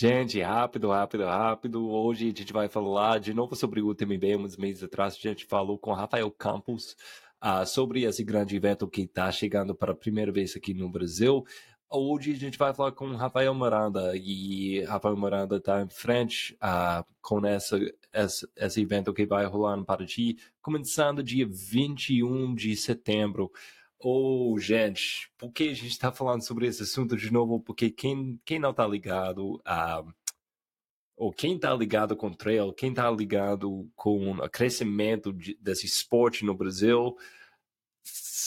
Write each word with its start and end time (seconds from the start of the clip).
Gente, 0.00 0.40
rápido, 0.40 0.90
rápido, 0.90 1.24
rápido. 1.24 1.90
Hoje 1.90 2.26
a 2.26 2.28
gente 2.28 2.52
vai 2.52 2.68
falar 2.68 3.18
de 3.18 3.34
novo 3.34 3.56
sobre 3.56 3.82
o 3.82 3.88
UTMB. 3.88 4.36
Uns 4.36 4.56
meses 4.56 4.84
atrás 4.84 5.14
a 5.14 5.28
gente 5.28 5.44
falou 5.44 5.76
com 5.76 5.92
Rafael 5.92 6.30
Campos 6.30 6.96
uh, 7.42 7.66
sobre 7.66 8.04
esse 8.04 8.22
grande 8.22 8.54
evento 8.54 8.86
que 8.86 9.00
está 9.00 9.28
chegando 9.32 9.74
para 9.74 9.90
a 9.90 9.96
primeira 9.96 10.30
vez 10.30 10.54
aqui 10.54 10.72
no 10.72 10.88
Brasil. 10.88 11.44
Hoje 11.90 12.30
a 12.30 12.36
gente 12.36 12.56
vai 12.56 12.72
falar 12.72 12.92
com 12.92 13.08
Rafael 13.16 13.52
Miranda 13.52 14.12
e 14.14 14.84
Rafael 14.84 15.16
Miranda 15.16 15.56
está 15.56 15.82
em 15.82 15.90
frente 15.90 16.56
uh, 16.62 17.04
com 17.20 17.44
essa, 17.44 17.76
esse, 18.14 18.48
esse 18.54 18.80
evento 18.80 19.12
que 19.12 19.26
vai 19.26 19.46
rolar 19.46 19.76
no 19.76 19.84
Paraty, 19.84 20.36
começando 20.62 21.24
dia 21.24 21.44
21 21.44 22.54
de 22.54 22.76
setembro. 22.76 23.50
Oh, 24.00 24.56
gente, 24.58 25.28
por 25.36 25.50
que 25.52 25.64
a 25.64 25.74
gente 25.74 25.88
está 25.88 26.12
falando 26.12 26.42
sobre 26.46 26.66
esse 26.68 26.82
assunto 26.84 27.16
de 27.16 27.32
novo? 27.32 27.60
Porque 27.60 27.90
quem, 27.90 28.40
quem 28.44 28.58
não 28.58 28.70
está 28.70 28.86
ligado 28.86 29.60
a. 29.64 30.04
Ou 31.16 31.32
quem 31.32 31.56
está 31.56 31.74
ligado 31.74 32.16
com 32.16 32.32
trail, 32.32 32.72
quem 32.72 32.90
está 32.90 33.10
ligado 33.10 33.90
com 33.96 34.32
o 34.32 34.48
crescimento 34.48 35.32
de, 35.32 35.56
desse 35.60 35.84
esporte 35.84 36.44
no 36.44 36.54
Brasil, 36.54 37.16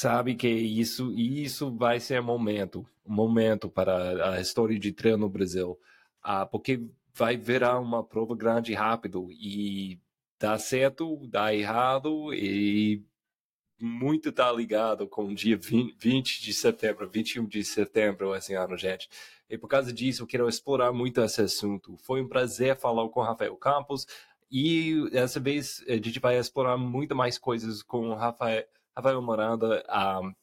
sabe 0.02 0.35
que 0.35 0.48
isso 0.48 1.11
isso 1.13 1.75
vai 1.75 1.99
ser 1.99 2.22
momento, 2.22 2.88
momento 3.05 3.70
para 3.70 4.36
a 4.36 4.41
história 4.41 4.80
de 4.80 4.91
trail 4.94 5.17
no 5.17 5.30
Brasil, 5.30 5.77
ah, 6.23 6.45
porque 6.45 6.81
vai 7.13 7.38
virar 7.38 7.80
uma 7.80 8.03
prova 8.03 8.36
grande 8.36 8.73
rápido 8.73 9.27
e 9.31 9.99
dá 10.39 10.58
certo, 10.58 11.27
dá 11.27 11.53
errado 11.53 12.33
e 12.33 13.03
muito 13.84 14.30
está 14.30 14.52
ligado 14.52 15.08
com 15.08 15.26
o 15.26 15.35
dia 15.35 15.58
20, 15.58 15.95
20 15.99 16.41
de 16.41 16.53
setembro, 16.53 17.09
21 17.09 17.45
de 17.45 17.63
setembro 17.63 18.35
esse 18.35 18.53
ano, 18.53 18.77
gente. 18.77 19.09
E 19.49 19.58
por 19.58 19.67
causa 19.67 19.91
disso, 19.91 20.23
eu 20.23 20.27
quero 20.27 20.48
explorar 20.48 20.94
muito 20.94 21.22
esse 21.22 21.41
assunto. 21.41 21.98
Foi 21.98 22.22
um 22.22 22.27
prazer 22.27 22.77
falar 22.77 23.08
com 23.09 23.20
o 23.20 23.23
Rafael 23.23 23.55
Campos 23.58 24.05
e 24.52 25.09
dessa 25.11 25.39
vez 25.39 25.83
a 25.88 25.94
gente 25.94 26.20
vai 26.20 26.38
explorar 26.38 26.78
muito 26.78 27.16
mais 27.16 27.38
coisas 27.38 27.81
com 27.81 28.09
o 28.09 28.16
Rafael, 28.16 28.66
Rafael 28.95 29.22
Miranda. 29.22 29.83
Um, 29.89 30.33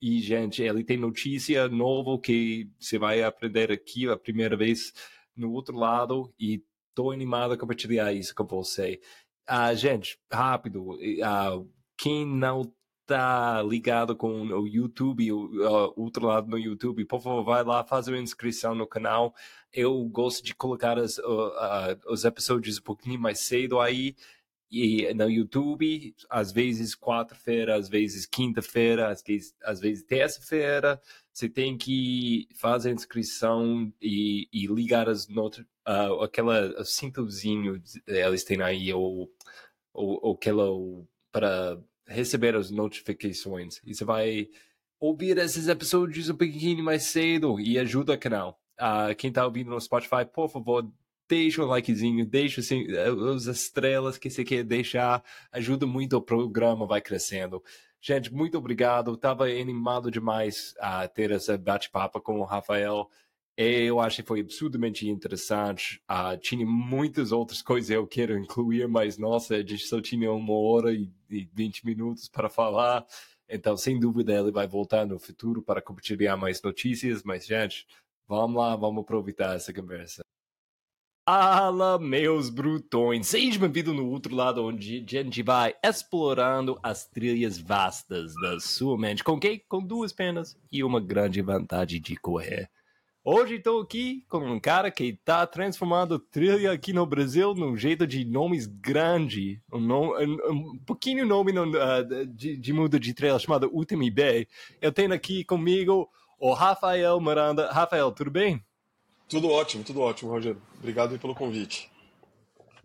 e, 0.00 0.20
gente, 0.20 0.62
ele 0.62 0.84
tem 0.84 0.96
notícia 0.96 1.68
nova 1.68 2.20
que 2.20 2.70
você 2.78 2.98
vai 2.98 3.22
aprender 3.22 3.72
aqui 3.72 4.08
a 4.08 4.16
primeira 4.16 4.56
vez 4.56 4.92
no 5.34 5.52
outro 5.52 5.76
lado 5.76 6.32
e 6.38 6.62
estou 6.88 7.10
animado 7.10 7.52
a 7.52 7.58
compartilhar 7.58 8.12
isso 8.12 8.34
com 8.34 8.44
você. 8.44 9.00
Uh, 9.48 9.74
gente, 9.76 10.18
rápido, 10.32 10.92
uh, 10.92 11.70
quem 11.96 12.26
não 12.26 12.72
tá 13.06 13.62
ligado 13.62 14.16
com 14.16 14.42
o 14.42 14.66
YouTube, 14.66 15.32
o 15.32 15.44
uh, 15.64 15.92
outro 15.96 16.26
lado 16.26 16.48
no 16.48 16.58
YouTube, 16.58 17.04
por 17.04 17.20
favor, 17.22 17.44
vai 17.44 17.62
lá, 17.64 17.84
faz 17.84 18.08
a 18.08 18.18
inscrição 18.18 18.74
no 18.74 18.86
canal. 18.86 19.34
Eu 19.72 20.04
gosto 20.06 20.44
de 20.44 20.54
colocar 20.54 20.98
as, 20.98 21.18
uh, 21.18 21.22
uh, 21.22 22.12
os 22.12 22.24
episódios 22.24 22.78
um 22.78 22.82
pouquinho 22.82 23.20
mais 23.20 23.40
cedo 23.40 23.80
aí. 23.80 24.16
E 24.68 25.14
no 25.14 25.30
YouTube, 25.30 26.14
às 26.28 26.50
vezes 26.50 26.96
quarta-feira, 26.96 27.76
às 27.76 27.88
vezes 27.88 28.26
quinta-feira, 28.26 29.08
às 29.08 29.22
vezes, 29.22 29.54
às 29.62 29.78
vezes 29.80 30.02
terça-feira, 30.02 31.00
você 31.32 31.48
tem 31.48 31.78
que 31.78 32.48
fazer 32.56 32.90
a 32.90 32.94
inscrição 32.94 33.92
e, 34.02 34.48
e 34.52 34.66
ligar 34.66 35.08
as 35.08 35.28
notas, 35.28 35.64
uh, 35.86 36.22
aquela 36.22 36.84
cintozinho 36.84 37.80
eles 38.08 38.42
têm 38.44 38.60
aí, 38.62 38.92
ou, 38.92 39.30
ou, 39.94 40.18
ou 40.22 40.34
aquela 40.34 40.66
para 41.30 41.78
receber 42.06 42.54
as 42.54 42.70
notificações. 42.70 43.80
E 43.84 43.94
você 43.94 44.04
vai 44.04 44.48
ouvir 44.98 45.38
esses 45.38 45.68
episódios 45.68 46.28
um 46.30 46.36
pouquinho 46.36 46.82
mais 46.84 47.04
cedo 47.04 47.60
e 47.60 47.78
ajuda 47.78 48.14
o 48.14 48.18
canal. 48.18 48.60
Uh, 48.78 49.14
quem 49.16 49.28
está 49.28 49.44
ouvindo 49.44 49.70
no 49.70 49.80
Spotify, 49.80 50.24
por 50.24 50.48
favor, 50.48 50.90
deixa 51.28 51.62
um 51.62 51.66
likezinho, 51.66 52.24
deixa 52.24 52.60
assim, 52.60 52.86
as 53.34 53.46
estrelas 53.46 54.18
que 54.18 54.30
você 54.30 54.44
quer 54.44 54.62
deixar, 54.62 55.22
ajuda 55.50 55.86
muito 55.86 56.16
o 56.16 56.22
programa, 56.22 56.86
vai 56.86 57.00
crescendo. 57.00 57.62
Gente, 58.00 58.32
muito 58.32 58.56
obrigado. 58.56 59.14
Estava 59.14 59.46
animado 59.46 60.10
demais 60.10 60.74
a 60.78 61.08
ter 61.08 61.30
esse 61.32 61.56
bate-papo 61.56 62.20
com 62.20 62.38
o 62.38 62.44
Rafael. 62.44 63.10
Eu 63.58 64.00
acho 64.00 64.16
que 64.16 64.28
foi 64.28 64.40
absurdamente 64.40 65.08
interessante. 65.08 66.02
Uh, 66.10 66.36
tinha 66.38 66.66
muitas 66.66 67.32
outras 67.32 67.62
coisas 67.62 67.88
eu 67.88 68.06
quero 68.06 68.36
incluir, 68.38 68.86
mas 68.86 69.16
nossa, 69.16 69.54
a 69.54 69.58
gente 69.58 69.86
só 69.86 69.98
tinha 70.00 70.30
uma 70.30 70.52
hora 70.52 70.92
e, 70.92 71.10
e 71.30 71.48
20 71.54 71.86
minutos 71.86 72.28
para 72.28 72.50
falar. 72.50 73.06
Então, 73.48 73.76
sem 73.76 73.98
dúvida, 73.98 74.34
ele 74.38 74.50
vai 74.50 74.66
voltar 74.66 75.06
no 75.06 75.18
futuro 75.18 75.62
para 75.62 75.80
compartilhar 75.80 76.36
mais 76.36 76.60
notícias. 76.60 77.22
Mas, 77.22 77.46
gente, 77.46 77.86
vamos 78.28 78.56
lá, 78.60 78.76
vamos 78.76 79.02
aproveitar 79.02 79.56
essa 79.56 79.72
conversa. 79.72 80.20
Fala, 81.28 81.98
meus 81.98 82.50
brutões! 82.50 83.26
Seja 83.26 83.58
bem-vindo 83.58 83.92
no 83.92 84.08
outro 84.08 84.34
lado, 84.34 84.64
onde 84.64 84.98
a 84.98 85.22
gente 85.24 85.42
vai 85.42 85.74
explorando 85.82 86.78
as 86.82 87.08
trilhas 87.08 87.58
vastas 87.58 88.34
da 88.34 88.60
sua 88.60 88.96
mente. 88.98 89.24
Com 89.24 89.40
quem? 89.40 89.60
Com 89.66 89.82
duas 89.82 90.12
pernas 90.12 90.56
e 90.70 90.84
uma 90.84 91.00
grande 91.00 91.40
vontade 91.40 91.98
de 91.98 92.16
correr. 92.16 92.70
Hoje 93.28 93.56
estou 93.56 93.80
aqui 93.80 94.24
com 94.28 94.38
um 94.38 94.60
cara 94.60 94.88
que 94.88 95.06
está 95.06 95.44
transformando 95.44 96.16
trilha 96.16 96.70
aqui 96.70 96.92
no 96.92 97.04
Brasil 97.04 97.56
num 97.56 97.76
jeito 97.76 98.06
de 98.06 98.24
nomes 98.24 98.66
grande, 98.68 99.60
um, 99.72 99.80
nome, 99.80 100.24
um, 100.24 100.52
um 100.52 100.78
pouquinho 100.86 101.26
nome 101.26 101.50
no, 101.50 101.64
uh, 101.64 102.24
de, 102.24 102.56
de 102.56 102.72
mundo 102.72 103.00
de 103.00 103.12
trilha 103.12 103.36
chamado 103.36 103.68
UTMB. 103.72 104.46
Eu 104.80 104.92
tenho 104.92 105.12
aqui 105.12 105.42
comigo 105.42 106.08
o 106.38 106.52
Rafael 106.52 107.20
Miranda. 107.20 107.68
Rafael, 107.72 108.12
tudo 108.12 108.30
bem? 108.30 108.64
Tudo 109.28 109.50
ótimo, 109.50 109.82
tudo 109.82 110.02
ótimo, 110.02 110.30
Rogério. 110.30 110.62
Obrigado 110.78 111.18
pelo 111.18 111.34
convite. 111.34 111.90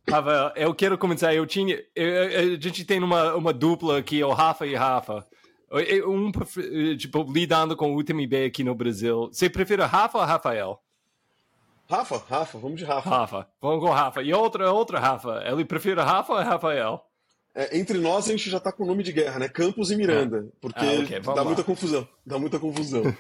Rafael, 0.10 0.54
eu 0.56 0.74
quero 0.74 0.98
começar. 0.98 1.36
Eu 1.36 1.46
tinha, 1.46 1.80
eu, 1.96 2.56
a 2.56 2.60
gente 2.60 2.84
tem 2.84 3.00
uma, 3.00 3.36
uma 3.36 3.54
dupla 3.54 4.00
aqui, 4.00 4.24
o 4.24 4.34
Rafa 4.34 4.66
e 4.66 4.74
Rafa. 4.74 5.24
Um, 6.06 6.32
tipo, 6.98 7.24
lidando 7.32 7.78
com 7.78 7.94
o 7.94 7.98
UTMB 7.98 8.46
aqui 8.46 8.64
no 8.64 8.76
Brasil. 8.76 9.30
Você 9.32 9.50
prefere 9.50 9.84
Rafa 9.84 10.18
ou 10.18 10.26
Rafael? 10.26 10.82
Rafa, 11.90 12.24
Rafa, 12.30 12.58
vamos 12.58 12.80
de 12.80 12.86
Rafa. 12.86 13.10
Rafa, 13.10 13.48
vamos 13.62 13.84
com 13.84 13.90
Rafa. 13.90 14.22
E 14.22 14.34
outra, 14.34 14.72
outra 14.72 15.00
Rafa. 15.00 15.44
Ele 15.46 15.66
prefere 15.66 16.02
Rafa 16.02 16.34
ou 16.34 16.40
Rafael? 16.40 17.06
É, 17.54 17.78
entre 17.78 18.00
nós 18.00 18.28
a 18.28 18.32
gente 18.32 18.50
já 18.50 18.60
tá 18.60 18.72
com 18.72 18.86
nome 18.86 19.04
de 19.04 19.12
guerra, 19.12 19.38
né? 19.40 19.50
Campos 19.50 19.92
e 19.92 19.96
Miranda. 19.96 20.48
Ah. 20.48 20.52
Porque 20.62 20.86
ah, 20.86 21.04
okay. 21.04 21.20
dá 21.20 21.34
lá. 21.34 21.44
muita 21.44 21.64
confusão. 21.64 22.08
Dá 22.26 22.40
muita 22.40 22.60
confusão. 22.60 23.04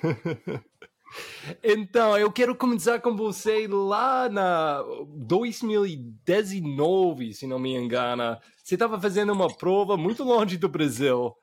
Então, 1.62 2.18
eu 2.18 2.32
quero 2.32 2.56
começar 2.56 3.02
com 3.02 3.14
você 3.16 3.68
lá 3.68 4.30
na 4.30 4.82
2019, 5.18 7.34
se 7.34 7.46
não 7.46 7.60
me 7.60 7.76
engano. 7.76 8.38
Você 8.64 8.76
estava 8.76 8.98
fazendo 8.98 9.34
uma 9.34 9.54
prova 9.54 9.98
muito 9.98 10.24
longe 10.24 10.58
do 10.58 10.70
Brasil. 10.70 11.36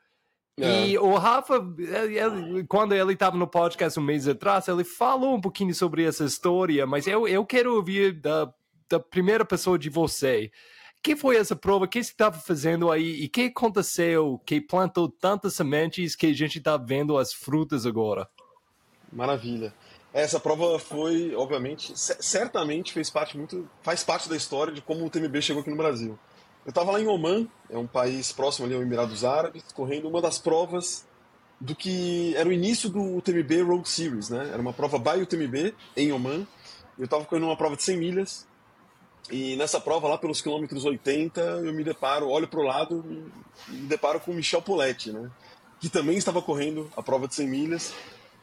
É. 0.58 0.88
E 0.88 0.98
o 0.98 1.14
Rafa, 1.14 1.54
ele, 1.78 2.64
quando 2.64 2.94
ele 2.94 3.12
estava 3.12 3.36
no 3.36 3.46
podcast 3.46 3.98
um 3.98 4.02
mês 4.02 4.26
atrás, 4.26 4.66
ele 4.66 4.82
falou 4.82 5.36
um 5.36 5.40
pouquinho 5.40 5.74
sobre 5.74 6.04
essa 6.04 6.24
história, 6.24 6.86
mas 6.86 7.06
eu, 7.06 7.28
eu 7.28 7.46
quero 7.46 7.74
ouvir 7.74 8.12
da, 8.12 8.52
da 8.88 8.98
primeira 8.98 9.44
pessoa 9.44 9.78
de 9.78 9.88
você. 9.88 10.50
que 11.02 11.14
foi 11.14 11.36
essa 11.36 11.54
prova? 11.54 11.84
O 11.84 11.88
que 11.88 12.02
você 12.02 12.10
estava 12.10 12.38
fazendo 12.38 12.90
aí? 12.90 13.22
E 13.22 13.26
o 13.26 13.30
que 13.30 13.42
aconteceu 13.42 14.40
que 14.44 14.60
plantou 14.60 15.08
tantas 15.08 15.54
sementes 15.54 16.16
que 16.16 16.26
a 16.26 16.34
gente 16.34 16.58
está 16.58 16.76
vendo 16.76 17.16
as 17.16 17.32
frutas 17.32 17.86
agora? 17.86 18.28
Maravilha. 19.12 19.72
Essa 20.12 20.40
prova 20.40 20.78
foi, 20.78 21.34
obviamente, 21.36 21.92
certamente 21.94 22.92
fez 22.92 23.10
parte 23.10 23.36
muito, 23.36 23.68
faz 23.82 24.02
parte 24.02 24.28
da 24.28 24.36
história 24.36 24.72
de 24.72 24.80
como 24.80 25.04
o 25.04 25.10
TMB 25.10 25.40
chegou 25.40 25.60
aqui 25.60 25.70
no 25.70 25.76
Brasil. 25.76 26.18
Eu 26.68 26.70
estava 26.70 26.92
lá 26.92 27.00
em 27.00 27.06
Oman, 27.06 27.48
é 27.70 27.78
um 27.78 27.86
país 27.86 28.30
próximo 28.30 28.66
ali 28.66 28.74
ao 28.74 28.82
Emirados 28.82 29.24
Árabes, 29.24 29.64
correndo 29.72 30.06
uma 30.06 30.20
das 30.20 30.38
provas 30.38 31.06
do 31.58 31.74
que 31.74 32.34
era 32.36 32.46
o 32.46 32.52
início 32.52 32.90
do 32.90 33.16
UTMB 33.16 33.62
Road 33.62 33.88
Series, 33.88 34.28
né? 34.28 34.50
Era 34.52 34.60
uma 34.60 34.74
prova 34.74 34.98
by 34.98 35.22
UTMB 35.22 35.74
em 35.96 36.12
Oman. 36.12 36.46
Eu 36.98 37.06
estava 37.06 37.24
correndo 37.24 37.46
uma 37.46 37.56
prova 37.56 37.74
de 37.74 37.82
100 37.84 37.96
milhas 37.96 38.46
e 39.30 39.56
nessa 39.56 39.80
prova 39.80 40.08
lá 40.08 40.18
pelos 40.18 40.42
quilômetros 40.42 40.84
80 40.84 41.40
eu 41.40 41.72
me 41.72 41.82
deparo, 41.82 42.28
olho 42.28 42.46
para 42.46 42.60
o 42.60 42.64
lado 42.64 43.02
e 43.70 43.72
me 43.72 43.86
deparo 43.86 44.20
com 44.20 44.32
o 44.32 44.34
Michel 44.34 44.60
Poletti, 44.60 45.10
né? 45.10 45.30
Que 45.80 45.88
também 45.88 46.18
estava 46.18 46.42
correndo 46.42 46.92
a 46.94 47.02
prova 47.02 47.26
de 47.26 47.34
100 47.34 47.48
milhas 47.48 47.94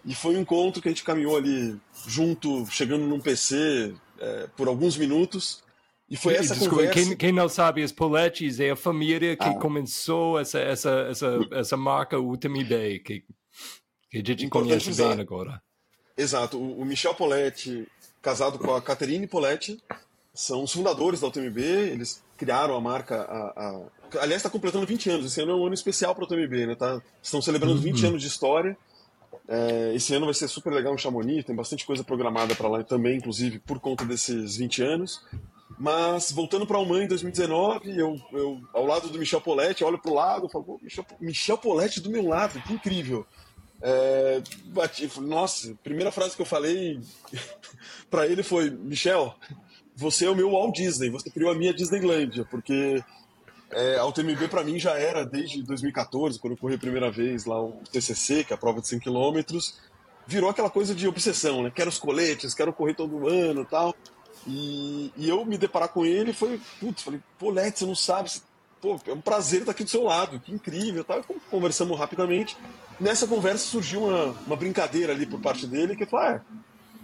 e 0.03 0.15
foi 0.15 0.35
um 0.35 0.39
encontro 0.41 0.81
que 0.81 0.87
a 0.87 0.91
gente 0.91 1.03
caminhou 1.03 1.37
ali 1.37 1.79
junto, 2.07 2.65
chegando 2.71 3.05
num 3.05 3.19
PC 3.19 3.93
é, 4.19 4.49
por 4.57 4.67
alguns 4.67 4.97
minutos 4.97 5.63
e 6.09 6.15
foi 6.15 6.35
essa 6.35 6.53
Desculpa, 6.53 6.75
conversa... 6.75 6.93
Quem, 6.93 7.17
quem, 7.17 7.31
não 7.31 7.49
sabe, 7.49 7.81
as 7.83 7.91
Poletes 7.91 8.59
é 8.59 8.71
a 8.71 8.75
família 8.75 9.35
que 9.35 9.49
ah. 9.49 9.55
começou 9.55 10.39
essa, 10.39 10.59
essa, 10.59 10.89
essa, 11.09 11.39
essa 11.51 11.77
marca 11.77 12.19
UTMB, 12.19 12.99
que, 12.99 13.23
que 14.11 14.17
a 14.17 14.23
gente 14.23 14.47
conhece 14.49 14.91
usar. 14.91 15.09
bem 15.09 15.21
agora. 15.21 15.61
Exato. 16.15 16.59
O, 16.59 16.85
Michel 16.85 17.15
Poletti, 17.15 17.87
casado 18.21 18.59
com 18.59 18.73
a 18.75 18.81
Caterine 18.81 19.25
Poletti, 19.25 19.81
são 20.33 20.63
os 20.63 20.71
fundadores 20.71 21.21
da 21.21 21.27
UTMB, 21.27 21.59
eles 21.59 22.23
criaram 22.37 22.75
a 22.75 22.81
marca. 22.81 23.21
A, 23.23 23.39
a... 23.57 24.21
Aliás, 24.21 24.41
está 24.41 24.49
completando 24.49 24.85
20 24.85 25.09
anos. 25.09 25.25
Esse 25.25 25.41
ano 25.41 25.53
é 25.53 25.55
um 25.55 25.65
ano 25.65 25.73
especial 25.73 26.13
para 26.13 26.23
a 26.23 26.27
UTMB, 26.27 26.67
né? 26.67 26.75
Tá... 26.75 27.01
Estão 27.21 27.41
celebrando 27.41 27.75
uhum. 27.75 27.81
20 27.81 28.05
anos 28.05 28.21
de 28.21 28.27
história. 28.27 28.77
É, 29.47 29.93
esse 29.95 30.13
ano 30.13 30.25
vai 30.25 30.33
ser 30.33 30.47
super 30.47 30.73
legal 30.73 30.93
em 30.93 30.97
Chamonix, 30.97 31.45
tem 31.45 31.55
bastante 31.55 31.85
coisa 31.85 32.03
programada 32.03 32.55
para 32.55 32.67
lá 32.67 32.83
também, 32.83 33.17
inclusive 33.17 33.59
por 33.59 33.79
conta 33.79 34.03
desses 34.03 34.57
20 34.57 34.81
anos. 34.81 35.21
Mas 35.77 36.31
voltando 36.31 36.65
para 36.65 36.77
a 36.77 36.79
Alman 36.79 37.03
em 37.03 37.07
2019, 37.07 37.97
eu, 37.97 38.19
eu, 38.31 38.61
ao 38.73 38.85
lado 38.85 39.09
do 39.09 39.19
Michel 39.19 39.41
Poletti, 39.41 39.83
olho 39.83 39.99
para 39.99 40.11
o 40.11 40.15
lado 40.15 40.49
falo, 40.49 40.79
Michel, 40.81 41.05
Michel 41.19 41.57
Poletti 41.57 41.99
do 41.99 42.09
meu 42.09 42.25
lado, 42.27 42.61
que 42.61 42.73
incrível. 42.73 43.25
É, 43.81 44.41
bati, 44.67 45.09
nossa, 45.19 45.75
primeira 45.83 46.11
frase 46.11 46.35
que 46.35 46.41
eu 46.41 46.45
falei 46.45 46.99
para 48.09 48.25
ele 48.25 48.41
foi: 48.41 48.69
Michel, 48.69 49.35
você 49.95 50.25
é 50.25 50.29
o 50.29 50.35
meu 50.35 50.51
Walt 50.51 50.75
Disney, 50.75 51.09
você 51.09 51.29
criou 51.29 51.51
a 51.51 51.55
minha 51.55 51.73
Disneylândia, 51.73 52.45
porque 52.45 53.03
é, 53.71 53.97
a 53.97 54.05
UTMB 54.05 54.47
para 54.49 54.63
mim 54.63 54.79
já 54.79 54.97
era 54.97 55.25
desde 55.25 55.61
2014, 55.61 56.39
quando 56.39 56.53
eu 56.53 56.57
corri 56.57 56.75
a 56.75 56.79
primeira 56.79 57.11
vez 57.11 57.45
lá 57.45 57.61
o 57.61 57.73
TCC, 57.91 58.45
que 58.45 58.53
é 58.53 58.55
a 58.55 58.59
prova 58.59 58.79
de 58.79 58.87
100 58.87 58.99
km, 58.99 59.59
virou 60.25 60.49
aquela 60.49 60.69
coisa 60.69 60.95
de 60.95 61.07
obsessão, 61.07 61.63
né? 61.63 61.71
Quero 61.73 61.89
os 61.89 61.97
coletes, 61.97 62.53
quero 62.53 62.73
correr 62.73 62.93
todo 62.93 63.27
ano 63.27 63.65
tal. 63.65 63.93
E, 64.47 65.11
e 65.17 65.29
eu 65.29 65.43
me 65.45 65.57
deparar 65.57 65.89
com 65.89 66.05
ele 66.05 66.33
foi, 66.33 66.59
putz, 66.79 67.01
falei, 67.03 67.19
pô, 67.39 67.49
Lete, 67.49 67.79
você 67.79 67.85
não 67.85 67.95
sabe, 67.95 68.31
pô, 68.81 68.99
é 69.07 69.13
um 69.13 69.21
prazer 69.21 69.61
estar 69.61 69.71
aqui 69.71 69.83
do 69.83 69.89
seu 69.89 70.03
lado, 70.03 70.39
que 70.39 70.53
incrível 70.53 71.03
tal. 71.03 71.23
conversamos 71.49 71.97
rapidamente. 71.97 72.57
Nessa 72.99 73.27
conversa 73.27 73.65
surgiu 73.65 74.05
uma, 74.05 74.35
uma 74.45 74.55
brincadeira 74.55 75.13
ali 75.13 75.25
por 75.25 75.41
parte 75.41 75.65
dele, 75.65 75.95
que 75.95 76.05
falou, 76.05 76.27
ah, 76.27 76.41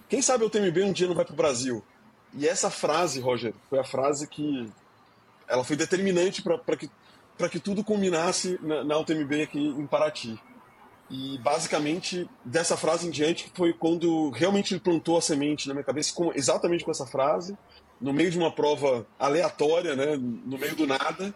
quem 0.07 0.21
sabe 0.21 0.43
o 0.43 0.47
UTMB 0.47 0.83
um 0.83 0.93
dia 0.93 1.07
não 1.07 1.15
vai 1.15 1.25
pro 1.25 1.35
Brasil? 1.35 1.83
E 2.33 2.47
essa 2.47 2.69
frase, 2.69 3.19
Roger, 3.19 3.53
foi 3.69 3.79
a 3.79 3.83
frase 3.83 4.27
que 4.27 4.69
ela 5.47 5.63
foi 5.63 5.75
determinante 5.75 6.41
para 6.41 6.77
que, 6.77 6.89
que 7.49 7.59
tudo 7.59 7.83
culminasse 7.83 8.57
na, 8.61 8.83
na 8.83 8.97
UTMB 8.99 9.41
aqui 9.41 9.59
em 9.59 9.85
Paraty. 9.85 10.39
E 11.11 11.37
basicamente, 11.39 12.25
dessa 12.45 12.77
frase 12.77 13.05
em 13.05 13.11
diante, 13.11 13.51
foi 13.53 13.73
quando 13.73 14.29
realmente 14.29 14.73
ele 14.73 14.79
plantou 14.79 15.17
a 15.17 15.21
semente 15.21 15.67
na 15.67 15.73
minha 15.73 15.83
cabeça, 15.83 16.13
com, 16.13 16.31
exatamente 16.33 16.85
com 16.85 16.91
essa 16.91 17.05
frase, 17.05 17.57
no 17.99 18.13
meio 18.13 18.31
de 18.31 18.37
uma 18.37 18.49
prova 18.49 19.05
aleatória, 19.19 19.93
né, 19.93 20.15
no 20.15 20.57
meio 20.57 20.73
do 20.73 20.87
nada. 20.87 21.35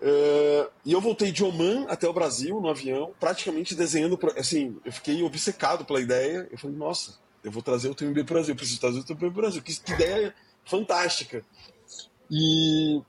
Uh, 0.00 0.70
e 0.86 0.92
eu 0.92 1.02
voltei 1.02 1.30
de 1.30 1.44
Oman 1.44 1.84
até 1.86 2.08
o 2.08 2.14
Brasil, 2.14 2.58
no 2.62 2.70
avião, 2.70 3.12
praticamente 3.20 3.74
desenhando. 3.74 4.18
Assim, 4.38 4.78
eu 4.82 4.92
fiquei 4.92 5.22
obcecado 5.22 5.84
pela 5.84 6.00
ideia. 6.00 6.48
Eu 6.50 6.56
falei, 6.56 6.74
nossa, 6.74 7.18
eu 7.44 7.50
vou 7.50 7.62
trazer 7.62 7.90
o 7.90 7.94
TMB 7.94 8.24
para 8.24 8.32
o 8.32 8.34
Brasil, 8.36 8.56
preciso 8.56 8.80
trazer 8.80 9.00
o 9.00 9.04
TMB 9.04 9.18
para 9.18 9.28
o 9.28 9.32
Brasil. 9.32 9.62
Que 9.62 9.92
ideia 9.92 10.34
fantástica. 10.64 11.44
E 12.30 13.02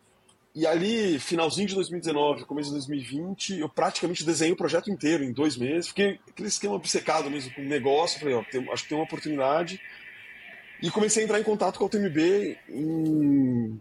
e 0.55 0.65
ali, 0.65 1.19
finalzinho 1.19 1.67
de 1.67 1.75
2019, 1.75 2.45
começo 2.45 2.69
de 2.69 2.75
2020, 2.75 3.59
eu 3.59 3.69
praticamente 3.69 4.25
desenhei 4.25 4.51
o 4.51 4.57
projeto 4.57 4.89
inteiro 4.89 5.23
em 5.23 5.31
dois 5.31 5.55
meses. 5.55 5.89
Fiquei 5.89 6.19
aquele 6.27 6.47
esquema 6.47 6.73
obcecado 6.73 7.29
mesmo 7.29 7.53
com 7.53 7.61
o 7.61 7.65
negócio. 7.65 8.19
Falei, 8.19 8.33
ó, 8.33 8.43
tem, 8.43 8.67
acho 8.71 8.83
que 8.83 8.89
tem 8.89 8.97
uma 8.97 9.03
oportunidade. 9.03 9.79
E 10.81 10.89
comecei 10.89 11.21
a 11.21 11.25
entrar 11.25 11.39
em 11.39 11.43
contato 11.43 11.77
com 11.77 11.83
a 11.83 11.87
UTMB 11.87 12.57
em... 12.69 13.79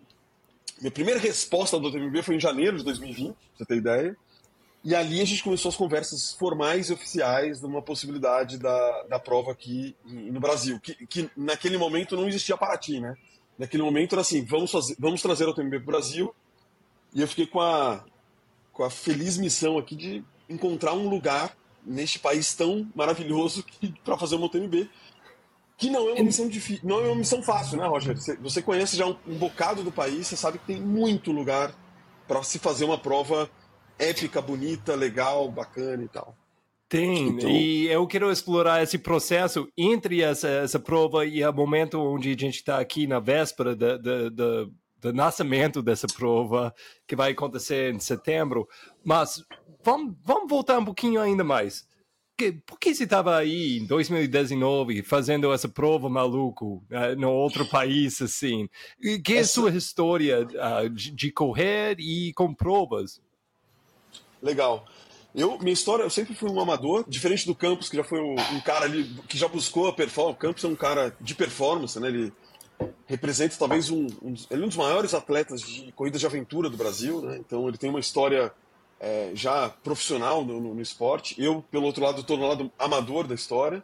Minha 0.81 0.91
primeira 0.93 1.19
resposta 1.19 1.79
do 1.81 1.89
UTMB 1.89 2.23
foi 2.23 2.37
em 2.37 2.41
janeiro 2.41 2.77
de 2.77 2.85
2020, 2.85 3.35
pra 3.35 3.37
você 3.57 3.65
ter 3.65 3.77
ideia. 3.77 4.17
E 4.85 4.95
ali 4.95 5.21
a 5.21 5.25
gente 5.25 5.43
começou 5.43 5.71
as 5.71 5.77
conversas 5.77 6.35
formais 6.35 6.89
e 6.89 6.93
oficiais 6.93 7.61
de 7.61 7.67
uma 7.67 7.83
possibilidade 7.83 8.59
da, 8.59 9.03
da 9.09 9.19
prova 9.19 9.51
aqui 9.51 9.97
no 10.05 10.39
Brasil, 10.39 10.79
que, 10.79 10.95
que 11.07 11.31
naquele 11.37 11.77
momento 11.77 12.17
não 12.17 12.29
existia 12.29 12.57
Paraty, 12.57 13.01
né? 13.01 13.17
Naquele 13.59 13.83
momento 13.83 14.13
era 14.13 14.21
assim, 14.21 14.45
vamos, 14.45 14.71
fazer, 14.71 14.95
vamos 14.99 15.21
trazer 15.21 15.45
a 15.45 15.51
UTMB 15.51 15.71
para 15.71 15.83
o 15.83 15.87
Brasil, 15.87 16.35
e 17.15 17.21
eu 17.21 17.29
fiquei 17.29 17.47
com 17.47 17.61
a, 17.61 18.05
com 18.73 18.85
a 18.85 18.91
feliz 18.91 19.37
missão 19.37 19.79
aqui 19.79 19.97
de 19.97 20.25
encontrar 20.49 20.93
um 20.93 21.09
lugar 21.09 21.57
neste 21.85 22.19
país 22.19 22.55
tão 22.55 22.89
maravilhoso 22.95 23.65
para 24.05 24.19
fazer 24.19 24.37
uma 24.37 24.47
UTMB. 24.47 24.89
Que 25.77 25.91
não 25.91 26.09
é 26.09 26.15
uma 26.15 26.25
missão 26.25 26.49
difícil, 26.49 26.89
não 26.89 27.01
é 27.01 27.07
uma 27.07 27.17
missão 27.17 27.41
fácil, 27.41 27.79
né, 27.79 27.87
Roger? 27.87 28.17
Você, 28.17 28.37
você 28.37 28.61
conhece 28.61 28.97
já 28.97 29.07
um, 29.07 29.17
um, 29.27 29.37
bocado 29.37 29.85
do 29.85 29.93
país, 29.93 30.27
você 30.27 30.37
sabe 30.37 30.59
que 30.59 30.67
tem 30.67 30.81
muito 30.81 31.31
lugar 31.31 31.73
para 32.27 32.43
se 32.43 32.59
fazer 32.59 32.85
uma 32.85 32.99
prova 32.99 33.49
épica, 33.97 34.43
bonita, 34.43 34.97
legal, 34.97 35.49
bacana 35.51 36.03
e 36.03 36.09
tal. 36.09 36.37
Tem, 36.89 37.29
então... 37.29 37.51
e 37.51 37.87
eu 37.87 38.07
quero 38.07 38.33
explorar 38.33 38.83
esse 38.83 38.99
processo 38.99 39.69
entre 39.77 40.23
essa, 40.23 40.49
essa 40.49 40.81
prova 40.81 41.25
e 41.25 41.45
o 41.45 41.53
momento 41.53 42.01
onde 42.01 42.31
a 42.31 42.37
gente 42.37 42.57
está 42.57 42.79
aqui 42.79 43.07
na 43.07 43.21
véspera 43.21 43.77
da, 43.77 43.97
da, 43.99 44.29
da 44.31 44.67
do 45.01 45.13
nascimento 45.13 45.83
dessa 45.83 46.07
prova, 46.07 46.75
que 47.07 47.17
vai 47.17 47.33
acontecer 47.33 47.95
em 47.95 48.01
setembro. 48.01 48.69
Mas 49.05 49.43
vamos, 49.83 50.15
vamos 50.25 50.49
voltar 50.49 50.79
um 50.79 50.85
pouquinho 50.85 51.21
ainda 51.21 51.45
mais. 51.45 51.87
Que, 52.37 52.53
por 52.53 52.79
que 52.79 52.95
você 52.95 53.03
estava 53.03 53.37
aí 53.37 53.79
em 53.79 53.87
2019 53.87 55.03
fazendo 55.03 55.53
essa 55.53 55.69
prova 55.69 56.09
maluco 56.09 56.85
uh, 56.91 57.19
no 57.19 57.33
outro 57.33 57.67
país 57.67 58.23
assim? 58.23 58.69
Que 59.25 59.35
é 59.35 59.41
a 59.41 59.45
sua 59.45 59.71
história 59.71 60.47
uh, 60.47 60.89
de, 60.89 61.11
de, 61.11 61.33
correr 61.33 61.97
e 61.99 62.33
com 62.35 62.55
provas? 62.55 63.21
Legal. 64.41 64.87
Eu, 65.35 65.59
minha 65.59 65.73
história, 65.73 66.05
eu 66.05 66.11
sempre 66.11 66.33
fui 66.35 66.49
um 66.49 66.61
amador, 66.61 67.05
diferente 67.09 67.45
do 67.45 67.57
Campos, 67.57 67.89
que 67.89 67.97
já 67.97 68.05
foi 68.05 68.21
um, 68.21 68.35
um 68.35 68.61
cara 68.61 68.85
ali 68.85 69.05
que 69.29 69.37
já 69.37 69.49
buscou 69.49 69.89
a 69.89 69.93
performance. 69.93 70.37
O 70.37 70.41
Campos 70.41 70.65
é 70.65 70.69
um 70.69 70.77
cara 70.77 71.17
de 71.21 71.35
performance, 71.35 71.99
né? 71.99 72.09
Ele, 72.09 72.33
representa 73.07 73.57
talvez 73.59 73.91
um, 73.91 74.07
um, 74.23 74.35
ele 74.51 74.63
é 74.63 74.65
um 74.65 74.69
dos 74.69 74.77
maiores 74.77 75.15
atletas 75.15 75.63
de 75.63 75.91
corrida 75.93 76.19
de 76.19 76.27
aventura 76.27 76.69
do 76.69 76.77
Brasil, 76.77 77.23
né? 77.23 77.39
então 77.39 77.67
ele 77.67 77.79
tem 77.79 77.91
uma 77.91 78.01
história 78.01 78.53
é, 79.01 79.31
já 79.35 79.69
profissional 79.69 80.45
no, 80.45 80.61
no, 80.61 80.75
no, 80.75 80.81
esporte. 80.81 81.35
Eu, 81.43 81.65
pelo 81.71 81.85
outro 81.85 82.03
lado, 82.05 82.21
estou 82.21 82.37
no 82.37 82.47
lado 82.47 82.71
amador 82.79 83.27
da 83.27 83.35
história. 83.35 83.83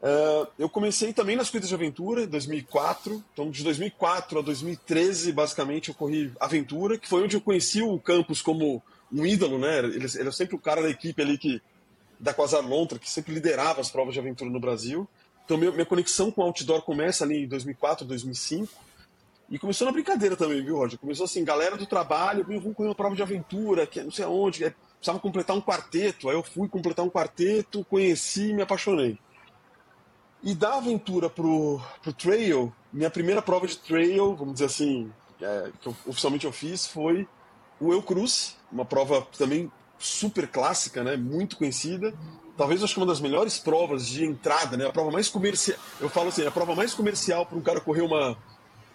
Uh, 0.00 0.46
eu 0.58 0.68
comecei 0.68 1.12
também 1.12 1.36
nas 1.36 1.48
corridas 1.48 1.68
de 1.68 1.74
aventura, 1.74 2.22
em 2.22 2.28
2004. 2.28 3.24
Então, 3.32 3.50
de 3.50 3.64
2004 3.64 4.38
a 4.38 4.42
2013, 4.42 5.32
basicamente, 5.32 5.88
eu 5.88 5.94
corri 5.94 6.32
aventura, 6.38 6.98
que 6.98 7.08
foi 7.08 7.24
onde 7.24 7.36
eu 7.36 7.40
conheci 7.40 7.82
o 7.82 7.98
Campos 7.98 8.40
como 8.40 8.82
um 9.12 9.26
ídolo, 9.26 9.58
né? 9.58 9.78
Ele, 9.78 10.06
ele 10.14 10.28
é 10.28 10.32
sempre 10.32 10.54
o 10.54 10.60
cara 10.60 10.82
da 10.82 10.90
equipe 10.90 11.20
ali 11.20 11.36
que 11.38 11.60
da 12.18 12.32
Quasar 12.32 12.66
Lontra, 12.66 12.98
que 12.98 13.10
sempre 13.10 13.34
liderava 13.34 13.80
as 13.80 13.90
provas 13.90 14.14
de 14.14 14.20
aventura 14.20 14.50
no 14.50 14.60
Brasil. 14.60 15.08
Então 15.46 15.56
minha, 15.56 15.86
conexão 15.86 16.28
com 16.30 16.42
outdoor 16.42 16.82
começa 16.82 17.24
ali 17.24 17.44
em 17.44 17.48
2004, 17.48 18.04
2005. 18.04 18.68
E 19.48 19.60
começou 19.60 19.86
na 19.86 19.92
brincadeira 19.92 20.36
também, 20.36 20.60
viu, 20.60 20.76
Roger? 20.76 20.98
Começou 20.98 21.24
assim, 21.24 21.44
galera 21.44 21.76
do 21.76 21.86
trabalho, 21.86 22.44
eu 22.48 22.60
vou 22.60 22.74
correr 22.74 22.88
uma 22.88 22.94
prova 22.96 23.14
de 23.14 23.22
aventura, 23.22 23.86
que 23.86 24.00
é 24.00 24.02
não 24.02 24.10
sei 24.10 24.24
aonde, 24.24 24.64
é, 24.64 24.74
precisava 24.96 25.20
completar 25.20 25.56
um 25.56 25.60
quarteto. 25.60 26.28
Aí 26.28 26.34
eu 26.34 26.42
fui 26.42 26.68
completar 26.68 27.04
um 27.04 27.08
quarteto, 27.08 27.84
conheci 27.84 28.50
e 28.50 28.54
me 28.54 28.62
apaixonei. 28.62 29.16
E 30.42 30.52
da 30.52 30.74
aventura 30.74 31.30
pro, 31.30 31.80
pro 32.02 32.12
trail, 32.12 32.74
minha 32.92 33.08
primeira 33.08 33.40
prova 33.40 33.68
de 33.68 33.78
trail, 33.78 34.34
vamos 34.34 34.54
dizer 34.54 34.66
assim, 34.66 35.12
é, 35.40 35.70
que 35.80 35.86
eu, 35.86 35.96
oficialmente 36.06 36.44
eu 36.44 36.52
fiz, 36.52 36.88
foi 36.88 37.28
o 37.80 37.92
Eu 37.92 38.02
Cruz, 38.02 38.56
uma 38.72 38.84
prova 38.84 39.24
também 39.38 39.70
super 39.96 40.48
clássica, 40.48 41.04
né, 41.04 41.16
muito 41.16 41.56
conhecida 41.56 42.12
talvez 42.56 42.82
acho 42.82 42.94
que 42.94 43.00
uma 43.00 43.06
das 43.06 43.20
melhores 43.20 43.58
provas 43.58 44.06
de 44.06 44.24
entrada, 44.24 44.76
né? 44.76 44.86
A 44.86 44.92
prova 44.92 45.10
mais 45.10 45.28
comercial. 45.28 45.78
Eu 46.00 46.08
falo 46.08 46.28
assim, 46.28 46.46
a 46.46 46.50
prova 46.50 46.74
mais 46.74 46.94
comercial 46.94 47.44
para 47.44 47.58
um 47.58 47.60
cara 47.60 47.80
correr 47.80 48.02
uma, 48.02 48.36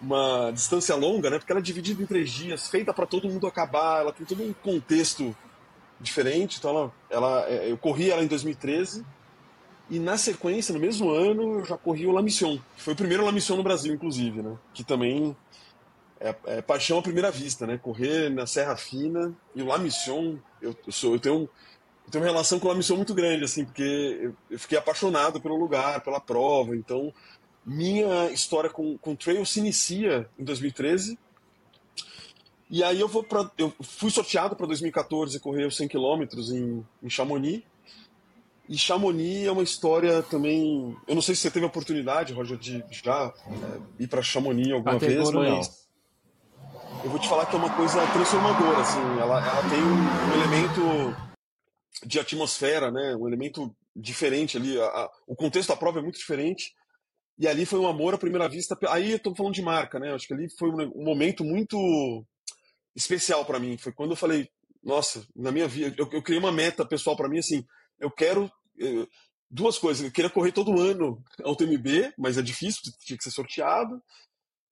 uma 0.00 0.50
distância 0.50 0.94
longa, 0.94 1.30
né? 1.30 1.38
Porque 1.38 1.52
ela 1.52 1.60
é 1.60 1.62
dividida 1.62 2.02
em 2.02 2.06
três 2.06 2.30
dias, 2.30 2.68
feita 2.68 2.92
para 2.92 3.06
todo 3.06 3.28
mundo 3.28 3.46
acabar, 3.46 4.00
ela 4.00 4.12
tem 4.12 4.26
todo 4.26 4.42
um 4.42 4.52
contexto 4.52 5.34
diferente. 6.00 6.58
Então, 6.58 6.70
ela, 6.70 6.92
ela, 7.08 7.48
é, 7.48 7.70
eu 7.70 7.78
corri 7.78 8.10
ela 8.10 8.22
em 8.22 8.26
2013 8.26 9.04
e 9.88 9.98
na 9.98 10.16
sequência, 10.16 10.72
no 10.72 10.80
mesmo 10.80 11.10
ano, 11.10 11.60
eu 11.60 11.64
já 11.64 11.76
corri 11.76 12.06
o 12.06 12.12
La 12.12 12.22
Mission, 12.22 12.58
que 12.76 12.82
foi 12.82 12.94
o 12.94 12.96
primeiro 12.96 13.24
La 13.24 13.32
Mission 13.32 13.56
no 13.56 13.62
Brasil, 13.62 13.94
inclusive, 13.94 14.42
né? 14.42 14.56
Que 14.72 14.82
também 14.82 15.36
é, 16.18 16.34
é 16.46 16.62
paixão 16.62 16.98
à 16.98 17.02
primeira 17.02 17.30
vista, 17.30 17.66
né? 17.66 17.78
Correr 17.78 18.30
na 18.30 18.46
Serra 18.46 18.76
Fina 18.76 19.32
e 19.54 19.62
o 19.62 19.66
La 19.66 19.78
Mission, 19.78 20.36
eu, 20.60 20.74
eu 20.86 20.92
sou, 20.92 21.14
eu 21.14 21.20
tenho 21.20 21.34
eu 21.34 21.50
tenho 22.10 22.24
uma 22.24 22.30
relação 22.30 22.58
com 22.58 22.70
a 22.70 22.74
missão 22.74 22.96
muito 22.96 23.14
grande, 23.14 23.44
assim, 23.44 23.64
porque 23.64 24.32
eu 24.50 24.58
fiquei 24.58 24.76
apaixonado 24.76 25.40
pelo 25.40 25.56
lugar, 25.56 26.00
pela 26.02 26.20
prova. 26.20 26.76
Então, 26.76 27.12
minha 27.64 28.30
história 28.30 28.68
com, 28.68 28.98
com 28.98 29.14
trail 29.14 29.44
se 29.46 29.60
inicia 29.60 30.28
em 30.38 30.44
2013. 30.44 31.18
E 32.68 32.82
aí 32.82 33.00
eu 33.00 33.08
vou 33.08 33.22
para 33.22 33.50
eu 33.58 33.72
fui 33.80 34.10
sorteado 34.10 34.56
para 34.56 34.66
2014 34.66 35.38
correr 35.40 35.66
os 35.66 35.76
100 35.76 35.88
km 35.88 36.22
em, 36.52 36.86
em 37.02 37.10
Chamonix. 37.10 37.62
E 38.68 38.78
Chamonix 38.78 39.46
é 39.46 39.52
uma 39.52 39.62
história 39.62 40.22
também. 40.22 40.96
Eu 41.06 41.14
não 41.14 41.22
sei 41.22 41.34
se 41.34 41.42
você 41.42 41.50
teve 41.50 41.66
a 41.66 41.68
oportunidade, 41.68 42.32
Roger, 42.32 42.56
de 42.56 42.82
já 42.90 43.32
é, 43.46 44.02
ir 44.02 44.06
para 44.06 44.22
Chamonix 44.22 44.72
alguma 44.72 44.96
Até 44.96 45.08
vez, 45.08 45.30
mas 45.30 45.68
não. 46.62 47.04
eu 47.04 47.10
vou 47.10 47.18
te 47.18 47.28
falar 47.28 47.46
que 47.46 47.54
é 47.54 47.58
uma 47.58 47.70
coisa 47.70 48.06
transformadora. 48.06 48.80
Assim, 48.80 49.00
ela, 49.20 49.46
ela 49.46 49.68
tem 49.68 49.82
um 49.82 50.32
elemento 50.34 51.31
de 52.04 52.18
atmosfera, 52.18 52.90
né? 52.90 53.16
Um 53.16 53.26
elemento 53.26 53.74
diferente 53.94 54.56
ali. 54.56 54.80
A, 54.80 54.84
a, 54.84 55.10
o 55.26 55.36
contexto 55.36 55.68
da 55.68 55.76
prova 55.76 55.98
é 55.98 56.02
muito 56.02 56.18
diferente. 56.18 56.72
E 57.38 57.48
ali 57.48 57.64
foi 57.64 57.78
um 57.78 57.86
amor 57.86 58.14
à 58.14 58.18
primeira 58.18 58.48
vista. 58.48 58.76
Aí 58.88 59.12
eu 59.12 59.18
tô 59.18 59.34
falando 59.34 59.54
de 59.54 59.62
marca, 59.62 59.98
né? 59.98 60.12
Acho 60.12 60.26
que 60.26 60.34
ali 60.34 60.48
foi 60.58 60.70
um, 60.70 60.92
um 60.94 61.04
momento 61.04 61.44
muito 61.44 62.24
especial 62.94 63.44
para 63.44 63.58
mim. 63.58 63.76
Foi 63.78 63.92
quando 63.92 64.10
eu 64.10 64.16
falei, 64.16 64.48
nossa, 64.82 65.26
na 65.34 65.50
minha 65.50 65.68
vida, 65.68 65.94
eu, 65.98 66.08
eu 66.12 66.22
criei 66.22 66.38
uma 66.38 66.52
meta 66.52 66.84
pessoal 66.84 67.16
para 67.16 67.28
mim 67.28 67.38
assim, 67.38 67.64
eu 67.98 68.10
quero 68.10 68.50
eu, 68.76 69.08
duas 69.50 69.78
coisas. 69.78 70.04
Eu 70.04 70.10
queria 70.10 70.30
correr 70.30 70.52
todo 70.52 70.80
ano 70.80 71.22
ao 71.44 71.54
TMB, 71.54 72.14
mas 72.18 72.38
é 72.38 72.42
difícil, 72.42 72.82
tinha 73.00 73.16
que 73.16 73.24
ser 73.24 73.30
sorteado. 73.30 74.02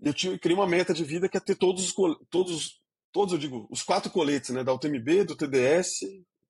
Eu 0.01 0.15
tinha, 0.15 0.39
criei 0.39 0.57
uma 0.57 0.67
meta 0.67 0.95
de 0.95 1.05
vida 1.05 1.29
que 1.29 1.37
é 1.37 1.41
ter 1.41 1.55
todos 1.55 1.85
os, 1.85 1.95
todos, 2.31 2.81
todos 3.13 3.33
eu 3.33 3.39
digo, 3.39 3.69
os 3.71 3.83
quatro 3.83 4.11
coletes, 4.11 4.51
né, 4.51 4.65
da 4.65 4.73
UTMB, 4.73 5.25
do 5.25 5.37
TDS. 5.37 6.01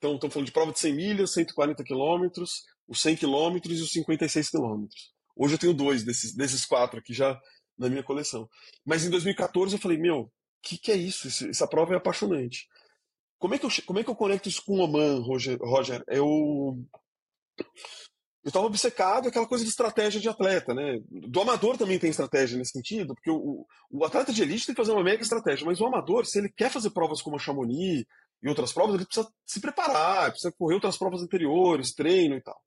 Então, 0.01 0.15
estamos 0.15 0.33
falando 0.33 0.47
de 0.47 0.53
prova 0.53 0.73
de 0.73 0.81
100 0.81 0.95
milhas, 0.95 1.33
140 1.35 1.85
quilômetros, 1.85 2.65
os 2.89 3.03
100 3.03 3.17
quilômetros 3.17 3.79
e 3.79 3.83
os 3.83 3.93
56 3.93 4.49
quilômetros. 4.49 5.13
Hoje 5.37 5.55
eu 5.55 5.59
tenho 5.59 5.75
dois 5.75 6.03
desses, 6.03 6.35
desses 6.35 6.65
quatro 6.65 6.99
aqui 6.99 7.13
já 7.13 7.39
na 7.79 7.91
minha 7.91 8.03
coleção. 8.03 8.49
Mas 8.83 9.05
em 9.05 9.11
2014 9.11 9.75
eu 9.75 9.79
falei, 9.79 9.99
meu, 9.99 10.21
o 10.21 10.31
que, 10.63 10.79
que 10.79 10.91
é 10.91 10.97
isso? 10.97 11.29
Essa 11.47 11.69
prova 11.69 11.93
é 11.93 11.99
apaixonante. 11.99 12.67
Como 13.39 13.55
é 13.55 13.59
que 13.59 13.67
eu, 13.67 13.71
como 13.85 13.99
é 13.99 14.05
que 14.05 14.09
eu 14.09 14.17
conecto 14.17 14.49
isso 14.49 14.65
com 14.65 14.79
o 14.79 14.81
Oman, 14.81 15.21
Roger? 15.21 15.59
Roger? 15.61 16.03
Eu 16.09 16.83
eu 18.43 18.49
estava 18.49 18.65
obcecado 18.65 19.29
aquela 19.29 19.47
coisa 19.47 19.63
de 19.63 19.71
estratégia 19.71 20.19
de 20.19 20.29
atleta, 20.29 20.73
né? 20.73 20.99
Do 21.11 21.43
amador 21.43 21.77
também 21.77 21.99
tem 21.99 22.09
estratégia 22.09 22.57
nesse 22.57 22.73
sentido, 22.73 23.15
porque 23.15 23.31
o, 23.31 23.67
o 23.91 24.05
atleta 24.05 24.33
de 24.33 24.43
elite 24.43 24.65
tem 24.65 24.75
que 24.75 24.81
fazer 24.81 24.93
uma 24.93 25.05
mega 25.05 25.23
estratégia, 25.23 25.67
mas 25.67 25.79
o 25.79 25.87
amador, 25.87 26.25
se 26.25 26.39
ele 26.39 26.49
quer 26.49 26.71
fazer 26.71 26.89
provas 26.89 27.21
como 27.21 27.37
a 27.37 27.39
Chamonix 27.39 28.07
e 28.43 28.49
outras 28.49 28.73
provas, 28.73 28.95
ele 28.95 29.05
precisa 29.05 29.31
se 29.45 29.61
preparar, 29.61 30.31
precisa 30.31 30.53
correr 30.53 30.75
outras 30.75 30.97
provas 30.97 31.23
anteriores, 31.23 31.93
treino 31.95 32.37
e 32.37 32.41
tal. 32.41 32.59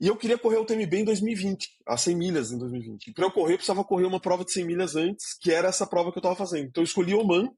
E 0.00 0.08
eu 0.08 0.16
queria 0.16 0.36
correr 0.36 0.58
o 0.58 0.64
TMB 0.64 0.94
em 0.94 1.04
2020, 1.04 1.68
a 1.86 1.96
100 1.96 2.16
milhas 2.16 2.52
em 2.52 2.58
2020. 2.58 3.06
E 3.06 3.14
para 3.14 3.24
eu 3.24 3.30
correr, 3.30 3.54
eu 3.54 3.58
precisava 3.58 3.84
correr 3.84 4.04
uma 4.04 4.20
prova 4.20 4.44
de 4.44 4.52
100 4.52 4.64
milhas 4.66 4.96
antes, 4.96 5.38
que 5.40 5.52
era 5.52 5.68
essa 5.68 5.86
prova 5.86 6.10
que 6.10 6.18
eu 6.18 6.20
estava 6.20 6.36
fazendo. 6.36 6.66
Então 6.66 6.82
eu 6.82 6.86
escolhi 6.86 7.14
Oman, 7.14 7.48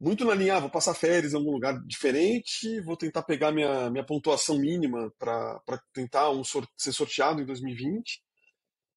muito 0.00 0.24
na 0.24 0.34
linha, 0.34 0.56
ah, 0.56 0.60
vou 0.60 0.70
passar 0.70 0.94
férias 0.94 1.32
em 1.32 1.36
algum 1.36 1.52
lugar 1.52 1.78
diferente, 1.84 2.80
vou 2.80 2.96
tentar 2.96 3.22
pegar 3.24 3.50
minha, 3.50 3.90
minha 3.90 4.06
pontuação 4.06 4.56
mínima 4.56 5.12
para 5.18 5.60
tentar 5.92 6.30
um, 6.30 6.42
ser 6.44 6.92
sorteado 6.92 7.42
em 7.42 7.44
2020. 7.44 8.20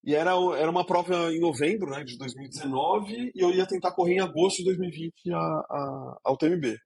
E 0.03 0.15
era, 0.15 0.31
era 0.57 0.69
uma 0.69 0.85
prova 0.85 1.31
em 1.33 1.39
novembro 1.39 1.91
né, 1.91 2.03
de 2.03 2.17
2019 2.17 3.31
e 3.35 3.39
eu 3.39 3.51
ia 3.51 3.67
tentar 3.67 3.91
correr 3.91 4.15
em 4.15 4.19
agosto 4.19 4.57
de 4.57 4.65
2020 4.65 5.31
a, 5.31 5.37
a, 5.37 6.19
ao 6.23 6.37
TMB. 6.37 6.77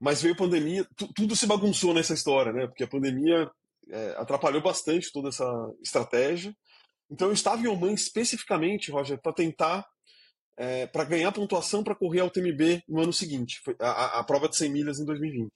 Mas 0.00 0.20
veio 0.20 0.34
a 0.34 0.38
pandemia, 0.38 0.86
tudo 1.14 1.34
se 1.34 1.46
bagunçou 1.46 1.94
nessa 1.94 2.14
história, 2.14 2.52
né? 2.52 2.66
Porque 2.66 2.84
a 2.84 2.88
pandemia 2.88 3.50
é, 3.88 4.14
atrapalhou 4.18 4.62
bastante 4.62 5.10
toda 5.12 5.28
essa 5.28 5.46
estratégia. 5.82 6.54
Então 7.10 7.28
eu 7.28 7.34
estava 7.34 7.62
em 7.62 7.68
Oman 7.68 7.92
especificamente, 7.92 8.90
Roger, 8.90 9.20
para 9.20 9.32
tentar 9.32 9.86
é, 10.56 10.86
para 10.86 11.04
ganhar 11.04 11.32
pontuação 11.32 11.84
para 11.84 11.94
correr 11.94 12.20
ao 12.20 12.30
TMB 12.30 12.82
no 12.88 13.02
ano 13.02 13.12
seguinte, 13.12 13.60
foi 13.62 13.76
a, 13.78 14.20
a, 14.20 14.24
prova 14.24 14.48
de 14.48 14.56
100 14.56 14.70
milhas 14.70 14.98
em 14.98 15.04
2020. 15.04 15.52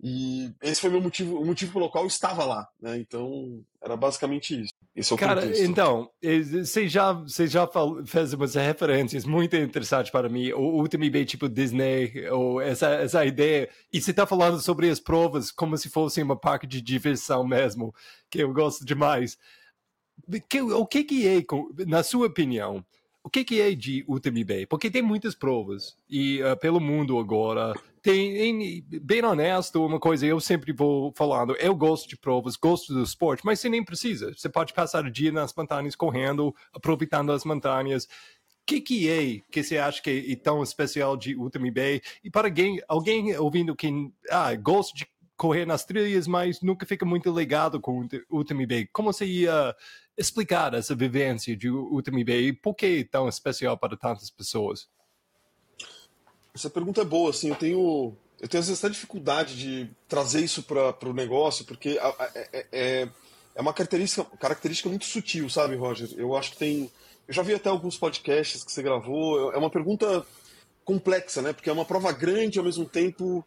E 0.00 0.52
esse 0.62 0.80
foi 0.80 0.90
meu 0.90 1.00
motivo, 1.00 1.40
o 1.40 1.44
motivo 1.44 1.72
pelo 1.72 1.90
qual 1.90 2.04
eu 2.04 2.08
estava 2.08 2.44
lá, 2.44 2.68
né? 2.80 2.98
Então, 2.98 3.64
era 3.82 3.96
basicamente 3.96 4.62
isso. 4.62 4.72
Esse 4.94 5.12
é 5.12 5.14
o 5.14 5.18
Cara, 5.18 5.42
contexto. 5.42 5.62
então, 5.62 6.10
você 6.22 6.88
já, 6.88 7.12
você 7.12 7.46
já 7.46 7.68
fez 8.06 8.32
umas 8.32 8.54
referências 8.54 9.24
muito 9.24 9.54
interessantes 9.56 10.10
para 10.10 10.28
mim. 10.28 10.52
O, 10.52 10.80
o 10.80 10.88
TMB 10.88 11.24
tipo 11.26 11.48
Disney, 11.48 12.28
ou 12.30 12.60
essa, 12.60 12.88
essa 12.88 13.24
ideia. 13.24 13.68
E 13.92 14.00
você 14.00 14.10
está 14.10 14.26
falando 14.26 14.60
sobre 14.60 14.88
as 14.88 15.00
provas 15.00 15.50
como 15.50 15.76
se 15.76 15.88
fosse 15.88 16.22
uma 16.22 16.36
parque 16.36 16.66
de 16.66 16.80
diversão 16.80 17.46
mesmo, 17.46 17.94
que 18.30 18.42
eu 18.42 18.52
gosto 18.52 18.84
demais. 18.84 19.38
O 20.74 20.86
que, 20.86 21.04
que 21.04 21.28
é, 21.28 21.44
na 21.86 22.02
sua 22.02 22.26
opinião, 22.26 22.84
o 23.26 23.28
que, 23.28 23.42
que 23.42 23.60
é 23.60 23.74
de 23.74 24.04
UTMB? 24.06 24.66
Porque 24.68 24.88
tem 24.88 25.02
muitas 25.02 25.34
provas 25.34 25.96
e 26.08 26.40
uh, 26.44 26.56
pelo 26.56 26.78
mundo 26.78 27.18
agora 27.18 27.74
tem, 28.00 28.84
bem 29.02 29.24
honesto, 29.24 29.84
uma 29.84 29.98
coisa 29.98 30.24
eu 30.24 30.38
sempre 30.38 30.72
vou 30.72 31.12
falando, 31.16 31.56
eu 31.56 31.74
gosto 31.74 32.08
de 32.08 32.16
provas, 32.16 32.54
gosto 32.54 32.94
do 32.94 33.02
esporte, 33.02 33.44
mas 33.44 33.58
você 33.58 33.68
nem 33.68 33.84
precisa. 33.84 34.32
Você 34.32 34.48
pode 34.48 34.72
passar 34.72 35.04
o 35.04 35.10
dia 35.10 35.32
nas 35.32 35.52
montanhas 35.52 35.96
correndo, 35.96 36.54
aproveitando 36.72 37.32
as 37.32 37.44
montanhas. 37.44 38.04
O 38.04 38.08
que, 38.64 38.80
que 38.80 39.08
é 39.10 39.42
que 39.50 39.60
você 39.60 39.76
acha 39.76 40.00
que 40.00 40.24
é 40.30 40.36
tão 40.36 40.62
especial 40.62 41.16
de 41.16 41.34
UTMB? 41.34 42.00
E 42.22 42.30
para 42.30 42.46
alguém, 42.46 42.80
alguém 42.86 43.36
ouvindo 43.36 43.74
que 43.74 43.90
ah, 44.30 44.54
gosta 44.54 44.96
de 44.96 45.04
correr 45.36 45.66
nas 45.66 45.84
trilhas, 45.84 46.28
mas 46.28 46.60
nunca 46.62 46.86
fica 46.86 47.04
muito 47.04 47.36
ligado 47.36 47.80
com 47.80 48.06
o 48.30 48.38
UTMB, 48.38 48.88
como 48.92 49.12
você 49.12 49.26
ia 49.26 49.74
explicar 50.16 50.74
essa 50.74 50.94
vivência 50.94 51.56
de 51.56 51.70
UTMB 51.70 52.30
e 52.30 52.52
por 52.52 52.74
que 52.74 53.00
é 53.00 53.04
tão 53.04 53.28
especial 53.28 53.76
para 53.76 53.96
tantas 53.96 54.30
pessoas? 54.30 54.88
Essa 56.54 56.70
pergunta 56.70 57.02
é 57.02 57.04
boa, 57.04 57.30
assim, 57.30 57.50
eu 57.50 57.56
tenho 57.56 58.16
eu 58.40 58.48
tenho 58.48 58.60
às 58.60 58.68
vezes 58.68 58.84
até 58.84 58.92
dificuldade 58.92 59.56
de 59.56 59.90
trazer 60.08 60.44
isso 60.44 60.62
para 60.62 61.08
o 61.08 61.12
negócio, 61.12 61.64
porque 61.64 61.98
é, 62.34 62.68
é, 62.72 63.08
é 63.54 63.60
uma 63.60 63.72
característica, 63.72 64.24
característica 64.38 64.88
muito 64.88 65.06
sutil, 65.06 65.48
sabe, 65.48 65.74
Roger? 65.74 66.08
Eu 66.16 66.36
acho 66.36 66.52
que 66.52 66.58
tem. 66.58 66.90
Eu 67.26 67.34
já 67.34 67.42
vi 67.42 67.54
até 67.54 67.70
alguns 67.70 67.96
podcasts 67.96 68.62
que 68.62 68.70
você 68.70 68.82
gravou. 68.82 69.52
É 69.52 69.56
uma 69.56 69.70
pergunta 69.70 70.24
complexa, 70.84 71.40
né? 71.40 71.52
Porque 71.52 71.70
é 71.70 71.72
uma 71.72 71.84
prova 71.84 72.12
grande 72.12 72.58
ao 72.58 72.64
mesmo 72.64 72.84
tempo. 72.84 73.44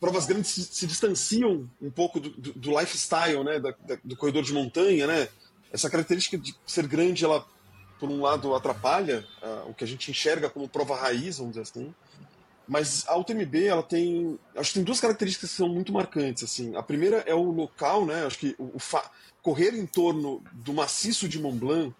Provas 0.00 0.26
grandes 0.26 0.50
se, 0.50 0.64
se 0.64 0.86
distanciam 0.86 1.70
um 1.80 1.90
pouco 1.90 2.18
do, 2.18 2.30
do, 2.30 2.52
do 2.54 2.78
lifestyle, 2.80 3.44
né? 3.44 3.60
Da, 3.60 3.70
da, 3.70 3.98
do 4.02 4.16
corredor 4.16 4.42
de 4.42 4.54
montanha, 4.54 5.06
né? 5.06 5.28
Essa 5.72 5.88
característica 5.88 6.36
de 6.36 6.54
ser 6.66 6.86
grande, 6.86 7.24
ela, 7.24 7.46
por 7.98 8.08
um 8.08 8.20
lado, 8.20 8.54
atrapalha 8.54 9.24
uh, 9.42 9.70
o 9.70 9.74
que 9.74 9.84
a 9.84 9.86
gente 9.86 10.10
enxerga 10.10 10.50
como 10.50 10.68
prova 10.68 10.94
raiz, 10.96 11.38
vamos 11.38 11.52
dizer 11.52 11.62
assim. 11.62 11.94
Mas 12.68 13.04
a 13.08 13.16
UTMB, 13.16 13.66
ela 13.66 13.82
tem. 13.82 14.38
Acho 14.56 14.70
que 14.70 14.74
tem 14.74 14.84
duas 14.84 15.00
características 15.00 15.50
que 15.50 15.56
são 15.56 15.68
muito 15.68 15.92
marcantes. 15.92 16.44
assim. 16.44 16.76
A 16.76 16.82
primeira 16.82 17.18
é 17.26 17.34
o 17.34 17.50
local, 17.50 18.06
né? 18.06 18.24
Acho 18.24 18.38
que 18.38 18.54
o, 18.58 18.76
o 18.76 18.78
fa... 18.78 19.10
correr 19.42 19.74
em 19.74 19.86
torno 19.86 20.42
do 20.52 20.72
maciço 20.72 21.28
de 21.28 21.40
Mont 21.40 21.58
Blanc 21.58 21.94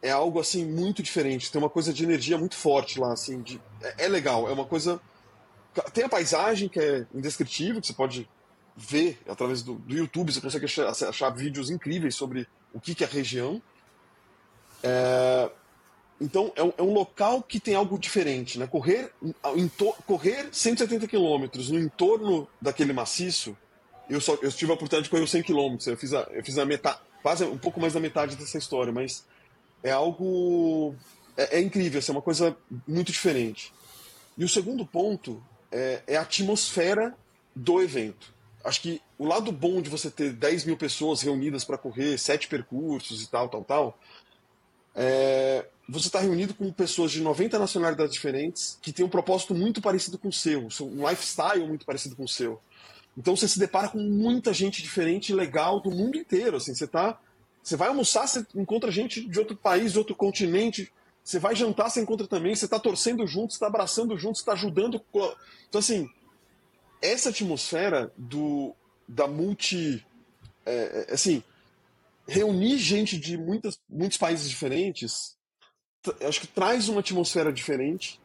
é 0.00 0.10
algo 0.10 0.38
assim 0.38 0.64
muito 0.64 1.02
diferente. 1.02 1.50
Tem 1.50 1.60
uma 1.60 1.70
coisa 1.70 1.92
de 1.92 2.04
energia 2.04 2.38
muito 2.38 2.54
forte 2.54 3.00
lá, 3.00 3.12
assim. 3.12 3.42
De... 3.42 3.60
É, 3.82 4.04
é 4.04 4.08
legal, 4.08 4.48
é 4.48 4.52
uma 4.52 4.64
coisa. 4.64 5.00
Tem 5.92 6.04
a 6.04 6.08
paisagem 6.08 6.68
que 6.68 6.78
é 6.78 7.06
indescritível, 7.12 7.80
que 7.80 7.86
você 7.86 7.92
pode 7.92 8.28
ver 8.76 9.20
através 9.28 9.62
do, 9.62 9.74
do 9.74 9.94
YouTube, 9.96 10.32
você 10.32 10.40
consegue 10.40 10.66
achar, 10.66 10.88
achar 10.88 11.30
vídeos 11.30 11.68
incríveis 11.68 12.14
sobre 12.14 12.46
o 12.72 12.80
que, 12.80 12.94
que 12.94 13.04
é 13.04 13.06
a 13.06 13.10
região. 13.10 13.60
É, 14.82 15.50
então, 16.20 16.52
é 16.56 16.62
um, 16.62 16.72
é 16.78 16.82
um, 16.82 16.92
local 16.92 17.42
que 17.42 17.60
tem 17.60 17.74
algo 17.74 17.98
diferente. 17.98 18.58
Né? 18.58 18.66
Correr, 18.66 19.12
em 19.56 19.68
to, 19.68 19.94
correr 20.06 20.48
170 20.52 21.06
quilômetros 21.06 21.70
no 21.70 21.78
entorno 21.78 22.48
daquele 22.60 22.92
maciço, 22.92 23.56
eu, 24.08 24.20
só, 24.20 24.34
eu 24.42 24.50
tive 24.50 24.70
a 24.70 24.74
oportunidade 24.74 25.04
de 25.04 25.10
correr 25.10 25.22
os 25.22 25.30
100 25.30 25.42
quilômetros. 25.42 25.86
Eu 25.86 25.96
fiz, 25.96 26.12
a, 26.12 26.26
eu 26.30 26.44
fiz 26.44 26.58
a 26.58 26.64
metade, 26.64 26.98
quase 27.22 27.44
um 27.44 27.58
pouco 27.58 27.80
mais 27.80 27.92
da 27.92 28.00
metade 28.00 28.36
dessa 28.36 28.58
história, 28.58 28.92
mas 28.92 29.24
é 29.82 29.90
algo. 29.90 30.94
É, 31.36 31.58
é 31.58 31.60
incrível, 31.60 31.98
assim, 31.98 32.10
é 32.10 32.14
uma 32.14 32.22
coisa 32.22 32.56
muito 32.86 33.12
diferente. 33.12 33.72
E 34.36 34.44
o 34.44 34.48
segundo 34.48 34.84
ponto 34.86 35.42
é, 35.70 36.02
é 36.06 36.16
a 36.16 36.22
atmosfera 36.22 37.14
do 37.54 37.80
evento 37.82 38.37
acho 38.68 38.82
que 38.82 39.00
o 39.18 39.26
lado 39.26 39.50
bom 39.50 39.80
de 39.82 39.90
você 39.90 40.10
ter 40.10 40.32
10 40.32 40.64
mil 40.64 40.76
pessoas 40.76 41.22
reunidas 41.22 41.64
para 41.64 41.78
correr 41.78 42.18
sete 42.18 42.46
percursos 42.46 43.22
e 43.22 43.28
tal, 43.28 43.48
tal, 43.48 43.64
tal, 43.64 43.98
é, 44.94 45.66
você 45.88 46.08
está 46.08 46.20
reunido 46.20 46.52
com 46.54 46.70
pessoas 46.72 47.10
de 47.10 47.20
90 47.22 47.58
nacionalidades 47.58 48.12
diferentes 48.12 48.78
que 48.82 48.92
têm 48.92 49.06
um 49.06 49.08
propósito 49.08 49.54
muito 49.54 49.80
parecido 49.80 50.18
com 50.18 50.28
o 50.28 50.32
seu, 50.32 50.68
um 50.82 51.08
lifestyle 51.08 51.66
muito 51.66 51.86
parecido 51.86 52.14
com 52.14 52.24
o 52.24 52.28
seu. 52.28 52.60
Então 53.16 53.34
você 53.34 53.48
se 53.48 53.58
depara 53.58 53.88
com 53.88 53.98
muita 53.98 54.52
gente 54.52 54.82
diferente 54.82 55.30
e 55.30 55.34
legal 55.34 55.80
do 55.80 55.90
mundo 55.90 56.16
inteiro. 56.16 56.56
Assim, 56.56 56.74
você 56.74 56.86
tá, 56.86 57.18
você 57.62 57.76
vai 57.76 57.88
almoçar, 57.88 58.28
você 58.28 58.46
encontra 58.54 58.92
gente 58.92 59.26
de 59.28 59.38
outro 59.38 59.56
país, 59.56 59.92
de 59.92 59.98
outro 59.98 60.14
continente. 60.14 60.92
Você 61.24 61.38
vai 61.38 61.56
jantar, 61.56 61.90
você 61.90 62.00
encontra 62.00 62.28
também. 62.28 62.54
Você 62.54 62.66
está 62.66 62.78
torcendo 62.78 63.26
junto, 63.26 63.50
está 63.50 63.66
abraçando 63.66 64.16
junto, 64.16 64.36
está 64.36 64.52
ajudando. 64.52 65.02
Então 65.68 65.80
assim, 65.80 66.08
essa 67.00 67.30
atmosfera 67.30 68.12
do 68.16 68.74
da 69.06 69.26
multi 69.26 70.04
é, 70.66 71.06
é, 71.08 71.14
assim 71.14 71.42
reunir 72.26 72.76
gente 72.76 73.18
de 73.18 73.38
muitas, 73.38 73.80
muitos 73.88 74.18
países 74.18 74.48
diferentes 74.48 75.36
acho 76.26 76.40
que 76.40 76.46
traz 76.46 76.88
uma 76.88 77.00
atmosfera 77.00 77.52
diferente 77.52 78.20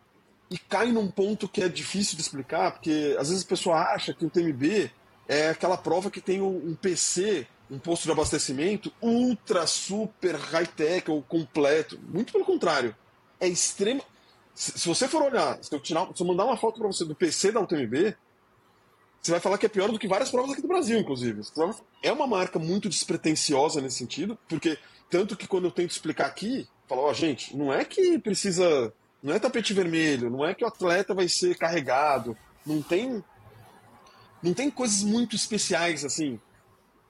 e 0.51 0.57
cai 0.57 0.91
num 0.91 1.09
ponto 1.09 1.47
que 1.47 1.63
é 1.63 1.69
difícil 1.69 2.15
de 2.15 2.21
explicar 2.21 2.71
porque 2.71 3.15
às 3.17 3.29
vezes 3.29 3.45
a 3.45 3.47
pessoa 3.47 3.77
acha 3.93 4.13
que 4.13 4.25
o 4.25 4.29
TMB 4.29 4.91
é 5.27 5.49
aquela 5.49 5.77
prova 5.77 6.11
que 6.11 6.19
tem 6.19 6.41
um 6.41 6.75
PC 6.75 7.47
um 7.73 7.79
posto 7.79 8.03
de 8.03 8.11
abastecimento 8.11 8.93
ultra 9.01 9.65
super 9.65 10.35
high 10.35 10.67
tech 10.67 11.09
ou 11.09 11.23
completo. 11.23 11.99
Muito 12.07 12.31
pelo 12.31 12.45
contrário. 12.45 12.95
É 13.39 13.47
extremo 13.47 14.03
se, 14.53 14.77
se 14.77 14.87
você 14.87 15.07
for 15.07 15.23
olhar 15.23 15.57
se 15.63 15.73
eu 15.73 15.79
tirar 15.79 16.07
se 16.15 16.21
eu 16.21 16.27
mandar 16.27 16.45
uma 16.45 16.55
foto 16.55 16.79
para 16.79 16.87
você 16.87 17.03
do 17.03 17.15
PC 17.15 17.51
da 17.51 17.59
UTMB 17.59 18.15
você 19.23 19.31
vai 19.31 19.39
falar 19.39 19.57
que 19.57 19.65
é 19.65 19.69
pior 19.69 19.89
do 19.89 19.97
que 19.97 20.07
várias 20.07 20.29
provas 20.29 20.51
aqui 20.51 20.61
do 20.61 20.67
Brasil, 20.67 20.99
inclusive. 20.99 21.41
É 22.01 22.11
uma 22.11 22.27
marca 22.27 22.59
muito 22.59 22.89
despretensiosa 22.89 23.79
nesse 23.79 23.97
sentido, 23.97 24.37
porque 24.49 24.77
tanto 25.09 25.37
que 25.37 25.47
quando 25.47 25.63
eu 25.63 25.71
tento 25.71 25.91
explicar 25.91 26.25
aqui, 26.25 26.67
falo, 26.89 27.03
ó, 27.03 27.09
oh, 27.09 27.13
gente, 27.13 27.55
não 27.55 27.71
é 27.71 27.85
que 27.85 28.19
precisa. 28.19 28.93
Não 29.21 29.33
é 29.33 29.39
tapete 29.39 29.73
vermelho, 29.73 30.29
não 30.29 30.45
é 30.45 30.53
que 30.53 30.65
o 30.65 30.67
atleta 30.67 31.13
vai 31.13 31.29
ser 31.29 31.57
carregado, 31.57 32.37
não 32.65 32.81
tem. 32.81 33.23
Não 34.41 34.53
tem 34.53 34.69
coisas 34.69 35.03
muito 35.03 35.37
especiais 35.37 36.03
assim. 36.03 36.37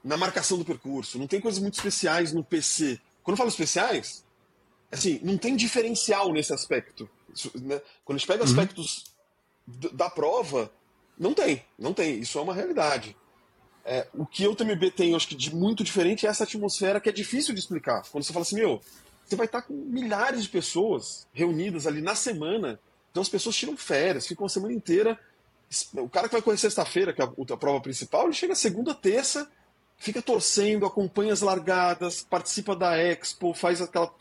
na 0.04 0.16
marcação 0.16 0.60
do 0.60 0.64
percurso, 0.64 1.18
não 1.18 1.26
tem 1.26 1.42
coisas 1.42 1.60
muito 1.60 1.74
especiais 1.74 2.32
no 2.32 2.44
PC. 2.44 3.02
Quando 3.24 3.34
eu 3.34 3.38
falo 3.38 3.50
especiais, 3.50 4.24
assim, 4.92 5.20
não 5.24 5.36
tem 5.36 5.56
diferencial 5.56 6.32
nesse 6.32 6.54
aspecto. 6.54 7.10
Né? 7.56 7.82
Quando 8.06 8.18
a 8.18 8.20
gente 8.20 8.28
pega 8.28 8.44
uhum. 8.44 8.50
aspectos 8.50 9.06
da 9.66 10.12
prova, 10.12 10.72
não 11.18 11.34
tem, 11.34 11.64
não 11.78 11.94
tem. 11.94 12.20
Isso 12.20 12.38
é 12.38 12.42
uma 12.42 12.54
realidade. 12.54 13.16
É, 13.86 14.08
o 14.14 14.26
que 14.26 14.48
o 14.48 14.56
TMB 14.56 14.92
tem, 14.92 15.14
acho 15.14 15.28
que 15.28 15.36
de 15.36 15.54
muito 15.54 15.84
diferente 15.84 16.26
é 16.26 16.30
essa 16.30 16.46
atmosfera 16.46 17.02
que 17.02 17.10
é 17.10 17.12
difícil 17.12 17.54
de 17.54 17.60
explicar. 17.60 18.04
Quando 18.10 18.24
você 18.24 18.32
fala 18.32 18.44
assim, 18.44 18.56
meu, 18.56 18.82
você 19.26 19.36
vai 19.36 19.46
estar 19.46 19.62
com 19.62 19.74
milhares 19.74 20.44
de 20.44 20.50
pessoas 20.50 21.28
reunidas 21.34 21.86
ali 21.86 22.02
na 22.02 22.16
semana, 22.16 22.80
então 23.12 23.22
as 23.22 23.30
pessoas 23.30 23.56
tiram 23.56 23.76
férias, 23.76 24.26
ficam 24.26 24.46
a 24.46 24.50
semana 24.50 24.74
inteira. 24.74 25.20
O 25.96 26.10
cara 26.10 26.28
que 26.28 26.34
vai 26.34 26.42
correr 26.42 26.58
sexta-feira, 26.58 27.14
que 27.14 27.22
é 27.22 27.26
a, 27.26 27.54
a 27.54 27.58
prova 27.58 27.82
principal, 27.82 28.26
ele 28.26 28.34
chega 28.34 28.56
segunda, 28.56 28.94
terça, 28.94 29.50
fica 29.98 30.22
torcendo, 30.22 30.86
acompanha 30.86 31.34
as 31.34 31.42
largadas, 31.42 32.24
participa 32.24 32.76
da 32.76 32.98
Expo, 32.98 33.54
faz 33.54 33.82
aquela. 33.82 34.14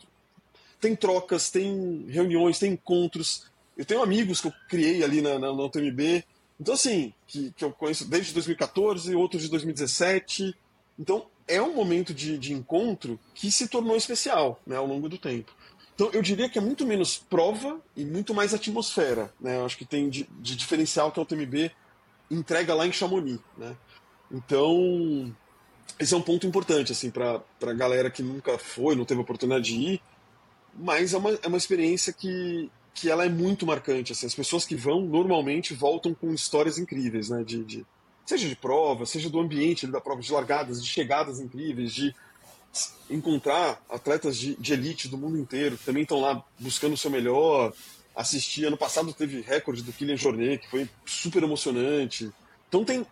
Tem 0.79 0.95
trocas, 0.95 1.49
tem 1.49 2.05
reuniões, 2.09 2.59
tem 2.59 2.73
encontros. 2.73 3.45
Eu 3.77 3.85
tenho 3.85 4.03
amigos 4.03 4.41
que 4.41 4.47
eu 4.47 4.53
criei 4.69 5.03
ali 5.03 5.21
na, 5.21 5.39
na, 5.39 5.53
na 5.53 5.63
UTMB, 5.63 6.23
então 6.59 6.73
assim, 6.73 7.13
que, 7.27 7.51
que 7.51 7.65
eu 7.65 7.71
conheço 7.71 8.05
desde 8.05 8.33
2014, 8.33 9.15
outros 9.15 9.43
de 9.43 9.49
2017. 9.49 10.55
Então 10.97 11.25
é 11.47 11.61
um 11.61 11.73
momento 11.73 12.13
de, 12.13 12.37
de 12.37 12.53
encontro 12.53 13.19
que 13.33 13.51
se 13.51 13.67
tornou 13.67 13.95
especial 13.95 14.61
né, 14.65 14.75
ao 14.75 14.85
longo 14.85 15.09
do 15.09 15.17
tempo. 15.17 15.51
Então 15.95 16.09
eu 16.11 16.21
diria 16.21 16.49
que 16.49 16.57
é 16.57 16.61
muito 16.61 16.85
menos 16.85 17.17
prova 17.17 17.79
e 17.95 18.03
muito 18.03 18.33
mais 18.33 18.53
atmosfera. 18.53 19.33
Né? 19.39 19.57
Eu 19.57 19.65
acho 19.65 19.77
que 19.77 19.85
tem 19.85 20.09
de, 20.09 20.27
de 20.39 20.55
diferencial 20.55 21.11
que 21.11 21.19
a 21.19 21.23
UTMB 21.23 21.71
entrega 22.29 22.73
lá 22.73 22.87
em 22.87 22.91
Chamonix. 22.91 23.39
Né? 23.57 23.75
Então, 24.31 25.35
esse 25.99 26.13
é 26.13 26.17
um 26.17 26.21
ponto 26.21 26.47
importante 26.47 26.91
assim 26.91 27.11
para 27.11 27.41
a 27.61 27.73
galera 27.73 28.09
que 28.09 28.23
nunca 28.23 28.57
foi, 28.57 28.95
não 28.95 29.05
teve 29.05 29.21
oportunidade 29.21 29.65
de 29.65 29.75
ir, 29.75 30.01
mas 30.73 31.13
é 31.13 31.17
uma, 31.17 31.31
é 31.43 31.47
uma 31.47 31.57
experiência 31.57 32.11
que, 32.11 32.71
que 32.93 33.09
ela 33.09 33.25
é 33.25 33.29
muito 33.29 33.65
marcante. 33.65 34.11
Assim, 34.11 34.25
as 34.25 34.35
pessoas 34.35 34.65
que 34.65 34.75
vão 34.75 35.01
normalmente 35.01 35.73
voltam 35.73 36.13
com 36.13 36.33
histórias 36.33 36.77
incríveis, 36.77 37.29
né? 37.29 37.43
De, 37.43 37.63
de 37.63 37.85
seja 38.25 38.47
de 38.47 38.55
prova, 38.55 39.05
seja 39.05 39.29
do 39.29 39.39
ambiente 39.39 39.87
da 39.87 39.99
prova, 39.99 40.21
de 40.21 40.31
largadas, 40.31 40.81
de 40.83 40.89
chegadas 40.89 41.39
incríveis, 41.39 41.93
de 41.93 42.15
encontrar 43.09 43.81
atletas 43.89 44.37
de, 44.37 44.55
de 44.55 44.73
elite 44.73 45.07
do 45.07 45.17
mundo 45.17 45.37
inteiro 45.37 45.77
que 45.77 45.85
também 45.85 46.03
estão 46.03 46.19
lá 46.19 46.43
buscando 46.59 46.93
o 46.93 46.97
seu 46.97 47.11
melhor. 47.11 47.73
Assistir, 48.15 48.65
ano 48.65 48.77
passado 48.77 49.11
teve 49.11 49.41
recorde 49.41 49.81
do 49.81 49.91
Kylian 49.91 50.15
Jornet, 50.15 50.59
que 50.59 50.69
foi 50.69 50.87
super 51.05 51.41
emocionante. 51.43 52.31
Então 52.69 52.85
tem, 52.85 53.05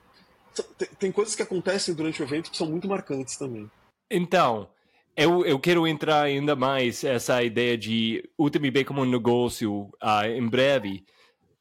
tem, 0.78 0.88
tem 1.00 1.12
coisas 1.12 1.36
que 1.36 1.42
acontecem 1.42 1.94
durante 1.94 2.22
o 2.22 2.26
evento 2.26 2.52
que 2.52 2.58
são 2.58 2.68
muito 2.68 2.88
marcantes 2.88 3.36
também. 3.36 3.70
Então, 4.10 4.70
eu, 5.16 5.46
eu 5.46 5.60
quero 5.60 5.88
entrar 5.88 6.22
ainda 6.22 6.56
mais 6.56 7.04
essa 7.04 7.44
ideia 7.44 7.78
de 7.78 8.28
UTMB 8.38 8.86
como 8.86 9.02
um 9.02 9.06
negócio 9.06 9.90
uh, 10.02 10.26
em 10.26 10.48
breve, 10.48 11.04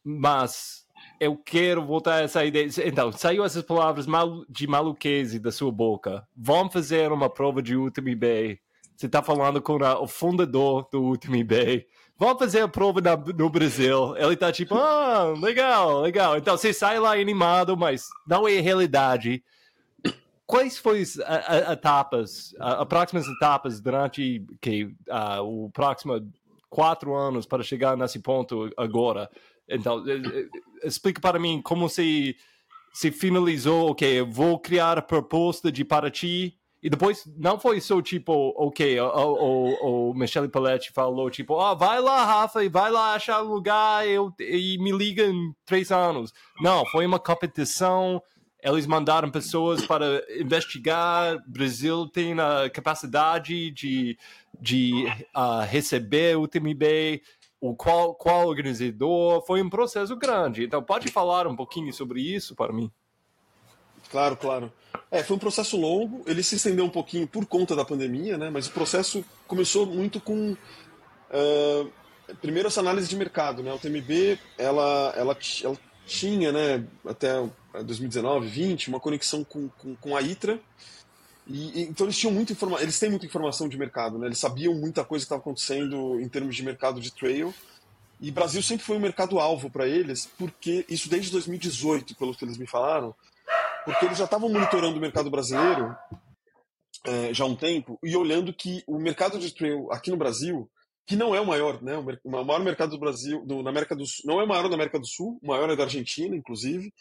mas 0.04 0.86
eu 1.18 1.36
quero 1.36 1.84
voltar 1.84 2.14
a 2.14 2.22
essa 2.22 2.44
ideia. 2.44 2.68
Então, 2.84 3.12
saiu 3.12 3.44
essas 3.44 3.62
palavras 3.62 4.06
mal, 4.06 4.44
de 4.48 4.66
maluquese 4.66 5.38
da 5.38 5.52
sua 5.52 5.70
boca. 5.70 6.26
Vamos 6.34 6.72
fazer 6.72 7.12
uma 7.12 7.28
prova 7.28 7.62
de 7.62 7.76
UTMB. 7.76 8.58
Você 8.96 9.06
está 9.06 9.22
falando 9.22 9.60
com 9.60 9.82
a, 9.84 10.00
o 10.00 10.06
fundador 10.06 10.88
do 10.90 11.10
UTMB. 11.10 11.86
Vamos 12.18 12.38
fazer 12.38 12.60
a 12.60 12.68
prova 12.68 13.00
na, 13.00 13.16
no 13.16 13.48
Brasil. 13.48 14.14
Ele 14.16 14.34
está 14.34 14.52
tipo, 14.52 14.74
ah, 14.74 15.34
legal, 15.40 16.00
legal. 16.00 16.36
Então 16.36 16.56
você 16.56 16.72
sai 16.72 16.98
lá 16.98 17.14
animado, 17.14 17.76
mas 17.76 18.08
não 18.26 18.46
é 18.46 18.60
realidade. 18.60 19.42
Quais 20.50 20.76
foram 20.78 21.00
as 21.00 21.16
etapas, 21.70 22.54
as 22.58 22.88
próximas 22.88 23.28
etapas 23.28 23.80
durante 23.80 24.44
que 24.60 24.86
uh, 25.08 25.40
o 25.42 25.70
próximo 25.70 26.28
quatro 26.68 27.14
anos 27.14 27.46
para 27.46 27.62
chegar 27.62 27.96
nesse 27.96 28.18
ponto 28.18 28.68
agora? 28.76 29.30
Então, 29.68 30.04
eh, 30.08 30.16
eh, 30.16 30.48
explica 30.82 31.20
para 31.20 31.38
mim 31.38 31.62
como 31.62 31.88
se, 31.88 32.34
se 32.92 33.12
finalizou, 33.12 33.92
ok, 33.92 34.22
vou 34.22 34.58
criar 34.58 34.98
a 34.98 35.02
proposta 35.02 35.70
de 35.70 35.84
Paraty, 35.84 36.58
e 36.82 36.90
depois 36.90 37.24
não 37.38 37.60
foi 37.60 37.80
só 37.80 38.02
tipo, 38.02 38.52
ok, 38.56 38.98
o, 38.98 40.10
o, 40.10 40.14
Michele 40.14 40.48
Paletti 40.48 40.90
falou 40.90 41.30
tipo, 41.30 41.54
oh, 41.54 41.76
vai 41.76 42.00
lá, 42.00 42.24
Rafa, 42.24 42.64
e 42.64 42.68
vai 42.68 42.90
lá 42.90 43.14
achar 43.14 43.38
lugar 43.38 44.04
e 44.40 44.78
me 44.78 44.90
liga 44.90 45.22
em 45.22 45.54
três 45.64 45.92
anos. 45.92 46.32
Não, 46.60 46.84
foi 46.86 47.06
uma 47.06 47.20
competição, 47.20 48.20
eles 48.62 48.86
mandaram 48.86 49.30
pessoas 49.30 49.84
para 49.86 50.24
investigar. 50.38 51.42
Brasil 51.46 52.06
tem 52.06 52.38
a 52.38 52.68
capacidade 52.70 53.70
de, 53.70 54.18
de 54.60 55.06
uh, 55.34 55.64
receber 55.66 56.36
o 56.36 56.46
TMB 56.46 57.22
o 57.60 57.74
qual, 57.74 58.14
qual 58.14 58.48
organizador, 58.48 59.44
foi 59.46 59.62
um 59.62 59.68
processo 59.68 60.16
grande. 60.16 60.64
Então, 60.64 60.82
pode 60.82 61.08
falar 61.08 61.46
um 61.46 61.54
pouquinho 61.54 61.92
sobre 61.92 62.22
isso 62.22 62.54
para 62.54 62.72
mim? 62.72 62.90
Claro, 64.10 64.36
claro. 64.36 64.72
É, 65.10 65.22
foi 65.22 65.36
um 65.36 65.38
processo 65.38 65.76
longo, 65.76 66.22
ele 66.26 66.42
se 66.42 66.56
estendeu 66.56 66.84
um 66.84 66.90
pouquinho 66.90 67.26
por 67.26 67.44
conta 67.44 67.76
da 67.76 67.84
pandemia, 67.84 68.38
né? 68.38 68.48
Mas 68.48 68.66
o 68.66 68.72
processo 68.72 69.24
começou 69.46 69.84
muito 69.84 70.20
com 70.20 70.52
uh, 70.52 71.92
primeiro 72.40 72.68
essa 72.68 72.80
análise 72.80 73.08
de 73.08 73.16
mercado, 73.16 73.62
né? 73.62 73.72
O 73.72 73.78
TMB, 73.78 74.38
ela, 74.56 75.12
ela, 75.16 75.36
ela 75.62 75.78
tinha, 76.06 76.50
né, 76.50 76.84
até 77.06 77.40
2019, 77.72 78.48
20, 78.48 78.88
uma 78.88 79.00
conexão 79.00 79.44
com, 79.44 79.68
com, 79.68 79.94
com 79.96 80.16
a 80.16 80.22
ITRA, 80.22 80.60
e, 81.46 81.82
então 81.82 82.06
eles 82.06 82.16
tinham 82.16 82.32
muita 82.32 82.52
informação, 82.52 82.82
eles 82.82 82.98
têm 82.98 83.10
muita 83.10 83.26
informação 83.26 83.68
de 83.68 83.76
mercado, 83.76 84.18
né? 84.18 84.26
Eles 84.26 84.38
sabiam 84.38 84.72
muita 84.74 85.04
coisa 85.04 85.24
que 85.24 85.26
estava 85.26 85.40
acontecendo 85.40 86.20
em 86.20 86.28
termos 86.28 86.54
de 86.54 86.62
mercado 86.62 87.00
de 87.00 87.12
trail. 87.12 87.52
E 88.20 88.30
Brasil 88.30 88.62
sempre 88.62 88.84
foi 88.84 88.96
um 88.96 89.00
mercado 89.00 89.40
alvo 89.40 89.70
para 89.70 89.88
eles, 89.88 90.26
porque 90.38 90.84
isso 90.88 91.08
desde 91.08 91.32
2018, 91.32 92.14
pelo 92.14 92.34
que 92.34 92.44
eles 92.44 92.58
me 92.58 92.66
falaram, 92.66 93.14
porque 93.84 94.04
eles 94.04 94.18
já 94.18 94.24
estavam 94.24 94.48
monitorando 94.48 94.98
o 94.98 95.00
mercado 95.00 95.30
brasileiro 95.30 95.96
é, 97.04 97.32
já 97.32 97.44
há 97.44 97.46
um 97.46 97.56
tempo 97.56 97.98
e 98.04 98.14
olhando 98.14 98.52
que 98.52 98.84
o 98.86 98.98
mercado 98.98 99.38
de 99.38 99.52
trail 99.52 99.90
aqui 99.90 100.10
no 100.10 100.18
Brasil, 100.18 100.70
que 101.06 101.16
não 101.16 101.34
é 101.34 101.40
o 101.40 101.46
maior, 101.46 101.82
né? 101.82 101.96
O 102.22 102.30
maior 102.30 102.60
mercado 102.60 102.90
do 102.90 102.98
Brasil, 102.98 103.44
do, 103.44 103.62
na 103.62 103.70
América 103.70 103.96
do 103.96 104.06
Sul, 104.06 104.22
não 104.26 104.40
é 104.40 104.44
o 104.44 104.48
maior 104.48 104.68
da 104.68 104.74
América 104.74 104.98
do 104.98 105.06
Sul, 105.06 105.38
o 105.42 105.46
maior 105.46 105.68
é 105.70 105.74
da 105.74 105.84
Argentina, 105.84 106.36
inclusive. 106.36 106.92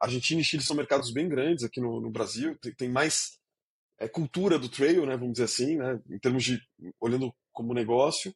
Argentina 0.00 0.40
e 0.40 0.44
Chile 0.44 0.62
são 0.62 0.76
mercados 0.76 1.12
bem 1.12 1.28
grandes 1.28 1.64
aqui 1.64 1.80
no, 1.80 2.00
no 2.00 2.10
Brasil, 2.10 2.56
tem, 2.60 2.74
tem 2.74 2.88
mais 2.88 3.38
é, 3.98 4.08
cultura 4.08 4.58
do 4.58 4.68
trail, 4.68 5.06
né, 5.06 5.16
vamos 5.16 5.32
dizer 5.34 5.44
assim, 5.44 5.76
né, 5.76 6.00
em 6.10 6.18
termos 6.18 6.44
de 6.44 6.60
olhando 7.00 7.34
como 7.52 7.74
negócio. 7.74 8.34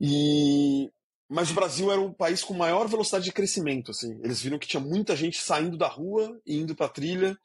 E 0.00 0.90
mas 1.32 1.52
o 1.52 1.54
Brasil 1.54 1.92
era 1.92 2.00
um 2.00 2.12
país 2.12 2.42
com 2.42 2.52
maior 2.52 2.88
velocidade 2.88 3.24
de 3.24 3.32
crescimento, 3.32 3.92
assim. 3.92 4.18
Eles 4.24 4.42
viram 4.42 4.58
que 4.58 4.66
tinha 4.66 4.80
muita 4.80 5.14
gente 5.14 5.40
saindo 5.40 5.78
da 5.78 5.86
rua 5.86 6.40
e 6.44 6.56
indo 6.56 6.74
para 6.74 6.88
trilha 6.88 7.38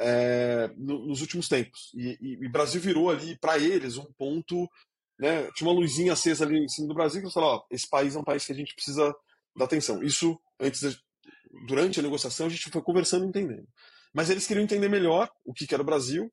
é, 0.00 0.72
no, 0.74 1.06
nos 1.06 1.20
últimos 1.20 1.46
tempos. 1.46 1.92
E, 1.94 2.46
o 2.46 2.50
Brasil 2.50 2.80
virou 2.80 3.10
ali 3.10 3.38
para 3.38 3.58
eles 3.58 3.98
um 3.98 4.10
ponto, 4.16 4.66
né, 5.18 5.50
tinha 5.54 5.68
uma 5.68 5.78
luzinha 5.78 6.14
acesa 6.14 6.46
ali 6.46 6.64
em 6.64 6.68
cima 6.68 6.88
do 6.88 6.94
Brasil 6.94 7.20
que 7.20 7.26
eles 7.26 7.34
falaram, 7.34 7.62
esse 7.70 7.86
país 7.86 8.16
é 8.16 8.18
um 8.18 8.24
país 8.24 8.46
que 8.46 8.52
a 8.52 8.56
gente 8.56 8.74
precisa 8.74 9.14
dar 9.54 9.66
atenção. 9.66 10.02
Isso 10.02 10.40
antes 10.58 10.80
durante 11.66 12.00
a 12.00 12.02
negociação 12.02 12.46
a 12.46 12.50
gente 12.50 12.70
foi 12.70 12.82
conversando 12.82 13.24
e 13.24 13.28
entendendo. 13.28 13.66
Mas 14.12 14.28
eles 14.28 14.46
queriam 14.46 14.64
entender 14.64 14.88
melhor 14.88 15.30
o 15.44 15.52
que, 15.52 15.72
era 15.72 15.82
o 15.82 15.86
Brasil 15.86 16.30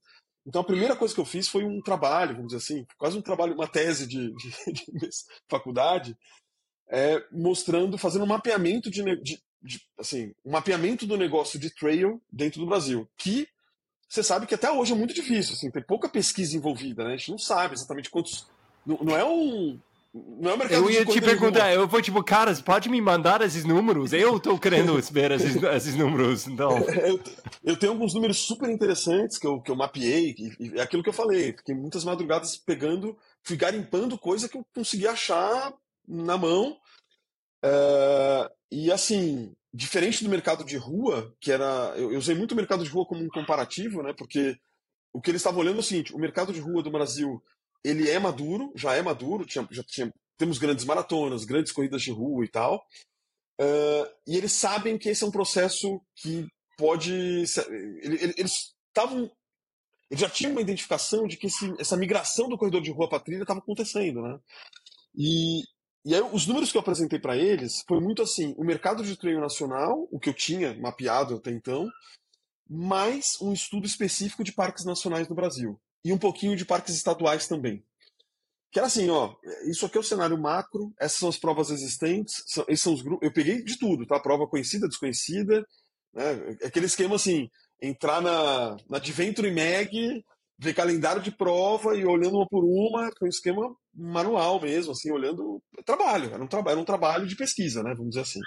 então 0.48 0.62
a 0.62 0.66
primeira 0.66 0.96
coisa 0.96 1.14
que 1.14 1.20
eu 1.20 1.26
fiz 1.26 1.50
foi 1.50 1.66
um 1.66 1.82
trabalho, 1.82 2.36
vamos 2.36 2.54
dizer 2.54 2.64
assim, 2.64 2.88
quase 2.98 3.18
um 3.18 3.22
trabalho, 3.22 3.54
uma 3.54 3.68
tese 3.68 4.08
de, 4.08 4.32
de, 4.72 4.92
de 4.94 5.10
faculdade, 5.50 6.18
é, 6.90 7.22
mostrando, 7.30 7.98
fazendo 7.98 8.24
um 8.24 8.28
mapeamento 8.28 8.90
de, 8.90 9.04
de, 9.22 9.44
de, 9.62 9.82
assim, 10.00 10.34
um 10.46 10.52
mapeamento 10.52 11.06
do 11.06 11.18
negócio 11.18 11.60
de 11.60 11.70
trail 11.70 12.22
dentro 12.32 12.62
do 12.62 12.66
Brasil, 12.66 13.10
que 13.18 13.46
você 14.08 14.24
sabe 14.24 14.48
que 14.48 14.56
até 14.56 14.72
hoje 14.72 14.94
é 14.94 14.96
muito 14.96 15.14
difícil, 15.14 15.54
assim, 15.54 15.70
tem 15.70 15.84
pouca 15.84 16.08
pesquisa 16.08 16.56
envolvida, 16.56 17.04
né? 17.04 17.16
A 17.16 17.18
gente 17.18 17.32
não 17.32 17.38
sabe 17.38 17.74
exatamente 17.74 18.10
quantos, 18.10 18.48
não, 18.86 18.98
não 19.00 19.18
é 19.18 19.26
um 19.26 19.78
não 20.40 20.52
é 20.52 20.76
eu 20.76 20.90
ia 20.90 21.06
te 21.06 21.22
perguntar, 21.22 21.74
eu 21.74 21.88
vou 21.88 22.02
tipo, 22.02 22.24
caras, 22.24 22.62
pode 22.62 22.90
me 22.90 23.02
mandar 23.02 23.42
esses 23.42 23.64
números? 23.64 24.14
Eu 24.14 24.40
tô 24.40 24.58
querendo 24.58 24.94
ver 25.12 25.32
esses, 25.32 25.62
esses 25.62 25.96
números, 25.96 26.48
então. 26.48 26.78
eu, 27.06 27.20
eu, 27.64 27.78
tenho 27.78 27.94
alguns 27.94 28.14
números 28.14 28.38
super 28.38 28.70
interessantes 28.70 29.38
que 29.38 29.48
eu, 29.48 29.62
que 29.62 29.72
eu 29.72 29.76
mapeei, 29.76 30.36
e, 30.60 30.78
é 30.78 30.82
aquilo 30.82 31.04
que 31.04 31.10
eu 31.10 31.14
falei, 31.14 31.54
fiquei 31.54 31.76
muitas 31.76 32.04
madrugadas 32.04 32.58
pegando, 32.58 33.18
fui 33.44 33.58
garimpando 33.58 34.18
coisa 34.18 34.50
que 34.50 34.58
eu 34.58 34.66
consegui 34.74 35.08
achar 35.08 35.74
na 36.08 36.38
mão. 36.38 36.78
É, 37.64 38.52
e 38.72 38.92
assim, 38.92 39.54
diferente 39.74 40.24
do 40.24 40.30
mercado 40.30 40.64
de 40.64 40.78
rua, 40.78 41.34
que 41.40 41.52
era. 41.52 41.94
Eu, 41.96 42.12
eu 42.12 42.18
usei 42.18 42.36
muito 42.36 42.54
o 42.54 42.56
mercado 42.56 42.84
de 42.84 42.90
rua 42.90 43.06
como 43.06 43.24
um 43.24 43.30
comparativo, 43.30 44.02
né? 44.02 44.14
Porque 44.18 44.58
o 45.14 45.22
que 45.22 45.32
eles 45.32 45.42
estavam 45.42 45.60
olhando 45.60 45.78
é 45.78 45.80
o 45.80 45.84
seguinte: 45.84 46.14
o 46.14 46.20
mercado 46.20 46.54
de 46.54 46.60
rua 46.60 46.84
do 46.84 46.92
Brasil 46.92 47.42
ele 47.84 48.10
é 48.10 48.20
maduro, 48.20 48.72
já 48.76 48.94
é 48.96 49.02
maduro, 49.02 49.46
tinha, 49.46 49.68
já 49.72 49.84
tinha, 49.84 50.14
temos 50.38 50.58
grandes 50.58 50.86
maratonas, 50.86 51.46
grandes 51.46 51.72
corridas 51.72 52.02
de 52.02 52.12
rua 52.12 52.44
e 52.46 52.48
tal. 52.48 52.86
Uh, 53.60 54.06
e 54.28 54.38
eles 54.38 54.52
sabem 54.52 54.98
que 54.98 55.10
esse 55.10 55.24
é 55.24 55.28
um 55.28 55.32
processo 55.32 56.00
que 56.16 56.48
pode. 56.78 57.12
Eles 57.12 58.76
estavam 58.88 59.32
Eles 60.12 60.22
já 60.22 60.30
tinham 60.30 60.52
uma 60.52 60.62
identificação 60.62 61.28
de 61.28 61.38
que 61.38 61.48
esse, 61.48 61.74
essa 61.80 61.98
migração 61.98 62.48
do 62.48 62.58
corredor 62.58 62.82
de 62.82 62.92
rua 62.92 63.10
para 63.10 63.20
trilha 63.20 63.42
estava 63.42 63.60
acontecendo, 63.60 64.22
né? 64.22 64.40
E, 65.16 65.64
e 66.06 66.14
aí, 66.14 66.22
os 66.32 66.46
números 66.46 66.72
que 66.72 66.78
eu 66.78 66.82
apresentei 66.82 67.20
para 67.20 67.36
eles 67.36 67.84
foi 67.88 68.00
muito 68.00 68.22
assim: 68.22 68.54
o 68.58 68.64
mercado 68.64 69.04
de 69.04 69.18
treino 69.18 69.42
nacional, 69.42 70.08
o 70.12 70.20
que 70.20 70.30
eu 70.30 70.34
tinha 70.34 70.78
mapeado 70.80 71.36
até 71.36 71.52
então, 71.52 71.90
mais 72.70 73.38
um 73.42 73.52
estudo 73.52 73.88
específico 73.88 74.44
de 74.44 74.52
parques 74.52 74.86
nacionais 74.86 75.28
no 75.28 75.36
Brasil. 75.36 75.80
E 76.04 76.14
um 76.14 76.18
pouquinho 76.18 76.56
de 76.56 76.66
parques 76.66 76.96
estaduais 76.96 77.48
também. 77.48 77.84
Que 78.72 78.80
era 78.80 78.88
assim, 78.88 79.10
ó, 79.10 79.34
isso 79.70 79.86
aqui 79.86 79.98
é 79.98 80.02
o 80.02 80.04
cenário 80.04 80.38
macro, 80.38 80.94
essas 81.00 81.20
são 81.20 81.30
as 81.30 81.38
provas 81.38 81.70
existentes, 81.70 82.44
são, 82.46 82.66
esses 82.68 82.82
são 82.82 82.94
os 82.94 83.02
grupos. 83.02 83.26
Eu 83.26 83.34
peguei 83.34 83.64
de 83.64 83.78
tudo, 83.78 84.06
tá? 84.06 84.20
Prova 84.20 84.48
conhecida, 84.48 84.88
desconhecida, 84.88 85.66
né? 86.14 86.58
Aquele 86.64 86.86
esquema 86.86 87.16
assim, 87.16 87.50
entrar 87.82 88.22
na, 88.22 88.76
na 88.90 88.98
Adventure 88.98 89.50
Mag, 89.50 90.24
ver 90.60 90.74
calendário 90.74 91.22
de 91.22 91.32
prova 91.32 91.96
e 91.96 92.06
olhando 92.06 92.38
uma 92.38 92.48
por 92.48 92.64
uma, 92.64 93.12
com 93.12 93.26
um 93.26 93.30
esquema 93.30 93.76
manual 93.94 94.60
mesmo, 94.62 94.92
assim, 94.92 95.12
olhando. 95.12 95.62
Trabalho, 95.86 96.34
era 96.34 96.44
um, 96.44 96.48
trabalho 96.48 96.74
era 96.74 96.82
um 96.82 96.86
trabalho 96.86 97.28
de 97.28 97.36
pesquisa, 97.36 97.84
né? 97.84 97.94
Vamos 97.96 98.10
dizer 98.10 98.22
assim. 98.22 98.40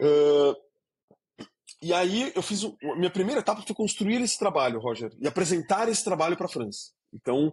Uh, 0.00 0.54
e 1.82 1.92
aí 1.92 2.32
eu 2.34 2.42
fiz. 2.42 2.62
minha 2.96 3.10
primeira 3.10 3.40
etapa 3.40 3.62
foi 3.62 3.74
construir 3.74 4.22
esse 4.22 4.38
trabalho, 4.38 4.78
Roger, 4.78 5.10
e 5.20 5.26
apresentar 5.26 5.88
esse 5.88 6.04
trabalho 6.04 6.36
para 6.36 6.46
a 6.46 6.48
França. 6.48 6.92
Então, 7.12 7.52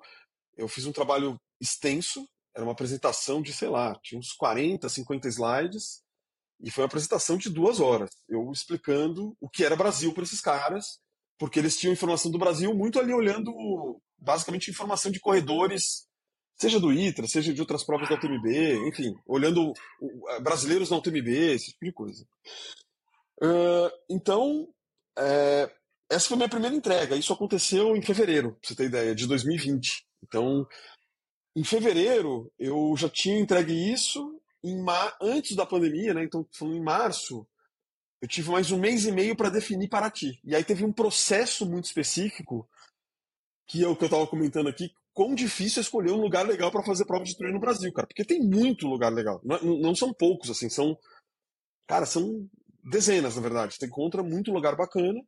eu 0.56 0.68
fiz 0.68 0.86
um 0.86 0.92
trabalho 0.92 1.40
extenso, 1.60 2.28
era 2.56 2.64
uma 2.64 2.74
apresentação 2.74 3.42
de, 3.42 3.52
sei 3.52 3.70
lá, 3.70 3.98
tinha 4.04 4.20
uns 4.20 4.32
40, 4.34 4.88
50 4.88 5.28
slides, 5.28 6.02
e 6.62 6.70
foi 6.70 6.84
uma 6.84 6.88
apresentação 6.88 7.38
de 7.38 7.50
duas 7.50 7.80
horas, 7.80 8.10
eu 8.28 8.52
explicando 8.52 9.36
o 9.40 9.50
que 9.50 9.64
era 9.64 9.76
Brasil 9.76 10.14
para 10.14 10.24
esses 10.24 10.42
caras, 10.42 11.00
porque 11.38 11.58
eles 11.58 11.78
tinham 11.78 11.94
informação 11.94 12.30
do 12.30 12.38
Brasil 12.38 12.74
muito 12.76 13.00
ali 13.00 13.14
olhando, 13.14 13.52
basicamente, 14.18 14.70
informação 14.70 15.12
de 15.12 15.20
corredores, 15.20 16.06
seja 16.56 16.80
do 16.80 16.92
ITRA, 16.92 17.28
seja 17.28 17.54
de 17.54 17.62
outras 17.62 17.84
provas 17.86 18.10
da 18.10 18.16
UTMB, 18.16 18.90
enfim, 18.90 19.16
olhando 19.26 19.74
brasileiros 20.44 20.90
na 20.90 20.98
UTMB, 20.98 21.30
esse 21.54 21.72
tipo 21.72 21.86
de 21.86 21.94
coisa. 21.94 22.28
Então, 24.10 24.68
é, 25.18 25.72
essa 26.10 26.28
foi 26.28 26.36
a 26.36 26.38
minha 26.38 26.50
primeira 26.50 26.76
entrega. 26.76 27.16
Isso 27.16 27.34
aconteceu 27.34 27.96
em 27.96 28.02
fevereiro, 28.02 28.54
pra 28.54 28.68
você 28.68 28.76
ter 28.76 28.86
ideia, 28.86 29.16
de 29.16 29.28
2020. 29.28 30.06
Então, 30.24 30.68
em 31.56 31.64
fevereiro, 31.64 32.52
eu 32.58 32.94
já 32.98 33.10
tinha 33.10 33.40
entregue 33.40 33.74
isso. 33.74 34.40
Em 34.64 34.82
mar... 34.82 35.16
Antes 35.22 35.56
da 35.56 35.66
pandemia, 35.66 36.14
né? 36.14 36.24
Então, 36.24 36.48
em 36.64 36.82
março, 36.82 37.48
eu 38.22 38.28
tive 38.28 38.52
mais 38.52 38.72
um 38.72 38.80
mês 38.80 39.06
e 39.06 39.12
meio 39.12 39.36
para 39.36 39.50
definir 39.50 39.88
Paraty. 39.88 40.40
E 40.44 40.54
aí 40.56 40.64
teve 40.64 40.84
um 40.84 40.92
processo 40.92 41.66
muito 41.66 41.86
específico, 41.86 42.68
que 43.68 43.84
é 43.84 43.88
o 43.88 43.96
que 43.96 44.04
eu 44.04 44.08
estava 44.08 44.28
comentando 44.28 44.68
aqui, 44.68 44.92
quão 45.14 45.34
difícil 45.34 45.80
é 45.80 45.84
escolher 45.84 46.12
um 46.12 46.22
lugar 46.22 46.46
legal 46.46 46.72
para 46.72 46.84
fazer 46.84 47.06
prova 47.06 47.24
de 47.24 47.38
treino 47.38 47.56
no 47.56 47.62
Brasil, 47.62 47.92
cara. 47.94 48.08
Porque 48.08 48.26
tem 48.26 48.42
muito 48.42 48.88
lugar 48.88 49.14
legal. 49.14 49.40
Não, 49.44 49.60
não 49.80 49.96
são 49.96 50.14
poucos, 50.14 50.50
assim, 50.50 50.70
são. 50.70 50.98
Cara, 51.88 52.06
são 52.06 52.50
dezenas, 52.84 53.36
na 53.36 53.42
verdade. 53.42 53.76
Você 53.76 53.86
encontra 53.86 54.24
muito 54.24 54.52
lugar 54.52 54.76
bacana. 54.76 55.20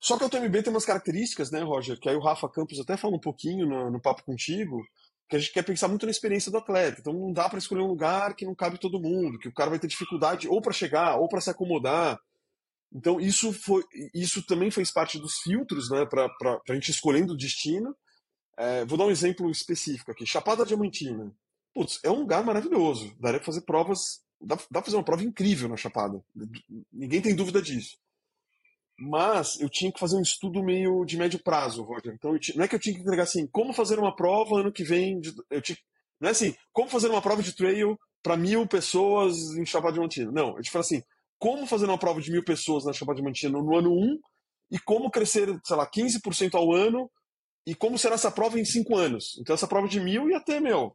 Só 0.00 0.16
que 0.16 0.24
a 0.24 0.26
UTMB 0.26 0.62
tem 0.62 0.72
umas 0.72 0.84
características, 0.84 1.50
né, 1.50 1.62
Roger? 1.62 1.98
Que 1.98 2.08
aí 2.08 2.16
o 2.16 2.22
Rafa 2.22 2.48
Campos 2.48 2.80
até 2.80 2.96
fala 2.96 3.16
um 3.16 3.20
pouquinho 3.20 3.66
no, 3.66 3.90
no 3.90 4.00
papo 4.00 4.24
contigo, 4.24 4.82
que 5.28 5.36
a 5.36 5.38
gente 5.38 5.52
quer 5.52 5.62
pensar 5.62 5.88
muito 5.88 6.06
na 6.06 6.10
experiência 6.10 6.50
do 6.50 6.58
atleta. 6.58 7.00
Então 7.00 7.12
não 7.12 7.32
dá 7.32 7.48
para 7.48 7.58
escolher 7.58 7.82
um 7.82 7.88
lugar 7.88 8.34
que 8.34 8.46
não 8.46 8.54
cabe 8.54 8.78
todo 8.78 9.00
mundo, 9.00 9.38
que 9.38 9.48
o 9.48 9.54
cara 9.54 9.70
vai 9.70 9.78
ter 9.78 9.86
dificuldade 9.86 10.48
ou 10.48 10.60
para 10.60 10.72
chegar, 10.72 11.16
ou 11.16 11.28
para 11.28 11.40
se 11.40 11.50
acomodar. 11.50 12.18
Então 12.92 13.20
isso 13.20 13.52
foi, 13.52 13.84
isso 14.14 14.44
também 14.46 14.70
fez 14.70 14.90
parte 14.90 15.18
dos 15.18 15.34
filtros, 15.42 15.90
né, 15.90 16.04
para 16.06 16.28
a 16.68 16.74
gente 16.74 16.90
escolhendo 16.90 17.34
o 17.34 17.36
destino. 17.36 17.94
É, 18.58 18.84
vou 18.84 18.98
dar 18.98 19.04
um 19.04 19.10
exemplo 19.10 19.50
específico 19.50 20.10
aqui. 20.10 20.26
Chapada 20.26 20.66
Diamantina. 20.66 21.32
Putz, 21.74 22.00
é 22.02 22.10
um 22.10 22.20
lugar 22.20 22.42
maravilhoso. 22.42 23.14
Daria 23.20 23.38
para 23.38 23.46
fazer 23.46 23.60
provas, 23.62 24.22
dá, 24.40 24.56
dá 24.56 24.62
para 24.70 24.82
fazer 24.82 24.96
uma 24.96 25.04
prova 25.04 25.22
incrível 25.22 25.68
na 25.68 25.76
Chapada. 25.76 26.22
Ninguém 26.92 27.20
tem 27.20 27.34
dúvida 27.34 27.60
disso. 27.60 27.98
Mas 28.98 29.58
eu 29.60 29.68
tinha 29.68 29.90
que 29.90 29.98
fazer 29.98 30.16
um 30.16 30.22
estudo 30.22 30.62
meio 30.62 31.04
de 31.04 31.16
médio 31.16 31.42
prazo, 31.42 31.82
Roger. 31.82 32.12
Então, 32.14 32.36
não 32.54 32.64
é 32.64 32.68
que 32.68 32.74
eu 32.74 32.78
tinha 32.78 32.94
que 32.94 33.00
entregar 33.00 33.22
assim, 33.22 33.46
como 33.46 33.72
fazer 33.72 33.98
uma 33.98 34.14
prova 34.14 34.60
ano 34.60 34.72
que 34.72 34.84
vem. 34.84 35.20
De, 35.20 35.30
eu 35.50 35.62
não 36.20 36.28
é 36.28 36.32
assim, 36.32 36.54
como 36.72 36.90
fazer 36.90 37.08
uma 37.08 37.22
prova 37.22 37.42
de 37.42 37.54
trail 37.54 37.98
para 38.22 38.36
mil 38.36 38.66
pessoas 38.66 39.36
em 39.56 39.64
Chapada 39.64 39.94
Diamantina. 39.94 40.30
Não, 40.30 40.56
eu 40.56 40.62
te 40.62 40.70
falo 40.70 40.84
assim, 40.84 41.02
como 41.38 41.66
fazer 41.66 41.86
uma 41.86 41.98
prova 41.98 42.20
de 42.20 42.30
mil 42.30 42.44
pessoas 42.44 42.84
na 42.84 42.92
Chapada 42.92 43.16
Diamantina 43.16 43.58
no 43.58 43.74
ano 43.74 43.90
1 43.90 44.18
e 44.72 44.78
como 44.78 45.10
crescer, 45.10 45.48
sei 45.64 45.76
lá, 45.76 45.90
15% 45.90 46.54
ao 46.54 46.72
ano 46.72 47.10
e 47.66 47.74
como 47.74 47.98
será 47.98 48.16
essa 48.16 48.30
prova 48.30 48.60
em 48.60 48.64
cinco 48.66 48.96
anos. 48.96 49.38
Então, 49.40 49.54
essa 49.54 49.66
prova 49.66 49.88
de 49.88 49.98
mil 49.98 50.28
ia 50.28 50.40
ter, 50.40 50.60
meu, 50.60 50.94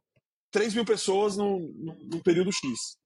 3 0.51 0.75
mil 0.75 0.85
pessoas 0.85 1.35
num, 1.35 1.73
num 2.03 2.19
período 2.21 2.51
X. 2.51 2.97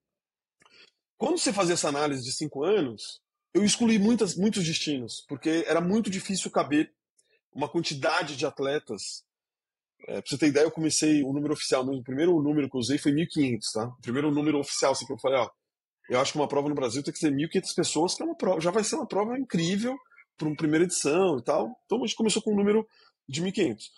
Quando 1.20 1.36
você 1.36 1.52
fazia 1.52 1.74
essa 1.74 1.90
análise 1.90 2.24
de 2.24 2.32
cinco 2.32 2.64
anos, 2.64 3.20
eu 3.52 3.62
excluí 3.62 3.98
muitas, 3.98 4.34
muitos 4.34 4.64
destinos, 4.64 5.22
porque 5.28 5.66
era 5.68 5.78
muito 5.78 6.08
difícil 6.08 6.50
caber 6.50 6.90
uma 7.52 7.68
quantidade 7.68 8.36
de 8.36 8.46
atletas. 8.46 9.22
É, 10.08 10.22
pra 10.22 10.22
você 10.24 10.38
ter 10.38 10.46
ideia, 10.46 10.64
eu 10.64 10.70
comecei 10.70 11.22
o 11.22 11.30
número 11.30 11.52
oficial, 11.52 11.84
o 11.84 12.02
primeiro 12.02 12.40
número 12.40 12.70
que 12.70 12.74
eu 12.74 12.80
usei 12.80 12.96
foi 12.96 13.12
1.500, 13.12 13.60
tá? 13.70 13.86
O 13.86 14.00
primeiro 14.00 14.30
número 14.30 14.60
oficial, 14.60 14.92
assim, 14.92 15.04
que 15.04 15.12
eu 15.12 15.18
falei, 15.18 15.38
ó, 15.38 15.50
eu 16.08 16.18
acho 16.18 16.32
que 16.32 16.38
uma 16.38 16.48
prova 16.48 16.70
no 16.70 16.74
Brasil 16.74 17.02
tem 17.02 17.12
que 17.12 17.20
ser 17.20 17.30
1.500 17.30 17.74
pessoas, 17.74 18.14
que 18.14 18.22
é 18.22 18.24
uma 18.24 18.34
prova, 18.34 18.58
já 18.58 18.70
vai 18.70 18.82
ser 18.82 18.96
uma 18.96 19.06
prova 19.06 19.38
incrível 19.38 19.94
para 20.38 20.48
uma 20.48 20.56
primeira 20.56 20.86
edição 20.86 21.36
e 21.36 21.42
tal. 21.42 21.78
Então 21.84 21.98
a 21.98 22.06
gente 22.06 22.16
começou 22.16 22.40
com 22.40 22.54
um 22.54 22.56
número 22.56 22.88
de 23.28 23.42
1.500. 23.42 23.90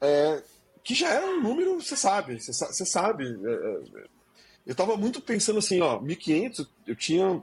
É, 0.00 0.44
que 0.84 0.94
já 0.94 1.08
era 1.08 1.26
um 1.26 1.42
número, 1.42 1.80
você 1.80 1.96
sabe, 1.96 2.40
você 2.40 2.86
sabe. 2.86 3.24
É, 3.24 4.00
é, 4.00 4.21
eu 4.66 4.72
estava 4.72 4.96
muito 4.96 5.20
pensando 5.20 5.58
assim, 5.58 5.80
ó, 5.80 5.98
1.500, 6.00 6.66
eu 6.86 6.96
tinha 6.96 7.42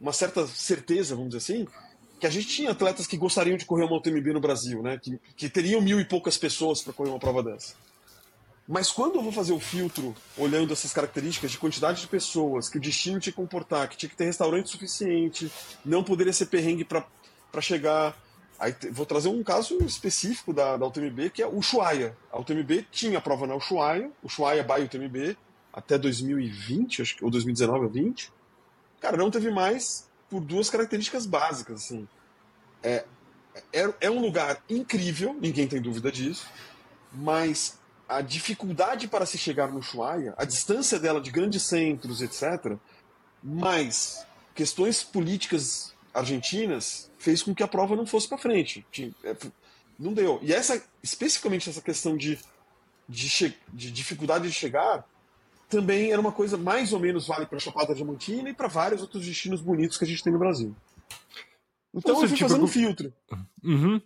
uma 0.00 0.12
certa 0.12 0.46
certeza, 0.46 1.14
vamos 1.14 1.30
dizer 1.30 1.38
assim, 1.38 1.66
que 2.20 2.26
a 2.26 2.30
gente 2.30 2.46
tinha 2.46 2.70
atletas 2.70 3.06
que 3.06 3.16
gostariam 3.16 3.56
de 3.56 3.64
correr 3.64 3.84
uma 3.84 3.96
UTMB 3.96 4.32
no 4.32 4.40
Brasil, 4.40 4.82
né? 4.82 4.98
Que, 4.98 5.18
que 5.36 5.48
teriam 5.48 5.80
mil 5.80 6.00
e 6.00 6.04
poucas 6.04 6.38
pessoas 6.38 6.80
para 6.80 6.92
correr 6.92 7.10
uma 7.10 7.18
prova 7.18 7.42
dessa. 7.42 7.74
Mas 8.66 8.90
quando 8.90 9.16
eu 9.16 9.22
vou 9.22 9.30
fazer 9.30 9.52
o 9.52 9.60
filtro, 9.60 10.14
olhando 10.36 10.72
essas 10.72 10.92
características 10.92 11.52
de 11.52 11.58
quantidade 11.58 12.00
de 12.00 12.08
pessoas, 12.08 12.68
que 12.68 12.78
o 12.78 12.80
destino 12.80 13.20
tinha 13.20 13.32
que 13.32 13.36
comportar, 13.36 13.88
que 13.88 13.96
tinha 13.96 14.10
que 14.10 14.16
ter 14.16 14.24
restaurante 14.24 14.70
suficiente, 14.70 15.50
não 15.84 16.02
poderia 16.02 16.32
ser 16.32 16.46
perrengue 16.46 16.84
para 16.84 17.60
chegar. 17.60 18.16
Aí 18.58 18.74
vou 18.90 19.06
trazer 19.06 19.28
um 19.28 19.42
caso 19.44 19.78
específico 19.84 20.52
da, 20.52 20.76
da 20.76 20.86
UTMB, 20.86 21.30
que 21.30 21.42
é 21.42 21.46
o 21.46 21.58
Ushuaia. 21.58 22.16
A 22.32 22.40
UTMB 22.40 22.86
tinha 22.90 23.18
a 23.18 23.20
prova 23.20 23.46
na 23.46 23.54
Ushuaia, 23.54 24.10
Ushuaia 24.22 24.64
by 24.64 24.82
UTMB, 24.82 25.36
até 25.76 25.98
2020, 25.98 27.02
acho 27.02 27.16
que, 27.16 27.24
ou 27.24 27.30
2019 27.30 27.84
ou 27.84 27.90
20. 27.90 28.32
Cara, 28.98 29.18
não 29.18 29.30
teve 29.30 29.50
mais 29.50 30.08
por 30.30 30.40
duas 30.40 30.70
características 30.70 31.26
básicas, 31.26 31.84
assim. 31.84 32.08
É, 32.82 33.04
é, 33.70 33.94
é 34.00 34.10
um 34.10 34.18
lugar 34.20 34.62
incrível, 34.70 35.36
ninguém 35.38 35.68
tem 35.68 35.80
dúvida 35.80 36.10
disso, 36.10 36.48
mas 37.12 37.78
a 38.08 38.22
dificuldade 38.22 39.06
para 39.06 39.26
se 39.26 39.36
chegar 39.36 39.70
no 39.70 39.80
Ushuaia, 39.80 40.34
a 40.38 40.46
distância 40.46 40.98
dela 40.98 41.20
de 41.20 41.30
grandes 41.30 41.62
centros, 41.62 42.22
etc., 42.22 42.76
mais 43.42 44.26
questões 44.54 45.02
políticas 45.02 45.94
argentinas 46.14 47.10
fez 47.18 47.42
com 47.42 47.54
que 47.54 47.62
a 47.62 47.68
prova 47.68 47.94
não 47.94 48.06
fosse 48.06 48.26
para 48.26 48.38
frente. 48.38 48.86
É, 49.22 49.36
não 49.98 50.14
deu. 50.14 50.38
E 50.42 50.54
essa, 50.54 50.82
especificamente 51.02 51.68
essa 51.68 51.82
questão 51.82 52.16
de, 52.16 52.38
de, 53.06 53.54
de 53.72 53.90
dificuldade 53.90 54.48
de 54.48 54.54
chegar, 54.54 55.06
também 55.68 56.12
era 56.12 56.20
uma 56.20 56.32
coisa 56.32 56.56
mais 56.56 56.92
ou 56.92 57.00
menos 57.00 57.26
vale 57.26 57.46
para 57.46 57.58
Chapada 57.58 57.94
Diamantina 57.94 58.50
e 58.50 58.54
para 58.54 58.68
vários 58.68 59.02
outros 59.02 59.24
destinos 59.26 59.60
bonitos 59.60 59.96
que 59.98 60.04
a 60.04 60.06
gente 60.06 60.22
tem 60.22 60.32
no 60.32 60.38
Brasil. 60.38 60.74
Então 61.94 62.12
Nossa, 62.12 62.24
eu 62.24 62.28
fui 62.28 62.36
tipo, 62.36 62.48
fazendo 62.48 62.64
um 62.64 62.68
filtro. 62.68 63.12
Uhum. 63.64 64.00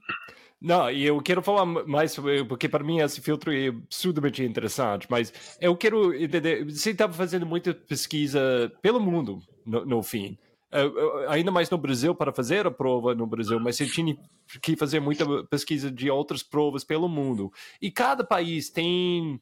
Não, 0.60 0.90
e 0.90 1.06
eu 1.06 1.20
quero 1.22 1.42
falar 1.42 1.64
mais 1.64 2.12
sobre, 2.12 2.44
porque 2.44 2.68
para 2.68 2.84
mim 2.84 3.00
esse 3.00 3.20
filtro 3.20 3.52
é 3.52 3.68
absurdamente 3.68 4.44
interessante, 4.44 5.06
mas 5.08 5.32
eu 5.58 5.74
quero 5.74 6.14
entender, 6.14 6.64
você 6.66 6.90
estava 6.90 7.12
fazendo 7.14 7.46
muita 7.46 7.72
pesquisa 7.72 8.70
pelo 8.82 9.00
mundo, 9.00 9.42
no, 9.64 9.86
no 9.86 10.02
fim, 10.02 10.36
uh, 10.70 11.28
ainda 11.28 11.50
mais 11.50 11.70
no 11.70 11.78
Brasil, 11.78 12.14
para 12.14 12.30
fazer 12.30 12.66
a 12.66 12.70
prova 12.70 13.14
no 13.14 13.26
Brasil, 13.26 13.58
mas 13.58 13.76
você 13.76 13.86
tinha 13.86 14.14
que 14.60 14.76
fazer 14.76 15.00
muita 15.00 15.24
pesquisa 15.44 15.90
de 15.90 16.10
outras 16.10 16.42
provas 16.42 16.84
pelo 16.84 17.08
mundo. 17.08 17.50
E 17.80 17.90
cada 17.90 18.22
país 18.22 18.68
tem 18.68 19.40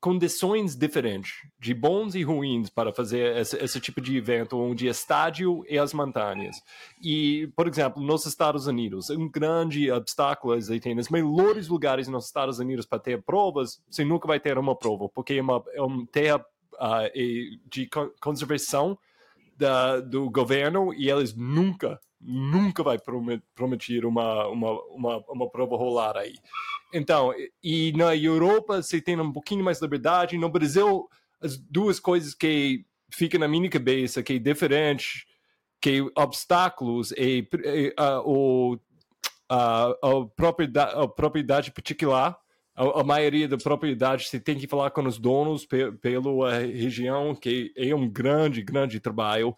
condições 0.00 0.74
diferentes, 0.74 1.32
de 1.58 1.74
bons 1.74 2.14
e 2.14 2.22
ruins, 2.22 2.70
para 2.70 2.92
fazer 2.92 3.36
esse, 3.36 3.56
esse, 3.56 3.80
tipo 3.80 4.00
de 4.00 4.16
evento, 4.16 4.58
onde 4.58 4.86
estádio 4.86 5.64
e 5.68 5.78
as 5.78 5.92
montanhas. 5.92 6.56
E, 7.02 7.52
por 7.54 7.68
exemplo, 7.68 8.02
nos 8.02 8.24
Estados 8.24 8.66
Unidos, 8.66 9.10
um 9.10 9.28
grande 9.28 9.90
obstáculo 9.90 10.54
é 10.54 10.80
tem 10.80 10.98
os 10.98 11.10
melhores 11.10 11.68
lugares 11.68 12.08
nos 12.08 12.26
Estados 12.26 12.58
Unidos 12.58 12.86
para 12.86 12.98
ter 12.98 13.22
provas, 13.22 13.82
você 13.90 14.04
nunca 14.04 14.26
vai 14.26 14.40
ter 14.40 14.56
uma 14.56 14.74
prova, 14.74 15.08
porque 15.08 15.34
é 15.34 15.42
uma, 15.42 15.62
é 15.74 15.82
uma 15.82 16.06
terra 16.06 16.44
uh, 16.74 17.68
de 17.68 17.88
conservação 18.20 18.98
da, 19.56 20.00
do 20.00 20.30
governo 20.30 20.94
e 20.94 21.10
eles 21.10 21.34
nunca 21.34 22.00
nunca 22.20 22.82
vai 22.82 22.98
prometer 23.54 24.04
uma, 24.04 24.46
uma, 24.48 24.82
uma, 24.86 25.24
uma 25.28 25.50
prova 25.50 25.76
rolar 25.76 26.16
aí. 26.16 26.34
Então, 26.92 27.32
e 27.62 27.92
na 27.92 28.14
Europa 28.14 28.82
você 28.82 29.00
tem 29.00 29.18
um 29.18 29.32
pouquinho 29.32 29.64
mais 29.64 29.78
de 29.78 29.84
liberdade. 29.84 30.36
No 30.36 30.50
Brasil, 30.50 31.08
as 31.40 31.56
duas 31.56 31.98
coisas 31.98 32.34
que 32.34 32.84
ficam 33.12 33.40
na 33.40 33.48
minha 33.48 33.70
cabeça 33.70 34.22
que 34.22 34.34
é 34.34 34.38
diferente, 34.38 35.26
que 35.80 36.02
obstáculos 36.16 37.12
e, 37.12 37.48
e 37.64 37.94
uh, 37.98 38.20
o, 38.24 38.74
uh, 38.74 38.78
a, 39.50 40.26
propriedade, 40.36 40.92
a 40.94 41.08
propriedade 41.08 41.72
particular. 41.72 42.38
A, 42.74 43.00
a, 43.00 43.04
maioria 43.04 43.48
da 43.48 43.56
propriedade 43.56 44.28
você 44.28 44.38
tem 44.38 44.58
que 44.58 44.66
falar 44.66 44.90
com 44.90 45.06
os 45.06 45.18
donos 45.18 45.66
pe, 45.66 45.90
pela 45.92 46.58
região, 46.58 47.34
que 47.34 47.72
é 47.76 47.94
um 47.94 48.08
grande, 48.08 48.62
grande 48.62 49.00
trabalho. 49.00 49.56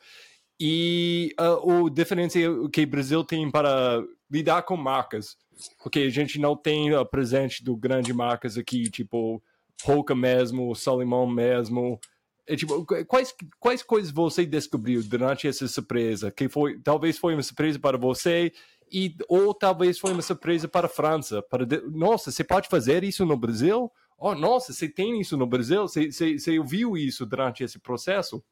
E 0.64 1.35
uh, 1.40 1.83
o 1.83 1.90
diferença 1.90 2.38
é 2.38 2.42
que 2.72 2.83
o 2.83 2.87
Brasil 2.87 3.25
tem 3.25 3.51
para 3.51 4.01
lidar 4.31 4.62
com 4.62 4.77
marcas 4.77 5.37
porque 5.83 6.01
a 6.01 6.11
gente 6.11 6.38
não 6.38 6.57
tem 6.57 6.94
a 6.94 7.05
presente 7.05 7.62
do 7.62 7.77
grande 7.77 8.12
marcas 8.12 8.57
aqui, 8.57 8.90
tipo 8.90 9.42
Roca 9.83 10.14
mesmo, 10.14 10.75
Salimão 10.75 11.27
mesmo. 11.27 11.98
É, 12.46 12.57
tipo, 12.57 12.85
quais, 13.07 13.35
quais 13.59 13.83
coisas 13.83 14.11
você 14.11 14.44
descobriu 14.44 15.03
durante 15.03 15.46
essa 15.46 15.66
surpresa? 15.68 16.31
Que 16.31 16.48
foi, 16.48 16.79
talvez 16.81 17.18
foi 17.18 17.35
uma 17.35 17.42
surpresa 17.42 17.79
para 17.79 17.98
você 17.98 18.53
e 18.90 19.14
ou 19.29 19.55
talvez 19.55 19.98
foi 19.98 20.12
uma 20.12 20.22
surpresa 20.22 20.68
para 20.68 20.87
a 20.87 20.90
França. 20.90 21.42
Para 21.42 21.64
de... 21.64 21.81
Nossa, 21.88 22.31
você 22.31 22.44
pode 22.44 22.68
fazer 22.68 23.05
isso 23.05 23.25
no 23.25 23.37
Brasil? 23.37 23.90
Oh, 24.18 24.35
nossa, 24.35 24.72
você 24.72 24.88
tem 24.88 25.20
isso 25.20 25.37
no 25.37 25.46
Brasil? 25.46 25.83
Você, 25.83 26.11
você, 26.11 26.38
você 26.38 26.59
ouviu 26.59 26.96
isso 26.96 27.27
durante 27.27 27.64
esse 27.64 27.79
processo? 27.79 28.42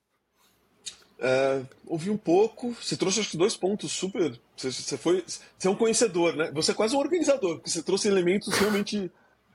É, 1.21 1.63
ouvi 1.87 2.11
um 2.11 2.17
pouco. 2.17 2.75
Você 2.75 2.97
trouxe 2.97 3.21
acho 3.21 3.31
que 3.31 3.37
dois 3.37 3.57
pontos 3.57 3.93
super. 3.93 4.39
Você, 4.57 4.73
você 4.73 4.97
foi. 4.97 5.25
Você 5.27 5.69
é 5.69 5.71
um 5.71 5.77
conhecedor, 5.77 6.35
né? 6.35 6.51
Você 6.55 6.73
é 6.73 6.75
quase 6.75 6.97
um 6.97 6.99
organizador, 6.99 7.57
porque 7.57 7.71
você 7.71 7.83
trouxe 7.83 8.09
elementos 8.09 8.55
realmente 8.55 9.11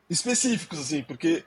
específicos, 0.10 0.80
assim, 0.80 1.01
porque 1.01 1.43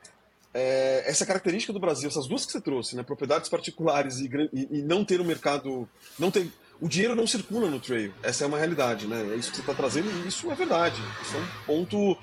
é, 0.52 1.04
essa 1.06 1.24
característica 1.24 1.72
do 1.72 1.78
Brasil, 1.78 2.08
essas 2.08 2.26
duas 2.26 2.44
que 2.44 2.52
você 2.52 2.60
trouxe, 2.60 2.96
né? 2.96 3.02
Propriedades 3.02 3.48
particulares 3.48 4.18
e, 4.18 4.28
e, 4.52 4.78
e 4.78 4.82
não 4.82 5.04
ter 5.04 5.20
um 5.20 5.24
mercado. 5.24 5.88
não 6.18 6.30
ter 6.30 6.50
o 6.80 6.88
dinheiro 6.88 7.14
não 7.14 7.26
circula 7.26 7.68
no 7.68 7.80
trail. 7.80 8.14
Essa 8.22 8.44
é 8.44 8.46
uma 8.46 8.58
realidade, 8.58 9.06
né? 9.06 9.32
É 9.32 9.36
isso 9.36 9.50
que 9.50 9.56
você 9.56 9.62
está 9.62 9.74
trazendo 9.74 10.10
e 10.10 10.28
isso 10.28 10.50
é 10.50 10.54
verdade. 10.54 11.00
Isso 11.22 11.36
é 11.36 11.40
um 11.40 11.46
ponto 11.66 12.16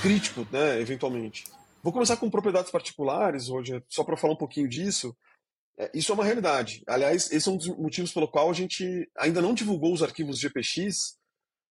crítico, 0.00 0.46
né? 0.50 0.80
Eventualmente. 0.80 1.44
Vou 1.82 1.92
começar 1.92 2.16
com 2.16 2.30
propriedades 2.30 2.70
particulares, 2.70 3.48
Roger, 3.48 3.82
só 3.88 4.02
para 4.02 4.16
falar 4.16 4.32
um 4.32 4.38
pouquinho 4.38 4.68
disso. 4.68 5.14
É, 5.78 5.90
isso 5.94 6.10
é 6.10 6.14
uma 6.14 6.24
realidade. 6.24 6.82
Aliás, 6.86 7.30
esse 7.30 7.48
é 7.48 7.52
um 7.52 7.56
dos 7.56 7.68
motivos 7.68 8.12
pelo 8.12 8.28
qual 8.28 8.50
a 8.50 8.54
gente 8.54 9.08
ainda 9.16 9.40
não 9.40 9.54
divulgou 9.54 9.92
os 9.92 10.02
arquivos 10.02 10.38
GPX, 10.38 11.16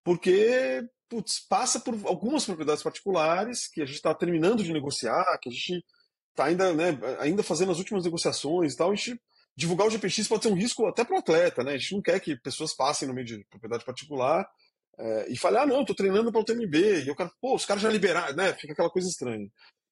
porque 0.04 0.84
putz, 1.10 1.40
passa 1.48 1.80
por 1.80 1.94
algumas 2.06 2.44
propriedades 2.46 2.84
particulares 2.84 3.68
que 3.68 3.82
a 3.82 3.86
gente 3.86 3.96
está 3.96 4.14
terminando 4.14 4.64
de 4.64 4.74
negociar, 4.74 5.38
que 5.40 5.50
a 5.50 5.52
gente 5.52 5.84
está 6.32 6.46
ainda, 6.46 6.74
né, 6.74 6.98
ainda 7.20 7.44
fazendo 7.44 7.72
as 7.72 7.78
últimas 7.78 8.04
negociações 8.04 8.74
e 8.74 8.78
tal. 8.78 8.92
A 8.92 8.96
gente, 8.96 9.22
divulgar 9.56 9.88
o 9.88 9.92
GPX 9.92 10.28
pode 10.28 10.44
ser 10.44 10.52
um 10.52 10.56
risco 10.56 10.86
até 10.88 11.06
para 11.06 11.16
o 11.16 11.20
atleta, 11.20 11.64
né? 11.64 11.74
A 11.74 11.78
gente 11.78 11.94
não 11.94 12.02
quer 12.02 12.20
que 12.20 12.36
pessoas 12.36 12.76
passem 12.76 13.08
no 13.08 13.14
meio 13.14 13.28
de 13.28 13.46
propriedade 13.46 13.86
particular 13.86 14.50
é, 14.98 15.32
e 15.32 15.38
falem, 15.38 15.62
ah, 15.62 15.66
não, 15.66 15.82
estou 15.82 15.96
treinando 15.96 16.32
para 16.32 16.42
o 16.42 16.44
TMB, 16.44 17.06
e 17.06 17.12
o 17.12 17.16
cara, 17.16 17.32
pô, 17.40 17.56
os 17.56 17.66
caras 17.66 17.84
já 17.84 17.90
liberaram, 17.90 18.36
né? 18.36 18.54
Fica 18.54 18.74
aquela 18.74 18.90
coisa 18.90 19.08
estranha. 19.08 19.48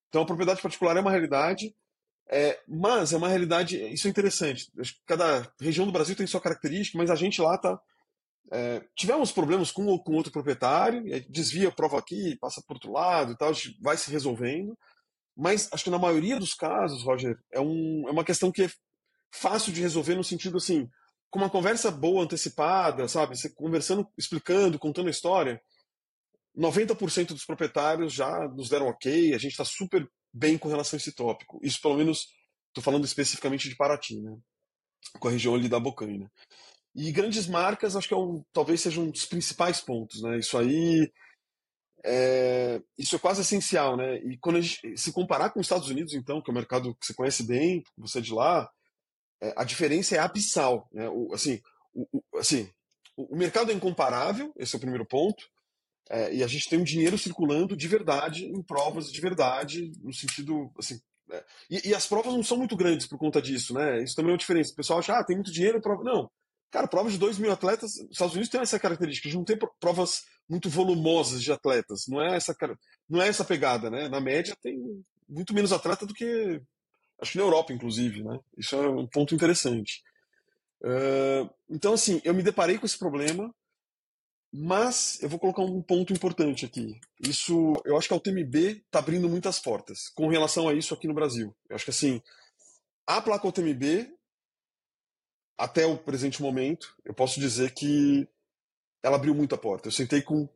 Então, 0.09 0.23
a 0.23 0.25
propriedade 0.25 0.61
particular 0.61 0.97
é 0.97 0.99
uma 0.99 1.11
realidade. 1.11 1.73
É, 2.33 2.57
mas 2.65 3.11
é 3.11 3.17
uma 3.17 3.27
realidade, 3.27 3.77
isso 3.93 4.07
é 4.07 4.09
interessante. 4.09 4.71
Cada 5.05 5.51
região 5.59 5.85
do 5.85 5.91
Brasil 5.91 6.15
tem 6.15 6.25
sua 6.25 6.39
característica, 6.39 6.97
mas 6.97 7.11
a 7.11 7.15
gente 7.15 7.41
lá 7.41 7.57
tá. 7.57 7.77
É, 8.53 8.81
tivemos 8.95 9.31
problemas 9.31 9.71
com, 9.71 9.97
com 9.99 10.13
outro 10.13 10.31
proprietário, 10.31 11.03
desvia 11.29 11.67
a 11.67 11.73
prova 11.73 11.99
aqui, 11.99 12.37
passa 12.37 12.61
por 12.65 12.75
outro 12.75 12.91
lado 12.91 13.33
e 13.33 13.37
tal, 13.37 13.51
vai 13.81 13.97
se 13.97 14.09
resolvendo. 14.09 14.77
Mas 15.35 15.69
acho 15.73 15.83
que 15.83 15.89
na 15.89 15.99
maioria 15.99 16.39
dos 16.39 16.53
casos, 16.53 17.03
Roger, 17.03 17.37
é, 17.51 17.59
um, 17.59 18.07
é 18.07 18.11
uma 18.11 18.23
questão 18.23 18.51
que 18.51 18.63
é 18.63 18.69
fácil 19.33 19.73
de 19.73 19.81
resolver 19.81 20.15
no 20.15 20.23
sentido 20.23 20.57
assim, 20.57 20.89
com 21.29 21.39
uma 21.39 21.49
conversa 21.49 21.91
boa, 21.91 22.23
antecipada, 22.23 23.07
sabe? 23.07 23.37
Você 23.37 23.49
conversando, 23.49 24.07
explicando, 24.17 24.79
contando 24.79 25.07
a 25.07 25.11
história, 25.11 25.61
90% 26.57 27.27
dos 27.29 27.45
proprietários 27.45 28.13
já 28.13 28.47
nos 28.49 28.69
deram 28.69 28.87
ok, 28.87 29.33
a 29.33 29.37
gente 29.37 29.51
está 29.51 29.65
super 29.65 30.07
bem 30.33 30.57
com 30.57 30.69
relação 30.69 30.97
a 30.97 30.99
esse 30.99 31.11
tópico. 31.11 31.59
Isso, 31.63 31.81
pelo 31.81 31.97
menos, 31.97 32.27
estou 32.69 32.83
falando 32.83 33.05
especificamente 33.05 33.69
de 33.69 33.75
Paraty, 33.75 34.19
né? 34.21 34.37
com 35.19 35.27
a 35.27 35.31
região 35.31 35.55
ali 35.55 35.67
da 35.67 35.79
Bocaina. 35.79 36.31
E 36.93 37.11
grandes 37.11 37.47
marcas, 37.47 37.95
acho 37.95 38.07
que 38.07 38.13
é 38.13 38.17
um, 38.17 38.43
talvez 38.51 38.81
seja 38.81 38.99
um 38.99 39.09
dos 39.09 39.25
principais 39.25 39.81
pontos. 39.81 40.21
Né? 40.21 40.39
Isso 40.39 40.57
aí 40.57 41.11
é, 42.03 42.81
isso 42.97 43.15
é 43.15 43.19
quase 43.19 43.41
essencial. 43.41 43.95
Né? 43.95 44.17
E 44.19 44.37
quando 44.37 44.57
a 44.57 44.61
gente 44.61 44.97
se 44.97 45.11
comparar 45.11 45.51
com 45.51 45.59
os 45.59 45.65
Estados 45.65 45.89
Unidos, 45.89 46.13
então, 46.13 46.41
que 46.41 46.49
é 46.49 46.53
um 46.53 46.55
mercado 46.55 46.95
que 46.95 47.05
você 47.05 47.13
conhece 47.13 47.43
bem, 47.43 47.83
você 47.97 48.19
é 48.19 48.21
de 48.21 48.33
lá, 48.33 48.69
é, 49.41 49.53
a 49.55 49.63
diferença 49.63 50.15
é 50.15 50.19
abissal. 50.19 50.87
Né? 50.91 51.07
O, 51.09 51.33
assim, 51.33 51.61
o, 51.93 52.07
o, 52.11 52.37
assim, 52.37 52.69
o 53.15 53.35
mercado 53.35 53.71
é 53.71 53.73
incomparável, 53.73 54.53
esse 54.57 54.75
é 54.75 54.77
o 54.77 54.81
primeiro 54.81 55.05
ponto. 55.05 55.49
É, 56.13 56.35
e 56.35 56.43
a 56.43 56.47
gente 56.47 56.67
tem 56.67 56.77
um 56.77 56.83
dinheiro 56.83 57.17
circulando 57.17 57.73
de 57.73 57.87
verdade 57.87 58.43
em 58.43 58.61
provas 58.61 59.09
de 59.09 59.21
verdade, 59.21 59.93
no 60.03 60.13
sentido 60.13 60.69
assim. 60.77 60.99
É, 61.31 61.45
e, 61.69 61.89
e, 61.89 61.95
as 61.95 62.05
provas 62.05 62.33
não 62.33 62.43
são 62.43 62.57
muito 62.57 62.75
grandes 62.75 63.07
por 63.07 63.17
conta 63.17 63.41
disso, 63.41 63.73
né? 63.73 64.03
Isso 64.03 64.13
também 64.13 64.31
é 64.31 64.33
uma 64.33 64.37
diferença. 64.37 64.73
O 64.73 64.75
pessoal 64.75 64.99
acha, 64.99 65.17
ah, 65.17 65.23
tem 65.23 65.37
muito 65.37 65.53
dinheiro 65.53 65.81
prova. 65.81 66.03
Não. 66.03 66.29
Cara, 66.69 66.85
provas 66.85 67.13
de 67.13 67.17
2 67.17 67.37
mil 67.37 67.49
atletas, 67.49 67.95
os 67.95 68.11
Estados 68.11 68.33
Unidos 68.33 68.49
tem 68.49 68.59
essa 68.59 68.77
característica 68.77 69.29
de 69.29 69.35
não 69.35 69.45
ter 69.45 69.57
provas 69.79 70.23
muito 70.49 70.69
volumosas 70.69 71.41
de 71.41 71.49
atletas. 71.49 72.05
Não 72.09 72.21
é 72.21 72.35
essa, 72.35 72.53
não 73.09 73.21
é 73.21 73.29
essa 73.29 73.45
pegada, 73.45 73.89
né? 73.89 74.09
Na 74.09 74.19
média 74.19 74.53
tem 74.61 74.77
muito 75.29 75.53
menos 75.53 75.71
atleta 75.71 76.05
do 76.05 76.13
que 76.13 76.61
acho 77.21 77.31
que 77.31 77.37
na 77.37 77.43
Europa, 77.45 77.71
inclusive, 77.71 78.21
né? 78.21 78.37
Isso 78.57 78.75
é 78.75 78.89
um 78.89 79.07
ponto 79.07 79.33
interessante. 79.33 80.01
Uh, 80.83 81.49
então, 81.69 81.93
assim, 81.93 82.19
eu 82.25 82.33
me 82.33 82.43
deparei 82.43 82.77
com 82.77 82.85
esse 82.85 82.97
problema 82.97 83.53
mas 84.53 85.21
eu 85.21 85.29
vou 85.29 85.39
colocar 85.39 85.61
um 85.61 85.81
ponto 85.81 86.11
importante 86.11 86.65
aqui. 86.65 86.99
Isso, 87.19 87.73
eu 87.85 87.97
acho 87.97 88.07
que 88.07 88.13
a 88.13 88.17
UTMB 88.17 88.83
está 88.85 88.99
abrindo 88.99 89.29
muitas 89.29 89.59
portas 89.59 90.09
com 90.09 90.27
relação 90.27 90.67
a 90.67 90.73
isso 90.73 90.93
aqui 90.93 91.07
no 91.07 91.13
Brasil. 91.13 91.55
Eu 91.69 91.75
acho 91.75 91.85
que 91.85 91.91
assim, 91.91 92.21
a 93.07 93.21
placa 93.21 93.47
UTMB, 93.47 94.13
até 95.57 95.85
o 95.85 95.97
presente 95.97 96.41
momento, 96.41 96.97
eu 97.05 97.13
posso 97.13 97.39
dizer 97.39 97.73
que 97.73 98.27
ela 99.01 99.15
abriu 99.15 99.33
muita 99.33 99.57
porta. 99.57 99.87
Eu 99.87 99.91
sentei 99.91 100.21
com 100.21 100.49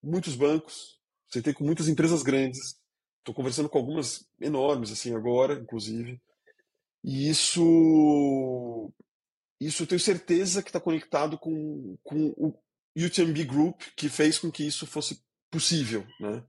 muitos 0.00 0.36
bancos, 0.36 1.00
sentei 1.28 1.52
com 1.52 1.64
muitas 1.64 1.88
empresas 1.88 2.22
grandes, 2.22 2.78
estou 3.18 3.34
conversando 3.34 3.68
com 3.68 3.78
algumas 3.78 4.24
enormes 4.40 4.92
assim 4.92 5.14
agora, 5.16 5.54
inclusive. 5.54 6.20
E 7.02 7.28
isso, 7.28 8.92
isso 9.58 9.82
eu 9.82 9.86
tenho 9.86 10.00
certeza 10.00 10.62
que 10.62 10.68
está 10.68 10.78
conectado 10.78 11.38
com, 11.38 11.96
com 12.04 12.28
o, 12.36 12.54
UTMB 12.96 13.44
Group 13.44 13.80
que 13.96 14.08
fez 14.08 14.38
com 14.38 14.50
que 14.50 14.66
isso 14.66 14.86
fosse 14.86 15.20
possível. 15.50 16.06
Né? 16.20 16.42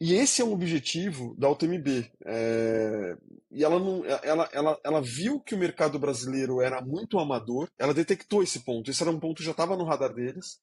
E 0.00 0.14
esse 0.14 0.42
é 0.42 0.44
um 0.44 0.52
objetivo 0.52 1.34
da 1.38 1.50
UTMB. 1.50 2.10
É... 2.24 3.16
E 3.50 3.64
ela, 3.64 3.78
não, 3.78 4.04
ela, 4.04 4.48
ela, 4.52 4.80
ela 4.84 5.00
viu 5.00 5.40
que 5.40 5.54
o 5.54 5.58
mercado 5.58 5.98
brasileiro 5.98 6.60
era 6.60 6.82
muito 6.82 7.18
amador, 7.18 7.68
ela 7.78 7.94
detectou 7.94 8.42
esse 8.42 8.60
ponto. 8.60 8.90
Esse 8.90 9.02
era 9.02 9.10
um 9.10 9.18
ponto 9.20 9.38
que 9.38 9.44
já 9.44 9.52
estava 9.52 9.76
no 9.76 9.84
radar 9.84 10.12
deles. 10.12 10.58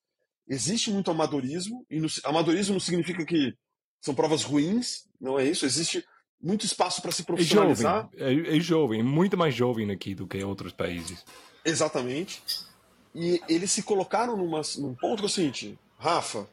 Existe 0.48 0.92
muito 0.92 1.10
amadorismo, 1.10 1.86
e 1.90 2.00
no, 2.00 2.08
amadorismo 2.26 2.74
não 2.74 2.80
significa 2.80 3.26
que 3.26 3.54
são 4.02 4.14
provas 4.14 4.44
ruins, 4.44 5.08
não 5.20 5.40
é 5.40 5.46
isso. 5.46 5.66
Existe 5.66 6.06
muito 6.40 6.66
espaço 6.66 7.02
para 7.02 7.12
se 7.12 7.24
profissionalizar. 7.24 8.10
É 8.14 8.20
jovem, 8.20 8.52
é, 8.52 8.58
é 8.58 8.60
jovem, 8.60 9.04
muito 9.04 9.38
mais 9.38 9.56
jovem 9.56 9.90
aqui 9.90 10.14
do 10.14 10.28
que 10.28 10.38
em 10.38 10.44
outros 10.44 10.74
países. 10.74 11.24
Exatamente. 11.66 12.44
E 13.16 13.42
eles 13.48 13.72
se 13.72 13.84
colocaram 13.84 14.36
numa, 14.36 14.62
num 14.78 14.96
ponto 14.96 15.18
que 15.18 15.24
é 15.24 15.28
o 15.28 15.30
seguinte, 15.30 15.80
Rafa, 16.00 16.48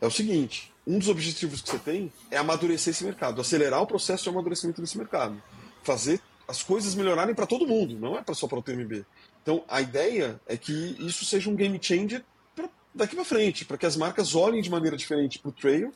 é 0.00 0.06
o 0.06 0.10
seguinte, 0.10 0.72
um 0.86 0.98
dos 0.98 1.08
objetivos 1.08 1.60
que 1.62 1.70
você 1.70 1.78
tem 1.78 2.12
é 2.30 2.36
amadurecer 2.36 2.92
esse 2.92 3.04
mercado, 3.04 3.40
acelerar 3.40 3.82
o 3.82 3.86
processo 3.86 4.24
de 4.24 4.28
amadurecimento 4.28 4.80
desse 4.80 4.96
mercado, 4.96 5.42
fazer 5.82 6.20
as 6.46 6.62
coisas 6.62 6.94
melhorarem 6.94 7.34
para 7.34 7.46
todo 7.46 7.66
mundo, 7.66 7.98
não 7.98 8.16
é 8.16 8.22
só 8.34 8.46
para 8.46 8.58
o 8.58 8.62
TMB. 8.62 9.04
Então, 9.42 9.64
a 9.68 9.80
ideia 9.80 10.40
é 10.46 10.56
que 10.56 10.72
isso 11.00 11.24
seja 11.24 11.50
um 11.50 11.56
game 11.56 11.78
changer 11.80 12.24
pra, 12.54 12.68
daqui 12.94 13.14
para 13.14 13.24
frente, 13.24 13.64
para 13.64 13.78
que 13.78 13.86
as 13.86 13.96
marcas 13.96 14.34
olhem 14.34 14.62
de 14.62 14.70
maneira 14.70 14.96
diferente 14.96 15.38
para 15.38 15.48
o 15.48 15.52
trail 15.52 15.92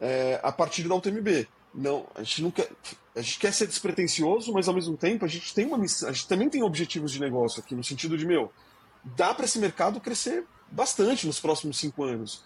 é, 0.00 0.40
a 0.42 0.52
partir 0.52 0.88
da 0.88 0.94
UTMB. 0.94 1.48
Não, 1.74 2.06
a 2.14 2.22
gente 2.22 2.42
não 2.42 2.50
quer, 2.50 2.70
a 3.14 3.20
gente 3.20 3.38
quer 3.38 3.52
ser 3.52 3.66
despretensioso, 3.66 4.52
mas 4.52 4.68
ao 4.68 4.74
mesmo 4.74 4.96
tempo 4.96 5.24
a 5.24 5.28
gente 5.28 5.54
tem 5.54 5.66
uma 5.66 5.76
a 5.76 6.12
gente 6.12 6.26
também 6.26 6.48
tem 6.48 6.62
objetivos 6.62 7.12
de 7.12 7.20
negócio 7.20 7.60
aqui 7.60 7.74
no 7.74 7.84
sentido 7.84 8.16
de 8.16 8.26
meu, 8.26 8.52
dá 9.16 9.34
para 9.34 9.44
esse 9.44 9.58
mercado 9.58 10.00
crescer 10.00 10.44
bastante 10.70 11.26
nos 11.26 11.40
próximos 11.40 11.78
cinco 11.78 12.04
anos. 12.04 12.42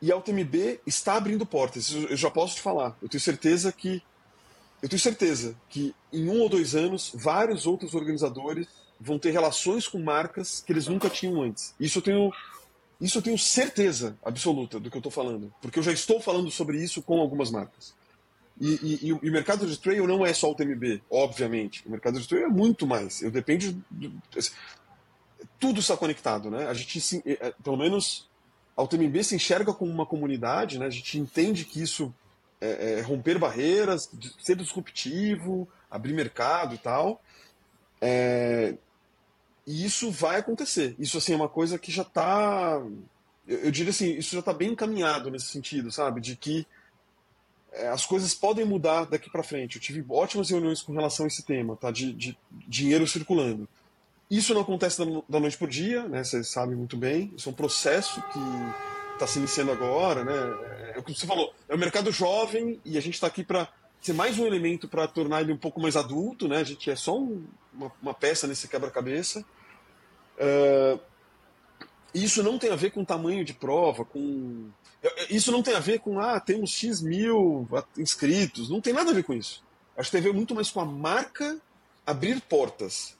E 0.00 0.10
a 0.10 0.16
UTMB 0.16 0.80
está 0.86 1.14
abrindo 1.14 1.46
portas. 1.46 1.92
Eu 1.92 2.16
já 2.16 2.30
posso 2.30 2.56
te 2.56 2.60
falar. 2.60 2.96
Eu 3.00 3.08
tenho 3.08 3.20
certeza 3.20 3.70
que 3.72 4.02
eu 4.82 4.88
tenho 4.88 5.00
certeza 5.00 5.54
que 5.68 5.94
em 6.12 6.28
um 6.28 6.40
ou 6.40 6.48
dois 6.48 6.74
anos 6.74 7.12
vários 7.14 7.66
outros 7.66 7.94
organizadores 7.94 8.66
vão 8.98 9.16
ter 9.16 9.30
relações 9.30 9.86
com 9.86 9.98
marcas 10.00 10.60
que 10.60 10.72
eles 10.72 10.88
nunca 10.88 11.08
tinham 11.08 11.40
antes. 11.40 11.72
Isso 11.78 11.98
eu 11.98 12.02
tenho, 12.02 12.32
isso 13.00 13.18
eu 13.18 13.22
tenho 13.22 13.38
certeza 13.38 14.18
absoluta 14.24 14.80
do 14.80 14.90
que 14.90 14.96
eu 14.96 15.00
estou 15.00 15.12
falando, 15.12 15.54
porque 15.62 15.78
eu 15.78 15.82
já 15.84 15.92
estou 15.92 16.20
falando 16.20 16.50
sobre 16.50 16.82
isso 16.82 17.00
com 17.00 17.20
algumas 17.20 17.50
marcas. 17.50 17.94
E, 18.60 18.74
e, 18.82 19.06
e, 19.08 19.12
o 19.12 19.32
mercado 19.32 19.66
de 19.66 19.76
trail 19.78 20.06
não 20.06 20.24
é 20.24 20.32
só 20.32 20.50
o 20.50 20.54
TMB, 20.54 21.02
obviamente. 21.10 21.86
O 21.86 21.90
mercado 21.90 22.20
de 22.20 22.28
trail 22.28 22.46
é 22.46 22.48
muito 22.48 22.86
mais. 22.86 23.22
Eu 23.22 23.30
depende. 23.30 23.76
Tudo 25.58 25.80
está 25.80 25.96
conectado, 25.96 26.50
né? 26.50 26.66
A 26.66 26.74
gente, 26.74 27.00
se, 27.00 27.22
é, 27.26 27.48
é, 27.48 27.54
pelo 27.62 27.76
menos, 27.76 28.28
a 28.76 28.82
UTMB 28.82 29.22
se 29.22 29.34
enxerga 29.34 29.72
como 29.72 29.90
uma 29.90 30.06
comunidade, 30.06 30.78
né? 30.78 30.86
A 30.86 30.90
gente 30.90 31.18
entende 31.18 31.64
que 31.64 31.82
isso 31.82 32.14
é, 32.60 32.98
é 32.98 33.00
romper 33.00 33.38
barreiras, 33.38 34.10
ser 34.40 34.56
disruptivo, 34.56 35.68
abrir 35.90 36.12
mercado 36.12 36.74
e 36.74 36.78
tal. 36.78 37.22
É, 38.00 38.74
e 39.66 39.84
isso 39.84 40.10
vai 40.10 40.38
acontecer. 40.38 40.94
Isso 40.98 41.18
assim 41.18 41.32
é 41.32 41.36
uma 41.36 41.48
coisa 41.48 41.78
que 41.78 41.92
já 41.92 42.02
está, 42.02 42.82
eu, 43.46 43.58
eu, 43.58 43.70
diria 43.70 43.90
assim, 43.90 44.12
isso 44.12 44.32
já 44.32 44.40
está 44.40 44.52
bem 44.52 44.70
encaminhado 44.70 45.30
nesse 45.30 45.46
sentido, 45.46 45.90
sabe, 45.90 46.20
de 46.20 46.36
que 46.36 46.66
é, 47.72 47.88
as 47.88 48.04
coisas 48.04 48.34
podem 48.34 48.64
mudar 48.64 49.04
daqui 49.06 49.30
para 49.30 49.42
frente. 49.42 49.76
Eu 49.76 49.82
tive 49.82 50.04
ótimas 50.08 50.50
reuniões 50.50 50.82
com 50.82 50.92
relação 50.92 51.24
a 51.24 51.28
esse 51.28 51.42
tema, 51.42 51.76
tá, 51.76 51.90
de, 51.90 52.12
de 52.12 52.38
dinheiro 52.50 53.06
circulando. 53.06 53.68
Isso 54.30 54.54
não 54.54 54.62
acontece 54.62 55.02
da 55.28 55.40
noite 55.40 55.58
por 55.58 55.68
dia, 55.68 56.08
né? 56.08 56.24
Vocês 56.24 56.48
sabem 56.48 56.74
muito 56.74 56.96
bem. 56.96 57.32
Isso 57.36 57.48
é 57.48 57.52
um 57.52 57.54
processo 57.54 58.22
que 58.32 58.38
está 59.12 59.26
se 59.26 59.38
iniciando 59.38 59.72
agora, 59.72 60.24
né? 60.24 60.32
É, 60.92 60.96
é 60.96 60.98
o 60.98 61.02
que 61.02 61.14
você 61.14 61.26
falou. 61.26 61.54
É 61.68 61.74
um 61.74 61.78
mercado 61.78 62.10
jovem 62.10 62.80
e 62.84 62.96
a 62.96 63.00
gente 63.00 63.14
está 63.14 63.26
aqui 63.26 63.44
para 63.44 63.68
ser 64.00 64.12
mais 64.12 64.38
um 64.38 64.46
elemento 64.46 64.88
para 64.88 65.06
tornar 65.06 65.42
ele 65.42 65.52
um 65.52 65.58
pouco 65.58 65.80
mais 65.80 65.96
adulto, 65.96 66.48
né? 66.48 66.58
A 66.58 66.64
gente 66.64 66.90
é 66.90 66.96
só 66.96 67.16
um, 67.16 67.44
uma, 67.72 67.92
uma, 68.02 68.14
peça 68.14 68.46
nesse 68.46 68.66
quebra-cabeça. 68.66 69.44
Uh, 70.38 70.98
isso 72.12 72.42
não 72.42 72.58
tem 72.58 72.70
a 72.70 72.76
ver 72.76 72.90
com 72.90 73.04
tamanho 73.04 73.44
de 73.44 73.54
prova, 73.54 74.04
com 74.04 74.70
isso 75.30 75.50
não 75.50 75.62
tem 75.62 75.74
a 75.74 75.80
ver 75.80 76.00
com 76.00 76.18
ah 76.20 76.38
temos 76.38 76.72
x 76.72 77.00
mil 77.00 77.68
inscritos, 77.96 78.68
não 78.68 78.80
tem 78.80 78.92
nada 78.92 79.10
a 79.10 79.14
ver 79.14 79.24
com 79.24 79.32
isso. 79.32 79.64
Acho 79.96 80.10
que 80.10 80.16
tem 80.16 80.20
a 80.20 80.32
ver 80.32 80.36
muito 80.36 80.54
mais 80.54 80.70
com 80.70 80.80
a 80.80 80.84
marca 80.84 81.58
abrir 82.06 82.40
portas 82.42 83.16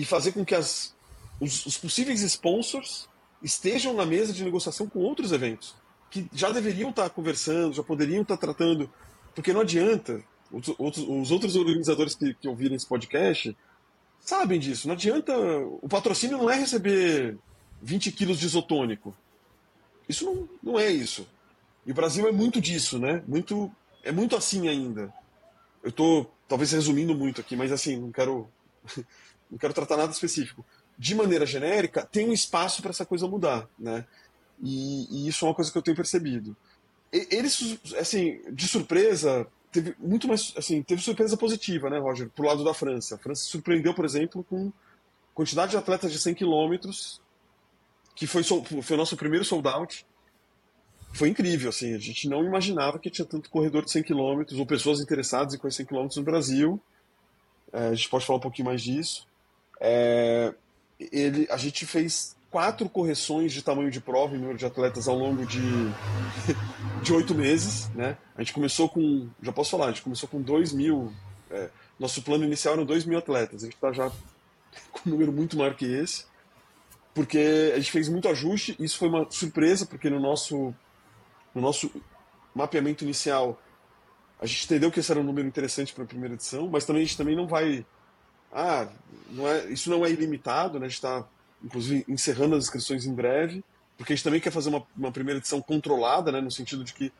e 0.00 0.04
fazer 0.06 0.32
com 0.32 0.44
que 0.44 0.54
as, 0.54 0.94
os, 1.38 1.66
os 1.66 1.76
possíveis 1.76 2.22
sponsors 2.22 3.06
estejam 3.42 3.92
na 3.92 4.06
mesa 4.06 4.32
de 4.32 4.42
negociação 4.42 4.88
com 4.88 5.00
outros 5.00 5.30
eventos 5.30 5.74
que 6.10 6.26
já 6.32 6.50
deveriam 6.50 6.88
estar 6.88 7.08
conversando, 7.10 7.74
já 7.74 7.82
poderiam 7.82 8.22
estar 8.22 8.38
tratando 8.38 8.90
porque 9.34 9.52
não 9.52 9.60
adianta, 9.60 10.22
os, 10.50 10.68
outros, 10.78 11.04
os 11.06 11.30
outros 11.30 11.54
organizadores 11.54 12.14
que, 12.14 12.34
que 12.34 12.48
ouvirem 12.48 12.76
esse 12.76 12.86
podcast 12.86 13.54
sabem 14.18 14.58
disso. 14.58 14.88
Não 14.88 14.94
adianta. 14.94 15.32
O 15.82 15.88
patrocínio 15.88 16.38
não 16.38 16.50
é 16.50 16.56
receber 16.56 17.38
20 17.82 18.10
quilos 18.12 18.38
de 18.38 18.46
isotônico. 18.46 19.14
Isso 20.08 20.24
não, 20.24 20.48
não 20.62 20.80
é 20.80 20.90
isso. 20.90 21.28
E 21.86 21.92
o 21.92 21.94
Brasil 21.94 22.26
é 22.26 22.32
muito 22.32 22.60
disso, 22.60 22.98
né? 22.98 23.22
Muito, 23.28 23.70
é 24.02 24.10
muito 24.10 24.34
assim 24.34 24.66
ainda. 24.66 25.12
Eu 25.82 25.90
estou 25.90 26.34
talvez 26.48 26.72
resumindo 26.72 27.14
muito 27.14 27.40
aqui, 27.40 27.54
mas 27.54 27.70
assim, 27.70 27.96
não 27.96 28.10
quero, 28.10 28.48
não 29.50 29.58
quero 29.58 29.74
tratar 29.74 29.96
nada 29.96 30.12
específico. 30.12 30.64
De 30.98 31.14
maneira 31.14 31.46
genérica, 31.46 32.04
tem 32.04 32.28
um 32.28 32.32
espaço 32.32 32.82
para 32.82 32.90
essa 32.90 33.06
coisa 33.06 33.26
mudar, 33.26 33.68
né? 33.78 34.06
E, 34.62 35.06
e, 35.10 35.28
isso 35.28 35.44
é 35.44 35.48
uma 35.48 35.54
coisa 35.54 35.72
que 35.72 35.78
eu 35.78 35.82
tenho 35.82 35.96
percebido 35.96 36.56
eles, 37.12 37.78
assim, 37.98 38.40
de 38.52 38.68
surpresa, 38.68 39.46
teve 39.72 39.94
muito 39.98 40.28
mais, 40.28 40.52
assim, 40.56 40.82
teve 40.82 41.02
surpresa 41.02 41.36
positiva, 41.36 41.90
né, 41.90 41.98
Roger, 41.98 42.28
pro 42.30 42.46
lado 42.46 42.64
da 42.64 42.72
França. 42.72 43.16
A 43.16 43.18
França 43.18 43.44
surpreendeu, 43.44 43.92
por 43.94 44.04
exemplo, 44.04 44.44
com 44.44 44.72
quantidade 45.34 45.72
de 45.72 45.76
atletas 45.76 46.12
de 46.12 46.18
100 46.18 46.34
km, 46.34 46.90
que 48.14 48.26
foi, 48.26 48.42
foi 48.44 48.94
o 48.94 48.96
nosso 48.96 49.16
primeiro 49.16 49.44
sold 49.44 49.66
out. 49.68 50.06
Foi 51.12 51.28
incrível, 51.28 51.70
assim, 51.70 51.94
a 51.94 51.98
gente 51.98 52.28
não 52.28 52.44
imaginava 52.44 52.98
que 52.98 53.10
tinha 53.10 53.26
tanto 53.26 53.50
corredor 53.50 53.84
de 53.84 53.90
100 53.90 54.04
km, 54.04 54.44
ou 54.56 54.66
pessoas 54.66 55.00
interessadas 55.00 55.54
em 55.54 55.58
correr 55.58 55.72
100 55.72 55.86
km 55.86 56.08
no 56.16 56.22
Brasil. 56.22 56.80
É, 57.72 57.88
a 57.88 57.94
gente 57.94 58.08
pode 58.08 58.24
falar 58.24 58.38
um 58.38 58.42
pouquinho 58.42 58.66
mais 58.66 58.82
disso. 58.82 59.26
É, 59.80 60.54
ele, 60.98 61.48
a 61.50 61.56
gente 61.56 61.86
fez 61.86 62.36
quatro 62.50 62.88
correções 62.88 63.52
de 63.52 63.62
tamanho 63.62 63.90
de 63.90 64.00
prova 64.00 64.34
em 64.34 64.38
número 64.38 64.58
de 64.58 64.66
atletas 64.66 65.08
ao 65.08 65.16
longo 65.16 65.46
de 65.46 65.60
de 67.02 67.12
oito 67.12 67.34
meses, 67.34 67.88
né? 67.90 68.18
A 68.36 68.42
gente 68.42 68.52
começou 68.52 68.88
com, 68.88 69.28
já 69.40 69.52
posso 69.52 69.70
falar, 69.70 69.86
a 69.86 69.90
gente 69.90 70.02
começou 70.02 70.28
com 70.28 70.42
dois 70.42 70.72
mil, 70.72 71.12
é, 71.50 71.70
nosso 71.98 72.22
plano 72.22 72.44
inicial 72.44 72.74
eram 72.74 72.84
dois 72.84 73.04
mil 73.04 73.18
atletas, 73.18 73.62
a 73.62 73.66
gente 73.66 73.74
está 73.74 73.92
já 73.92 74.10
com 74.92 75.08
um 75.08 75.12
número 75.12 75.32
muito 75.32 75.56
maior 75.56 75.74
que 75.74 75.86
esse, 75.86 76.26
porque 77.14 77.72
a 77.74 77.78
gente 77.78 77.90
fez 77.90 78.08
muito 78.08 78.28
ajuste, 78.28 78.76
isso 78.78 78.98
foi 78.98 79.08
uma 79.08 79.30
surpresa, 79.30 79.86
porque 79.86 80.10
no 80.10 80.20
nosso, 80.20 80.74
no 81.54 81.62
nosso 81.62 81.90
mapeamento 82.54 83.04
inicial 83.04 83.60
a 84.40 84.46
gente 84.46 84.64
entendeu 84.64 84.90
que 84.90 85.00
esse 85.00 85.10
era 85.10 85.20
um 85.20 85.24
número 85.24 85.46
interessante 85.46 85.92
para 85.92 86.04
a 86.04 86.06
primeira 86.06 86.34
edição, 86.34 86.68
mas 86.68 86.84
também 86.84 87.02
a 87.02 87.04
gente 87.04 87.16
também 87.16 87.36
não 87.36 87.46
vai, 87.46 87.84
ah, 88.52 88.88
não 89.30 89.46
é, 89.46 89.70
isso 89.70 89.90
não 89.90 90.04
é 90.04 90.10
ilimitado, 90.10 90.78
né? 90.78 90.86
A 90.86 90.88
gente 90.88 90.96
está 90.96 91.26
inclusive 91.62 92.04
encerrando 92.08 92.56
as 92.56 92.64
inscrições 92.64 93.04
em 93.04 93.14
breve, 93.14 93.62
porque 93.96 94.12
a 94.12 94.16
gente 94.16 94.24
também 94.24 94.40
quer 94.40 94.50
fazer 94.50 94.70
uma, 94.70 94.82
uma 94.96 95.12
primeira 95.12 95.38
edição 95.38 95.60
controlada, 95.60 96.32
né, 96.32 96.40
no 96.40 96.50
sentido 96.50 96.82
de 96.82 96.94
que 96.94 97.12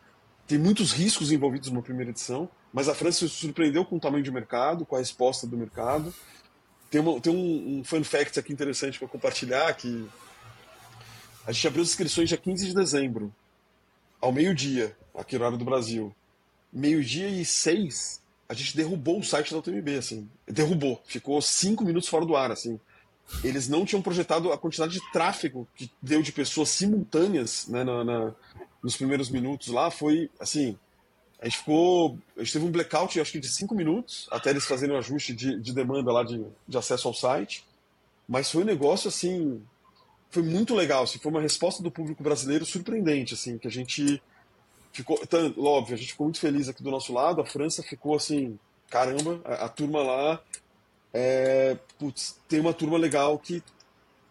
tem 0.47 0.59
muitos 0.59 0.93
riscos 0.93 1.31
envolvidos 1.31 1.71
numa 1.71 1.83
primeira 1.83 2.11
edição, 2.11 2.49
mas 2.73 2.88
a 2.88 2.95
França 2.95 3.21
se 3.21 3.35
surpreendeu 3.35 3.85
com 3.85 3.97
o 3.97 4.01
tamanho 4.01 4.25
de 4.25 4.31
mercado, 4.31 4.87
com 4.87 4.97
a 4.97 4.99
resposta 4.99 5.47
do 5.47 5.57
mercado. 5.57 6.12
Tem, 6.90 7.01
uma, 7.01 7.21
tem 7.21 7.33
um, 7.33 7.79
um 7.79 7.85
fun 7.85 8.03
fact 8.03 8.38
aqui 8.38 8.53
interessante 8.53 8.99
para 8.99 9.07
compartilhar, 9.07 9.73
que 9.75 10.09
a 11.47 11.53
gente 11.53 11.66
abriu 11.69 11.83
as 11.83 11.90
inscrições 11.90 12.29
dia 12.29 12.38
15 12.38 12.66
de 12.66 12.75
dezembro, 12.75 13.33
ao 14.21 14.33
meio-dia, 14.33 14.97
aqui 15.14 15.37
no 15.37 15.43
horário 15.43 15.59
do 15.59 15.64
Brasil. 15.64 16.14
Meio-dia 16.73 17.29
e 17.29 17.45
seis, 17.45 18.20
a 18.51 18.55
gente 18.55 18.77
derrubou 18.77 19.21
o 19.21 19.25
site 19.25 19.53
da 19.53 19.59
UTMB, 19.59 19.97
assim. 19.97 20.29
Derrubou. 20.47 21.01
Ficou 21.05 21.41
cinco 21.41 21.85
minutos 21.85 22.09
fora 22.09 22.27
do 22.27 22.35
ar, 22.35 22.51
assim 22.51 22.79
eles 23.45 23.69
não 23.69 23.85
tinham 23.85 24.03
projetado 24.03 24.53
a 24.53 24.59
quantidade 24.59 24.93
de 24.93 25.13
tráfego 25.13 25.67
que 25.75 25.91
deu 26.03 26.23
de 26.23 26.33
pessoas 26.33 26.69
simultâneas 26.71 27.67
né, 27.69 27.85
na, 27.85 28.05
na, 28.05 28.35
nos 28.83 28.97
primeiros 28.97 29.31
minutos 29.31 29.69
lá. 29.69 29.91
Foi 29.91 30.31
assim. 30.39 30.77
A 31.41 31.47
gente 31.47 31.59
ficou. 31.59 32.19
A 32.37 32.41
gente 32.41 32.53
teve 32.53 32.65
um 32.65 32.71
blackout, 32.71 33.19
acho 33.21 33.33
que 33.33 33.41
de 33.41 33.49
cinco 33.49 33.75
minutos, 33.75 34.29
até 34.31 34.51
eles 34.51 34.65
fazerem 34.65 34.95
um 34.95 34.99
ajuste 34.99 35.33
de, 35.33 35.59
de 35.59 35.73
demanda 35.73 36.13
lá 36.13 36.23
de, 36.23 36.45
de 36.67 36.77
acesso 36.77 37.09
ao 37.09 37.15
site. 37.15 37.65
Mas 38.29 38.51
foi 38.51 38.63
um 38.63 38.67
negócio 38.67 39.09
assim. 39.09 39.63
Foi 40.31 40.43
muito 40.43 40.75
legal. 40.75 41.05
Assim, 41.05 41.19
foi 41.19 41.31
uma 41.31 41.41
resposta 41.41 41.83
do 41.83 41.91
público 41.91 42.23
brasileiro 42.23 42.67
surpreendente, 42.67 43.35
assim, 43.35 43.59
que 43.59 43.67
a 43.67 43.71
gente 43.71 44.23
ficou. 44.92 45.18
Então, 45.22 45.55
óbvio, 45.59 45.94
a 45.94 45.98
gente 45.98 46.12
ficou 46.12 46.26
muito 46.26 46.40
feliz 46.40 46.68
aqui 46.68 46.83
do 46.83 46.90
nosso 46.90 47.12
lado. 47.12 47.40
A 47.40 47.46
França 47.46 47.83
ficou 47.83 48.16
assim. 48.16 48.59
Caramba, 48.88 49.40
a, 49.44 49.66
a 49.66 49.68
turma 49.68 50.03
lá 50.03 50.42
é, 51.12 51.76
putz, 51.98 52.40
tem 52.48 52.61
uma 52.61 52.72
turma 52.72 52.96
legal 52.96 53.38
que 53.38 53.62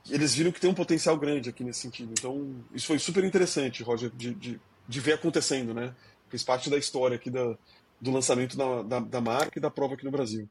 eles 0.10 0.34
viram 0.34 0.52
que 0.52 0.60
tem 0.60 0.70
um 0.70 0.76
potencial 0.76 1.18
grande 1.18 1.50
aqui 1.50 1.64
nesse 1.64 1.82
sentido. 1.82 2.12
Então, 2.18 2.56
isso 2.74 2.88
foi 2.88 2.98
super 2.98 3.24
interessante, 3.24 3.84
Roger, 3.84 4.10
de, 4.10 4.34
de, 4.34 4.62
de 4.88 5.00
ver 5.00 5.14
acontecendo, 5.14 5.74
né? 5.74 5.94
Fez 6.30 6.44
parte 6.44 6.70
da 6.70 6.78
história 6.78 7.16
aqui 7.16 7.30
da, 7.30 7.58
do 8.00 8.12
lançamento 8.12 8.58
da, 8.58 8.82
da, 8.82 9.00
da, 9.00 9.22
marca 9.22 9.60
e 9.60 9.62
da 9.62 9.70
prova 9.70 9.94
aqui 9.94 10.06
no 10.06 10.12
Brasil. 10.12 10.50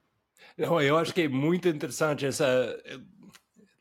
Eu, 0.57 0.97
acho 0.97 1.15
que 1.15 1.23
é 1.23 1.29
muito 1.29 1.69
interessante 1.69 2.27
essa. 2.27 2.77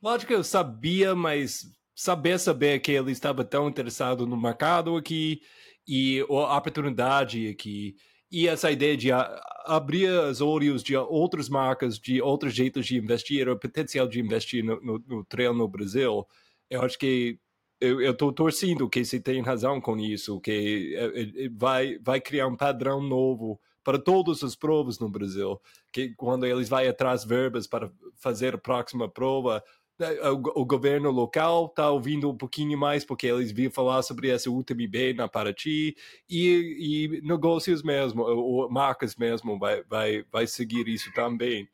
Lógico 0.02 0.30
que 0.30 0.36
eu 0.36 0.44
sabia, 0.44 1.16
mas 1.16 1.68
saber 1.96 2.40
saber 2.40 2.80
que 2.80 2.92
ele 2.92 3.12
estava 3.12 3.44
tão 3.44 3.68
interessado 3.68 4.26
no 4.26 4.40
mercado 4.40 4.96
aqui 4.96 5.42
e 5.88 6.26
a 6.30 6.58
oportunidade 6.58 7.48
aqui 7.48 7.96
e 8.32 8.48
essa 8.48 8.70
ideia 8.70 8.98
de 8.98 9.10
abrir 9.66 10.10
os 10.10 10.42
olhos 10.42 10.84
de 10.84 10.96
outras 10.96 11.48
marcas, 11.48 11.98
de 11.98 12.22
outros 12.22 12.54
jeitos 12.54 12.86
de 12.86 12.98
investir, 12.98 13.48
o 13.48 13.58
potencial 13.58 14.08
de 14.08 14.20
investir 14.20 14.64
no, 14.64 14.82
no, 14.82 15.04
no 15.08 15.26
trail 15.26 15.54
no 15.54 15.68
Brasil, 15.68 16.28
eu 16.70 16.82
acho 16.82 16.98
que 16.98 17.40
eu 17.80 18.12
estou 18.12 18.34
torcendo 18.34 18.90
que 18.90 19.06
você 19.06 19.20
tem 19.20 19.42
razão 19.42 19.80
com 19.80 19.98
isso, 19.98 20.42
que 20.42 20.96
é, 20.96 21.46
é, 21.46 21.50
vai, 21.50 21.98
vai 22.00 22.20
criar 22.20 22.48
um 22.48 22.58
padrão 22.58 23.02
novo 23.02 23.60
para 23.84 24.00
todas 24.00 24.44
as 24.44 24.56
provas 24.56 25.00
no 25.00 25.10
Brasil, 25.10 25.62
que 25.94 26.14
quando 26.16 26.46
eles 26.46 26.68
vão 26.68 26.80
atrás 26.80 27.24
verbas 27.24 27.68
para 27.68 27.90
fazer 28.16 28.56
a 28.56 28.58
próxima 28.58 29.08
prova, 29.08 29.58
é, 29.58 29.64
o, 30.56 30.66
governo 30.66 31.10
local 31.10 31.66
está 31.66 31.90
ouvindo 31.90 32.30
um 32.30 32.38
pouquinho 32.38 32.78
mais 32.78 33.04
porque 33.04 33.28
eles 33.28 33.52
viram 33.52 33.72
falar 33.72 34.02
sobre 34.04 34.30
essa 34.30 34.50
UTMB 34.50 35.14
na 35.16 35.28
Paraty 35.28 35.96
e, 36.30 37.10
e 37.10 37.22
negócios 37.22 37.82
mesmo, 37.82 38.22
ou 38.22 38.70
marcas 38.70 39.16
mesmo 39.16 39.58
vai, 39.58 39.84
vai, 39.84 40.24
vai 40.32 40.46
seguir 40.46 40.88
isso 40.88 41.12
também. 41.14 41.68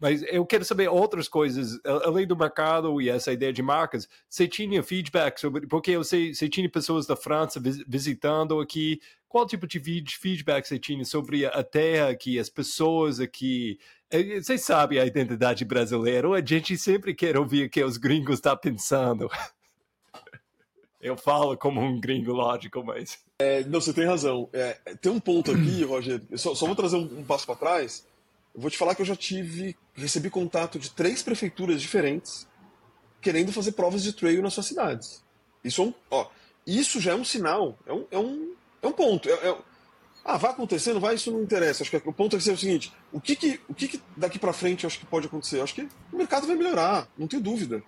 Mas 0.00 0.22
eu 0.22 0.46
quero 0.46 0.64
saber 0.64 0.88
outras 0.88 1.28
coisas, 1.28 1.78
além 1.84 2.26
do 2.26 2.34
mercado 2.34 3.02
e 3.02 3.10
essa 3.10 3.32
ideia 3.32 3.52
de 3.52 3.62
marcas. 3.62 4.08
Você 4.28 4.48
tinha 4.48 4.82
feedback 4.82 5.38
sobre. 5.38 5.66
Porque 5.66 5.90
eu 5.90 6.02
sei, 6.02 6.32
você 6.32 6.48
tinha 6.48 6.68
pessoas 6.70 7.06
da 7.06 7.14
França 7.14 7.60
visitando 7.86 8.60
aqui. 8.60 8.98
Qual 9.28 9.46
tipo 9.46 9.66
de 9.66 9.78
feedback 10.18 10.66
você 10.66 10.78
tinha 10.78 11.04
sobre 11.04 11.44
a 11.44 11.62
terra 11.62 12.08
aqui, 12.08 12.38
as 12.38 12.48
pessoas 12.48 13.20
aqui? 13.20 13.78
É, 14.10 14.40
você 14.40 14.58
sabe 14.58 14.98
a 14.98 15.06
identidade 15.06 15.64
brasileira. 15.64 16.28
A 16.30 16.44
gente 16.44 16.76
sempre 16.76 17.14
quer 17.14 17.36
ouvir 17.36 17.66
o 17.66 17.70
que 17.70 17.82
os 17.82 17.96
gringos 17.96 18.36
estão 18.36 18.52
tá 18.52 18.58
pensando. 18.58 19.28
Eu 21.00 21.16
falo 21.16 21.56
como 21.56 21.80
um 21.80 21.98
gringo 21.98 22.32
lógico, 22.32 22.84
mas. 22.84 23.18
É, 23.38 23.64
não, 23.64 23.80
você 23.80 23.92
tem 23.92 24.04
razão. 24.04 24.50
É, 24.52 24.74
tem 25.00 25.10
um 25.10 25.20
ponto 25.20 25.50
aqui, 25.50 25.82
Roger. 25.86 26.20
Só, 26.36 26.54
só 26.54 26.66
vou 26.66 26.76
trazer 26.76 26.96
um, 26.96 27.20
um 27.20 27.24
passo 27.24 27.46
para 27.46 27.56
trás. 27.56 28.06
Eu 28.54 28.60
vou 28.60 28.70
te 28.70 28.76
falar 28.76 28.94
que 28.94 29.00
eu 29.00 29.06
já 29.06 29.16
tive, 29.16 29.76
recebi 29.94 30.28
contato 30.28 30.78
de 30.78 30.90
três 30.90 31.22
prefeituras 31.22 31.80
diferentes 31.80 32.46
querendo 33.20 33.52
fazer 33.52 33.72
provas 33.72 34.02
de 34.02 34.12
trail 34.12 34.42
nas 34.42 34.54
suas 34.54 34.66
cidades. 34.66 35.22
Isso, 35.62 35.82
é 35.82 35.84
um, 35.84 35.94
ó, 36.10 36.26
isso 36.66 37.00
já 37.00 37.12
é 37.12 37.14
um 37.14 37.24
sinal, 37.24 37.78
é 37.86 37.92
um, 37.92 38.06
é 38.10 38.18
um, 38.18 38.54
é 38.82 38.86
um 38.86 38.92
ponto. 38.92 39.28
É, 39.28 39.32
é, 39.32 39.56
ah, 40.24 40.36
vai 40.36 40.50
acontecer, 40.50 40.92
não 40.92 41.00
vai, 41.00 41.14
isso 41.14 41.30
não 41.30 41.42
interessa. 41.42 41.82
Acho 41.82 41.90
que 41.90 42.08
o 42.08 42.12
ponto 42.12 42.36
é 42.36 42.40
ser 42.40 42.52
o 42.52 42.58
seguinte: 42.58 42.92
o 43.12 43.20
que, 43.20 43.34
que, 43.34 43.60
o 43.68 43.74
que, 43.74 43.88
que 43.88 44.00
daqui 44.16 44.38
para 44.38 44.52
frente 44.52 44.86
acho 44.86 44.98
que 44.98 45.06
pode 45.06 45.26
acontecer? 45.26 45.60
Acho 45.60 45.74
que 45.74 45.88
o 46.12 46.16
mercado 46.16 46.46
vai 46.46 46.56
melhorar, 46.56 47.08
não 47.16 47.26
tenho 47.26 47.42
dúvida. 47.42 47.82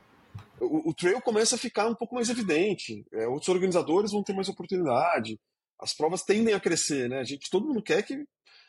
O, 0.61 0.91
o 0.91 0.95
trail 0.95 1.21
começa 1.21 1.57
a 1.57 1.59
ficar 1.59 1.89
um 1.89 1.95
pouco 1.95 2.15
mais 2.15 2.29
evidente, 2.31 3.05
é, 3.13 3.27
outros 3.27 3.49
organizadores 3.49 4.13
vão 4.13 4.23
ter 4.23 4.33
mais 4.33 4.49
oportunidade, 4.49 5.39
as 5.81 5.93
provas 5.93 6.23
tendem 6.23 6.55
a 6.55 6.61
crescer, 6.61 7.09
né? 7.09 7.19
A 7.19 7.25
gente, 7.25 7.51
todo 7.51 7.67
mundo 7.67 7.83
quer 7.83 8.03
que 8.03 8.25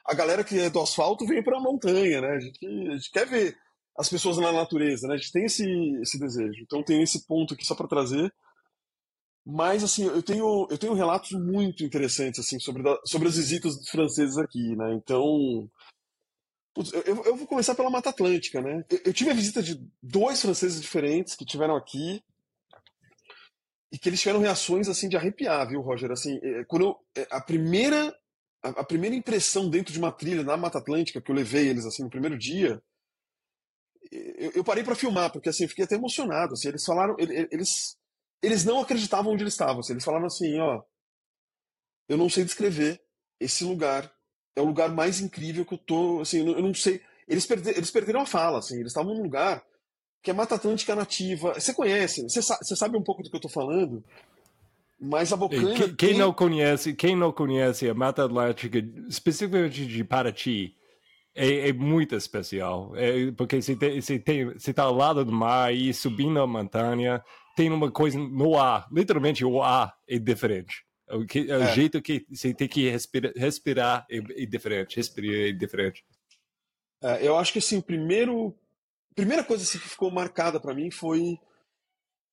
a 0.06 0.14
galera 0.14 0.44
que 0.44 0.60
é 0.60 0.70
do 0.70 0.82
asfalto 0.82 1.26
vem 1.26 1.44
para 1.44 1.58
a 1.58 1.62
montanha, 1.62 2.20
né? 2.20 2.30
A 2.30 2.40
gente, 2.40 2.66
a 2.66 2.94
gente, 2.94 3.12
quer 3.12 3.28
ver 3.28 3.56
as 3.98 4.10
pessoas 4.10 4.38
na 4.38 4.52
natureza, 4.52 5.08
né? 5.08 5.14
A 5.14 5.18
gente 5.18 5.32
tem 5.32 5.46
esse, 5.46 5.66
esse 6.02 6.20
desejo. 6.20 6.64
Então 6.64 6.84
tem 6.84 7.02
esse 7.04 7.26
ponto 7.28 7.54
aqui 7.54 7.66
só 7.66 7.76
para 7.76 7.88
trazer. 7.88 8.34
Mas 9.46 9.84
assim, 9.84 10.06
eu 10.06 10.24
tenho 10.24 10.68
eu 10.70 10.78
tenho 10.78 10.94
relatos 10.94 11.32
muito 11.32 11.84
interessantes 11.84 12.40
assim 12.40 12.60
sobre, 12.60 12.82
da, 12.82 12.98
sobre 13.06 13.28
as 13.28 13.36
visitas 13.36 13.78
dos 13.78 13.90
franceses 13.90 14.38
aqui, 14.38 14.76
né? 14.76 14.94
Então, 14.94 15.70
putz, 16.74 16.94
eu, 16.94 17.24
eu, 17.24 17.36
vou 17.36 17.46
começar 17.46 17.76
pela 17.76 17.90
Mata 17.90 18.10
Atlântica, 18.10 18.62
né? 18.62 18.86
Eu, 18.90 19.00
eu 19.08 19.14
tive 19.14 19.32
a 19.32 19.34
visita 19.34 19.62
de 19.62 19.86
dois 20.02 20.42
franceses 20.42 20.80
diferentes 20.80 21.36
que 21.36 21.46
tiveram 21.46 21.76
aqui 21.76 22.24
e 23.92 23.98
que 24.00 24.08
eles 24.08 24.22
tiveram 24.22 24.40
reações 24.40 24.88
assim 24.88 25.10
de 25.10 25.18
arrepiar, 25.18 25.68
viu, 25.68 25.82
Roger? 25.82 26.12
Assim, 26.12 26.40
é, 26.42 26.64
quando 26.64 26.86
eu, 26.86 26.96
é, 27.16 27.28
a 27.30 27.42
primeira 27.42 28.16
a, 28.64 28.70
a, 28.70 28.84
primeira 28.86 29.14
impressão 29.14 29.70
dentro 29.70 29.92
de 29.92 30.00
uma 30.00 30.12
trilha 30.12 30.42
na 30.42 30.56
Mata 30.56 30.78
Atlântica 30.78 31.22
que 31.22 31.30
eu 31.30 31.36
levei 31.36 31.68
eles 31.68 31.86
assim 31.86 32.04
no 32.04 32.10
primeiro 32.10 32.38
dia, 32.38 32.82
eu, 34.10 34.52
eu 34.56 34.64
parei 34.64 34.86
para 34.86 34.96
filmar 34.96 35.34
porque 35.34 35.50
assim 35.50 35.64
eu 35.64 35.70
fiquei 35.70 35.84
até 35.84 35.96
emocionado. 35.96 36.54
Assim, 36.54 36.70
eles 36.70 36.86
falaram, 36.86 37.18
eles 37.20 37.98
eles 38.44 38.66
não 38.66 38.82
acreditavam 38.82 39.32
onde 39.32 39.42
eles 39.42 39.54
estavam. 39.54 39.80
Assim, 39.80 39.94
eles 39.94 40.04
falaram 40.04 40.26
assim, 40.26 40.60
ó, 40.60 40.82
eu 42.10 42.18
não 42.18 42.30
sei 42.30 42.44
descrever 42.44 43.02
esse 43.40 43.64
lugar. 43.64 44.12
É 44.56 44.62
o 44.62 44.66
lugar 44.66 44.90
mais 44.90 45.22
incrível 45.22 45.66
que 45.66 45.74
eu 45.74 45.78
tô, 45.80 46.20
assim, 46.22 46.46
eu 46.46 46.62
não 46.62 46.74
sei. 46.74 47.02
Eles, 47.28 47.46
perde, 47.46 47.70
eles 47.70 47.90
perderam 47.90 48.22
a 48.22 48.26
fala, 48.26 48.60
assim, 48.60 48.76
eles 48.76 48.88
estavam 48.88 49.16
num 49.16 49.24
lugar 49.24 49.64
que 50.22 50.30
é 50.30 50.34
Mata 50.34 50.56
Atlântica 50.56 50.96
nativa. 50.96 51.54
Você 51.54 51.74
conhece, 51.74 52.22
você, 52.24 52.42
você 52.42 52.76
sabe 52.76 52.98
um 52.98 53.04
pouco 53.04 53.24
do 53.24 53.30
que 53.30 53.36
eu 53.36 53.42
tô 53.42 53.50
falando? 53.50 54.04
Mas 55.00 55.34
a 55.34 55.38
Bocaina. 55.38 55.74
Quem, 55.74 55.96
quem 55.96 56.10
tem... 56.10 56.18
não 56.18 56.34
conhece, 56.34 56.94
quem 56.94 57.16
não 57.16 57.32
conhece 57.32 57.90
a 57.90 57.94
Mata 57.94 58.26
Atlântica, 58.26 58.80
especificamente 59.10 59.86
de 59.86 60.04
Paraty, 60.04 60.76
é, 61.36 61.70
é 61.70 61.74
muito 61.74 62.16
especial. 62.16 62.94
É, 62.96 63.32
porque 63.32 63.62
você 63.62 63.76
tem, 63.76 64.00
você 64.02 64.20
tem, 64.20 64.46
você 64.46 64.72
está 64.72 64.84
ao 64.84 64.94
lado 64.94 65.26
do 65.26 65.32
mar 65.32 65.74
e 65.74 65.94
subindo 65.94 66.40
a 66.40 66.48
montanha, 66.48 67.24
tem 67.56 67.70
uma 67.70 67.92
coisa 67.92 68.18
no 68.18 68.58
ar. 68.60 68.88
Literalmente 68.92 69.46
o 69.46 69.62
ar 69.62 69.98
é 70.08 70.18
diferente. 70.18 70.86
O, 71.10 71.26
que, 71.26 71.52
é. 71.52 71.58
o 71.58 71.66
jeito 71.74 72.02
que 72.02 72.26
você 72.30 72.54
tem 72.54 72.68
que 72.68 72.90
respirar, 72.90 73.34
respirar 73.36 74.08
é, 74.10 74.18
é, 74.18 74.46
diferente, 74.46 74.96
respirar 74.96 75.50
é 75.50 75.52
diferente. 75.52 76.04
É, 77.02 77.28
eu 77.28 77.38
acho 77.38 77.52
que 77.52 77.60
assim, 77.60 77.78
o 77.78 77.84
primeiro, 77.84 78.56
primeira 79.16 79.44
coisa 79.44 79.64
assim, 79.64 79.78
que 79.78 79.90
ficou 79.90 80.10
marcada 80.10 80.60
para 80.60 80.74
mim 80.74 80.90
foi 80.90 81.38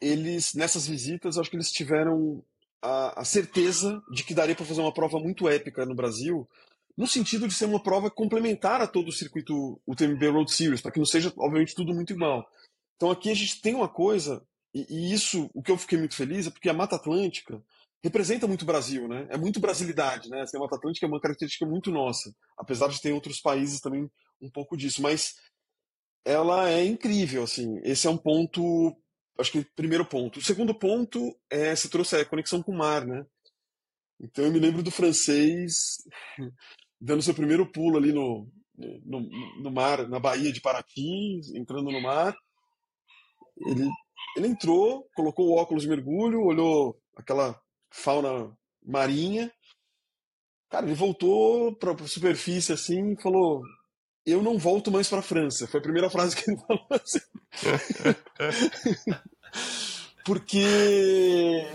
eles 0.01 0.55
nessas 0.55 0.87
visitas, 0.87 1.37
acho 1.37 1.51
que 1.51 1.57
eles 1.57 1.71
tiveram 1.71 2.43
a, 2.81 3.21
a 3.21 3.25
certeza 3.25 4.03
de 4.11 4.25
que 4.25 4.35
daria 4.35 4.55
para 4.55 4.65
fazer 4.65 4.81
uma 4.81 4.95
prova 4.95 5.19
muito 5.19 5.49
épica 5.49 5.85
no 5.85 5.95
Brasil, 5.95 6.49
no 6.97 7.07
sentido 7.07 7.47
de 7.47 7.55
ser 7.55 7.67
uma 7.67 7.83
prova 7.83 8.11
complementar 8.11 8.81
a 8.81 8.87
todo 8.87 9.09
o 9.09 9.13
circuito 9.13 9.81
UTMB 9.87 10.29
Road 10.29 10.53
Series, 10.53 10.81
para 10.81 10.91
que 10.91 10.99
não 10.99 11.07
seja, 11.07 11.33
obviamente, 11.37 11.75
tudo 11.75 11.95
muito 11.95 12.13
igual. 12.13 12.49
Então 12.97 13.11
aqui 13.11 13.31
a 13.31 13.35
gente 13.35 13.61
tem 13.61 13.75
uma 13.75 13.89
coisa, 13.89 14.43
e, 14.75 14.87
e, 14.89 15.13
isso, 15.13 15.51
o 15.55 15.63
que 15.63 15.71
eu 15.71 15.79
fiquei 15.79 15.99
muito 15.99 16.15
feliz 16.15 16.47
é 16.47 16.51
porque 16.51 16.69
a 16.69 16.75
Mata 16.75 16.97
Atlântica 16.97 17.63
representa 18.03 18.47
muito 18.47 18.63
o 18.63 18.67
Brasil, 18.67 19.09
né? 19.09 19.27
É 19.31 19.37
muito 19.37 19.61
brasilidade, 19.61 20.29
né? 20.31 20.43
Assim, 20.43 20.57
a 20.57 20.61
Mata 20.61 20.77
Atlântica 20.77 21.07
é 21.07 21.09
uma 21.09 21.21
característica 21.21 21.67
muito 21.67 21.91
nossa, 21.91 22.33
apesar 22.57 22.89
de 22.89 23.01
ter 23.01 23.13
outros 23.13 23.41
países 23.41 23.81
também 23.81 24.11
um 24.41 24.51
pouco 24.51 24.77
disso, 24.77 25.03
mas 25.03 25.35
ela 26.25 26.71
é 26.71 26.85
incrível, 26.85 27.43
assim. 27.43 27.79
Esse 27.83 28.07
é 28.07 28.11
um 28.11 28.17
ponto 28.17 28.97
acho 29.41 29.53
que 29.53 29.65
primeiro 29.75 30.05
ponto. 30.05 30.39
O 30.39 30.43
segundo 30.43 30.75
ponto 30.75 31.35
é 31.49 31.75
se 31.75 31.89
trouxe 31.89 32.17
a 32.17 32.25
conexão 32.25 32.63
com 32.63 32.73
o 32.73 32.79
mar, 32.79 33.07
né? 33.07 33.25
Então 34.21 34.45
eu 34.45 34.53
me 34.53 34.59
lembro 34.59 34.83
do 34.83 34.91
francês 34.91 35.97
dando 37.01 37.23
seu 37.23 37.35
primeiro 37.35 37.71
pulo 37.71 37.97
ali 37.97 38.13
no, 38.13 38.47
no, 39.05 39.21
no 39.63 39.71
mar, 39.71 40.07
na 40.09 40.19
Baía 40.19 40.53
de 40.53 40.61
Paraty, 40.61 41.41
entrando 41.55 41.91
no 41.91 42.01
mar. 42.01 42.37
Ele, 43.67 43.89
ele 44.37 44.49
entrou, 44.49 45.09
colocou 45.15 45.49
o 45.49 45.57
óculos 45.57 45.83
de 45.83 45.89
mergulho, 45.89 46.45
olhou 46.45 46.97
aquela 47.17 47.61
fauna 47.91 48.51
marinha. 48.85 49.53
Cara, 50.71 50.87
ele 50.87 50.95
voltou 50.95 51.75
para 51.75 51.93
a 51.93 52.07
superfície 52.07 52.73
assim 52.73 53.13
e 53.13 53.23
falou: 53.23 53.63
Eu 54.25 54.43
não 54.43 54.57
volto 54.59 54.91
mais 54.91 55.09
para 55.09 55.19
a 55.19 55.23
França. 55.23 55.67
Foi 55.67 55.81
a 55.81 55.83
primeira 55.83 56.11
frase 56.11 56.37
que 56.37 56.51
ele 56.51 56.61
falou 56.67 56.87
assim. 56.91 57.21
Porque. 60.25 61.67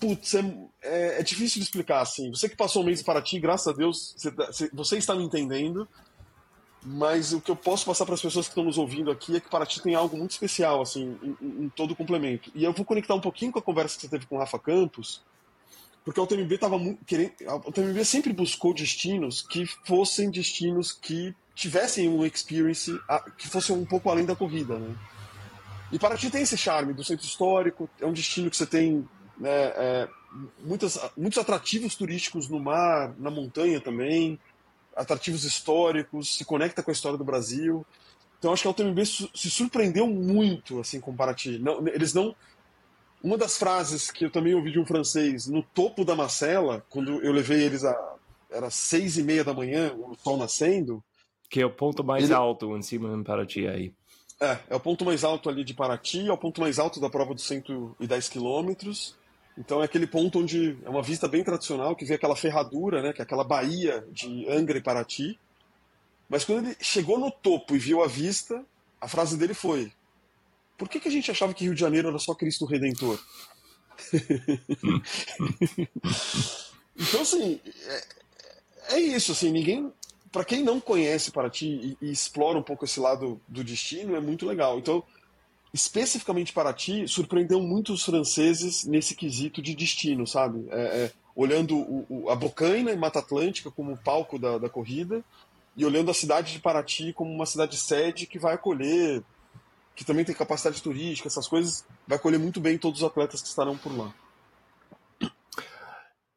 Putz, 0.00 0.34
é, 0.34 0.40
é, 0.82 1.20
é, 1.20 1.22
difícil 1.22 1.60
de 1.60 1.64
explicar 1.64 2.00
assim. 2.00 2.28
Você 2.30 2.48
que 2.48 2.56
passou 2.56 2.82
um 2.82 2.86
mês 2.86 3.02
para 3.02 3.22
ti, 3.22 3.38
graças 3.38 3.68
a 3.68 3.72
Deus, 3.72 4.14
você, 4.16 4.30
tá, 4.32 4.50
você 4.72 4.98
está 4.98 5.14
me 5.14 5.24
entendendo. 5.24 5.88
Mas 6.84 7.32
o 7.32 7.40
que 7.40 7.50
eu 7.50 7.56
posso 7.56 7.86
passar 7.86 8.04
para 8.04 8.14
as 8.14 8.20
pessoas 8.20 8.46
que 8.46 8.50
estão 8.50 8.64
nos 8.64 8.76
ouvindo 8.76 9.10
aqui 9.10 9.36
é 9.36 9.40
que 9.40 9.48
Paraty 9.48 9.80
tem 9.80 9.94
algo 9.94 10.16
muito 10.18 10.32
especial, 10.32 10.82
assim, 10.82 11.16
em, 11.22 11.64
em, 11.64 11.68
todo 11.70 11.92
o 11.92 11.96
complemento. 11.96 12.50
E 12.54 12.62
eu 12.62 12.74
vou 12.74 12.84
conectar 12.84 13.14
um 13.14 13.20
pouquinho 13.20 13.50
com 13.50 13.58
a 13.58 13.62
conversa 13.62 13.96
que 13.96 14.02
você 14.02 14.08
teve 14.08 14.26
com 14.26 14.36
o 14.36 14.38
Rafa 14.38 14.58
Campos, 14.58 15.22
porque 16.04 16.20
a 16.20 16.22
UTMB 16.22 16.54
estava 16.54 16.78
querendo. 17.06 17.32
A 17.46 17.56
UTMB 17.56 18.04
sempre 18.04 18.34
buscou 18.34 18.74
destinos 18.74 19.40
que 19.40 19.64
fossem 19.86 20.30
destinos 20.30 20.92
que 20.92 21.34
tivessem 21.54 22.06
uma 22.08 22.26
experience 22.26 22.92
que 23.38 23.48
fosse 23.48 23.72
um 23.72 23.86
pouco 23.86 24.10
além 24.10 24.26
da 24.26 24.36
corrida, 24.36 24.78
né? 24.78 24.94
E 25.90 25.98
Paraty 25.98 26.30
tem 26.30 26.42
esse 26.42 26.58
charme 26.58 26.92
do 26.92 27.04
centro 27.04 27.24
histórico, 27.24 27.88
é 28.00 28.04
um 28.04 28.12
destino 28.12 28.50
que 28.50 28.56
você 28.56 28.66
tem 28.66 29.08
né, 29.38 29.50
é, 29.50 30.08
muitas, 30.60 30.98
muitos 31.16 31.38
atrativos 31.38 31.94
turísticos 31.94 32.48
no 32.48 32.58
mar, 32.58 33.14
na 33.18 33.30
montanha 33.30 33.80
também, 33.80 34.38
atrativos 34.96 35.44
históricos, 35.44 36.36
se 36.36 36.44
conecta 36.44 36.82
com 36.82 36.90
a 36.90 36.92
história 36.92 37.18
do 37.18 37.24
Brasil. 37.24 37.84
Então 38.38 38.52
acho 38.52 38.62
que 38.62 38.68
a 38.68 38.70
UTMB 38.70 39.04
se 39.06 39.50
surpreendeu 39.50 40.06
muito 40.06 40.80
assim 40.80 41.00
com 41.00 41.14
Paraty. 41.14 41.58
Não, 41.58 41.86
eles 41.88 42.12
não 42.12 42.34
uma 43.22 43.38
das 43.38 43.56
frases 43.56 44.10
que 44.10 44.26
eu 44.26 44.30
também 44.30 44.54
ouvi 44.54 44.70
de 44.70 44.78
um 44.78 44.84
francês 44.84 45.46
no 45.46 45.62
topo 45.62 46.04
da 46.04 46.14
Macela, 46.14 46.84
quando 46.90 47.22
eu 47.22 47.32
levei 47.32 47.62
eles 47.62 47.82
a 47.82 48.14
era 48.50 48.70
seis 48.70 49.16
e 49.18 49.22
meia 49.22 49.42
da 49.42 49.52
manhã, 49.52 49.92
o 49.94 50.14
sol 50.14 50.36
nascendo, 50.36 51.02
que 51.50 51.60
é 51.60 51.66
o 51.66 51.70
ponto 51.70 52.04
mais 52.04 52.24
ele... 52.24 52.34
alto 52.34 52.76
em 52.76 52.82
cima 52.82 53.16
de 53.16 53.24
Paraty 53.24 53.66
aí. 53.66 53.92
É, 54.40 54.58
é 54.70 54.76
o 54.76 54.80
ponto 54.80 55.04
mais 55.04 55.24
alto 55.24 55.48
ali 55.48 55.64
de 55.64 55.74
Paraty, 55.74 56.28
é 56.28 56.32
o 56.32 56.38
ponto 56.38 56.60
mais 56.60 56.78
alto 56.78 57.00
da 57.00 57.10
prova 57.10 57.34
dos 57.34 57.44
110 57.44 58.28
quilômetros. 58.28 59.16
Então 59.56 59.80
é 59.80 59.84
aquele 59.84 60.06
ponto 60.06 60.40
onde 60.40 60.76
é 60.84 60.88
uma 60.88 61.02
vista 61.02 61.28
bem 61.28 61.44
tradicional, 61.44 61.94
que 61.94 62.04
vê 62.04 62.14
aquela 62.14 62.34
ferradura, 62.34 63.02
né, 63.02 63.12
que 63.12 63.20
é 63.20 63.24
aquela 63.24 63.44
baía 63.44 64.04
de 64.10 64.48
Angra 64.48 64.78
e 64.78 64.82
Paraty. 64.82 65.38
Mas 66.28 66.44
quando 66.44 66.66
ele 66.66 66.76
chegou 66.80 67.18
no 67.18 67.30
topo 67.30 67.76
e 67.76 67.78
viu 67.78 68.02
a 68.02 68.08
vista, 68.08 68.64
a 69.00 69.06
frase 69.06 69.36
dele 69.36 69.54
foi: 69.54 69.92
Por 70.76 70.88
que, 70.88 70.98
que 70.98 71.08
a 71.08 71.10
gente 71.10 71.30
achava 71.30 71.54
que 71.54 71.64
Rio 71.64 71.74
de 71.74 71.80
Janeiro 71.80 72.08
era 72.08 72.18
só 72.18 72.34
Cristo 72.34 72.64
Redentor? 72.64 73.18
então, 76.96 77.20
assim, 77.20 77.60
é, 77.86 78.04
é, 78.96 78.98
isso, 78.98 79.30
assim, 79.32 79.52
ninguém 79.52 79.92
para 80.34 80.44
quem 80.44 80.64
não 80.64 80.80
conhece 80.80 81.30
Paraty 81.30 81.66
e, 81.66 81.96
e, 82.02 82.10
explora 82.10 82.58
um 82.58 82.62
pouco 82.62 82.84
esse 82.84 82.98
lado 82.98 83.40
do 83.46 83.62
destino, 83.62 84.16
é 84.16 84.20
muito 84.20 84.44
legal. 84.44 84.80
Então, 84.80 85.04
especificamente 85.74 86.52
Paraty, 86.52 87.08
surpreendeu 87.08 87.60
muito 87.60 87.92
os 87.92 88.04
franceses 88.04 88.84
nesse 88.84 89.16
quesito 89.16 89.60
de 89.60 89.74
destino, 89.74 90.24
sabe? 90.24 90.64
É, 90.70 90.80
é, 90.80 91.12
olhando 91.34 91.76
o, 91.76 92.06
o, 92.08 92.30
a 92.30 92.36
Bocaina 92.36 92.92
e 92.92 92.96
Mata 92.96 93.18
Atlântica 93.18 93.72
como 93.72 93.96
palco 93.96 94.38
da, 94.38 94.56
da 94.56 94.68
corrida 94.68 95.24
e 95.76 95.84
olhando 95.84 96.12
a 96.12 96.14
cidade 96.14 96.52
de 96.52 96.60
Paraty 96.60 97.12
como 97.12 97.34
uma 97.34 97.44
cidade 97.44 97.76
sede 97.76 98.24
que 98.24 98.38
vai 98.38 98.54
acolher, 98.54 99.20
que 99.96 100.04
também 100.04 100.24
tem 100.24 100.32
capacidade 100.32 100.80
turística, 100.80 101.26
essas 101.26 101.48
coisas, 101.48 101.84
vai 102.06 102.18
acolher 102.18 102.38
muito 102.38 102.60
bem 102.60 102.78
todos 102.78 103.00
os 103.00 103.06
atletas 103.06 103.42
que 103.42 103.48
estarão 103.48 103.76
por 103.76 103.98
lá. 103.98 104.14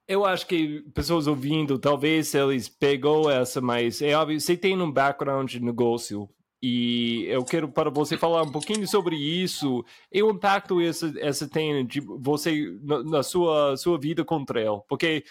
Eu 0.07 0.25
acho 0.25 0.47
que 0.47 0.81
pessoas 0.95 1.27
ouvindo, 1.27 1.77
talvez 1.77 2.33
eles 2.33 2.67
pegou 2.67 3.29
essa, 3.29 3.61
mas 3.61 4.01
é 4.01 4.15
óbvio, 4.15 4.41
você 4.41 4.57
tem 4.57 4.81
um 4.81 4.91
background 4.91 5.51
de 5.51 5.59
negócio 5.59 6.27
e 6.61 7.25
eu 7.27 7.43
quero 7.43 7.67
para 7.67 7.89
você 7.89 8.17
falar 8.17 8.41
um 8.41 8.51
pouquinho 8.51 8.87
sobre 8.87 9.15
isso 9.15 9.85
e 10.11 10.23
o 10.23 10.31
impacto 10.31 10.81
essa 10.81 11.13
essa 11.19 11.47
tem 11.47 11.85
de 11.85 11.99
você 11.99 12.75
na, 12.81 13.03
na 13.03 13.23
sua 13.23 13.77
sua 13.77 13.99
vida 13.99 14.25
com 14.25 14.43
trail, 14.43 14.83
porque 14.87 15.23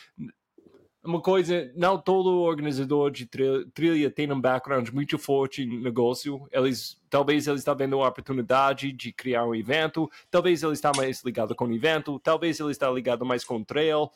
uma 1.06 1.20
coisa, 1.20 1.72
não 1.76 1.98
todo 1.98 2.40
organizador 2.40 3.10
de 3.10 3.26
trilha 3.72 4.10
tem 4.10 4.30
um 4.30 4.40
background 4.40 4.88
muito 4.90 5.16
forte 5.16 5.62
em 5.62 5.80
negócio. 5.80 6.46
Eles, 6.50 7.00
talvez 7.08 7.46
ele 7.46 7.58
está 7.58 7.72
vendo 7.72 7.96
uma 7.96 8.08
oportunidade 8.08 8.92
de 8.92 9.12
criar 9.12 9.46
um 9.46 9.54
evento, 9.54 10.10
talvez 10.30 10.62
ele 10.62 10.72
está 10.72 10.90
mais 10.96 11.22
ligado 11.22 11.54
com 11.54 11.66
o 11.66 11.74
evento, 11.74 12.18
talvez 12.18 12.58
ele 12.58 12.72
está 12.72 12.90
ligado 12.90 13.24
mais 13.24 13.44
com 13.44 13.62
trail 13.62 14.10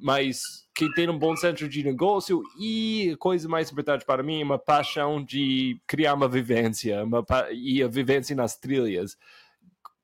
mas 0.00 0.66
que 0.74 0.92
tem 0.94 1.08
um 1.08 1.18
bom 1.18 1.36
centro 1.36 1.68
de 1.68 1.82
negócio 1.84 2.42
e 2.58 3.14
coisa 3.18 3.48
mais 3.48 3.70
importante 3.70 4.04
para 4.04 4.22
mim, 4.22 4.42
uma 4.42 4.58
paixão 4.58 5.22
de 5.22 5.80
criar 5.86 6.14
uma 6.14 6.28
vivência 6.28 7.04
uma, 7.04 7.24
e 7.52 7.82
a 7.82 7.88
vivência 7.88 8.34
nas 8.34 8.56
trilhas. 8.56 9.16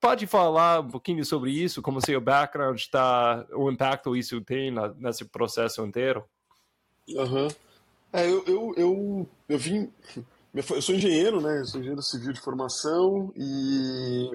Pode 0.01 0.27
falar 0.27 0.81
um 0.81 0.89
pouquinho 0.89 1.25
sobre 1.25 1.51
isso, 1.51 1.81
como 1.81 2.05
seu 2.05 2.21
background 2.21 2.77
está, 2.77 3.47
o 3.55 3.71
impacto 3.71 4.15
isso 4.15 4.41
tem 4.43 4.71
na, 4.71 4.89
nesse 4.95 5.25
processo 5.25 5.85
inteiro? 5.85 6.25
Uhum. 7.09 7.49
É, 8.13 8.29
eu, 8.29 8.45
eu, 8.47 8.75
eu, 8.77 9.29
eu 9.49 9.59
vim. 9.59 9.91
Eu 10.55 10.83
sou 10.83 10.95
engenheiro, 10.95 11.41
né? 11.41 11.61
Eu 11.61 11.67
sou 11.67 11.81
engenheiro 11.81 12.03
civil 12.03 12.33
de 12.33 12.41
formação 12.41 13.33
e 13.37 14.31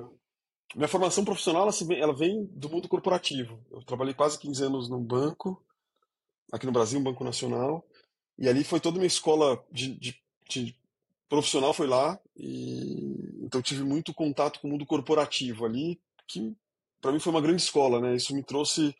minha 0.76 0.88
formação 0.88 1.26
profissional 1.26 1.70
ela 1.98 2.16
vem 2.16 2.46
do 2.52 2.70
mundo 2.70 2.88
corporativo. 2.88 3.60
Eu 3.72 3.84
trabalhei 3.84 4.14
quase 4.14 4.40
15 4.40 4.64
anos 4.64 4.90
num 4.90 5.04
banco, 5.04 5.62
aqui 6.52 6.66
no 6.66 6.72
Brasil, 6.72 7.00
um 7.00 7.04
banco 7.04 7.24
nacional, 7.24 7.86
e 8.38 8.48
ali 8.48 8.64
foi 8.64 8.80
toda 8.80 8.98
minha 8.98 9.08
escola 9.08 9.64
de, 9.72 9.96
de, 9.98 10.16
de 10.50 10.76
profissional 11.30 11.74
foi 11.74 11.88
lá, 11.88 12.20
e 12.36 13.16
então 13.42 13.62
tive 13.62 13.84
muito 13.84 14.14
contato 14.14 14.60
com 14.60 14.68
o 14.68 14.72
mundo 14.72 14.86
corporativo 14.86 15.66
ali, 15.66 16.00
que 16.28 16.56
para 17.00 17.12
mim 17.12 17.20
foi 17.20 17.32
uma 17.32 17.42
grande 17.42 17.62
escola, 17.62 18.00
né? 18.00 18.16
Isso 18.16 18.36
me 18.36 18.44
trouxe. 18.44 18.96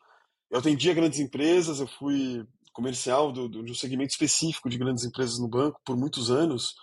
Eu 0.50 0.58
atendia 0.58 0.94
grandes 0.94 1.20
empresas, 1.20 1.80
eu 1.80 1.86
fui 1.86 2.46
comercial 2.72 3.32
do, 3.32 3.48
do, 3.48 3.62
de 3.62 3.72
um 3.72 3.74
segmento 3.74 4.12
específico 4.12 4.68
de 4.68 4.78
grandes 4.78 5.04
empresas 5.04 5.38
no 5.38 5.48
banco 5.48 5.80
por 5.84 5.96
muitos 5.96 6.30
anos. 6.30 6.74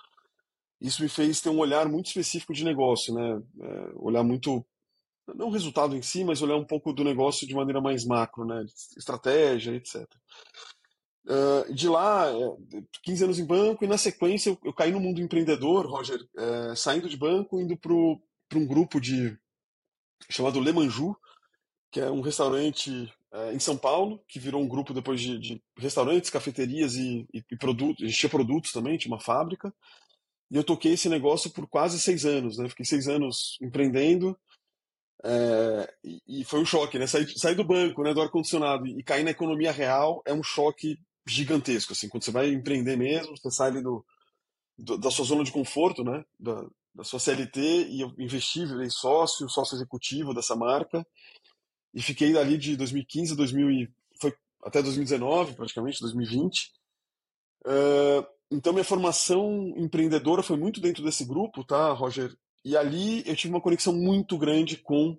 Isso 0.80 1.02
me 1.02 1.10
fez 1.10 1.42
ter 1.42 1.50
um 1.50 1.60
olhar 1.60 1.90
muito 1.90 2.08
específico 2.08 2.54
de 2.54 2.64
negócio, 2.64 3.14
né? 3.14 3.42
É, 3.62 3.92
olhar 3.96 4.24
muito 4.24 4.66
não 5.36 5.48
o 5.48 5.52
resultado 5.52 5.96
em 5.96 6.02
si, 6.02 6.24
mas 6.24 6.42
olhar 6.42 6.56
um 6.56 6.66
pouco 6.66 6.94
do 6.94 7.04
negócio 7.04 7.48
de 7.48 7.54
maneira 7.54 7.82
mais 7.82 8.06
macro, 8.06 8.46
né? 8.46 8.66
Estratégia, 8.98 9.76
etc. 9.76 10.06
Uh, 11.26 11.74
de 11.74 11.88
lá, 11.88 12.26
15 13.04 13.22
é, 13.22 13.26
anos 13.26 13.40
em 13.40 13.46
banco, 13.46 13.84
e 13.84 13.88
na 13.88 13.98
sequência 13.98 14.50
eu, 14.50 14.60
eu 14.64 14.74
caí 14.74 14.92
no 14.92 15.00
mundo 15.00 15.22
empreendedor, 15.22 15.86
Roger, 15.86 16.20
é, 16.36 16.76
saindo 16.76 17.08
de 17.08 17.18
banco, 17.18 17.60
indo 17.60 17.78
para 17.78 17.94
um 17.94 18.66
grupo 18.66 19.00
de 19.00 19.38
chamado 20.30 20.60
Le 20.60 20.72
Manju, 20.72 21.16
que 21.92 22.00
é 22.00 22.10
um 22.10 22.22
restaurante 22.22 23.12
é, 23.32 23.54
em 23.54 23.60
São 23.60 23.78
Paulo, 23.78 24.24
que 24.28 24.40
virou 24.40 24.62
um 24.62 24.68
grupo 24.68 24.94
depois 24.94 25.22
de, 25.22 25.38
de 25.38 25.64
restaurantes, 25.78 26.30
cafeterias 26.30 26.96
e, 26.96 27.28
e, 27.34 27.44
e 27.52 27.58
produtos, 27.58 28.22
produtos 28.28 28.72
também, 28.72 28.98
tinha 28.98 29.14
uma 29.14 29.22
fábrica, 29.22 29.74
e 30.50 30.56
eu 30.56 30.64
toquei 30.64 30.94
esse 30.94 31.10
negócio 31.10 31.52
por 31.52 31.68
quase 31.68 32.00
seis 32.00 32.26
anos, 32.26 32.58
né? 32.58 32.68
Fiquei 32.70 32.86
seis 32.86 33.08
anos 33.08 33.58
empreendendo, 33.62 34.36
é, 35.24 35.94
e, 36.28 36.44
foi 36.46 36.62
um 36.62 36.66
choque, 36.66 36.98
né? 36.98 37.06
Sair, 37.06 37.28
sair 37.38 37.56
do 37.56 37.64
banco, 37.64 38.04
né, 38.04 38.14
do 38.14 38.22
ar-condicionado 38.22 38.88
e 38.88 39.04
cair 39.04 39.24
na 39.24 39.32
economia 39.32 39.72
real 39.72 40.22
é 40.26 40.34
um 40.34 40.44
choque 40.44 40.98
gigantesco. 41.28 41.94
Assim, 41.94 42.08
quando 42.08 42.24
você 42.24 42.32
vai 42.32 42.50
empreender 42.50 42.96
mesmo, 42.96 43.36
você 43.38 43.52
sai 43.52 43.72
do, 43.72 44.06
do, 44.78 44.98
da 44.98 45.12
sua 45.12 45.26
zona 45.26 45.44
de 45.44 45.52
conforto, 45.52 46.04
né? 46.04 46.24
Da, 46.40 46.66
da 46.96 47.04
sua 47.04 47.20
CLT 47.20 47.88
e 47.90 48.02
eu 48.02 48.14
investi, 48.18 48.66
virei 48.66 48.90
sócio, 48.90 49.50
sócio 49.50 49.76
executivo 49.76 50.34
dessa 50.34 50.56
marca 50.56 51.06
e 51.94 52.02
fiquei 52.02 52.38
ali 52.38 52.58
de 52.58 52.76
2015 52.76 53.34
a 53.34 53.36
2000 53.36 53.72
e, 53.72 53.94
foi 54.20 54.34
até 54.64 54.82
2019, 54.82 55.54
praticamente, 55.54 56.02
2020. 56.02 56.72
Uh, 57.66 58.26
então 58.50 58.74
minha 58.74 58.86
formação 58.86 59.74
empreendedora 59.78 60.42
foi 60.42 60.58
muito 60.58 60.80
dentro 60.80 61.04
desse 61.04 61.26
grupo, 61.26 61.64
tá, 61.64 61.92
Roger? 61.92 62.36
E 62.64 62.76
ali 62.76 63.24
eu 63.26 63.36
tive 63.36 63.54
uma 63.54 63.62
conexão 63.62 63.94
muito 63.94 64.38
grande 64.38 64.78
com 64.78 65.18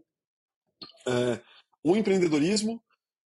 é, 1.06 1.40
o 1.82 1.96
empreendedorismo 1.96 2.82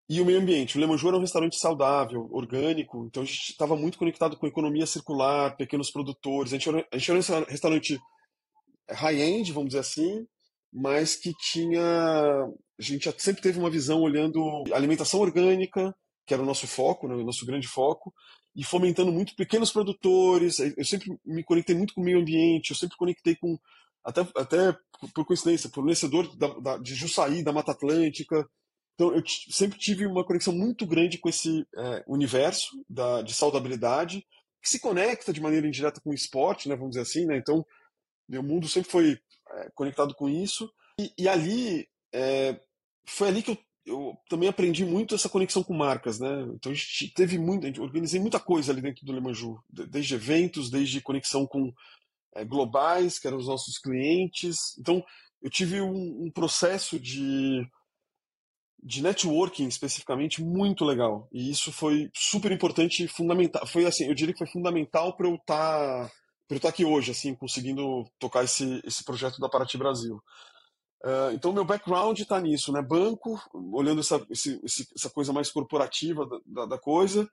e 0.09 0.21
o 0.21 0.25
meio 0.25 0.39
ambiente. 0.39 0.77
O 0.77 0.81
Le 0.81 0.85
Manjour 0.85 1.13
é 1.13 1.17
um 1.17 1.21
restaurante 1.21 1.57
saudável, 1.57 2.27
orgânico, 2.31 3.05
então 3.05 3.23
a 3.23 3.25
gente 3.25 3.51
estava 3.51 3.75
muito 3.75 3.97
conectado 3.97 4.37
com 4.37 4.47
economia 4.47 4.85
circular, 4.85 5.55
pequenos 5.55 5.89
produtores. 5.89 6.53
A 6.53 6.57
gente, 6.57 6.69
era, 6.69 6.87
a 6.91 6.97
gente 6.97 7.11
era 7.11 7.39
um 7.39 7.45
restaurante 7.45 7.99
high-end, 8.89 9.51
vamos 9.51 9.69
dizer 9.69 9.79
assim, 9.79 10.27
mas 10.71 11.15
que 11.15 11.33
tinha. 11.33 11.81
A 11.81 12.81
gente 12.81 13.09
sempre 13.21 13.41
teve 13.41 13.59
uma 13.59 13.69
visão 13.69 14.01
olhando 14.01 14.63
alimentação 14.73 15.19
orgânica, 15.19 15.95
que 16.25 16.33
era 16.33 16.43
o 16.43 16.45
nosso 16.45 16.67
foco, 16.67 17.07
né, 17.07 17.15
o 17.15 17.23
nosso 17.23 17.45
grande 17.45 17.67
foco, 17.67 18.13
e 18.55 18.63
fomentando 18.63 19.11
muito 19.11 19.35
pequenos 19.35 19.71
produtores. 19.71 20.59
Eu 20.59 20.85
sempre 20.85 21.17
me 21.25 21.43
conectei 21.43 21.75
muito 21.75 21.93
com 21.93 22.01
o 22.01 22.03
meio 22.03 22.19
ambiente, 22.19 22.71
eu 22.71 22.75
sempre 22.75 22.97
conectei 22.97 23.35
com 23.35 23.57
até, 24.03 24.21
até 24.35 24.77
por 25.13 25.25
coincidência, 25.25 25.69
fornecedor 25.69 26.35
da, 26.35 26.47
da, 26.59 26.77
de 26.77 26.93
Jussaí, 26.93 27.43
da 27.43 27.53
Mata 27.53 27.71
Atlântica. 27.71 28.47
Então, 28.95 29.13
eu 29.13 29.23
sempre 29.49 29.79
tive 29.79 30.05
uma 30.05 30.25
conexão 30.25 30.53
muito 30.53 30.85
grande 30.85 31.17
com 31.17 31.29
esse 31.29 31.65
é, 31.75 32.03
universo 32.07 32.83
da, 32.87 33.21
de 33.21 33.33
saudabilidade, 33.33 34.25
que 34.61 34.69
se 34.69 34.79
conecta 34.79 35.33
de 35.33 35.41
maneira 35.41 35.67
indireta 35.67 35.99
com 36.01 36.11
o 36.11 36.13
esporte, 36.13 36.69
né, 36.69 36.75
vamos 36.75 36.91
dizer 36.91 37.01
assim. 37.01 37.25
Né? 37.25 37.37
Então, 37.37 37.65
meu 38.29 38.43
mundo 38.43 38.67
sempre 38.67 38.91
foi 38.91 39.19
é, 39.51 39.69
conectado 39.73 40.13
com 40.15 40.29
isso. 40.29 40.71
E, 40.99 41.11
e 41.17 41.27
ali, 41.27 41.87
é, 42.13 42.59
foi 43.07 43.29
ali 43.29 43.41
que 43.41 43.51
eu, 43.51 43.57
eu, 43.85 44.17
também 44.29 44.47
aprendi 44.47 44.85
muito 44.85 45.15
essa 45.15 45.27
conexão 45.27 45.63
com 45.63 45.73
marcas. 45.73 46.19
Né? 46.19 46.29
Então, 46.53 46.71
a 46.71 46.75
gente 46.75 47.13
teve 47.13 47.37
muito, 47.39 47.63
a 47.63 47.67
gente 47.67 47.81
organizei 47.81 48.19
muita 48.19 48.39
coisa 48.39 48.71
ali 48.71 48.81
dentro 48.81 49.05
do 49.05 49.11
Lemanju, 49.11 49.57
desde 49.69 50.13
eventos, 50.13 50.69
desde 50.69 51.01
conexão 51.01 51.47
com 51.47 51.73
é, 52.35 52.43
globais, 52.45 53.19
que 53.19 53.27
eram 53.27 53.37
os 53.37 53.47
nossos 53.47 53.77
clientes. 53.77 54.77
Então, 54.79 55.03
eu 55.41 55.49
tive 55.49 55.81
um, 55.81 56.25
um, 56.25 56.31
processo 56.31 56.99
de, 56.99 57.65
de 58.81 59.01
networking 59.01 59.67
especificamente 59.67 60.41
muito 60.41 60.85
legal. 60.85 61.27
E 61.31 61.51
isso 61.51 61.71
foi 61.71 62.09
super 62.15 62.51
importante 62.51 63.03
e 63.03 63.07
fundamental. 63.07 63.65
Foi 63.67 63.85
assim, 63.85 64.05
eu 64.05 64.15
diria 64.15 64.33
que 64.33 64.39
foi 64.39 64.47
fundamental 64.47 65.15
para 65.15 65.27
eu 65.27 65.35
estar. 65.35 66.05
Tá, 66.07 66.11
para 66.47 66.55
eu 66.55 66.57
estar 66.57 66.69
tá 66.69 66.73
aqui 66.73 66.85
hoje, 66.85 67.11
assim, 67.11 67.33
conseguindo 67.35 68.05
tocar 68.19 68.43
esse, 68.43 68.81
esse 68.85 69.03
projeto 69.03 69.39
da 69.39 69.49
Paraty 69.49 69.77
Brasil. 69.77 70.21
Uh, 71.03 71.33
então, 71.33 71.51
meu 71.51 71.65
background 71.65 72.17
está 72.17 72.39
nisso, 72.39 72.71
né? 72.71 72.81
Banco, 72.81 73.37
olhando 73.73 73.99
essa, 73.99 74.25
esse, 74.29 74.59
essa 74.95 75.09
coisa 75.09 75.33
mais 75.33 75.51
corporativa 75.51 76.25
da, 76.25 76.39
da, 76.45 76.65
da 76.65 76.77
coisa, 76.77 77.29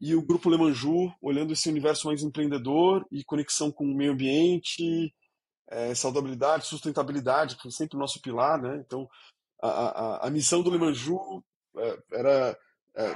e 0.00 0.14
o 0.14 0.22
Grupo 0.22 0.48
Lemanju, 0.48 1.12
olhando 1.20 1.52
esse 1.52 1.68
universo 1.68 2.06
mais 2.06 2.22
empreendedor 2.22 3.06
e 3.10 3.24
conexão 3.24 3.70
com 3.70 3.84
o 3.84 3.94
meio 3.94 4.12
ambiente, 4.12 5.14
é, 5.68 5.94
saudabilidade, 5.94 6.66
sustentabilidade, 6.66 7.56
que 7.56 7.62
foi 7.62 7.70
sempre 7.70 7.96
o 7.96 8.00
nosso 8.00 8.20
pilar, 8.20 8.60
né? 8.60 8.82
Então, 8.84 9.08
a, 9.62 9.68
a, 9.68 10.26
a 10.26 10.30
missão 10.30 10.62
do 10.62 10.70
Lemanju 10.70 11.42
é, 11.76 11.98
era... 12.12 12.58
É, 12.96 13.12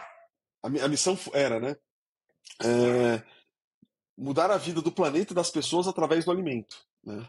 a, 0.63 0.85
a, 0.85 0.89
missão 0.89 1.19
era, 1.33 1.61
né? 1.61 1.77
É, 2.63 3.23
mudar 4.17 4.51
a 4.51 4.57
vida 4.57 4.81
do 4.81 4.91
planeta 4.91 5.33
e 5.33 5.37
das 5.37 5.51
pessoas 5.51 5.87
através 5.87 6.25
do 6.25 6.31
alimento, 6.31 6.77
né? 7.05 7.29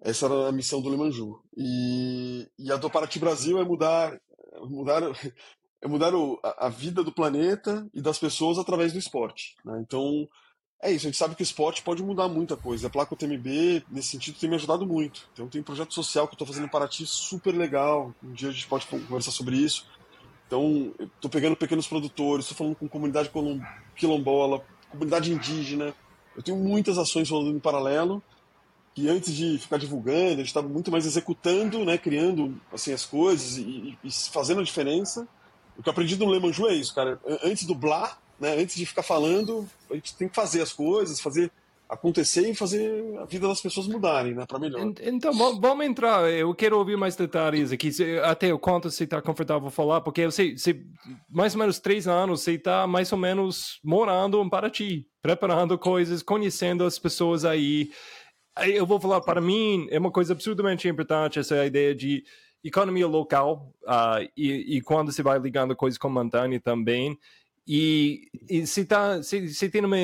Essa 0.00 0.26
era 0.26 0.48
a 0.48 0.52
missão 0.52 0.82
do 0.82 0.88
Lemanju. 0.88 1.42
E, 1.56 2.46
e 2.58 2.70
a 2.70 2.76
do 2.76 2.90
Paraty 2.90 3.18
Brasil 3.18 3.58
é 3.58 3.64
mudar, 3.64 4.20
mudar 4.62 5.02
é 5.84 5.88
mudar 5.88 6.14
o, 6.14 6.40
a, 6.42 6.66
a, 6.66 6.68
vida 6.70 7.04
do 7.04 7.12
planeta 7.12 7.86
e 7.92 8.00
das 8.00 8.18
pessoas 8.18 8.58
através 8.58 8.94
do 8.94 8.98
esporte. 8.98 9.54
Né? 9.62 9.78
Então, 9.86 10.26
é 10.82 10.90
isso. 10.90 11.06
A 11.06 11.10
gente 11.10 11.18
sabe 11.18 11.34
que 11.34 11.42
o 11.42 11.44
esporte 11.44 11.82
pode 11.82 12.02
mudar 12.02 12.26
muita 12.26 12.56
coisa. 12.56 12.86
A 12.86 12.90
placa 12.90 13.12
UTMB, 13.12 13.84
nesse 13.90 14.08
sentido, 14.08 14.38
tem 14.38 14.48
me 14.48 14.56
ajudado 14.56 14.86
muito. 14.86 15.28
Então, 15.34 15.46
tem 15.46 15.60
um 15.60 15.64
projeto 15.64 15.92
social 15.92 16.26
que 16.26 16.32
eu 16.32 16.36
estou 16.36 16.46
fazendo 16.46 16.64
em 16.64 16.70
Paraty 16.70 17.04
super 17.06 17.54
legal. 17.54 18.14
Um 18.22 18.32
dia 18.32 18.48
a 18.48 18.52
gente 18.52 18.66
pode 18.66 18.86
conversar 18.86 19.30
sobre 19.30 19.56
isso. 19.56 19.86
Então, 20.46 20.94
estou 21.16 21.30
pegando 21.30 21.54
pequenos 21.54 21.86
produtores, 21.86 22.46
estou 22.46 22.56
falando 22.56 22.76
com 22.76 22.88
comunidade 22.88 23.30
quilombola, 23.94 24.64
comunidade 24.90 25.30
indígena. 25.30 25.94
Eu 26.34 26.42
tenho 26.42 26.56
muitas 26.56 26.96
ações 26.96 27.28
rolando 27.28 27.56
em 27.56 27.60
paralelo 27.60 28.22
que 28.94 29.08
antes 29.08 29.34
de 29.34 29.58
ficar 29.58 29.76
divulgando, 29.76 30.34
a 30.34 30.36
gente 30.36 30.46
estava 30.46 30.68
muito 30.68 30.90
mais 30.90 31.04
executando, 31.04 31.84
né, 31.84 31.98
criando 31.98 32.58
assim 32.72 32.92
as 32.92 33.04
coisas 33.04 33.58
e, 33.58 33.98
e 34.04 34.10
fazendo 34.30 34.60
a 34.60 34.64
diferença. 34.64 35.28
O 35.76 35.82
que 35.82 35.88
eu 35.88 35.92
aprendi 35.92 36.16
no 36.16 36.32
Le 36.32 36.52
é 36.68 36.74
isso, 36.74 36.94
cara. 36.94 37.20
Antes 37.42 37.64
do 37.64 37.74
blá, 37.74 38.16
né, 38.38 38.56
antes 38.60 38.76
de 38.76 38.86
ficar 38.86 39.02
falando, 39.02 39.68
a 39.90 39.94
gente 39.94 40.14
tem 40.16 40.28
que 40.28 40.34
fazer 40.34 40.62
as 40.62 40.72
coisas, 40.72 41.20
fazer 41.20 41.50
acontecer 41.86 42.48
e 42.48 42.54
fazer 42.54 43.18
a 43.18 43.24
vida 43.24 43.46
das 43.46 43.60
pessoas 43.60 43.86
mudarem, 43.86 44.34
né, 44.34 44.46
para 44.46 44.58
melhor. 44.58 44.80
Então, 45.02 45.32
vamos 45.32 45.84
entrar. 45.84 46.28
Eu 46.30 46.54
quero 46.54 46.78
ouvir 46.78 46.96
mais 46.96 47.14
detalhes 47.14 47.70
aqui, 47.72 47.90
até 48.22 48.52
o 48.52 48.58
quanto 48.58 48.90
você 48.90 49.04
está 49.04 49.20
confortável 49.20 49.70
falar, 49.70 50.00
porque 50.00 50.22
eu 50.22 50.30
sei, 50.30 50.56
você, 50.56 50.82
mais 51.28 51.54
ou 51.54 51.60
menos 51.60 51.78
três 51.78 52.08
anos, 52.08 52.40
você 52.40 52.52
está 52.52 52.86
mais 52.86 53.12
ou 53.12 53.18
menos 53.18 53.78
morando 53.84 54.40
em 54.42 54.48
Paraty, 54.48 55.06
preparando 55.22 55.78
coisas, 55.78 56.22
conhecendo 56.22 56.84
as 56.84 56.98
pessoas 56.98 57.44
aí. 57.44 57.90
Eu 58.66 58.86
vou 58.86 58.98
falar, 58.98 59.20
para 59.20 59.40
mim, 59.40 59.86
é 59.90 59.98
uma 59.98 60.10
coisa 60.10 60.32
absurdamente 60.32 60.88
importante 60.88 61.38
essa 61.38 61.66
ideia 61.66 61.94
de 61.94 62.24
economia 62.64 63.06
local, 63.06 63.72
uh, 63.84 64.26
e, 64.36 64.76
e 64.76 64.80
quando 64.80 65.12
você 65.12 65.22
vai 65.22 65.38
ligando 65.38 65.76
coisas 65.76 65.98
com 65.98 66.08
montanha 66.08 66.58
também, 66.58 67.18
e, 67.66 68.28
e 68.48 68.66
se, 68.66 68.84
tá, 68.84 69.22
se, 69.22 69.48
se 69.48 69.68
tem 69.70 69.84
uma 69.84 69.96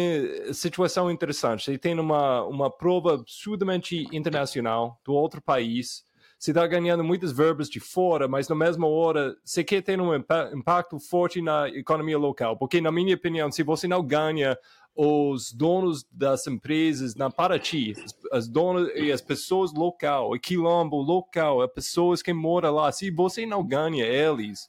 situação 0.52 1.10
interessante, 1.10 1.64
se 1.64 1.78
tem 1.78 1.98
uma, 1.98 2.44
uma 2.44 2.70
prova 2.70 3.14
absurdamente 3.14 4.06
internacional 4.12 4.98
do 5.04 5.12
outro 5.12 5.42
país, 5.42 6.04
você 6.38 6.52
está 6.52 6.66
ganhando 6.66 7.04
muitas 7.04 7.32
verbas 7.32 7.68
de 7.68 7.78
fora, 7.78 8.26
mas 8.26 8.48
na 8.48 8.54
mesma 8.54 8.86
hora 8.86 9.36
você 9.44 9.62
quer 9.62 9.82
ter 9.82 10.00
um 10.00 10.14
impacto 10.14 10.98
forte 10.98 11.42
na 11.42 11.68
economia 11.68 12.16
local. 12.16 12.56
Porque, 12.56 12.80
na 12.80 12.90
minha 12.90 13.14
opinião, 13.14 13.52
se 13.52 13.62
você 13.62 13.86
não 13.86 14.02
ganha 14.02 14.56
os 15.02 15.50
donos 15.50 16.04
das 16.12 16.46
empresas 16.46 17.14
na 17.14 17.30
Paraty, 17.30 17.94
as 18.30 18.46
donas 18.46 18.90
e 18.94 19.10
as 19.10 19.22
pessoas 19.22 19.72
local, 19.72 20.30
o 20.30 20.38
quilombo 20.38 21.00
local, 21.00 21.62
as 21.62 21.72
pessoas 21.72 22.20
que 22.20 22.34
moram 22.34 22.74
lá, 22.74 22.92
se 22.92 23.10
você 23.10 23.46
não 23.46 23.66
ganha 23.66 24.04
eles, 24.04 24.68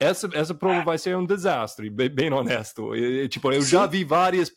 essa, 0.00 0.28
essa 0.32 0.54
prova 0.54 0.84
vai 0.84 0.96
ser 0.96 1.16
um 1.16 1.26
desastre, 1.26 1.90
bem, 1.90 2.08
bem 2.08 2.32
honesto. 2.32 2.94
Eu, 2.94 3.28
tipo, 3.28 3.50
eu 3.52 3.62
Sim. 3.62 3.68
já 3.68 3.86
vi 3.86 4.04
várias 4.04 4.52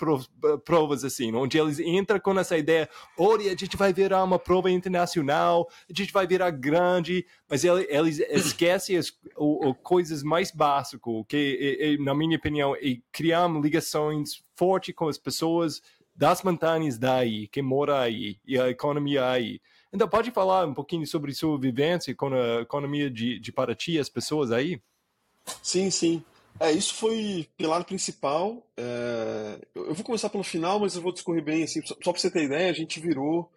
provas 0.64 1.04
assim, 1.04 1.34
onde 1.34 1.58
eles 1.58 1.80
entram 1.80 2.20
com 2.20 2.38
essa 2.40 2.58
ideia: 2.58 2.88
olha, 3.18 3.52
a 3.52 3.56
gente 3.56 3.76
vai 3.76 3.92
virar 3.92 4.24
uma 4.24 4.38
prova 4.38 4.70
internacional, 4.70 5.68
a 5.90 5.94
gente 5.94 6.14
vai 6.14 6.28
virar 6.28 6.52
grande, 6.52 7.26
mas 7.50 7.64
eles, 7.64 7.88
eles 7.90 8.20
esquecem 8.46 8.98
as 8.98 9.12
o, 9.36 9.70
o, 9.70 9.76
coisas 9.76 10.22
mais 10.22 10.52
básicas, 10.52 11.02
que, 11.28 11.98
na 12.00 12.14
minha 12.14 12.38
opinião, 12.38 12.76
é 12.76 12.98
criar 13.12 13.48
ligações 13.48 14.44
fortes 14.56 14.94
com 14.94 15.08
as 15.08 15.18
pessoas 15.18 15.82
das 16.16 16.44
montanhas 16.44 17.00
daí, 17.00 17.48
que 17.48 17.64
moram 17.64 17.96
aí, 17.96 18.38
e 18.46 18.60
a 18.60 18.70
economia 18.70 19.28
aí. 19.28 19.60
Então, 19.92 20.08
pode 20.08 20.30
falar 20.30 20.68
um 20.68 20.74
pouquinho 20.74 21.06
sobre 21.08 21.34
sua 21.34 21.60
vivência 21.60 22.14
com 22.16 22.28
a 22.28 22.62
economia 22.62 23.10
de, 23.10 23.40
de 23.40 23.52
Paraty, 23.52 23.98
as 23.98 24.08
pessoas 24.08 24.52
aí? 24.52 24.80
Sim, 25.62 25.90
sim. 25.90 26.24
É, 26.60 26.72
isso 26.72 26.94
foi 26.94 27.48
pilar 27.58 27.84
principal. 27.86 28.66
É... 28.78 29.60
Eu 29.74 29.94
vou 29.94 30.06
começar 30.06 30.30
pelo 30.30 30.44
final, 30.44 30.80
mas 30.80 30.96
eu 30.96 31.02
vou 31.02 31.12
discorrer 31.12 31.44
bem. 31.44 31.64
Assim, 31.64 31.82
só 31.86 31.96
para 31.96 32.20
você 32.20 32.30
ter 32.32 32.44
ideia, 32.44 32.70
a 32.70 32.74
gente 32.74 33.00
virou, 33.00 33.52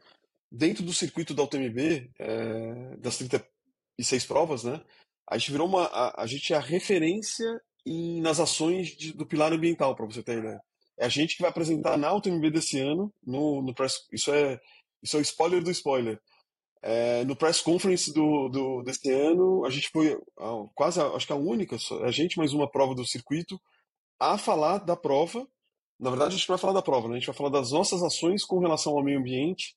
dentro 0.50 0.82
do 0.82 0.94
circuito 0.94 1.34
da 1.34 1.42
UTMB, 1.42 2.10
é... 2.18 2.96
das 2.96 3.18
36 3.18 4.26
provas, 4.26 4.64
né? 4.64 4.80
A 5.28 5.38
gente 5.38 5.52
virou 5.52 5.68
uma. 5.68 5.84
A, 5.86 6.22
a 6.22 6.26
gente 6.26 6.52
é 6.52 6.56
a 6.56 6.60
referência 6.60 7.46
em, 7.86 8.20
nas 8.20 8.40
ações 8.40 8.88
de, 8.96 9.12
do 9.12 9.26
pilar 9.26 9.52
ambiental, 9.52 9.94
para 9.94 10.06
você 10.06 10.22
ter 10.22 10.38
ideia. 10.38 10.60
É 10.98 11.06
a 11.06 11.08
gente 11.08 11.36
que 11.36 11.42
vai 11.42 11.50
apresentar 11.50 11.96
na 11.96 12.14
UTMB 12.14 12.50
desse 12.50 12.78
ano, 12.78 13.12
no, 13.22 13.62
no 13.62 13.74
press, 13.74 14.06
isso 14.12 14.32
é 14.32 14.60
isso 15.02 15.16
é 15.16 15.20
o 15.20 15.22
spoiler 15.22 15.62
do 15.62 15.70
spoiler. 15.70 16.18
É, 16.86 17.24
no 17.24 17.34
press 17.34 17.62
conference 17.62 18.12
do, 18.12 18.50
do, 18.50 18.82
desse 18.82 19.10
ano, 19.10 19.64
a 19.64 19.70
gente 19.70 19.88
foi 19.88 20.12
a, 20.38 20.66
quase, 20.74 21.00
a, 21.00 21.06
acho 21.06 21.26
que 21.26 21.32
a 21.32 21.36
única, 21.36 21.76
a 22.02 22.10
gente 22.10 22.36
mais 22.36 22.52
uma 22.52 22.70
prova 22.70 22.94
do 22.94 23.06
circuito, 23.06 23.58
a 24.20 24.36
falar 24.36 24.78
da 24.78 24.94
prova. 24.94 25.48
Na 25.98 26.10
verdade, 26.10 26.34
a 26.34 26.36
gente 26.36 26.46
vai 26.46 26.58
falar 26.58 26.74
da 26.74 26.82
prova, 26.82 27.08
né? 27.08 27.14
a 27.14 27.18
gente 27.18 27.26
vai 27.26 27.34
falar 27.34 27.48
das 27.48 27.72
nossas 27.72 28.02
ações 28.02 28.44
com 28.44 28.58
relação 28.58 28.92
ao 28.92 29.02
meio 29.02 29.18
ambiente. 29.18 29.74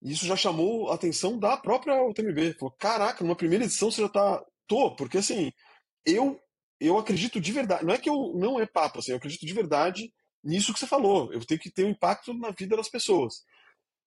E 0.00 0.12
isso 0.12 0.26
já 0.26 0.36
chamou 0.36 0.90
a 0.90 0.94
atenção 0.94 1.38
da 1.38 1.56
própria 1.56 2.00
UTMB. 2.04 2.54
Falou: 2.54 2.74
caraca, 2.78 3.24
numa 3.24 3.34
primeira 3.34 3.64
edição 3.64 3.90
você 3.90 4.02
já 4.02 4.08
tá. 4.08 4.44
Tô, 4.68 4.94
porque 4.94 5.18
assim, 5.18 5.50
eu 6.06 6.40
eu 6.80 6.98
acredito 6.98 7.40
de 7.40 7.52
verdade. 7.52 7.84
Não 7.84 7.94
é 7.94 7.98
que 7.98 8.08
eu 8.08 8.32
não 8.36 8.60
é 8.60 8.66
papo, 8.66 8.98
assim, 8.98 9.12
eu 9.12 9.16
acredito 9.16 9.44
de 9.44 9.52
verdade 9.52 10.12
nisso 10.42 10.72
que 10.72 10.78
você 10.78 10.86
falou. 10.86 11.32
Eu 11.32 11.44
tenho 11.44 11.60
que 11.60 11.70
ter 11.70 11.84
um 11.84 11.90
impacto 11.90 12.32
na 12.34 12.50
vida 12.50 12.76
das 12.76 12.88
pessoas. 12.88 13.42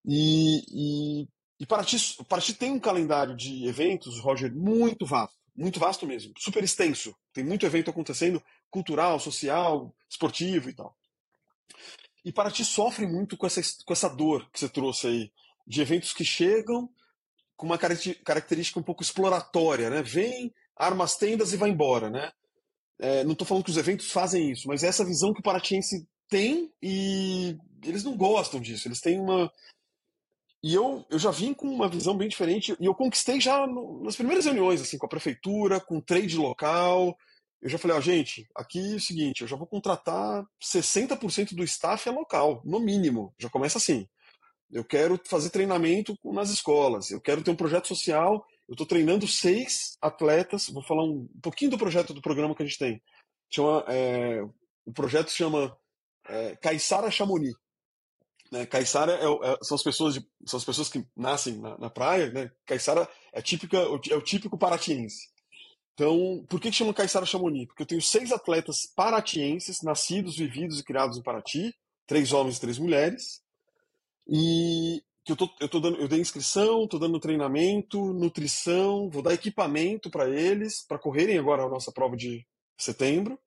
E, 0.05 1.21
e 1.23 1.27
e 1.59 1.65
Paraty, 1.65 1.97
Paraty 2.27 2.53
tem 2.53 2.71
um 2.71 2.79
calendário 2.79 3.35
de 3.35 3.67
eventos, 3.67 4.19
Roger, 4.19 4.53
muito 4.53 5.05
vasto, 5.05 5.35
muito 5.55 5.79
vasto 5.79 6.05
mesmo, 6.05 6.33
super 6.37 6.63
extenso. 6.63 7.15
Tem 7.33 7.43
muito 7.43 7.65
evento 7.65 7.89
acontecendo, 7.89 8.41
cultural, 8.69 9.19
social, 9.19 9.93
esportivo 10.09 10.69
e 10.69 10.73
tal. 10.73 10.95
E 12.23 12.31
Paraty 12.31 12.63
sofre 12.63 13.07
muito 13.07 13.35
com 13.35 13.47
essa, 13.47 13.61
com 13.85 13.93
essa 13.93 14.07
dor 14.07 14.47
que 14.51 14.59
você 14.59 14.69
trouxe 14.69 15.07
aí, 15.07 15.31
de 15.65 15.81
eventos 15.81 16.13
que 16.13 16.23
chegam 16.23 16.89
com 17.55 17.65
uma 17.65 17.77
característica 17.77 18.79
um 18.79 18.83
pouco 18.83 19.01
exploratória, 19.01 19.89
né? 19.89 20.03
Vem, 20.03 20.53
arma 20.75 21.03
as 21.03 21.17
tendas 21.17 21.53
e 21.53 21.57
vai 21.57 21.69
embora, 21.69 22.09
né? 22.09 22.31
É, 22.99 23.23
não 23.23 23.33
estou 23.33 23.47
falando 23.47 23.63
que 23.63 23.71
os 23.71 23.77
eventos 23.77 24.11
fazem 24.11 24.51
isso, 24.51 24.67
mas 24.67 24.83
é 24.83 24.87
essa 24.87 25.05
visão 25.05 25.33
que 25.33 25.39
o 25.39 25.43
paratiense 25.43 26.07
tem 26.29 26.71
e 26.81 27.57
eles 27.83 28.03
não 28.03 28.15
gostam 28.15 28.59
disso. 28.59 28.87
Eles 28.87 29.01
têm 29.01 29.19
uma, 29.19 29.51
e 30.63 30.73
eu, 30.73 31.05
eu 31.09 31.19
já 31.19 31.31
vim 31.31 31.53
com 31.53 31.67
uma 31.67 31.87
visão 31.87 32.17
bem 32.17 32.27
diferente 32.27 32.75
e 32.79 32.85
eu 32.85 32.95
conquistei 32.95 33.39
já 33.39 33.67
no, 33.67 34.03
nas 34.03 34.15
primeiras 34.15 34.45
reuniões, 34.45 34.81
assim, 34.81 34.97
com 34.97 35.05
a 35.05 35.09
prefeitura, 35.09 35.79
com 35.79 35.97
o 35.97 36.01
trade 36.01 36.37
local. 36.37 37.17
Eu 37.61 37.69
já 37.69 37.77
falei, 37.77 37.97
ó, 37.97 38.01
gente, 38.01 38.47
aqui 38.55 38.93
é 38.93 38.95
o 38.95 38.99
seguinte, 38.99 39.41
eu 39.41 39.47
já 39.47 39.55
vou 39.55 39.67
contratar 39.67 40.45
60% 40.61 41.55
do 41.55 41.63
staff 41.63 42.07
é 42.07 42.11
local, 42.11 42.61
no 42.65 42.79
mínimo. 42.79 43.33
Já 43.39 43.49
começa 43.49 43.77
assim. 43.77 44.07
Eu 44.71 44.83
quero 44.83 45.19
fazer 45.25 45.49
treinamento 45.49 46.17
nas 46.25 46.49
escolas, 46.49 47.11
eu 47.11 47.21
quero 47.21 47.41
ter 47.41 47.51
um 47.51 47.55
projeto 47.55 47.87
social. 47.87 48.45
Eu 48.67 48.73
estou 48.73 48.85
treinando 48.85 49.25
seis 49.27 49.97
atletas. 50.01 50.67
Vou 50.67 50.83
falar 50.83 51.03
um, 51.03 51.27
um, 51.33 51.41
pouquinho 51.41 51.71
do 51.71 51.77
projeto 51.77 52.13
do 52.13 52.21
programa 52.21 52.53
que 52.53 52.63
a 52.63 52.65
gente 52.65 52.77
tem. 52.77 53.01
Chama, 53.49 53.85
é, 53.87 54.41
o 54.85 54.91
projeto 54.91 55.29
se 55.29 55.37
chama 55.37 55.77
é, 56.27 56.55
Caissara 56.57 57.09
Chamonix. 57.09 57.55
Né? 58.51 58.65
Caiçara 58.65 59.13
é, 59.13 59.25
é, 59.25 59.57
são, 59.61 59.75
as 59.75 59.83
pessoas 59.83 60.13
de, 60.13 60.27
são 60.45 60.57
as 60.57 60.65
pessoas 60.65 60.89
que 60.89 61.05
nascem 61.15 61.57
na, 61.57 61.77
na 61.77 61.89
praia. 61.89 62.31
Né? 62.31 62.51
Caiçara 62.65 63.07
é, 63.33 63.41
típica, 63.41 63.77
é 63.77 64.15
o 64.15 64.21
típico 64.21 64.57
paratiense. 64.57 65.27
Então, 65.93 66.45
por 66.47 66.61
que, 66.61 66.69
que 66.69 66.75
chama 66.75 66.93
Caiçara 66.93 67.25
Chamonix? 67.25 67.67
Porque 67.67 67.81
eu 67.81 67.87
tenho 67.87 68.01
seis 68.01 68.31
atletas 68.31 68.85
paratienses, 68.95 69.81
nascidos, 69.81 70.37
vividos 70.37 70.79
e 70.79 70.83
criados 70.83 71.17
em 71.17 71.23
Paraty, 71.23 71.73
três 72.05 72.31
homens 72.31 72.57
e 72.57 72.61
três 72.61 72.77
mulheres, 72.77 73.41
e 74.27 75.01
que 75.25 75.31
eu, 75.31 75.35
tô, 75.35 75.49
eu, 75.59 75.67
tô 75.67 75.79
dando, 75.79 75.97
eu 75.97 76.07
dei 76.07 76.19
inscrição, 76.19 76.83
estou 76.83 76.99
dando 76.99 77.19
treinamento, 77.19 78.13
nutrição, 78.13 79.09
vou 79.09 79.23
dar 79.23 79.33
equipamento 79.33 80.09
para 80.09 80.29
eles, 80.29 80.85
para 80.85 80.99
correrem 80.99 81.37
agora 81.37 81.63
a 81.63 81.69
nossa 81.69 81.91
prova 81.91 82.15
de 82.15 82.45
setembro, 82.77 83.39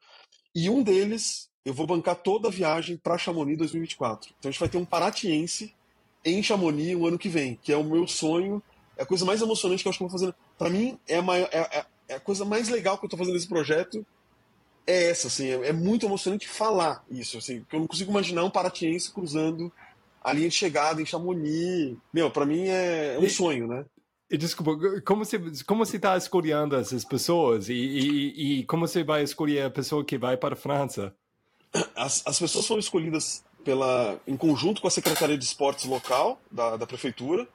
e 0.53 0.69
um 0.69 0.83
deles 0.83 1.50
eu 1.65 1.75
vou 1.75 1.87
bancar 1.87 2.17
toda 2.17 2.49
a 2.49 2.51
viagem 2.51 2.97
para 2.97 3.19
Chamonix 3.19 3.59
2024. 3.59 4.31
Então 4.39 4.49
a 4.49 4.53
gente 4.53 4.61
vai 4.61 4.69
ter 4.69 4.79
um 4.79 4.85
paratiense 4.85 5.75
em 6.25 6.43
Chamonix 6.43 6.97
o 6.97 7.07
ano 7.07 7.19
que 7.19 7.29
vem, 7.29 7.59
que 7.63 7.73
é 7.73 7.77
o 7.77 7.85
meu 7.85 8.07
sonho, 8.07 8.63
é 8.97 9.03
a 9.03 9.07
coisa 9.07 9.25
mais 9.25 9.41
emocionante 9.41 9.83
que 9.83 9.89
eu 9.89 9.91
acho 9.91 9.99
que 9.99 10.05
eu 10.05 10.09
vou 10.09 10.19
fazer. 10.19 10.35
Para 10.59 10.71
mim, 10.71 10.99
é 11.09 11.17
a, 11.17 11.23
maior, 11.23 11.49
é, 11.53 11.59
é, 11.59 11.87
é 12.09 12.15
a, 12.17 12.21
coisa 12.21 12.45
mais 12.45 12.69
legal 12.69 12.99
que 12.99 13.05
eu 13.05 13.07
estou 13.07 13.19
fazendo 13.19 13.35
nesse 13.35 13.49
projeto. 13.49 14.05
É 14.87 15.11
essa, 15.11 15.29
assim, 15.29 15.49
é, 15.49 15.69
é, 15.69 15.73
muito 15.73 16.07
emocionante 16.07 16.49
falar 16.49 17.05
isso, 17.11 17.39
assim, 17.39 17.61
porque 17.61 17.77
eu 17.77 17.81
não 17.81 17.87
consigo 17.87 18.11
imaginar 18.11 18.45
um 18.45 18.51
paratiense 18.51 19.11
cruzando 19.11 19.73
a 20.23 20.33
linha 20.33 20.49
de 20.49 20.55
chegada 20.55 21.01
em 21.01 21.07
Chamonix. 21.07 21.97
Meu, 22.13 22.31
para 22.31 22.45
mim 22.45 22.69
é, 22.69 23.15
é 23.15 23.19
um 23.19 23.29
sonho, 23.29 23.67
né? 23.67 23.85
Desculpa, 24.31 25.01
como 25.05 25.25
você 25.25 25.41
como 25.65 25.85
você 25.85 25.97
está 25.97 26.17
escolhendo 26.17 26.77
essas 26.77 27.05
pessoas 27.05 27.69
e, 27.69 27.75
e, 27.75 28.61
e, 28.61 28.65
como 28.65 28.87
você 28.87 29.03
vai 29.03 29.25
escolher 29.25 29.63
a 29.63 29.71
pessoa 29.71 30.05
que 30.05 30.17
vai 30.17 30.37
para 30.37 30.55
a 30.55 30.57
França? 30.57 31.13
As, 31.95 32.23
as 32.27 32.39
pessoas 32.39 32.67
foram 32.67 32.81
escolhidas 32.81 33.45
pela, 33.65 34.19
em 34.27 34.37
conjunto 34.37 34.81
com 34.81 34.89
a 34.89 34.91
Secretaria 34.91 35.37
de 35.37 35.45
Esportes 35.45 35.85
local 35.85 36.41
da, 36.51 36.77
da 36.77 36.87
Prefeitura 36.87 37.47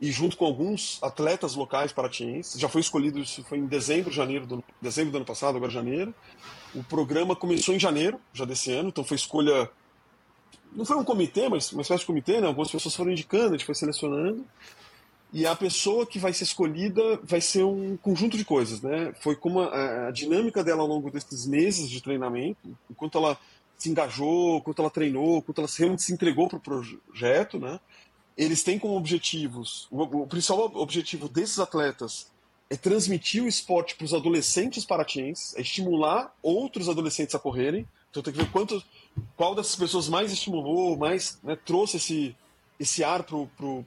e 0.00 0.10
junto 0.10 0.36
com 0.36 0.44
alguns 0.44 0.98
atletas 1.02 1.54
locais 1.54 1.92
paratienses. 1.92 2.60
Já 2.60 2.68
foi 2.68 2.80
escolhido, 2.80 3.18
isso 3.18 3.42
foi 3.44 3.58
em 3.58 3.66
dezembro, 3.66 4.12
janeiro 4.12 4.46
do, 4.46 4.64
dezembro 4.80 5.12
do 5.12 5.16
ano 5.16 5.24
passado, 5.24 5.56
agora 5.56 5.70
janeiro. 5.70 6.14
O 6.74 6.82
programa 6.84 7.34
começou 7.34 7.74
em 7.74 7.78
janeiro, 7.78 8.20
já 8.32 8.44
desse 8.44 8.72
ano, 8.72 8.88
então 8.88 9.04
foi 9.04 9.16
escolha. 9.16 9.70
Não 10.72 10.84
foi 10.84 10.96
um 10.96 11.04
comitê, 11.04 11.48
mas 11.48 11.72
uma 11.72 11.82
espécie 11.82 12.00
de 12.00 12.06
comitê, 12.06 12.40
né? 12.40 12.48
Algumas 12.48 12.70
pessoas 12.70 12.94
foram 12.94 13.12
indicando, 13.12 13.54
a 13.54 13.56
gente 13.56 13.64
foi 13.64 13.74
selecionando. 13.74 14.44
E 15.32 15.46
a 15.46 15.56
pessoa 15.56 16.06
que 16.06 16.18
vai 16.18 16.32
ser 16.32 16.44
escolhida 16.44 17.18
vai 17.22 17.40
ser 17.40 17.64
um 17.64 17.96
conjunto 17.96 18.36
de 18.36 18.44
coisas, 18.44 18.80
né? 18.82 19.12
Foi 19.20 19.34
como 19.34 19.60
a, 19.60 20.08
a 20.08 20.10
dinâmica 20.10 20.62
dela 20.62 20.82
ao 20.82 20.86
longo 20.86 21.10
desses 21.10 21.46
meses 21.46 21.88
de 21.88 22.00
treinamento, 22.00 22.76
enquanto 22.90 23.18
ela 23.18 23.38
se 23.84 23.90
engajou, 23.90 24.62
quanto 24.62 24.80
ela 24.80 24.90
treinou, 24.90 25.42
quanto 25.42 25.60
ela 25.60 25.68
realmente 25.76 26.02
se 26.02 26.12
entregou 26.12 26.48
para 26.48 26.56
o 26.56 26.60
projeto, 26.60 27.58
né? 27.58 27.78
Eles 28.36 28.62
têm 28.62 28.78
como 28.78 28.96
objetivos, 28.96 29.86
o, 29.90 30.26
principal 30.26 30.72
objetivo 30.74 31.28
desses 31.28 31.58
atletas 31.58 32.32
é 32.68 32.76
transmitir 32.76 33.44
o 33.44 33.46
esporte 33.46 33.94
para 33.94 34.06
os 34.06 34.14
adolescentes 34.14 34.84
paratienses, 34.84 35.54
é 35.54 35.60
estimular 35.60 36.34
outros 36.42 36.88
adolescentes 36.88 37.34
a 37.34 37.38
correrem. 37.38 37.86
Então 38.10 38.22
tem 38.22 38.32
que 38.32 38.40
ver 38.40 38.50
quantos, 38.50 38.84
qual 39.36 39.54
dessas 39.54 39.76
pessoas 39.76 40.08
mais 40.08 40.32
estimulou, 40.32 40.96
mais 40.96 41.38
né, 41.42 41.56
trouxe 41.56 41.98
esse, 41.98 42.34
esse 42.80 43.04
ar 43.04 43.22
para 43.22 43.36
pro, 43.56 43.84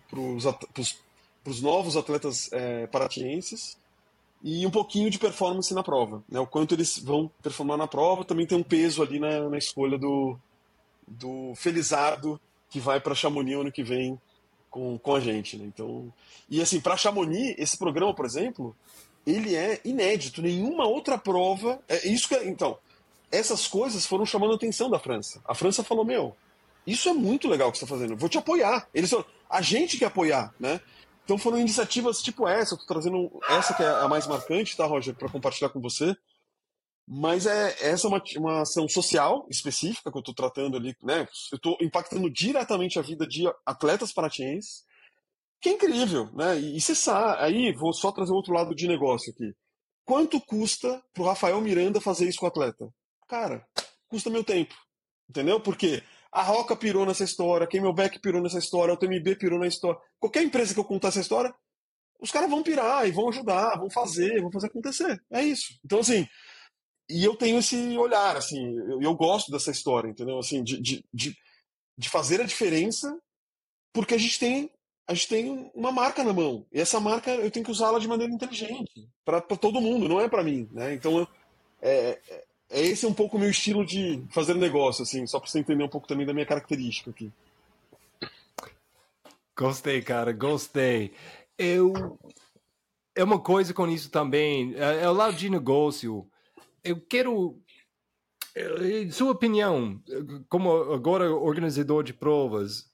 os 1.45 1.61
novos 1.61 1.97
atletas 1.97 2.49
é, 2.53 2.87
paratienses 2.87 3.77
e 4.43 4.65
um 4.65 4.71
pouquinho 4.71 5.09
de 5.09 5.19
performance 5.19 5.73
na 5.73 5.83
prova. 5.83 6.23
Né? 6.29 6.39
O 6.39 6.47
quanto 6.47 6.75
eles 6.75 6.99
vão 6.99 7.29
performar 7.41 7.77
na 7.77 7.87
prova 7.87 8.23
também 8.23 8.45
tem 8.45 8.57
um 8.57 8.63
peso 8.63 9.01
ali 9.01 9.19
na, 9.19 9.49
na 9.49 9.57
escolha 9.57 9.97
do, 9.97 10.37
do 11.07 11.53
Felizardo, 11.55 12.39
que 12.69 12.79
vai 12.79 12.99
para 12.99 13.15
Chamonix 13.15 13.59
ano 13.59 13.71
que 13.71 13.83
vem 13.83 14.19
com, 14.69 14.97
com 14.97 15.15
a 15.15 15.19
gente. 15.19 15.57
Né? 15.57 15.65
Então, 15.65 16.13
e 16.49 16.61
assim, 16.61 16.79
para 16.79 16.97
Chamonix, 16.97 17.55
esse 17.57 17.77
programa, 17.77 18.13
por 18.13 18.25
exemplo, 18.25 18.75
ele 19.25 19.55
é 19.55 19.81
inédito. 19.83 20.41
Nenhuma 20.41 20.87
outra 20.87 21.17
prova. 21.17 21.81
É 21.87 22.07
isso 22.07 22.27
que. 22.27 22.35
É, 22.35 22.47
então, 22.47 22.77
essas 23.31 23.67
coisas 23.67 24.05
foram 24.05 24.25
chamando 24.25 24.53
a 24.53 24.55
atenção 24.55 24.89
da 24.89 24.99
França. 24.99 25.41
A 25.45 25.53
França 25.53 25.83
falou: 25.83 26.05
Meu, 26.05 26.35
isso 26.85 27.09
é 27.09 27.13
muito 27.13 27.49
legal 27.49 27.69
que 27.71 27.77
você 27.77 27.83
está 27.83 27.95
fazendo, 27.95 28.15
vou 28.15 28.29
te 28.29 28.37
apoiar. 28.37 28.87
Eles 28.93 29.09
falaram, 29.09 29.29
a 29.49 29.61
gente 29.61 29.97
quer 29.97 30.05
apoiar, 30.05 30.53
né? 30.57 30.79
Então 31.27 31.37
foram 31.37 31.59
iniciativas 31.59 32.21
tipo 32.21 32.47
essa, 32.47 32.73
eu 32.73 32.77
tô 32.77 32.85
trazendo 32.85 33.29
essa 33.49 33.73
que 33.73 33.83
é 33.83 33.87
a 33.87 34.07
mais 34.07 34.25
marcante, 34.25 34.77
tá, 34.77 34.85
Roger, 34.85 35.13
para 35.13 35.27
compartilhar 35.27 35.67
com 35.67 35.81
você. 35.81 36.15
Mas 37.05 37.45
é 37.45 37.75
essa 37.81 38.07
é 38.07 38.09
uma, 38.09 38.23
uma 38.37 38.61
ação 38.61 38.87
social 38.87 39.45
específica 39.49 40.09
que 40.09 40.17
eu 40.17 40.21
estou 40.21 40.33
tratando 40.33 40.77
ali, 40.77 40.95
né? 41.03 41.27
Eu 41.51 41.57
estou 41.57 41.77
impactando 41.81 42.29
diretamente 42.29 42.97
a 42.97 43.01
vida 43.01 43.27
de 43.27 43.43
atletas 43.65 44.13
paratienses, 44.13 44.85
que 45.59 45.67
é 45.67 45.73
incrível, 45.73 46.31
né? 46.33 46.57
E, 46.57 46.77
e 46.77 46.81
aí 47.39 47.73
vou 47.73 47.91
só 47.91 48.09
trazer 48.09 48.31
outro 48.31 48.53
lado 48.53 48.73
de 48.73 48.87
negócio 48.87 49.33
aqui. 49.33 49.53
Quanto 50.05 50.39
custa 50.39 51.03
pro 51.13 51.25
Rafael 51.25 51.59
Miranda 51.59 51.99
fazer 51.99 52.29
isso 52.29 52.39
com 52.39 52.45
o 52.45 52.49
atleta? 52.49 52.87
Cara, 53.27 53.67
custa 54.07 54.29
meu 54.29 54.45
tempo. 54.45 54.73
Entendeu? 55.29 55.59
Porque 55.59 56.01
a 56.31 56.41
Roca 56.41 56.75
pirou 56.75 57.05
nessa 57.05 57.23
história, 57.23 57.67
Camelback 57.67 58.19
pirou 58.19 58.41
nessa 58.41 58.59
história, 58.59 58.93
o 58.93 58.97
TMB 58.97 59.35
pirou 59.37 59.59
na 59.59 59.67
história. 59.67 59.99
Qualquer 60.19 60.43
empresa 60.43 60.73
que 60.73 60.79
eu 60.79 60.85
contar 60.85 61.09
essa 61.09 61.19
história, 61.19 61.53
os 62.19 62.31
caras 62.31 62.49
vão 62.49 62.63
pirar 62.63 63.07
e 63.07 63.11
vão 63.11 63.29
ajudar, 63.29 63.77
vão 63.77 63.89
fazer, 63.89 64.41
vão 64.41 64.51
fazer 64.51 64.67
acontecer. 64.67 65.21
É 65.31 65.41
isso. 65.41 65.79
Então, 65.85 65.99
assim, 65.99 66.27
e 67.09 67.23
eu 67.23 67.35
tenho 67.35 67.59
esse 67.59 67.97
olhar, 67.97 68.35
assim, 68.35 68.75
eu, 68.89 69.01
eu 69.01 69.15
gosto 69.15 69.51
dessa 69.51 69.71
história, 69.71 70.09
entendeu? 70.09 70.37
Assim, 70.39 70.63
de, 70.63 70.81
de, 70.81 71.05
de, 71.13 71.35
de 71.97 72.09
fazer 72.09 72.41
a 72.41 72.45
diferença, 72.45 73.17
porque 73.93 74.13
a 74.13 74.17
gente 74.17 74.39
tem 74.39 74.71
a 75.07 75.13
gente 75.13 75.29
tem 75.29 75.71
uma 75.73 75.89
marca 75.89 76.21
na 76.21 76.33
mão. 76.33 76.65
E 76.69 76.81
essa 76.81 76.99
marca 76.99 77.31
eu 77.31 77.49
tenho 77.49 77.63
que 77.63 77.71
usá-la 77.71 77.97
de 77.97 78.09
maneira 78.09 78.33
inteligente, 78.33 79.09
para 79.23 79.39
todo 79.39 79.79
mundo, 79.79 80.09
não 80.09 80.19
é 80.19 80.27
para 80.27 80.43
mim. 80.43 80.67
Né? 80.69 80.93
Então, 80.93 81.25
é, 81.81 81.89
é, 81.89 82.21
é 82.29 82.46
esse 82.69 83.05
um 83.05 83.13
pouco 83.13 83.37
o 83.37 83.39
meu 83.39 83.49
estilo 83.49 83.85
de 83.85 84.23
fazer 84.29 84.55
negócio, 84.55 85.03
assim, 85.03 85.25
só 85.25 85.39
para 85.39 85.49
você 85.49 85.59
entender 85.59 85.83
um 85.83 85.89
pouco 85.89 86.07
também 86.07 86.25
da 86.25 86.33
minha 86.33 86.45
característica 86.45 87.09
aqui. 87.09 87.31
Gostei, 89.57 90.01
cara, 90.01 90.31
gostei. 90.33 91.13
Eu. 91.57 92.19
É 93.15 93.23
uma 93.23 93.39
coisa 93.39 93.73
com 93.73 93.87
isso 93.87 94.11
também, 94.11 94.75
é, 94.75 95.03
é 95.03 95.09
o 95.09 95.13
lado 95.13 95.35
de 95.35 95.49
negócio. 95.49 96.29
Eu 96.83 97.01
quero. 97.01 97.59
É, 98.53 99.09
sua 99.11 99.31
opinião, 99.31 100.01
como 100.49 100.71
agora 100.93 101.31
organizador 101.31 102.03
de 102.03 102.13
provas, 102.13 102.85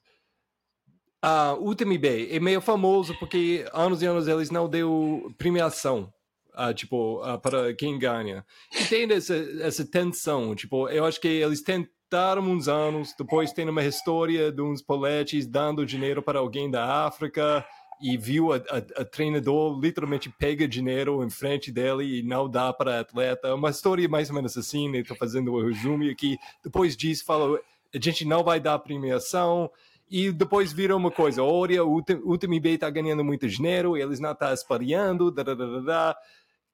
a 1.22 1.54
UTMB 1.54 2.30
é 2.32 2.40
meio 2.40 2.62
famoso 2.62 3.18
porque 3.18 3.66
anos 3.74 4.02
e 4.02 4.06
anos 4.06 4.28
eles 4.28 4.50
não 4.50 4.70
deu 4.70 5.34
premiação 5.38 6.14
uh, 6.56 6.74
tipo, 6.74 7.22
uh, 7.22 7.40
para 7.40 7.74
quem 7.74 7.98
ganha. 7.98 8.46
E 8.72 8.86
tem 8.86 9.12
essa, 9.12 9.36
essa 9.62 9.86
tensão, 9.86 10.56
tipo, 10.56 10.88
eu 10.90 11.06
acho 11.06 11.20
que 11.20 11.28
eles 11.28 11.62
tentaram 11.62 12.44
uns 12.44 12.68
anos, 12.68 13.14
depois 13.18 13.52
tem 13.52 13.68
uma 13.68 13.84
história 13.84 14.52
de 14.52 14.62
uns 14.62 14.82
poletes 14.82 15.46
dando 15.48 15.86
dinheiro 15.86 16.22
para 16.22 16.40
alguém 16.40 16.70
da 16.70 17.06
África 17.06 17.66
e 18.02 18.18
viu 18.18 18.52
a, 18.52 18.58
a, 18.58 19.02
a, 19.02 19.06
treinador 19.06 19.80
literalmente 19.80 20.30
pega 20.30 20.68
dinheiro 20.68 21.24
em 21.24 21.30
frente 21.30 21.72
dele 21.72 22.20
e 22.20 22.24
não 22.24 22.50
dá 22.50 22.74
para 22.74 23.00
atleta. 23.00 23.56
Uma 23.56 23.70
história 23.70 24.08
mais 24.10 24.30
ou 24.30 24.36
menos 24.36 24.58
assim, 24.58 24.90
né? 24.90 25.00
Estou 25.00 25.16
fazendo 25.16 25.54
o 25.54 25.62
um 25.62 25.66
resumo 25.66 26.04
aqui. 26.10 26.38
Depois 26.64 26.98
disso, 26.98 27.24
falou, 27.24 27.58
a 27.94 28.00
gente 28.00 28.26
não 28.26 28.44
vai 28.44 28.60
dar 28.60 28.78
premiação 28.80 29.72
e 30.10 30.32
depois 30.32 30.74
vira 30.74 30.96
uma 30.96 31.10
coisa, 31.10 31.42
olha, 31.42 31.84
o 31.84 31.98
UTMB 31.98 32.68
está 32.68 32.90
ganhando 32.90 33.24
muito 33.24 33.48
dinheiro, 33.48 33.98
eles 33.98 34.20
não 34.20 34.32
estão 34.32 34.50
tá 34.50 34.54
espalhando, 34.54 35.32
da, 35.32 35.42
da, 35.42 35.56
da, 35.56 35.80
da 35.80 36.18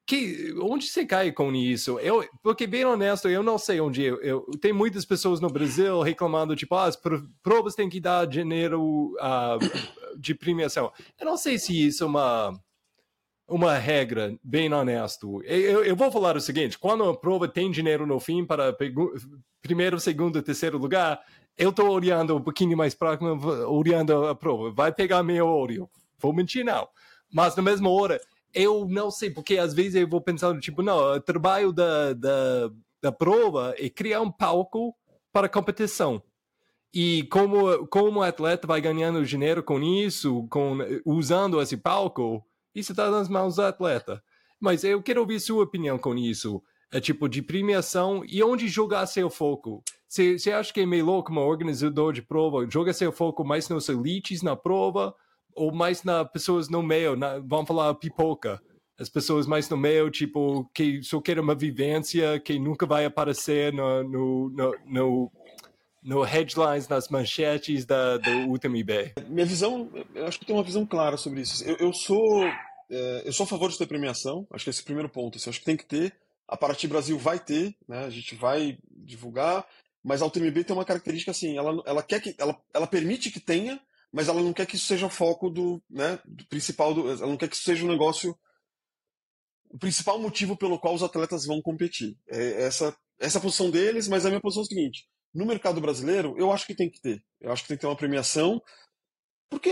que, 0.10 0.55
onde 0.60 0.88
você 0.88 1.05
cai 1.05 1.32
com 1.32 1.53
isso? 1.53 1.99
Eu, 1.99 2.28
porque, 2.41 2.66
bem 2.66 2.84
honesto, 2.84 3.30
eu 3.30 3.43
não 3.43 3.60
sei 3.60 3.80
onde 3.80 4.01
eu, 4.01 4.20
eu 4.24 4.41
tem 4.60 4.74
muitas 4.74 5.05
pessoas 5.05 5.39
no 5.39 5.51
Brasil 5.51 6.01
reclamando, 6.01 6.55
tipo, 6.55 6.74
ah, 6.74 6.86
as 6.86 6.99
provas 7.43 7.76
têm 7.76 7.88
que 7.88 7.99
dar 7.99 8.26
dinheiro 8.26 9.14
uh, 9.20 10.18
de 10.18 10.34
premiação. 10.34 10.91
Eu 11.20 11.28
não 11.28 11.38
sei 11.38 11.60
se 11.60 11.86
isso 11.86 12.03
é 12.03 12.07
uma, 12.07 12.60
uma 13.47 13.78
regra, 13.78 14.36
bem 14.43 14.74
honesto. 14.74 15.43
Eu, 15.43 15.84
eu 15.84 15.95
vou 15.95 16.12
falar 16.12 16.36
o 16.36 16.41
seguinte: 16.41 16.80
quando 16.80 17.03
a 17.03 17.16
prova 17.16 17.47
tem 17.47 17.70
dinheiro 17.70 18.07
no 18.07 18.20
fim 18.20 18.43
para 18.43 18.76
primeiro, 19.62 19.99
segundo, 19.99 20.41
terceiro 20.41 20.80
lugar, 20.80 21.22
eu 21.55 21.70
estou 21.70 21.88
olhando 21.88 22.36
um 22.36 22.41
pouquinho 22.41 22.76
mais 22.76 22.95
próximo, 22.95 23.39
olhando 23.68 24.26
a 24.26 24.34
prova. 24.34 24.72
Vai 24.72 24.91
pegar 24.91 25.22
meu 25.22 25.45
olho. 25.45 25.88
Vou 26.18 26.34
mentir, 26.34 26.66
não. 26.66 26.88
Mas 27.32 27.55
na 27.55 27.62
mesma 27.62 27.91
hora, 27.91 28.20
eu 28.53 28.87
não 28.87 29.11
sei, 29.11 29.29
porque 29.29 29.57
às 29.57 29.73
vezes 29.73 29.95
eu 29.95 30.07
vou 30.07 30.21
pensando, 30.21 30.59
tipo, 30.59 30.81
não, 30.81 31.15
o 31.15 31.19
trabalho 31.21 31.71
da, 31.71 32.13
da, 32.13 32.71
da 33.01 33.11
prova 33.11 33.73
é 33.77 33.89
criar 33.89 34.21
um 34.21 34.31
palco 34.31 34.95
para 35.31 35.47
a 35.47 35.49
competição. 35.49 36.21
E 36.93 37.23
como, 37.31 37.87
como 37.87 38.19
o 38.19 38.23
atleta 38.23 38.65
vai 38.65 38.81
ganhando 38.81 39.25
dinheiro 39.25 39.61
com 39.61 39.81
isso, 39.81 40.47
com, 40.49 40.79
usando 41.05 41.61
esse 41.61 41.77
palco, 41.77 42.43
isso 42.73 42.93
está 42.93 43.11
nas 43.11 43.29
mãos 43.29 43.55
do 43.55 43.61
atleta. 43.61 44.23
Mas 44.59 44.83
eu 44.83 45.01
quero 45.01 45.21
ouvir 45.21 45.39
sua 45.39 45.63
opinião 45.63 45.97
com 45.97 46.15
isso. 46.15 46.61
É 46.91 46.99
tipo 46.99 47.29
de 47.29 47.43
premiação 47.43 48.23
e 48.27 48.41
onde 48.41 48.67
jogar 48.67 49.05
seu 49.05 49.29
foco. 49.29 49.83
Você 50.07 50.51
acha 50.51 50.73
que 50.73 50.81
é 50.81 50.85
melhor 50.87 51.21
como 51.21 51.39
organizador 51.39 52.11
de 52.11 52.23
prova, 52.23 52.67
joga 52.67 52.91
seu 52.93 53.11
foco 53.11 53.45
mais 53.45 53.69
nos 53.69 53.87
elites 53.87 54.41
na 54.41 54.55
prova 54.55 55.13
ou 55.55 55.71
mais 55.71 56.03
na 56.03 56.25
pessoas 56.25 56.69
no 56.69 56.81
meio, 56.81 57.15
na, 57.15 57.39
vamos 57.39 57.67
falar 57.67 57.93
pipoca, 57.95 58.61
as 58.99 59.09
pessoas 59.09 59.47
mais 59.47 59.69
no 59.69 59.77
meio, 59.77 60.09
tipo, 60.09 60.69
que 60.73 61.01
só 61.03 61.21
querem 61.21 61.41
uma 61.41 61.55
vivência 61.55 62.39
que 62.39 62.59
nunca 62.59 62.85
vai 62.85 63.05
aparecer 63.05 63.71
no, 63.73 64.03
no, 64.03 64.49
no, 64.49 64.75
no, 64.85 65.31
no 66.03 66.21
headlines, 66.21 66.87
nas 66.87 67.07
manchetes 67.07 67.85
da, 67.85 68.17
do 68.17 68.51
UTMB? 68.51 69.13
Minha 69.27 69.45
visão, 69.45 69.89
eu 70.13 70.25
acho 70.25 70.39
que 70.39 70.45
tem 70.45 70.55
uma 70.55 70.63
visão 70.63 70.85
clara 70.85 71.15
sobre 71.15 71.41
isso. 71.41 71.63
Eu, 71.63 71.77
eu 71.77 71.93
sou 71.93 72.43
é, 72.89 73.21
eu 73.25 73.31
sou 73.31 73.43
a 73.43 73.47
favor 73.47 73.69
de 73.69 73.77
ter 73.77 73.85
premiação, 73.85 74.47
acho 74.51 74.63
que 74.63 74.69
esse 74.69 74.79
é 74.79 74.83
o 74.83 74.85
primeiro 74.85 75.09
ponto. 75.09 75.37
Assim, 75.37 75.49
acho 75.49 75.59
que 75.59 75.65
tem 75.65 75.77
que 75.77 75.85
ter. 75.85 76.13
A 76.47 76.57
Paraty 76.57 76.87
Brasil 76.87 77.17
vai 77.17 77.39
ter, 77.39 77.75
né? 77.87 78.05
A 78.05 78.09
gente 78.09 78.33
vai 78.33 78.77
divulgar, 78.91 79.65
mas 80.03 80.21
a 80.21 80.25
UTMB 80.25 80.63
tem 80.63 80.75
uma 80.75 80.85
característica 80.85 81.29
assim, 81.29 81.55
ela, 81.57 81.81
ela 81.85 82.01
quer 82.01 82.19
que 82.19 82.35
ela, 82.39 82.59
ela 82.73 82.87
permite 82.87 83.29
que 83.29 83.39
tenha, 83.39 83.79
mas 84.12 84.28
ela 84.28 84.41
não 84.41 84.53
quer 84.53 84.66
que 84.66 84.76
isso 84.76 84.88
seja 84.88 85.05
o 85.05 85.10
foco 85.10 85.49
do, 85.49 85.82
né, 85.89 86.20
do 86.26 86.45
principal, 86.47 86.93
do, 86.93 87.10
ela 87.10 87.28
não 87.28 87.38
quer 87.38 87.47
que 87.47 87.55
isso 87.55 87.66
seja 87.66 87.86
um 87.86 87.89
negócio, 87.89 88.38
o 89.70 89.78
principal 89.78 90.20
motivo 90.20 90.57
pelo 90.57 90.80
qual 90.80 90.95
os 90.95 91.03
atletas 91.03 91.45
vão 91.45 91.62
competir. 91.62 92.18
É 92.28 92.64
essa, 92.64 92.95
essa 93.20 93.38
é 93.38 93.39
a 93.39 93.41
posição 93.41 93.70
deles, 93.70 94.07
mas 94.07 94.26
a 94.26 94.30
minha 94.30 94.41
posição 94.41 94.64
é 94.64 94.66
a 94.66 94.68
seguinte, 94.68 95.07
no 95.34 95.45
mercado 95.45 95.80
brasileiro, 95.80 96.36
eu 96.38 96.51
acho 96.51 96.66
que 96.66 96.76
tem 96.76 96.89
que 96.89 96.99
ter. 96.99 97.24
Eu 97.39 97.51
acho 97.51 97.64
que 97.64 97.68
tem 97.70 97.78
que 97.78 97.82
ter 97.82 97.88
uma 97.88 97.95
premiação, 97.95 98.62
porque, 99.49 99.72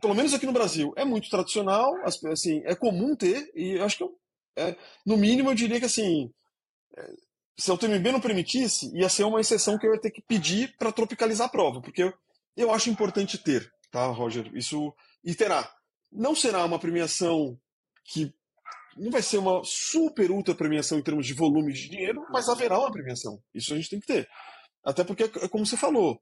pelo 0.00 0.14
menos 0.14 0.32
aqui 0.32 0.46
no 0.46 0.52
Brasil, 0.52 0.92
é 0.96 1.04
muito 1.04 1.28
tradicional, 1.28 1.92
assim, 2.30 2.62
é 2.64 2.74
comum 2.74 3.14
ter, 3.14 3.50
e 3.54 3.72
eu 3.72 3.84
acho 3.84 3.98
que, 3.98 4.04
eu, 4.04 4.18
é, 4.56 4.76
no 5.04 5.16
mínimo, 5.16 5.50
eu 5.50 5.54
diria 5.54 5.78
que, 5.78 5.86
assim, 5.86 6.32
é, 6.96 7.10
se 7.58 7.70
o 7.70 7.76
TMB 7.76 8.10
não 8.10 8.20
permitisse, 8.20 8.90
ia 8.96 9.08
ser 9.08 9.24
uma 9.24 9.40
exceção 9.40 9.78
que 9.78 9.86
eu 9.86 9.94
ia 9.94 10.00
ter 10.00 10.10
que 10.10 10.22
pedir 10.22 10.74
para 10.78 10.92
tropicalizar 10.92 11.46
a 11.46 11.50
prova, 11.50 11.80
porque 11.82 12.02
eu, 12.04 12.14
eu 12.56 12.72
acho 12.72 12.90
importante 12.90 13.38
ter, 13.38 13.70
tá, 13.90 14.06
Roger? 14.06 14.50
Isso 14.54 14.94
e 15.24 15.34
terá. 15.34 15.70
Não 16.10 16.34
será 16.34 16.64
uma 16.64 16.78
premiação 16.78 17.58
que 18.04 18.32
não 18.96 19.10
vai 19.10 19.22
ser 19.22 19.38
uma 19.38 19.62
super 19.64 20.30
ultra 20.30 20.54
premiação 20.54 20.98
em 20.98 21.02
termos 21.02 21.26
de 21.26 21.32
volume 21.32 21.72
de 21.72 21.88
dinheiro, 21.88 22.26
mas 22.30 22.48
haverá 22.48 22.78
uma 22.78 22.92
premiação. 22.92 23.42
Isso 23.54 23.72
a 23.72 23.76
gente 23.76 23.88
tem 23.88 24.00
que 24.00 24.06
ter. 24.06 24.28
Até 24.84 25.04
porque, 25.04 25.24
é 25.24 25.48
como 25.48 25.64
você 25.64 25.76
falou, 25.76 26.20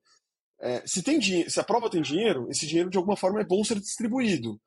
é, 0.61 0.87
se, 0.87 1.03
tem 1.03 1.21
se 1.21 1.59
a 1.59 1.65
prova 1.65 1.91
tem 1.91 2.03
dinheiro, 2.03 2.47
esse 2.51 2.67
dinheiro 2.67 2.91
de 2.91 2.99
alguma 2.99 3.17
forma 3.17 3.41
é 3.41 3.45
bom 3.45 3.65
ser 3.65 3.81
distribuído. 3.81 4.61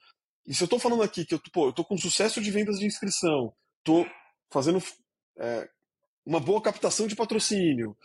E 0.45 0.53
se 0.53 0.64
eu 0.64 0.66
estou 0.66 0.80
falando 0.80 1.03
aqui 1.03 1.26
que 1.26 1.34
eu 1.34 1.70
estou 1.70 1.86
com 1.86 1.97
sucesso 1.97 2.41
de 2.41 2.51
vendas 2.51 2.80
de 2.80 2.86
inscrição, 2.86 3.53
estou 3.80 4.05
fazendo 4.51 4.84
é, 5.38 5.70
uma 6.26 6.39
boa 6.39 6.61
captação 6.61 7.07
de 7.07 7.16
patrocínio, 7.16 7.95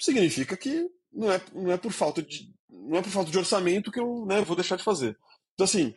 significa 0.00 0.56
que 0.56 0.88
não 1.12 1.30
é, 1.30 1.40
não 1.52 1.72
é 1.72 1.76
por 1.76 1.92
falta 1.92 2.22
de 2.22 2.52
não 2.68 2.98
é 2.98 3.02
por 3.02 3.10
falta 3.10 3.30
de 3.30 3.38
orçamento 3.38 3.90
que 3.90 4.00
eu 4.00 4.24
né, 4.26 4.40
vou 4.42 4.56
deixar 4.56 4.76
de 4.76 4.84
fazer. 4.84 5.18
Então 5.54 5.64
assim, 5.64 5.94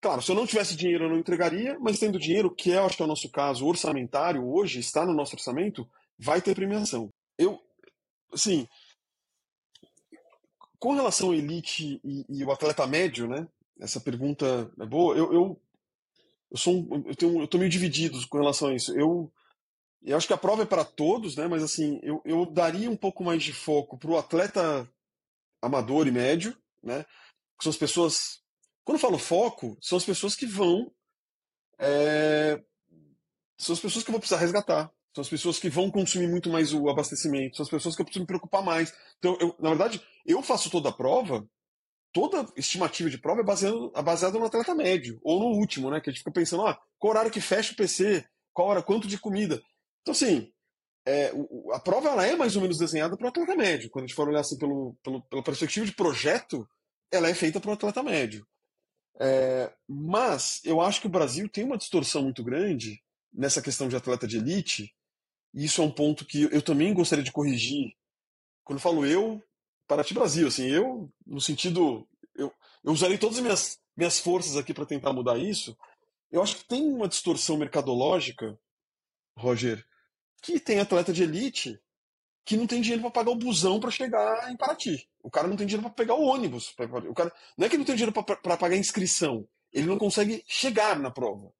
claro, 0.00 0.22
se 0.22 0.30
eu 0.30 0.36
não 0.36 0.46
tivesse 0.46 0.76
dinheiro 0.76 1.04
eu 1.04 1.10
não 1.10 1.18
entregaria, 1.18 1.78
mas 1.80 1.98
tendo 1.98 2.18
dinheiro, 2.18 2.54
que 2.54 2.72
é, 2.72 2.78
acho 2.78 2.96
que 2.96 3.02
é 3.02 3.04
o 3.04 3.08
nosso 3.08 3.30
caso 3.30 3.66
orçamentário 3.66 4.46
hoje, 4.46 4.78
está 4.78 5.04
no 5.04 5.14
nosso 5.14 5.34
orçamento, 5.34 5.88
vai 6.18 6.40
ter 6.40 6.54
premiação. 6.54 7.10
Eu 7.38 7.60
assim, 8.32 8.68
com 10.78 10.94
relação 10.94 11.28
ao 11.28 11.34
elite 11.34 12.00
e, 12.04 12.24
e, 12.28 12.44
o 12.44 12.50
atleta 12.50 12.86
médio, 12.86 13.26
né? 13.26 13.46
Essa 13.80 14.00
pergunta 14.00 14.70
é 14.78 14.86
boa. 14.86 15.16
Eu, 15.16 15.32
eu, 15.32 15.60
eu 16.50 16.56
sou 16.56 16.74
um, 16.74 17.04
eu 17.06 17.16
tenho 17.16 17.40
eu 17.40 17.48
tô 17.48 17.58
meio 17.58 17.70
dividido 17.70 18.18
com 18.28 18.38
relação 18.38 18.68
a 18.68 18.74
isso. 18.74 18.96
Eu 18.98 19.32
eu 20.06 20.16
acho 20.16 20.26
que 20.26 20.32
a 20.32 20.38
prova 20.38 20.62
é 20.62 20.66
para 20.66 20.84
todos, 20.84 21.36
né? 21.36 21.48
Mas 21.48 21.62
assim, 21.62 21.98
eu, 22.02 22.22
eu 22.24 22.46
daria 22.46 22.88
um 22.88 22.96
pouco 22.96 23.24
mais 23.24 23.42
de 23.42 23.52
foco 23.52 23.98
para 23.98 24.10
o 24.10 24.16
atleta 24.16 24.88
amador 25.60 26.06
e 26.06 26.12
médio, 26.12 26.56
né? 26.82 27.04
Que 27.58 27.64
são 27.64 27.70
as 27.70 27.76
pessoas. 27.76 28.40
Quando 28.84 28.96
eu 28.96 29.00
falo 29.00 29.18
foco, 29.18 29.76
são 29.80 29.98
as 29.98 30.04
pessoas 30.04 30.36
que 30.36 30.46
vão. 30.46 30.92
É, 31.78 32.62
são 33.58 33.72
as 33.72 33.80
pessoas 33.80 34.04
que 34.04 34.10
eu 34.10 34.12
vou 34.12 34.20
precisar 34.20 34.38
resgatar. 34.38 34.92
São 35.12 35.22
as 35.22 35.28
pessoas 35.28 35.58
que 35.58 35.68
vão 35.68 35.90
consumir 35.90 36.28
muito 36.28 36.50
mais 36.50 36.72
o 36.72 36.88
abastecimento. 36.88 37.56
São 37.56 37.64
as 37.64 37.70
pessoas 37.70 37.96
que 37.96 38.02
eu 38.02 38.04
preciso 38.04 38.22
me 38.22 38.26
preocupar 38.26 38.62
mais. 38.62 38.94
Então, 39.18 39.36
eu, 39.40 39.56
na 39.58 39.70
verdade, 39.70 40.00
eu 40.24 40.42
faço 40.42 40.70
toda 40.70 40.90
a 40.90 40.92
prova. 40.92 41.48
Toda 42.12 42.46
estimativa 42.56 43.10
de 43.10 43.18
prova 43.18 43.40
é 43.40 43.44
baseada, 43.44 43.76
é 43.94 44.02
baseada 44.02 44.38
no 44.38 44.46
atleta 44.46 44.74
médio, 44.74 45.20
ou 45.22 45.40
no 45.40 45.46
último, 45.58 45.90
né? 45.90 46.00
Que 46.00 46.08
a 46.08 46.12
gente 46.12 46.20
fica 46.20 46.30
pensando, 46.30 46.66
ah, 46.66 46.78
qual 46.98 47.10
horário 47.10 47.30
que 47.30 47.40
fecha 47.40 47.72
o 47.72 47.76
PC? 47.76 48.24
Qual 48.52 48.68
hora, 48.68 48.82
quanto 48.82 49.08
de 49.08 49.18
comida? 49.18 49.62
Então, 50.06 50.12
assim, 50.12 50.52
é, 51.04 51.32
a 51.72 51.80
prova 51.80 52.10
ela 52.10 52.24
é 52.24 52.36
mais 52.36 52.54
ou 52.54 52.62
menos 52.62 52.78
desenhada 52.78 53.16
para 53.16 53.24
o 53.24 53.28
atleta 53.28 53.56
médio. 53.56 53.90
Quando 53.90 54.04
a 54.04 54.06
gente 54.06 54.14
for 54.14 54.28
olhar 54.28 54.38
assim 54.38 54.56
pelo, 54.56 54.96
pelo, 55.02 55.20
pela 55.22 55.42
perspectiva 55.42 55.84
de 55.84 55.90
projeto, 55.90 56.64
ela 57.10 57.28
é 57.28 57.34
feita 57.34 57.58
para 57.58 57.70
o 57.70 57.74
atleta 57.74 58.04
médio. 58.04 58.46
É, 59.18 59.72
mas 59.88 60.60
eu 60.62 60.80
acho 60.80 61.00
que 61.00 61.08
o 61.08 61.10
Brasil 61.10 61.48
tem 61.48 61.64
uma 61.64 61.76
distorção 61.76 62.22
muito 62.22 62.44
grande 62.44 63.02
nessa 63.32 63.60
questão 63.60 63.88
de 63.88 63.96
atleta 63.96 64.28
de 64.28 64.36
elite, 64.36 64.94
e 65.52 65.64
isso 65.64 65.82
é 65.82 65.84
um 65.84 65.90
ponto 65.90 66.24
que 66.24 66.44
eu 66.44 66.62
também 66.62 66.94
gostaria 66.94 67.24
de 67.24 67.32
corrigir. 67.32 67.92
Quando 68.62 68.78
falo 68.78 69.04
eu, 69.04 69.42
Paraty 69.88 70.14
Brasil, 70.14 70.46
assim, 70.46 70.68
eu, 70.68 71.12
no 71.26 71.40
sentido. 71.40 72.06
Eu, 72.36 72.52
eu 72.84 72.92
usarei 72.92 73.18
todas 73.18 73.38
as 73.38 73.42
minhas, 73.42 73.78
minhas 73.96 74.20
forças 74.20 74.56
aqui 74.56 74.72
para 74.72 74.86
tentar 74.86 75.12
mudar 75.12 75.36
isso. 75.36 75.76
Eu 76.30 76.42
acho 76.42 76.58
que 76.58 76.64
tem 76.64 76.82
uma 76.82 77.08
distorção 77.08 77.56
mercadológica, 77.56 78.56
Roger, 79.36 79.84
que 80.46 80.60
tem 80.60 80.78
atleta 80.78 81.12
de 81.12 81.24
elite 81.24 81.80
que 82.44 82.56
não 82.56 82.66
tem 82.66 82.80
dinheiro 82.80 83.02
para 83.02 83.10
pagar 83.10 83.32
o 83.32 83.36
busão 83.36 83.80
para 83.80 83.90
chegar 83.90 84.52
em 84.52 84.56
Paraty. 84.56 85.08
O 85.20 85.28
cara 85.28 85.48
não 85.48 85.56
tem 85.56 85.66
dinheiro 85.66 85.82
para 85.82 85.96
pegar 85.96 86.14
o 86.14 86.22
ônibus. 86.22 86.72
O 87.08 87.12
cara, 87.12 87.32
não 87.58 87.66
é 87.66 87.68
que 87.68 87.76
não 87.76 87.84
tem 87.84 87.96
dinheiro 87.96 88.12
para 88.12 88.56
pagar 88.56 88.76
a 88.76 88.78
inscrição, 88.78 89.46
ele 89.72 89.88
não 89.88 89.98
consegue 89.98 90.44
chegar 90.46 90.96
na 91.00 91.10
prova. 91.10 91.52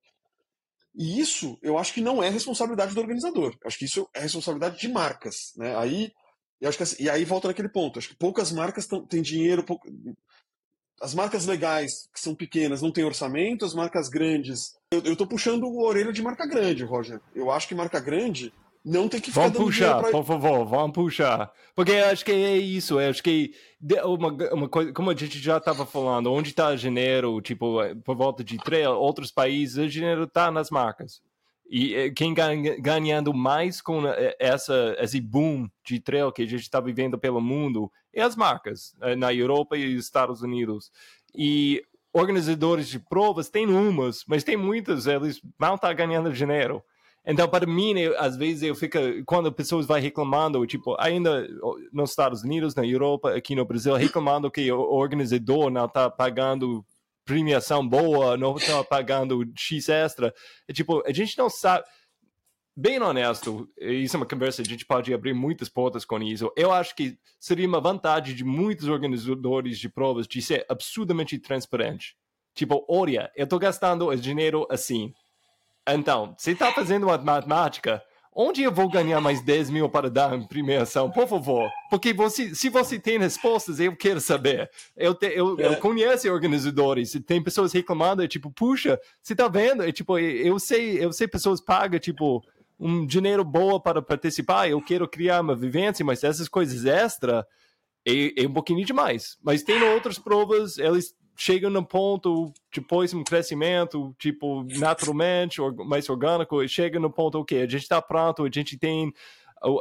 E 0.95 1.21
isso, 1.21 1.59
eu 1.61 1.77
acho 1.77 1.93
que 1.93 2.01
não 2.01 2.23
é 2.23 2.29
responsabilidade 2.29 2.95
do 2.95 3.01
organizador. 3.01 3.53
Eu 3.61 3.67
acho 3.67 3.77
que 3.77 3.85
isso 3.85 4.09
é 4.15 4.21
responsabilidade 4.21 4.79
de 4.79 4.89
marcas. 4.89 5.53
Né? 5.57 5.77
Aí, 5.77 6.13
eu 6.61 6.69
acho 6.69 6.79
que, 6.79 6.85
assim, 6.85 7.03
e 7.03 7.11
aí 7.11 7.25
volta 7.25 7.49
naquele 7.49 7.69
ponto. 7.69 7.97
Eu 7.97 7.99
acho 7.99 8.09
que 8.09 8.17
poucas 8.17 8.53
marcas 8.53 8.87
têm 9.09 9.21
dinheiro. 9.21 9.65
Pou... 9.65 9.79
As 11.03 11.13
marcas 11.13 11.45
legais, 11.45 12.09
que 12.15 12.21
são 12.21 12.35
pequenas, 12.35 12.81
não 12.81 12.93
têm 12.93 13.05
orçamento. 13.05 13.67
As 13.67 13.75
marcas 13.75 14.09
grandes. 14.09 14.79
Eu 14.91 15.13
estou 15.13 15.27
puxando 15.27 15.65
o 15.65 15.83
orelha 15.83 16.13
de 16.13 16.23
marca 16.23 16.47
grande, 16.47 16.85
Roger. 16.85 17.21
Eu 17.35 17.51
acho 17.51 17.69
que 17.69 17.75
marca 17.75 18.01
grande 18.01 18.55
não 18.87 19.09
tem 19.09 19.21
que 19.21 19.33
ficar 19.33 19.49
Vamos 19.49 19.59
puxar, 19.59 20.01
pra... 20.01 20.13
por 20.13 20.25
favor, 20.25 20.65
vamos 20.65 20.93
puxar. 20.93 21.51
Porque 21.75 21.91
eu 21.91 22.07
acho 22.07 22.25
que 22.25 22.31
é 22.31 22.57
isso, 22.57 23.01
eu 23.01 23.11
acho 23.11 23.21
que 23.21 23.53
uma, 24.05 24.29
uma 24.53 24.69
coisa, 24.69 24.93
como 24.93 25.11
a 25.11 25.15
gente 25.15 25.41
já 25.41 25.57
estava 25.57 25.85
falando, 25.85 26.33
onde 26.33 26.51
está 26.51 26.77
janeiro, 26.77 27.41
tipo, 27.41 27.79
por 28.05 28.15
volta 28.15 28.45
de 28.45 28.57
três, 28.59 28.87
outros 28.87 29.33
países, 29.33 29.77
o 29.77 29.89
janeiro 29.89 30.23
está 30.23 30.53
nas 30.53 30.71
marcas. 30.71 31.21
E 31.69 31.97
eh, 31.97 32.11
quem 32.11 32.33
ganha, 32.33 32.81
ganhando 32.81 33.35
mais 33.35 33.81
com 33.81 34.07
eh, 34.07 34.37
essa, 34.39 34.97
esse 35.01 35.21
boom 35.21 35.69
de 35.85 35.99
trail 35.99 36.31
que 36.31 36.43
a 36.43 36.47
gente 36.47 36.63
está 36.63 36.79
vivendo 36.79 37.19
pelo 37.19 37.41
mundo 37.41 37.91
é 38.15 38.23
as 38.23 38.37
marcas, 38.37 38.95
na 39.19 39.35
Europa 39.35 39.77
e 39.77 39.97
Estados 39.97 40.43
Unidos. 40.43 40.93
E 41.35 41.83
organizadores 42.13 42.89
de 42.89 43.01
provas 43.01 43.51
tem 43.51 43.67
umas, 43.67 44.25
mas 44.29 44.45
tem 44.45 44.57
muitas, 44.57 45.09
eles 45.09 45.43
não 45.59 45.75
estão 45.75 45.91
tá 45.91 45.93
ganhando 45.93 46.33
dinheiro. 46.33 46.85
Então, 47.27 47.49
para 47.49 47.67
mim, 47.67 47.99
eu, 47.99 48.17
às 48.21 48.37
vezes 48.37 48.63
eu 48.63 48.75
fico, 48.77 48.97
quando 49.25 49.51
pessoas 49.51 49.85
vão 49.85 49.99
reclamando, 49.99 50.65
tipo, 50.65 50.95
ainda 51.01 51.49
nos 51.93 52.11
Estados 52.11 52.43
Unidos, 52.43 52.77
na 52.77 52.87
Europa, 52.87 53.35
aqui 53.35 53.57
no 53.57 53.65
Brasil, 53.65 53.95
reclamando 53.97 54.49
que 54.49 54.71
o 54.71 54.79
organizador 54.79 55.69
não 55.69 55.87
está 55.87 56.09
pagando 56.09 56.87
premiação 57.25 57.87
boa, 57.87 58.37
não 58.37 58.57
está 58.57 58.85
pagando 58.85 59.45
X 59.59 59.89
extra. 59.89 60.33
É, 60.69 60.73
tipo, 60.73 61.03
a 61.05 61.13
gente 61.13 61.37
não 61.37 61.51
sabe. 61.51 61.85
Bem 62.79 63.01
honesto, 63.01 63.69
isso 63.79 64.17
é 64.17 64.19
uma 64.19 64.27
conversa, 64.27 64.61
a 64.61 64.65
gente 64.65 64.85
pode 64.85 65.13
abrir 65.13 65.33
muitas 65.33 65.69
portas 65.69 66.05
com 66.05 66.23
isso. 66.23 66.53
Eu 66.55 66.71
acho 66.71 66.95
que 66.95 67.19
seria 67.41 67.67
uma 67.67 67.81
vantagem 67.81 68.35
de 68.37 68.45
muitos 68.45 68.87
organizadores 68.87 69.79
de 69.79 69.89
provas 69.89 70.29
de 70.29 70.43
ser 70.43 70.65
absurdamente 70.69 71.39
transparente. 71.39 72.15
Tipo, 72.55 72.85
olha, 72.89 73.33
eu 73.35 73.45
estou 73.45 73.59
gastando 73.59 74.15
dinheiro 74.17 74.67
assim 74.71 75.13
então, 75.95 76.35
você 76.37 76.53
está 76.53 76.73
fazendo 76.73 77.05
uma 77.05 77.19
matemática, 77.19 78.03
onde 78.35 78.63
eu 78.63 78.73
vou 78.73 78.89
ganhar 78.89 79.21
mais 79.21 79.41
10 79.41 79.71
mil 79.71 79.89
para 79.89 80.11
dar 80.11 80.37
em 80.37 80.47
premiação? 80.47 81.11
Por 81.11 81.27
favor. 81.27 81.71
Porque 81.89 82.13
você, 82.13 82.55
se 82.55 82.69
você 82.69 82.99
tem 82.99 83.19
respostas, 83.19 83.81
eu 83.81 83.97
quero 83.97 84.21
saber. 84.21 84.71
Eu, 84.97 85.15
te, 85.15 85.27
eu, 85.27 85.59
é. 85.59 85.69
eu 85.69 85.77
conheço 85.77 86.31
organizadores, 86.31 87.13
tem 87.27 87.43
pessoas 87.43 87.73
reclamando, 87.73 88.23
é 88.23 88.29
tipo, 88.29 88.51
puxa, 88.51 89.01
você 89.23 89.33
está 89.33 89.49
vendo? 89.49 89.83
É 89.83 89.91
tipo, 89.91 90.19
eu 90.19 90.59
sei, 90.59 91.03
eu 91.03 91.13
sei 91.13 91.27
pessoas 91.27 91.61
pagam, 91.61 91.99
tipo, 91.99 92.43
um 92.79 93.07
dinheiro 93.07 93.43
boa 93.43 93.81
para 93.81 94.03
participar, 94.03 94.69
eu 94.69 94.81
quero 94.83 95.09
criar 95.09 95.41
uma 95.41 95.57
vivência, 95.57 96.05
mas 96.05 96.23
essas 96.23 96.49
coisas 96.49 96.85
extra 96.85 97.47
é, 98.07 98.43
é 98.43 98.47
um 98.47 98.53
pouquinho 98.53 98.85
demais. 98.85 99.39
Mas 99.43 99.63
tem 99.63 99.83
outras 99.83 100.19
provas, 100.19 100.77
eles 100.79 101.15
chega 101.37 101.69
no 101.69 101.85
ponto, 101.85 102.53
depois 102.75 103.13
um 103.13 103.23
crescimento, 103.23 104.15
tipo, 104.19 104.65
naturalmente, 104.79 105.61
mais 105.87 106.09
orgânico, 106.09 106.63
e 106.63 106.69
chega 106.69 106.99
no 106.99 107.11
ponto, 107.11 107.39
ok, 107.39 107.59
a 107.59 107.67
gente 107.67 107.83
está 107.83 108.01
pronto, 108.01 108.45
a 108.45 108.51
gente 108.51 108.79
tem 108.79 109.13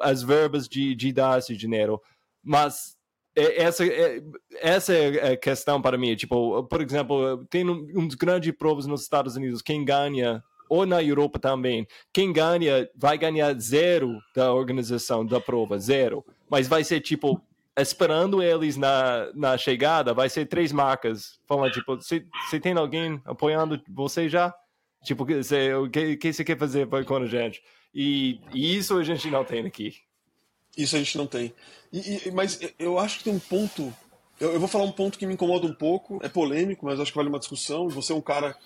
as 0.02 0.22
verbas 0.22 0.68
de, 0.68 0.96
de 0.96 1.12
dar 1.12 1.40
esse 1.40 1.56
dinheiro, 1.56 2.02
mas 2.44 2.96
essa, 3.36 3.84
essa 4.62 4.94
é 4.94 5.34
a 5.34 5.38
questão 5.38 5.82
para 5.82 5.98
mim, 5.98 6.16
tipo, 6.16 6.64
por 6.64 6.82
exemplo, 6.82 7.46
tem 7.50 7.68
uns 7.70 8.16
grandes 8.16 8.52
provas 8.56 8.86
nos 8.86 9.02
Estados 9.02 9.36
Unidos, 9.36 9.62
quem 9.62 9.84
ganha 9.84 10.44
ou 10.70 10.86
na 10.86 11.04
Europa 11.04 11.38
também, 11.38 11.88
quem 12.12 12.34
ganha 12.34 12.90
vai 12.96 13.18
ganhar 13.18 13.54
zero 13.60 14.20
da 14.36 14.54
organização 14.54 15.26
da 15.26 15.40
prova, 15.40 15.78
zero. 15.78 16.26
Mas 16.50 16.68
vai 16.68 16.84
ser 16.84 17.02
tipo 17.02 17.40
esperando 17.78 18.42
eles 18.42 18.78
na, 18.78 19.32
na 19.34 19.58
chegada, 19.58 20.14
vai 20.14 20.30
ser 20.30 20.46
três 20.46 20.72
marcas. 20.72 21.40
Falando, 21.48 21.72
tipo, 21.72 21.98
você 21.98 22.60
tem 22.60 22.74
alguém 22.74 23.22
apoiando 23.26 23.82
você 23.90 24.30
já? 24.30 24.54
Tipo, 25.04 25.24
o 25.24 25.90
que, 25.90 26.18
que 26.18 26.34
você 26.34 26.44
quer 26.44 26.58
fazer 26.58 26.88
com 26.88 27.16
a 27.16 27.26
gente? 27.26 27.62
E, 27.94 28.40
e, 28.54 28.76
isso 28.76 28.98
a 28.98 29.04
gente 29.04 29.30
não 29.30 29.46
tem 29.46 29.66
aqui. 29.66 29.94
Isso 30.76 30.96
a 30.96 31.00
gente 31.00 31.18
não 31.18 31.28
tem. 31.28 31.54
E, 31.94 32.28
e, 32.28 32.32
mas 32.32 32.60
eu 32.80 32.98
acho 32.98 33.20
que 33.20 33.26
tem 33.26 33.34
um 33.34 33.40
ponto. 33.40 33.94
Eu, 34.40 34.54
eu, 34.54 34.60
vou 34.60 34.68
falar 34.68 34.84
um 34.84 34.92
ponto 34.92 35.18
que 35.18 35.26
me 35.26 35.34
incomoda 35.34 35.66
um 35.66 35.74
pouco, 35.74 36.20
é 36.24 36.28
polêmico, 36.28 36.86
mas 36.86 37.00
acho 37.00 37.12
que 37.12 37.18
vale 37.18 37.30
uma 37.30 37.40
discussão. 37.40 37.88
Você 37.90 38.12
é 38.12 38.16
um 38.16 38.22
cara 38.22 38.58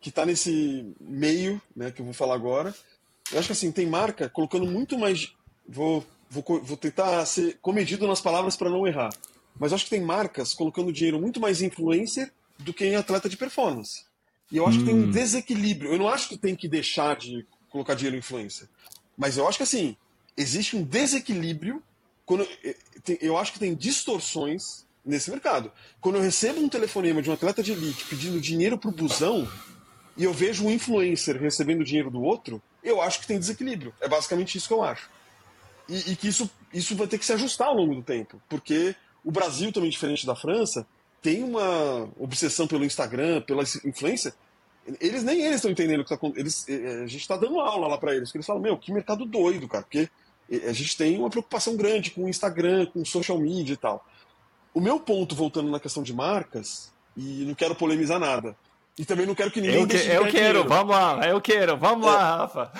que 0.00 0.10
está 0.10 0.26
nesse 0.26 0.94
meio, 1.00 1.62
né, 1.74 1.90
que 1.90 2.02
eu 2.02 2.04
vou 2.04 2.12
falar 2.12 2.34
agora. 2.34 2.74
Eu 3.32 3.38
acho 3.38 3.48
que 3.48 3.52
assim, 3.52 3.72
tem 3.72 3.86
marca 3.86 4.28
colocando 4.28 4.66
muito 4.66 4.98
mais. 4.98 5.32
Vou 5.66 6.04
vou, 6.34 6.60
vou 6.62 6.76
tentar 6.76 7.24
ser 7.26 7.58
comedido 7.62 8.06
nas 8.06 8.20
palavras 8.20 8.56
para 8.56 8.70
não 8.70 8.86
errar. 8.86 9.10
Mas 9.58 9.72
acho 9.72 9.84
que 9.84 9.90
tem 9.90 10.00
marcas 10.00 10.52
colocando 10.52 10.92
dinheiro 10.92 11.20
muito 11.20 11.40
mais 11.40 11.62
em 11.62 11.66
influencer 11.66 12.32
do 12.58 12.74
que 12.74 12.84
em 12.84 12.96
atleta 12.96 13.28
de 13.28 13.36
performance. 13.36 14.04
E 14.50 14.56
eu 14.56 14.66
acho 14.66 14.78
hum. 14.78 14.80
que 14.80 14.86
tem 14.86 14.94
um 14.94 15.04
hum. 15.04 15.10
desequilíbrio. 15.10 15.92
Eu 15.92 15.98
não 15.98 16.08
acho 16.08 16.28
que 16.28 16.36
tem 16.36 16.56
que 16.56 16.68
deixar 16.68 17.16
de 17.16 17.46
colocar 17.70 17.94
dinheiro 17.94 18.16
em 18.16 18.18
influencer. 18.18 18.68
Mas 19.16 19.36
eu 19.36 19.46
acho 19.46 19.58
que 19.58 19.62
assim, 19.62 19.96
existe 20.36 20.76
um 20.76 20.82
desequilíbrio 20.82 21.82
quando 22.26 22.46
eu 23.20 23.36
acho 23.36 23.52
que 23.52 23.58
tem 23.58 23.74
distorções 23.74 24.84
nesse 25.04 25.30
mercado. 25.30 25.70
Quando 26.00 26.16
eu 26.16 26.22
recebo 26.22 26.60
um 26.60 26.68
telefonema 26.68 27.20
de 27.20 27.30
um 27.30 27.34
atleta 27.34 27.62
de 27.62 27.72
elite 27.72 28.06
pedindo 28.06 28.40
dinheiro 28.40 28.78
pro 28.78 28.90
busão 28.90 29.48
e 30.16 30.24
eu 30.24 30.32
vejo 30.32 30.64
um 30.64 30.70
influencer 30.70 31.40
recebendo 31.40 31.84
dinheiro 31.84 32.10
do 32.10 32.22
outro, 32.22 32.62
eu 32.82 33.00
acho 33.00 33.20
que 33.20 33.26
tem 33.26 33.38
desequilíbrio. 33.38 33.94
É 34.00 34.08
basicamente 34.08 34.56
isso 34.56 34.66
que 34.66 34.74
eu 34.74 34.82
acho. 34.82 35.08
E, 35.88 36.12
e, 36.12 36.16
que 36.16 36.28
isso, 36.28 36.50
isso 36.72 36.96
vai 36.96 37.06
ter 37.06 37.18
que 37.18 37.26
se 37.26 37.32
ajustar 37.32 37.68
ao 37.68 37.74
longo 37.74 37.94
do 37.94 38.02
tempo, 38.02 38.40
porque 38.48 38.94
o 39.24 39.30
Brasil, 39.30 39.72
também 39.72 39.90
diferente 39.90 40.26
da 40.26 40.34
França, 40.34 40.86
tem 41.22 41.42
uma 41.42 42.08
obsessão 42.18 42.66
pelo 42.66 42.84
Instagram, 42.84 43.40
pela 43.40 43.62
influência. 43.84 44.34
Eles 45.00 45.24
nem 45.24 45.40
eles 45.40 45.56
estão 45.56 45.70
entendendo 45.70 46.00
o 46.00 46.04
que 46.04 46.12
está 46.12 46.16
acontecendo. 46.16 46.68
Eh, 46.68 46.82
eh, 46.84 47.02
a 47.04 47.06
gente 47.06 47.22
está 47.22 47.36
dando 47.36 47.58
aula 47.58 47.88
lá 47.88 47.96
para 47.96 48.14
eles, 48.14 48.28
porque 48.28 48.38
eles 48.38 48.46
falam: 48.46 48.60
Meu, 48.60 48.76
que 48.76 48.92
mercado 48.92 49.24
doido, 49.24 49.66
cara, 49.66 49.82
porque 49.82 50.10
eh, 50.50 50.68
a 50.68 50.72
gente 50.74 50.94
tem 50.94 51.18
uma 51.18 51.30
preocupação 51.30 51.74
grande 51.74 52.10
com 52.10 52.24
o 52.24 52.28
Instagram, 52.28 52.84
com 52.86 53.00
o 53.00 53.06
social 53.06 53.38
media 53.38 53.72
e 53.72 53.78
tal. 53.78 54.04
O 54.74 54.80
meu 54.80 55.00
ponto, 55.00 55.34
voltando 55.34 55.70
na 55.70 55.80
questão 55.80 56.02
de 56.02 56.12
marcas, 56.12 56.92
e 57.16 57.46
não 57.46 57.54
quero 57.54 57.74
polemizar 57.74 58.20
nada, 58.20 58.54
e 58.98 59.06
também 59.06 59.24
não 59.24 59.34
quero 59.34 59.50
que 59.50 59.62
ninguém. 59.62 59.80
Eu, 59.80 59.88
que, 59.88 59.96
eu 59.96 60.02
quero, 60.02 60.30
dinheiro. 60.30 60.68
vamos 60.68 60.94
lá, 60.94 61.26
eu 61.26 61.40
quero, 61.40 61.78
vamos 61.78 62.06
é, 62.06 62.10
lá, 62.10 62.36
Rafa. 62.36 62.72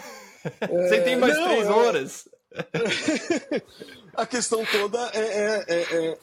É, 0.61 0.67
Você 0.89 1.01
tem 1.01 1.17
mais 1.17 1.35
não, 1.35 1.45
três 1.45 1.67
horas. 1.67 2.29
a 4.15 4.27
questão 4.27 4.65
toda 4.65 4.99
é, 5.13 5.65
é, 5.69 6.19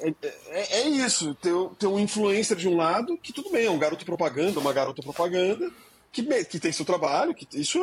é, 0.49 0.81
é, 0.81 0.89
isso. 0.89 1.35
Ter, 1.35 1.53
ter 1.77 1.87
um 1.87 1.99
influencer 1.99 2.57
de 2.57 2.67
um 2.67 2.75
lado, 2.75 3.17
que 3.17 3.33
tudo 3.33 3.51
bem, 3.51 3.65
é 3.65 3.71
um 3.71 3.79
garoto 3.79 4.05
propaganda, 4.05 4.59
uma 4.59 4.73
garota 4.73 5.01
propaganda, 5.01 5.69
que, 6.11 6.23
que 6.45 6.59
tem 6.59 6.71
seu 6.71 6.85
trabalho, 6.85 7.33
que 7.33 7.47
isso 7.53 7.79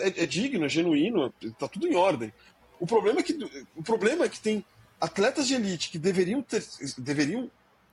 é, 0.00 0.22
é, 0.22 0.26
digno, 0.26 0.64
é 0.64 0.68
genuíno, 0.68 1.32
tá 1.58 1.68
tudo 1.68 1.86
em 1.86 1.94
ordem. 1.94 2.32
O 2.80 2.86
problema 2.86 3.20
é 3.20 3.22
que, 3.22 3.38
o 3.76 3.82
problema 3.82 4.24
é 4.24 4.28
que 4.28 4.40
tem 4.40 4.64
atletas 5.00 5.46
de 5.46 5.54
elite 5.54 5.90
que 5.90 5.98
deveriam 5.98 6.42
ter, 6.42 6.64
deveriam, 6.98 7.50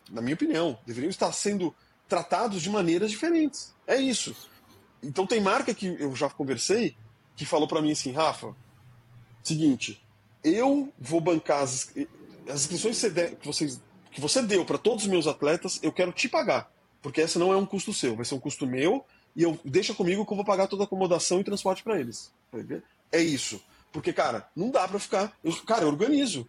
na 0.10 0.22
minha 0.22 0.36
opinião, 0.36 0.78
deveriam 0.86 1.10
estar 1.10 1.32
sendo 1.32 1.74
tratados 2.08 2.62
de 2.62 2.70
maneiras 2.70 3.12
diferentes. 3.12 3.74
É 3.86 3.98
isso. 3.98 4.36
Então 5.02 5.26
tem 5.26 5.40
marca 5.40 5.74
que 5.74 5.96
eu 6.00 6.16
já 6.16 6.30
conversei 6.30 6.96
que 7.36 7.46
falou 7.46 7.68
para 7.68 7.82
mim 7.82 7.92
assim, 7.92 8.12
Rafa, 8.12 8.54
seguinte, 9.44 10.02
eu 10.44 10.92
vou 11.00 11.22
bancar 11.22 11.64
as, 11.64 11.92
as 12.48 12.62
inscrições 12.62 13.02
que 13.02 13.10
você, 13.10 13.36
que, 13.36 13.48
vocês, 13.48 13.82
que 14.12 14.22
você 14.22 14.42
deu 14.42 14.66
para 14.66 14.78
todos 14.78 15.04
os 15.04 15.10
meus 15.10 15.28
atletas, 15.28 15.80
eu 15.82 15.92
quero 15.92 16.12
te 16.12 16.28
pagar, 16.28 16.72
porque 17.02 17.22
essa 17.22 17.40
não 17.40 17.54
é 17.54 17.58
um 17.58 17.66
custo 17.66 17.94
seu, 17.94 18.16
vai 18.16 18.26
ser 18.26 18.36
um 18.36 18.40
custo 18.40 18.68
meu 18.68 19.06
e 19.36 19.44
eu 19.44 19.60
deixa 19.64 19.94
comigo 19.94 20.26
que 20.26 20.34
eu 20.34 20.36
vou 20.36 20.46
pagar 20.46 20.68
toda 20.68 20.84
a 20.84 20.86
acomodação 20.86 21.40
e 21.40 21.44
transporte 21.44 21.84
para 21.84 22.00
eles. 22.00 22.32
É 23.12 23.22
isso. 23.22 23.62
Porque, 23.92 24.14
cara, 24.14 24.50
não 24.56 24.70
dá 24.70 24.88
para 24.88 25.00
ficar. 25.00 25.38
Eu, 25.44 25.54
cara, 25.64 25.84
eu 25.84 25.88
organizo. 25.88 26.48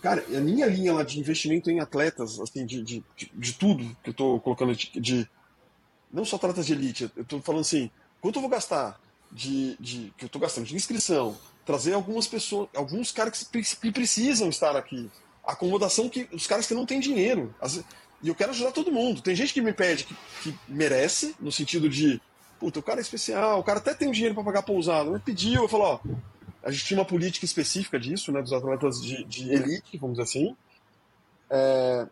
Cara, 0.00 0.24
a 0.36 0.40
minha 0.40 0.66
linha 0.66 0.92
lá 0.92 1.02
de 1.04 1.18
investimento 1.20 1.70
em 1.70 1.80
atletas, 1.80 2.40
assim, 2.40 2.66
de, 2.66 2.82
de, 2.82 3.04
de, 3.16 3.30
de 3.32 3.52
tudo 3.52 3.96
que 4.02 4.10
eu 4.10 4.14
tô 4.14 4.40
colocando 4.40 4.74
de, 4.74 4.90
de, 4.98 5.28
Não 6.12 6.24
só 6.24 6.36
atletas 6.36 6.66
de 6.66 6.72
elite, 6.72 7.10
eu 7.16 7.24
tô 7.24 7.40
falando 7.40 7.60
assim, 7.60 7.90
quanto 8.20 8.36
eu 8.36 8.40
vou 8.40 8.50
gastar 8.50 9.00
de. 9.30 9.76
de 9.78 10.12
que 10.16 10.24
eu 10.24 10.28
tô 10.28 10.38
gastando 10.38 10.66
de 10.66 10.74
inscrição, 10.74 11.36
trazer 11.64 11.94
algumas 11.94 12.26
pessoas, 12.26 12.68
alguns 12.74 13.12
caras 13.12 13.42
que 13.42 13.92
precisam 13.92 14.48
estar 14.48 14.76
aqui. 14.76 15.10
Acomodação 15.44 16.08
que. 16.08 16.28
Os 16.32 16.46
caras 16.46 16.66
que 16.66 16.74
não 16.74 16.86
têm 16.86 17.00
dinheiro. 17.00 17.54
E 18.22 18.28
eu 18.28 18.34
quero 18.34 18.50
ajudar 18.50 18.72
todo 18.72 18.92
mundo. 18.92 19.20
Tem 19.20 19.34
gente 19.34 19.52
que 19.52 19.60
me 19.60 19.72
pede 19.72 20.04
que, 20.04 20.14
que 20.42 20.58
merece, 20.68 21.34
no 21.40 21.50
sentido 21.50 21.88
de. 21.88 22.20
Puta, 22.60 22.78
o 22.78 22.82
cara 22.82 23.00
é 23.00 23.02
especial, 23.02 23.58
o 23.58 23.64
cara 23.64 23.80
até 23.80 23.92
tem 23.92 24.10
dinheiro 24.12 24.34
para 24.34 24.44
pagar 24.44 24.62
pousada. 24.62 25.10
Me 25.10 25.18
pediu, 25.18 25.62
eu 25.62 25.68
falo, 25.68 25.82
ó, 25.82 26.00
a 26.62 26.70
gente 26.70 26.84
tinha 26.84 27.00
uma 27.00 27.04
política 27.04 27.44
específica 27.44 27.98
disso, 27.98 28.30
né, 28.30 28.40
dos 28.40 28.52
atletas 28.52 29.02
de, 29.02 29.24
de 29.24 29.52
elite, 29.52 29.98
vamos 29.98 30.16
dizer 30.16 30.22
assim. 30.22 30.56
É... 31.50 32.06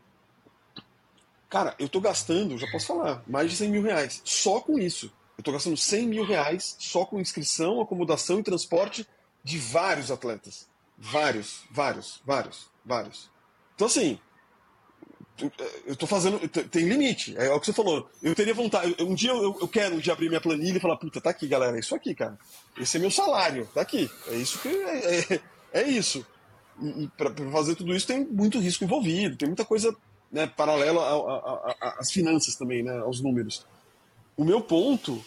Cara, 1.48 1.74
eu 1.78 1.88
tô 1.88 2.01
gastando, 2.01 2.59
já 2.59 2.68
posso 2.68 2.88
falar, 2.88 3.22
mais 3.28 3.48
de 3.48 3.57
100 3.57 3.70
mil 3.70 3.82
reais 3.82 4.20
só 4.24 4.61
com 4.61 4.76
isso. 4.76 5.12
Eu 5.38 5.44
tô 5.44 5.53
gastando 5.53 5.76
100 5.76 6.07
mil 6.07 6.24
reais 6.24 6.76
só 6.80 7.05
com 7.05 7.20
inscrição, 7.20 7.80
acomodação 7.80 8.40
e 8.40 8.42
transporte 8.42 9.07
de 9.43 9.59
vários 9.59 10.11
atletas. 10.11 10.68
Vários, 10.97 11.62
vários, 11.70 12.20
vários, 12.24 12.70
vários. 12.84 13.30
Então, 13.74 13.86
assim, 13.86 14.18
eu 15.86 15.97
tô 15.97 16.07
fazendo. 16.07 16.38
Tem 16.49 16.86
limite. 16.86 17.36
É, 17.38 17.51
o 17.51 17.61
que 17.61 17.66
você 17.66 17.72
falou. 17.72 18.09
Eu 18.22 18.34
teria 18.34 18.53
vontade. 18.53 18.95
Um 19.01 19.14
dia 19.14 19.30
eu, 19.30 19.57
eu 19.61 19.68
quero 19.68 20.01
de 20.01 20.11
abrir 20.11 20.28
minha 20.28 20.41
planilha 20.41 20.76
e 20.76 20.80
falar, 20.80 20.97
puta, 20.97 21.20
tá 21.20 21.30
aqui, 21.30 21.47
galera. 21.49 21.76
É 21.76 21.80
isso 21.80 21.95
aqui, 21.95 22.14
cara. 22.14 22.38
Esse 22.78 22.99
é 22.99 23.01
meu 23.01 23.11
salário. 23.11 23.68
Tá 23.74 23.80
aqui. 23.80 24.11
É 24.28 24.34
isso 24.34 24.59
que. 24.59 24.68
É, 24.68 25.20
é, 25.20 25.41
é 25.72 25.82
isso. 25.88 26.26
E, 26.80 27.05
e 27.05 27.09
para 27.09 27.32
fazer 27.51 27.74
tudo 27.74 27.95
isso 27.95 28.07
tem 28.07 28.24
muito 28.24 28.59
risco 28.59 28.84
envolvido, 28.84 29.36
tem 29.36 29.49
muita 29.49 29.64
coisa 29.64 29.95
né, 30.30 30.47
paralela 30.47 31.03
às 31.99 32.11
finanças 32.11 32.57
também, 32.57 32.82
né, 32.82 32.99
aos 32.99 33.20
números. 33.20 33.66
O 34.36 34.45
meu 34.45 34.61
ponto 34.61 35.22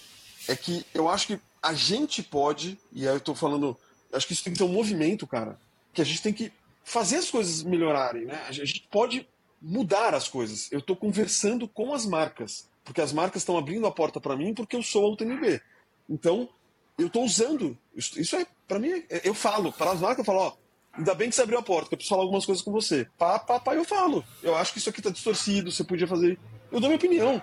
é 0.48 0.56
que 0.56 0.86
eu 0.94 1.08
acho 1.10 1.28
que 1.28 1.40
a 1.62 1.74
gente 1.74 2.24
pode, 2.24 2.80
e 2.92 3.08
aí 3.08 3.16
eu 3.16 3.20
tô 3.20 3.36
falando, 3.36 3.78
acho 4.14 4.28
que 4.28 4.34
isso 4.34 4.44
tem 4.44 4.54
que 4.54 4.60
ter 4.60 4.66
um 4.66 4.70
movimento, 4.70 5.26
cara, 5.28 5.60
que 5.94 6.02
a 6.02 6.06
gente 6.06 6.22
tem 6.22 6.34
que 6.34 6.52
fazer 6.84 7.18
as 7.18 7.30
coisas 7.30 7.64
melhorarem, 7.64 8.26
né? 8.26 8.44
A 8.48 8.52
gente 8.52 8.88
pode 8.92 9.28
mudar 9.62 10.14
as 10.14 10.28
coisas. 10.28 10.72
Eu 10.72 10.80
estou 10.80 10.96
conversando 10.96 11.68
com 11.68 11.94
as 11.94 12.06
marcas, 12.06 12.70
porque 12.84 13.02
as 13.02 13.14
marcas 13.14 13.42
estão 13.42 13.58
abrindo 13.58 13.88
a 13.88 13.92
porta 13.92 14.20
para 14.20 14.36
mim 14.36 14.54
porque 14.54 14.76
eu 14.76 14.84
sou 14.84 15.06
a 15.06 15.10
UTMB. 15.10 15.62
Então, 16.10 16.50
eu 16.98 17.08
estou 17.08 17.24
usando. 17.24 17.78
Isso 17.96 18.36
é, 18.36 18.46
para 18.68 18.80
mim, 18.80 19.04
é, 19.10 19.22
eu 19.28 19.34
falo. 19.34 19.72
Para 19.72 19.92
as 19.92 20.00
marcas, 20.00 20.20
eu 20.20 20.26
falo, 20.26 20.40
ó, 20.40 20.54
ainda 20.92 21.16
bem 21.16 21.30
que 21.30 21.36
você 21.36 21.42
abriu 21.42 21.58
a 21.58 21.64
porta, 21.64 21.94
eu 21.94 21.98
preciso 21.98 22.10
falar 22.10 22.24
algumas 22.24 22.46
coisas 22.46 22.64
com 22.64 22.72
você. 22.72 23.08
Pá, 23.18 23.40
pá, 23.40 23.60
pá, 23.60 23.74
eu 23.74 23.86
falo. 23.86 24.24
Eu 24.42 24.56
acho 24.56 24.74
que 24.74 24.80
isso 24.80 24.90
aqui 24.90 25.00
está 25.00 25.10
distorcido, 25.10 25.72
você 25.72 25.84
podia 25.84 26.08
fazer. 26.08 26.38
Eu 26.72 26.80
dou 26.80 26.90
minha 26.90 26.98
opinião. 26.98 27.42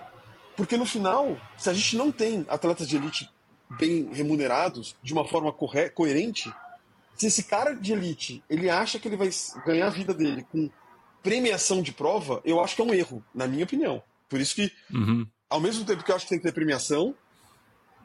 Porque 0.55 0.77
no 0.77 0.85
final, 0.85 1.37
se 1.57 1.69
a 1.69 1.73
gente 1.73 1.95
não 1.95 2.11
tem 2.11 2.45
atletas 2.47 2.87
de 2.87 2.97
elite 2.97 3.29
bem 3.77 4.09
remunerados, 4.11 4.95
de 5.01 5.13
uma 5.13 5.27
forma 5.27 5.51
coerente, 5.51 6.51
se 7.15 7.27
esse 7.27 7.43
cara 7.43 7.73
de 7.73 7.93
elite 7.93 8.43
ele 8.49 8.69
acha 8.69 8.99
que 8.99 9.07
ele 9.07 9.17
vai 9.17 9.29
ganhar 9.65 9.87
a 9.87 9.91
vida 9.91 10.13
dele 10.13 10.45
com 10.51 10.69
premiação 11.21 11.81
de 11.81 11.91
prova, 11.91 12.41
eu 12.43 12.59
acho 12.59 12.75
que 12.75 12.81
é 12.81 12.85
um 12.85 12.93
erro, 12.93 13.23
na 13.33 13.47
minha 13.47 13.63
opinião. 13.63 14.01
Por 14.27 14.39
isso 14.39 14.55
que, 14.55 14.71
uhum. 14.91 15.27
ao 15.49 15.59
mesmo 15.59 15.85
tempo 15.85 16.03
que 16.03 16.11
eu 16.11 16.15
acho 16.15 16.25
que 16.25 16.29
tem 16.29 16.39
que 16.39 16.43
ter 16.45 16.51
premiação, 16.51 17.13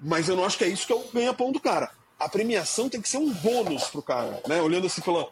mas 0.01 0.29
eu 0.29 0.37
não 0.37 0.45
acho 0.45 0.59
que 0.59 0.65
é 0.65 0.69
isso 0.69 0.87
que 0.87 0.93
é 0.93 0.97
o 0.97 1.05
ganha-pão 1.13 1.51
do 1.51 1.61
cara. 1.61 1.91
A 2.19 2.29
premiação 2.29 2.89
tem 2.89 3.01
que 3.01 3.09
ser 3.09 3.19
um 3.19 3.33
bônus 3.33 3.85
pro 3.85 4.03
cara, 4.03 4.43
né? 4.47 4.61
Olhando 4.61 4.87
assim 4.87 5.01
pela. 5.01 5.29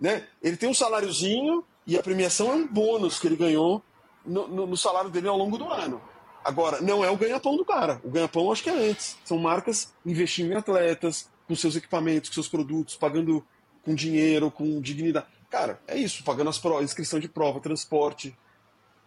Né? 0.00 0.26
Ele 0.42 0.56
tem 0.56 0.68
um 0.68 0.74
saláriozinho 0.74 1.64
e 1.86 1.98
a 1.98 2.02
premiação 2.02 2.50
é 2.50 2.54
um 2.54 2.66
bônus 2.66 3.18
que 3.18 3.26
ele 3.26 3.36
ganhou 3.36 3.82
no, 4.24 4.48
no, 4.48 4.66
no 4.66 4.76
salário 4.76 5.10
dele 5.10 5.28
ao 5.28 5.36
longo 5.36 5.58
do 5.58 5.68
ano. 5.68 6.00
Agora, 6.44 6.80
não 6.82 7.02
é 7.02 7.10
o 7.10 7.16
ganha-pão 7.16 7.56
do 7.56 7.64
cara. 7.64 8.00
O 8.04 8.10
ganha-pão 8.10 8.52
acho 8.52 8.62
que 8.62 8.70
é 8.70 8.90
antes. 8.90 9.16
São 9.24 9.38
marcas 9.38 9.94
investindo 10.04 10.52
em 10.52 10.56
atletas, 10.56 11.30
com 11.48 11.56
seus 11.56 11.74
equipamentos, 11.74 12.28
com 12.28 12.34
seus 12.34 12.48
produtos, 12.48 12.96
pagando 12.96 13.44
com 13.82 13.94
dinheiro, 13.94 14.50
com 14.50 14.80
dignidade. 14.80 15.26
Cara, 15.50 15.80
é 15.86 15.96
isso, 15.96 16.24
pagando 16.24 16.50
as 16.50 16.60
inscrição 16.82 17.20
de 17.20 17.28
prova, 17.28 17.60
transporte. 17.60 18.36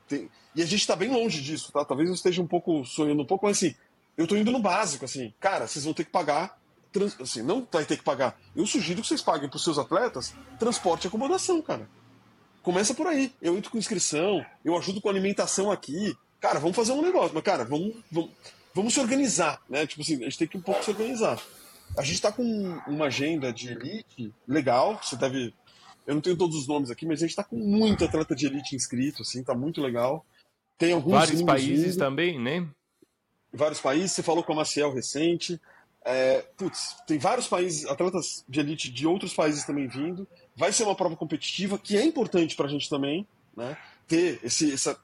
Tem... 0.07 0.29
E 0.55 0.61
a 0.61 0.65
gente 0.65 0.79
está 0.79 0.95
bem 0.95 1.09
longe 1.09 1.41
disso, 1.41 1.71
tá? 1.71 1.83
Talvez 1.83 2.09
eu 2.09 2.15
esteja 2.15 2.41
um 2.41 2.47
pouco 2.47 2.83
sonhando 2.85 3.21
um 3.21 3.25
pouco, 3.25 3.45
mas 3.45 3.57
assim, 3.57 3.75
eu 4.17 4.23
estou 4.23 4.38
indo 4.38 4.51
no 4.51 4.59
básico, 4.59 5.05
assim, 5.05 5.33
cara, 5.39 5.67
vocês 5.67 5.85
vão 5.85 5.93
ter 5.93 6.05
que 6.05 6.11
pagar, 6.11 6.59
trans... 6.91 7.19
assim, 7.19 7.41
não 7.41 7.67
vai 7.71 7.85
ter 7.85 7.97
que 7.97 8.03
pagar. 8.03 8.39
Eu 8.55 8.65
sugiro 8.65 9.01
que 9.01 9.07
vocês 9.07 9.21
paguem 9.21 9.49
para 9.49 9.57
os 9.57 9.63
seus 9.63 9.77
atletas 9.77 10.33
transporte 10.57 11.05
e 11.05 11.07
acomodação, 11.07 11.61
cara. 11.61 11.88
Começa 12.63 12.93
por 12.93 13.07
aí. 13.07 13.33
Eu 13.41 13.57
entro 13.57 13.69
com 13.69 13.77
inscrição, 13.77 14.45
eu 14.63 14.77
ajudo 14.77 15.01
com 15.01 15.09
alimentação 15.09 15.71
aqui. 15.71 16.17
Cara, 16.39 16.59
vamos 16.59 16.75
fazer 16.75 16.91
um 16.91 17.01
negócio, 17.01 17.33
mas, 17.33 17.43
cara, 17.43 17.65
vamos, 17.65 17.95
vamos, 18.11 18.31
vamos 18.73 18.93
se 18.93 18.99
organizar, 18.99 19.61
né? 19.69 19.88
Tipo 19.88 20.01
assim, 20.01 20.15
a 20.15 20.25
gente 20.25 20.38
tem 20.38 20.47
que 20.47 20.57
um 20.57 20.61
pouco 20.61 20.83
se 20.83 20.91
organizar. 20.91 21.41
A 21.97 22.01
gente 22.01 22.15
está 22.15 22.31
com 22.31 22.43
uma 22.88 23.05
agenda 23.05 23.51
de 23.51 23.69
elite 23.69 24.33
legal, 24.47 24.99
você 25.01 25.15
deve 25.15 25.53
eu 26.07 26.15
não 26.15 26.21
tenho 26.21 26.38
todos 26.38 26.55
os 26.55 26.67
nomes 26.67 26.89
aqui, 26.89 27.05
mas 27.05 27.19
a 27.19 27.21
gente 27.21 27.31
está 27.31 27.43
com 27.43 27.57
muito 27.57 28.05
atleta 28.05 28.33
de 28.33 28.45
elite 28.45 28.73
inscrito, 28.73 29.23
assim, 29.23 29.43
tá 29.43 29.53
muito 29.53 29.81
legal. 29.81 30.25
Tem 30.77 30.93
alguns 30.93 31.11
vários 31.11 31.41
países 31.41 31.95
vindo, 31.95 31.97
também, 31.97 32.39
né? 32.39 32.65
Vários 33.51 33.81
países. 33.81 34.13
Você 34.13 34.23
falou 34.23 34.41
com 34.41 34.53
a 34.53 34.55
Maciel 34.55 34.93
recente. 34.93 35.59
É, 36.05 36.45
putz, 36.55 36.95
tem 37.05 37.17
vários 37.17 37.49
países, 37.49 37.85
atletas 37.85 38.45
de 38.47 38.59
elite 38.61 38.89
de 38.89 39.05
outros 39.05 39.33
países 39.33 39.65
também 39.65 39.88
vindo. 39.88 40.25
Vai 40.55 40.71
ser 40.71 40.83
uma 40.83 40.95
prova 40.95 41.17
competitiva 41.17 41.77
que 41.77 41.97
é 41.97 42.05
importante 42.05 42.55
para 42.55 42.67
a 42.67 42.69
gente 42.69 42.89
também, 42.89 43.27
né? 43.55 43.77
Ter 44.07 44.39
esse, 44.41 44.71
essa, 44.71 44.97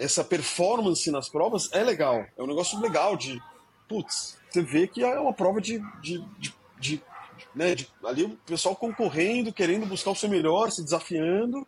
essa 0.00 0.24
performance 0.24 1.10
nas 1.10 1.28
provas 1.28 1.68
é 1.72 1.84
legal. 1.84 2.24
É 2.36 2.42
um 2.42 2.46
negócio 2.46 2.80
legal 2.80 3.16
de, 3.18 3.40
putz, 3.86 4.38
você 4.48 4.62
vê 4.62 4.86
que 4.86 5.04
é 5.04 5.20
uma 5.20 5.34
prova 5.34 5.60
de, 5.60 5.78
de, 6.00 6.24
de, 6.38 6.54
de 6.78 7.02
né, 7.54 7.74
de, 7.74 7.86
ali 8.04 8.24
o 8.24 8.30
pessoal 8.46 8.74
concorrendo, 8.74 9.52
querendo 9.52 9.84
buscar 9.84 10.10
o 10.10 10.16
seu 10.16 10.28
melhor, 10.28 10.70
se 10.70 10.82
desafiando. 10.82 11.66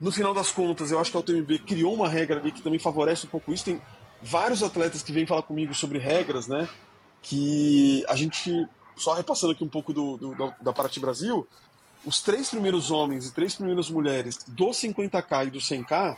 No 0.00 0.12
final 0.12 0.32
das 0.32 0.52
contas, 0.52 0.92
eu 0.92 1.00
acho 1.00 1.10
que 1.10 1.16
a 1.16 1.20
UTMB 1.20 1.58
criou 1.66 1.92
uma 1.92 2.08
regra 2.08 2.38
ali 2.38 2.52
que 2.52 2.62
também 2.62 2.78
favorece 2.78 3.26
um 3.26 3.30
pouco 3.30 3.52
isso. 3.52 3.64
Tem 3.64 3.82
vários 4.22 4.62
atletas 4.62 5.02
que 5.02 5.10
vêm 5.10 5.26
falar 5.26 5.42
comigo 5.42 5.74
sobre 5.74 5.98
regras, 5.98 6.46
né? 6.46 6.68
Que 7.20 8.04
a 8.08 8.14
gente, 8.14 8.68
só 8.96 9.14
repassando 9.14 9.52
aqui 9.52 9.64
um 9.64 9.68
pouco 9.68 9.92
do, 9.92 10.16
do 10.16 10.54
da 10.62 10.72
Paraty 10.72 11.00
Brasil, 11.00 11.44
os 12.06 12.22
três 12.22 12.48
primeiros 12.48 12.92
homens 12.92 13.26
e 13.26 13.34
três 13.34 13.56
primeiras 13.56 13.90
mulheres 13.90 14.38
do 14.46 14.66
50K 14.66 15.48
e 15.48 15.50
do 15.50 15.58
100K 15.58 16.16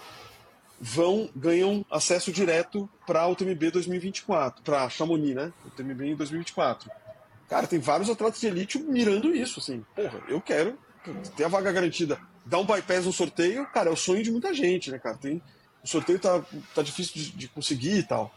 vão 0.81 1.29
ganham 1.37 1.85
acesso 1.91 2.33
direto 2.33 2.89
para 3.07 3.23
a 3.23 3.29
UTMB 3.29 3.71
2024, 3.71 4.63
para 4.63 4.89
Chamonix, 4.89 5.35
né? 5.35 5.53
UTMB 5.67 6.07
em 6.07 6.17
2024. 6.17 6.91
Cara, 7.49 7.67
tem 7.67 7.79
vários 7.79 8.09
atletas 8.09 8.41
de 8.41 8.47
elite 8.47 8.79
mirando 8.79 9.35
isso, 9.35 9.61
assim. 9.61 9.85
Porra, 9.95 10.23
eu 10.29 10.41
quero 10.41 10.79
ter 11.37 11.45
a 11.45 11.49
vaga 11.49 11.71
garantida. 11.71 12.19
Dar 12.47 12.59
um 12.59 12.65
bypass 12.65 13.05
no 13.05 13.13
sorteio, 13.13 13.67
cara, 13.67 13.91
é 13.91 13.93
o 13.93 13.97
sonho 13.97 14.23
de 14.23 14.31
muita 14.31 14.55
gente, 14.55 14.91
né, 14.91 14.99
cara? 14.99 15.17
Tem, 15.19 15.43
o 15.83 15.87
sorteio 15.87 16.19
tá, 16.19 16.43
tá 16.75 16.83
difícil 16.83 17.15
de, 17.15 17.31
de 17.33 17.49
conseguir 17.49 17.99
e 17.99 18.03
tal. 18.03 18.35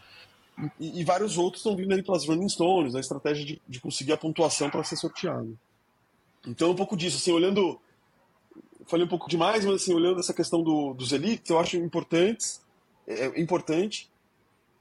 E, 0.80 1.02
e, 1.02 1.04
vários 1.04 1.38
outros 1.38 1.62
estão 1.62 1.76
vindo 1.76 1.92
ali 1.94 2.04
pelas 2.04 2.28
Running 2.28 2.50
Stones, 2.50 2.96
a 2.96 3.00
estratégia 3.00 3.46
de, 3.46 3.62
de 3.68 3.80
conseguir 3.80 4.14
a 4.14 4.18
pontuação 4.18 4.70
para 4.70 4.84
ser 4.84 4.98
sorteado. 4.98 5.58
Então, 6.46 6.72
um 6.72 6.76
pouco 6.76 6.96
disso, 6.98 7.18
assim, 7.18 7.32
olhando. 7.32 7.80
Falei 8.88 9.06
um 9.06 9.10
pouco 9.10 9.30
demais, 9.30 9.66
mas 9.66 9.76
assim, 9.82 9.94
olhando 9.94 10.20
essa 10.20 10.34
questão 10.34 10.62
do, 10.62 10.94
dos 10.94 11.12
elites, 11.12 11.50
eu 11.50 11.60
acho 11.60 11.78
importantes, 11.78 12.62
é, 13.08 13.26
é 13.26 13.42
importante. 13.42 14.10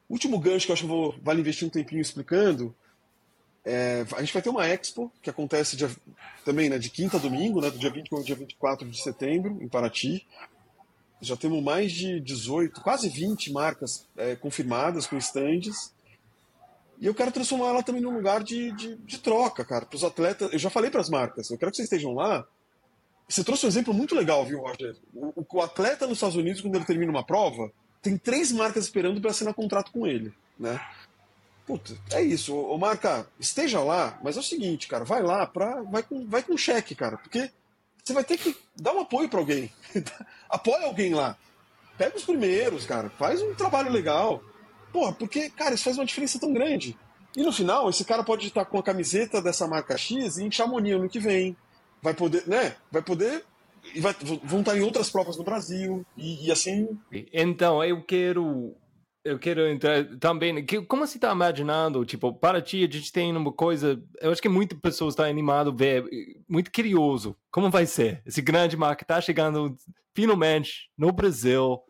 Último 0.08 0.38
gancho 0.38 0.66
que 0.66 0.72
eu 0.72 0.74
acho 0.74 0.82
que 0.82 0.88
vou, 0.88 1.14
vale 1.22 1.40
investir 1.40 1.66
um 1.66 1.70
tempinho 1.70 2.00
explicando 2.00 2.74
É, 3.64 4.04
a 4.14 4.20
gente 4.20 4.32
vai 4.32 4.42
ter 4.42 4.50
uma 4.50 4.66
expo 4.66 5.10
que 5.22 5.30
acontece 5.30 5.76
dia, 5.76 5.88
também 6.44 6.68
né, 6.68 6.78
de 6.78 6.90
quinta 6.90 7.16
a 7.16 7.20
domingo, 7.20 7.60
né, 7.60 7.70
do 7.70 7.78
dia 7.78 7.90
20 7.90 8.12
ao 8.12 8.22
dia 8.22 8.34
24 8.34 8.88
de 8.90 9.00
setembro, 9.00 9.58
em 9.62 9.68
Paraty. 9.68 10.26
Já 11.20 11.36
temos 11.36 11.62
mais 11.62 11.92
de 11.92 12.20
18, 12.20 12.80
quase 12.80 13.08
20 13.08 13.52
marcas 13.52 14.06
é, 14.16 14.34
confirmadas 14.34 15.06
com 15.06 15.16
estandes. 15.16 15.94
E 17.00 17.06
eu 17.06 17.14
quero 17.14 17.32
transformar 17.32 17.68
ela 17.68 17.82
também 17.82 18.02
num 18.02 18.14
lugar 18.14 18.42
de, 18.42 18.72
de, 18.72 18.96
de 18.96 19.18
troca, 19.18 19.64
cara, 19.64 19.86
para 19.86 19.96
os 19.96 20.04
atletas. 20.04 20.52
Eu 20.52 20.58
já 20.58 20.68
falei 20.68 20.90
para 20.90 21.00
as 21.00 21.08
marcas, 21.08 21.48
eu 21.48 21.56
quero 21.56 21.70
que 21.70 21.76
vocês 21.76 21.86
estejam 21.86 22.12
lá. 22.12 22.46
Você 23.32 23.42
trouxe 23.42 23.64
um 23.64 23.68
exemplo 23.68 23.94
muito 23.94 24.14
legal, 24.14 24.44
viu, 24.44 24.60
Roger? 24.60 24.94
O, 25.14 25.42
o 25.50 25.62
atleta 25.62 26.06
nos 26.06 26.18
Estados 26.18 26.36
Unidos, 26.36 26.60
quando 26.60 26.74
ele 26.74 26.84
termina 26.84 27.10
uma 27.10 27.24
prova, 27.24 27.72
tem 28.02 28.18
três 28.18 28.52
marcas 28.52 28.84
esperando 28.84 29.22
para 29.22 29.30
assinar 29.30 29.54
contrato 29.54 29.90
com 29.90 30.06
ele, 30.06 30.34
né? 30.58 30.78
Puta, 31.66 31.96
é 32.10 32.20
isso. 32.20 32.54
Ô, 32.54 32.76
marca, 32.76 33.26
esteja 33.40 33.80
lá, 33.80 34.20
mas 34.22 34.36
é 34.36 34.40
o 34.40 34.42
seguinte, 34.42 34.86
cara, 34.86 35.02
vai 35.02 35.22
lá, 35.22 35.46
pra, 35.46 35.80
vai, 35.80 36.02
com, 36.02 36.26
vai 36.26 36.42
com 36.42 36.58
cheque, 36.58 36.94
cara, 36.94 37.16
porque 37.16 37.50
você 38.04 38.12
vai 38.12 38.22
ter 38.22 38.36
que 38.36 38.54
dar 38.76 38.92
um 38.92 39.00
apoio 39.00 39.30
para 39.30 39.38
alguém. 39.38 39.72
Apoia 40.50 40.84
alguém 40.84 41.14
lá. 41.14 41.34
Pega 41.96 42.14
os 42.14 42.24
primeiros, 42.24 42.84
cara, 42.84 43.08
faz 43.08 43.40
um 43.40 43.54
trabalho 43.54 43.90
legal. 43.90 44.42
Porra, 44.92 45.14
porque, 45.14 45.48
cara, 45.48 45.74
isso 45.74 45.84
faz 45.84 45.96
uma 45.96 46.04
diferença 46.04 46.38
tão 46.38 46.52
grande. 46.52 46.98
E 47.34 47.42
no 47.42 47.52
final, 47.52 47.88
esse 47.88 48.04
cara 48.04 48.22
pode 48.22 48.48
estar 48.48 48.66
com 48.66 48.78
a 48.78 48.82
camiseta 48.82 49.40
dessa 49.40 49.66
marca 49.66 49.96
X 49.96 50.36
e 50.36 50.44
em 50.44 50.50
Chamonix 50.50 51.00
no 51.00 51.08
que 51.08 51.18
vem. 51.18 51.56
Vai 52.02 52.14
poder, 52.14 52.46
né? 52.46 52.74
Vai 52.90 53.02
poder 53.02 53.44
e 53.94 54.00
vai, 54.00 54.14
vão 54.44 54.60
estar 54.60 54.76
em 54.76 54.82
outras 54.82 55.10
provas 55.10 55.36
no 55.36 55.44
Brasil 55.44 56.04
e, 56.16 56.46
e, 56.46 56.52
assim. 56.52 56.98
Então 57.32 57.82
eu 57.82 58.02
quero 58.02 58.74
eu 59.24 59.38
quero 59.38 59.68
entrar 59.68 60.04
também. 60.18 60.64
Que, 60.64 60.82
como 60.82 61.06
você 61.06 61.16
está 61.16 61.32
imaginando? 61.32 62.04
Tipo, 62.04 62.32
para 62.32 62.60
ti, 62.60 62.84
a 62.84 62.92
gente 62.92 63.12
tem 63.12 63.34
uma 63.34 63.52
coisa. 63.52 64.02
Eu 64.20 64.32
acho 64.32 64.42
que 64.42 64.48
muitas 64.48 64.78
pessoas 64.78 65.12
estão 65.12 65.24
animadas 65.24 65.72
ver, 65.76 66.04
muito 66.48 66.72
curioso. 66.72 67.36
Como 67.50 67.70
vai 67.70 67.86
ser? 67.86 68.22
Esse 68.26 68.42
grande 68.42 68.76
marca 68.76 69.04
está 69.04 69.20
chegando 69.20 69.76
finalmente 70.14 70.90
no 70.98 71.12
Brasil. 71.12 71.80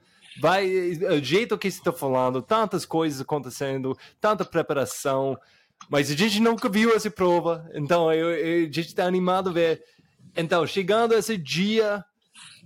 Vai, 0.41 0.67
o 0.67 1.23
jeito 1.23 1.59
que 1.59 1.71
você 1.71 1.79
está 1.79 1.93
falando, 1.93 2.41
tantas 2.41 2.87
coisas 2.87 3.21
acontecendo, 3.21 3.97
tanta 4.21 4.45
preparação. 4.45 5.39
Mas 5.91 6.11
a 6.11 6.15
gente 6.15 6.41
nunca 6.41 6.69
viu 6.69 6.95
essa 6.95 7.11
prova, 7.11 7.69
então 7.75 8.13
eu, 8.13 8.31
eu, 8.31 8.69
a 8.69 8.73
gente 8.73 8.89
está 8.89 9.05
animado 9.05 9.51
a 9.51 9.53
ver. 9.53 9.83
Então, 10.37 10.67
chegando 10.67 11.15
esse 11.15 11.37
dia, 11.37 12.05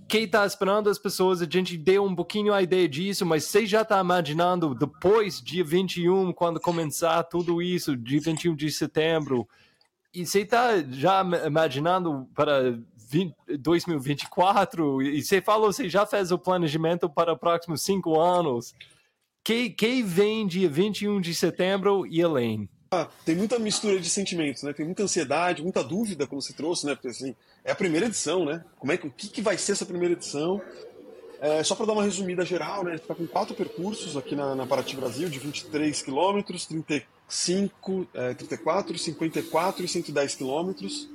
quem 0.07 0.23
está 0.23 0.45
esperando 0.45 0.89
as 0.89 0.97
pessoas, 0.97 1.41
a 1.41 1.47
gente 1.49 1.77
deu 1.77 2.05
um 2.05 2.15
pouquinho 2.15 2.53
a 2.53 2.61
ideia 2.61 2.87
disso, 2.87 3.25
mas 3.25 3.43
você 3.43 3.65
já 3.65 3.81
está 3.81 3.99
imaginando 3.99 4.73
depois, 4.73 5.41
dia 5.41 5.63
21, 5.63 6.31
quando 6.31 6.59
começar 6.61 7.23
tudo 7.23 7.61
isso, 7.61 7.97
dia 7.97 8.21
21 8.21 8.55
de 8.55 8.71
setembro, 8.71 9.47
e 10.13 10.25
você 10.25 10.41
está 10.41 10.81
já 10.89 11.21
imaginando 11.45 12.27
para 12.33 12.79
20, 12.95 13.35
2024, 13.59 15.01
e 15.01 15.21
você 15.21 15.41
falou, 15.41 15.71
você 15.71 15.89
já 15.89 16.05
fez 16.05 16.31
o 16.31 16.39
planejamento 16.39 17.09
para 17.09 17.33
os 17.33 17.39
próximos 17.39 17.81
cinco 17.81 18.19
anos. 18.19 18.73
Quem, 19.43 19.71
quem 19.71 20.03
vem 20.03 20.47
dia 20.47 20.69
21 20.69 21.19
de 21.19 21.33
setembro 21.33 22.05
e 22.07 22.21
além? 22.21 22.69
Ah, 22.89 23.07
tem 23.25 23.35
muita 23.35 23.59
mistura 23.59 23.99
de 23.99 24.09
sentimentos, 24.09 24.63
né? 24.63 24.71
Tem 24.71 24.85
muita 24.85 25.03
ansiedade, 25.03 25.61
muita 25.61 25.83
dúvida, 25.83 26.25
como 26.25 26.41
você 26.41 26.53
trouxe, 26.53 26.85
né? 26.85 26.95
Porque 26.95 27.09
assim, 27.09 27.35
é 27.63 27.71
a 27.71 27.75
primeira 27.75 28.05
edição, 28.05 28.45
né? 28.45 28.63
Como 28.79 28.91
é 28.91 28.97
que, 28.97 29.07
o 29.07 29.11
que, 29.11 29.27
que 29.27 29.41
vai 29.41 29.57
ser 29.57 29.73
essa 29.73 29.85
primeira 29.85 30.13
edição? 30.13 30.61
É, 31.39 31.63
só 31.63 31.75
para 31.75 31.85
dar 31.85 31.93
uma 31.93 32.03
resumida 32.03 32.45
geral, 32.45 32.83
né? 32.83 32.91
A 32.91 32.93
gente 32.95 33.03
está 33.03 33.13
com 33.13 33.27
quatro 33.27 33.53
percursos 33.53 34.15
aqui 34.15 34.35
na, 34.35 34.55
na 34.55 34.65
Paraty 34.65 34.95
Brasil, 34.95 35.29
de 35.29 35.37
23 35.37 36.01
quilômetros, 36.01 36.65
35, 36.65 38.07
é, 38.13 38.33
34, 38.33 38.97
54 38.97 39.85
e 39.85 39.87
110 39.87 40.35
quilômetros, 40.35 41.09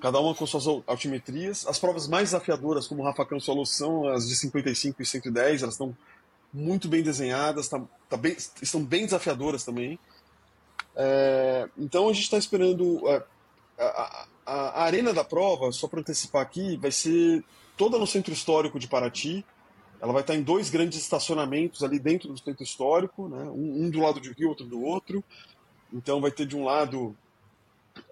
cada 0.00 0.20
uma 0.20 0.34
com 0.34 0.46
suas 0.46 0.66
altimetrias. 0.86 1.66
As 1.66 1.78
provas 1.78 2.06
mais 2.06 2.30
desafiadoras, 2.30 2.86
como 2.86 3.02
o 3.02 3.04
Rafa 3.04 3.26
Campos 3.26 3.44
falou, 3.44 3.66
são 3.66 4.06
as 4.08 4.28
de 4.28 4.36
55 4.36 5.02
e 5.02 5.06
110, 5.06 5.62
elas 5.62 5.74
estão 5.74 5.94
muito 6.52 6.88
bem 6.88 7.02
desenhadas, 7.02 7.68
tá, 7.68 7.82
tá 8.08 8.16
bem, 8.16 8.36
estão 8.62 8.82
bem 8.82 9.04
desafiadoras 9.04 9.64
também. 9.64 9.98
É, 11.00 11.68
então 11.78 12.08
a 12.08 12.12
gente 12.12 12.24
está 12.24 12.36
esperando. 12.36 13.08
É, 13.08 13.22
a, 13.78 14.26
a, 14.44 14.52
a, 14.80 14.82
arena 14.82 15.14
da 15.14 15.22
prova, 15.22 15.70
só 15.70 15.86
para 15.86 16.00
antecipar 16.00 16.42
aqui, 16.42 16.76
vai 16.76 16.90
ser 16.90 17.44
toda 17.76 17.96
no 17.96 18.06
centro 18.06 18.32
histórico 18.32 18.80
de 18.80 18.88
Paraty. 18.88 19.44
Ela 20.00 20.12
vai 20.12 20.22
estar 20.22 20.34
em 20.34 20.42
dois 20.42 20.68
grandes 20.70 21.00
estacionamentos 21.00 21.84
ali 21.84 21.98
dentro 21.98 22.28
do 22.28 22.38
centro 22.38 22.62
histórico, 22.62 23.28
né? 23.28 23.44
um, 23.44 23.84
um 23.84 23.90
do 23.90 24.00
lado 24.00 24.20
de 24.20 24.30
um 24.30 24.32
rio, 24.32 24.48
outro 24.48 24.66
do 24.66 24.82
outro. 24.82 25.22
Então 25.92 26.20
vai 26.20 26.32
ter 26.32 26.46
de 26.46 26.56
um 26.56 26.64
lado 26.64 27.16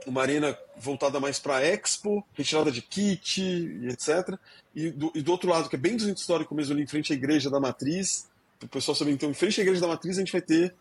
uma 0.06 0.22
arena 0.22 0.56
voltada 0.76 1.18
mais 1.18 1.38
para 1.38 1.64
Expo, 1.64 2.24
retirada 2.34 2.70
de 2.70 2.82
kit 2.82 3.40
etc. 3.88 4.38
E 4.74 4.90
do, 4.90 5.12
e 5.14 5.22
do, 5.22 5.32
outro 5.32 5.50
lado, 5.50 5.68
que 5.68 5.76
é 5.76 5.78
bem 5.78 5.96
do 5.96 6.02
centro 6.02 6.20
histórico 6.20 6.54
mesmo, 6.54 6.74
ali 6.74 6.82
em 6.82 6.86
frente 6.86 7.12
à 7.12 7.16
Igreja 7.16 7.50
da 7.50 7.58
Matriz, 7.58 8.28
para 8.58 8.66
o 8.66 8.68
pessoal 8.68 8.94
saber, 8.94 9.12
então, 9.12 9.30
em 9.30 9.34
frente 9.34 9.60
à 9.60 9.62
Igreja 9.62 9.80
da 9.80 9.88
Matriz, 9.88 10.16
a 10.16 10.20
gente 10.20 10.32
vai 10.32 10.40
ter 10.40 10.74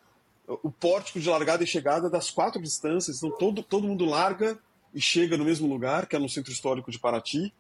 o 0.48 0.72
pórtico 0.72 1.20
de 1.20 1.30
largada 1.30 1.64
e 1.64 1.68
chegada 1.68 2.10
das 2.10 2.30
quatro 2.30 2.62
distâncias. 2.62 3.18
Então 3.18 3.32
todo, 3.38 3.64
todo 3.64 3.88
mundo 3.88 4.06
larga 4.06 4.58
e 4.94 5.02
chega 5.02 5.38
no 5.38 5.46
mesmo 5.46 5.68
lugar, 5.68 6.08
que 6.08 6.16
é 6.16 6.20
no 6.20 6.30
centro 6.30 6.52
histórico 6.52 6.92
de 6.92 7.00
Paraty. 7.00 7.54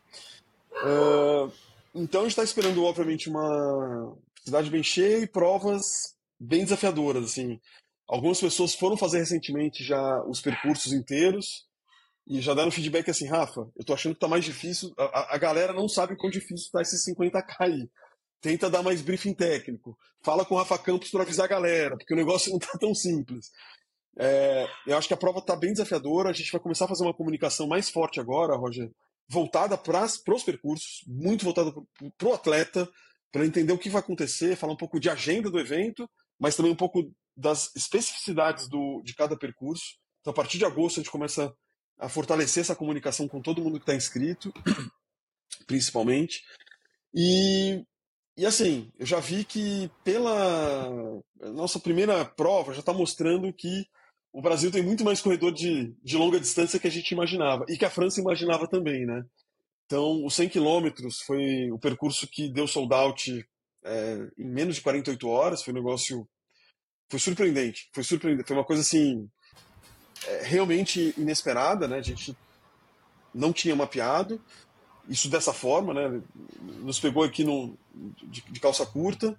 Uh, 0.71 1.51
então 1.93 2.21
a 2.21 2.23
gente 2.23 2.31
está 2.31 2.43
esperando, 2.43 2.83
obviamente, 2.83 3.29
uma 3.29 4.15
cidade 4.43 4.69
bem 4.69 4.83
cheia 4.83 5.19
e 5.19 5.27
provas 5.27 6.15
bem 6.39 6.63
desafiadoras. 6.63 7.25
Assim. 7.25 7.59
Algumas 8.07 8.39
pessoas 8.39 8.75
foram 8.75 8.95
fazer 8.95 9.19
recentemente 9.19 9.83
já 9.83 10.23
os 10.23 10.41
percursos 10.41 10.93
inteiros 10.93 11.65
e 12.27 12.41
já 12.41 12.53
deram 12.53 12.71
feedback 12.71 13.09
assim, 13.09 13.27
Rafa, 13.27 13.67
eu 13.75 13.85
tô 13.85 13.93
achando 13.93 14.13
que 14.13 14.19
tá 14.19 14.27
mais 14.27 14.43
difícil. 14.43 14.93
A, 14.97 15.35
a 15.35 15.37
galera 15.37 15.73
não 15.73 15.87
sabe 15.87 16.15
quão 16.15 16.29
difícil 16.29 16.71
tá 16.71 16.81
esses 16.81 17.03
50k 17.05 17.55
aí 17.59 17.89
tenta 18.45 18.69
dar 18.69 18.83
mais 18.83 19.01
briefing 19.01 19.33
técnico, 19.33 19.97
fala 20.23 20.45
com 20.45 20.53
o 20.53 20.57
Rafa 20.59 20.77
Campos 20.77 21.09
para 21.09 21.23
avisar 21.23 21.45
a 21.45 21.49
galera, 21.49 21.97
porque 21.97 22.13
o 22.13 22.17
negócio 22.17 22.51
não 22.53 22.59
está 22.59 22.77
tão 22.77 22.93
simples. 22.93 23.49
É, 24.19 24.67
eu 24.85 24.95
acho 24.95 25.07
que 25.07 25.15
a 25.15 25.17
prova 25.17 25.39
está 25.39 25.55
bem 25.55 25.71
desafiadora, 25.71 26.29
a 26.29 26.33
gente 26.33 26.51
vai 26.51 26.61
começar 26.61 26.85
a 26.85 26.87
fazer 26.87 27.03
uma 27.03 27.13
comunicação 27.13 27.65
mais 27.65 27.89
forte 27.89 28.19
agora, 28.19 28.55
Roger, 28.55 28.91
voltada 29.27 29.75
para 29.75 30.05
os 30.05 30.43
percursos, 30.43 31.03
muito 31.07 31.43
voltada 31.43 31.71
para 32.15 32.27
o 32.27 32.33
atleta, 32.33 32.87
para 33.31 33.47
entender 33.47 33.73
o 33.73 33.79
que 33.79 33.89
vai 33.89 33.99
acontecer, 33.99 34.55
falar 34.55 34.73
um 34.73 34.77
pouco 34.77 34.99
de 34.99 35.09
agenda 35.09 35.49
do 35.49 35.59
evento, 35.59 36.07
mas 36.39 36.55
também 36.55 36.71
um 36.71 36.75
pouco 36.75 37.11
das 37.35 37.75
especificidades 37.75 38.69
do, 38.69 39.01
de 39.03 39.15
cada 39.15 39.35
percurso. 39.35 39.95
Então, 40.21 40.29
a 40.29 40.35
partir 40.35 40.59
de 40.59 40.65
agosto, 40.65 40.99
a 40.99 41.03
gente 41.03 41.11
começa 41.11 41.51
a 41.97 42.07
fortalecer 42.07 42.61
essa 42.61 42.75
comunicação 42.75 43.27
com 43.27 43.41
todo 43.41 43.61
mundo 43.61 43.79
que 43.79 43.83
está 43.83 43.95
inscrito, 43.95 44.53
principalmente. 45.65 46.43
E 47.11 47.83
e 48.37 48.45
assim, 48.45 48.91
eu 48.99 49.05
já 49.05 49.19
vi 49.19 49.45
que 49.45 49.89
pela 50.03 51.21
nossa 51.53 51.79
primeira 51.79 52.25
prova 52.25 52.73
já 52.73 52.79
está 52.81 52.91
mostrando 52.91 53.53
que 53.53 53.85
o 54.33 54.41
Brasil 54.41 54.69
tem 54.69 54.83
muito 54.83 55.05
mais 55.05 55.21
corredor 55.21 55.53
de, 55.53 55.95
de 56.03 56.17
longa 56.17 56.39
distância 56.39 56.77
que 56.77 56.87
a 56.87 56.91
gente 56.91 57.11
imaginava 57.11 57.65
e 57.69 57.77
que 57.77 57.85
a 57.85 57.89
França 57.89 58.19
imaginava 58.19 58.67
também, 58.67 59.05
né? 59.05 59.23
Então, 59.85 60.25
os 60.25 60.33
100 60.33 60.49
quilômetros 60.49 61.21
foi 61.21 61.71
o 61.71 61.79
percurso 61.79 62.27
que 62.27 62.49
deu 62.49 62.67
sold 62.67 62.93
out 62.93 63.47
é, 63.85 64.27
em 64.37 64.49
menos 64.49 64.75
de 64.75 64.81
48 64.81 65.27
horas. 65.27 65.63
Foi 65.63 65.73
um 65.73 65.77
negócio. 65.77 66.27
Foi 67.09 67.19
surpreendente. 67.19 67.89
Foi 67.93 68.03
surpreendente. 68.03 68.47
Foi 68.47 68.57
uma 68.57 68.65
coisa 68.65 68.81
assim. 68.81 69.29
É, 70.27 70.41
realmente 70.43 71.13
inesperada, 71.17 71.87
né? 71.87 71.97
A 71.97 72.01
gente 72.01 72.35
não 73.33 73.53
tinha 73.53 73.75
mapeado 73.75 74.41
isso 75.09 75.29
dessa 75.29 75.53
forma, 75.53 75.93
né? 75.93 76.21
Nos 76.81 76.99
pegou 76.99 77.23
aqui 77.23 77.43
no, 77.43 77.77
de, 78.23 78.43
de 78.49 78.59
calça 78.59 78.85
curta. 78.85 79.37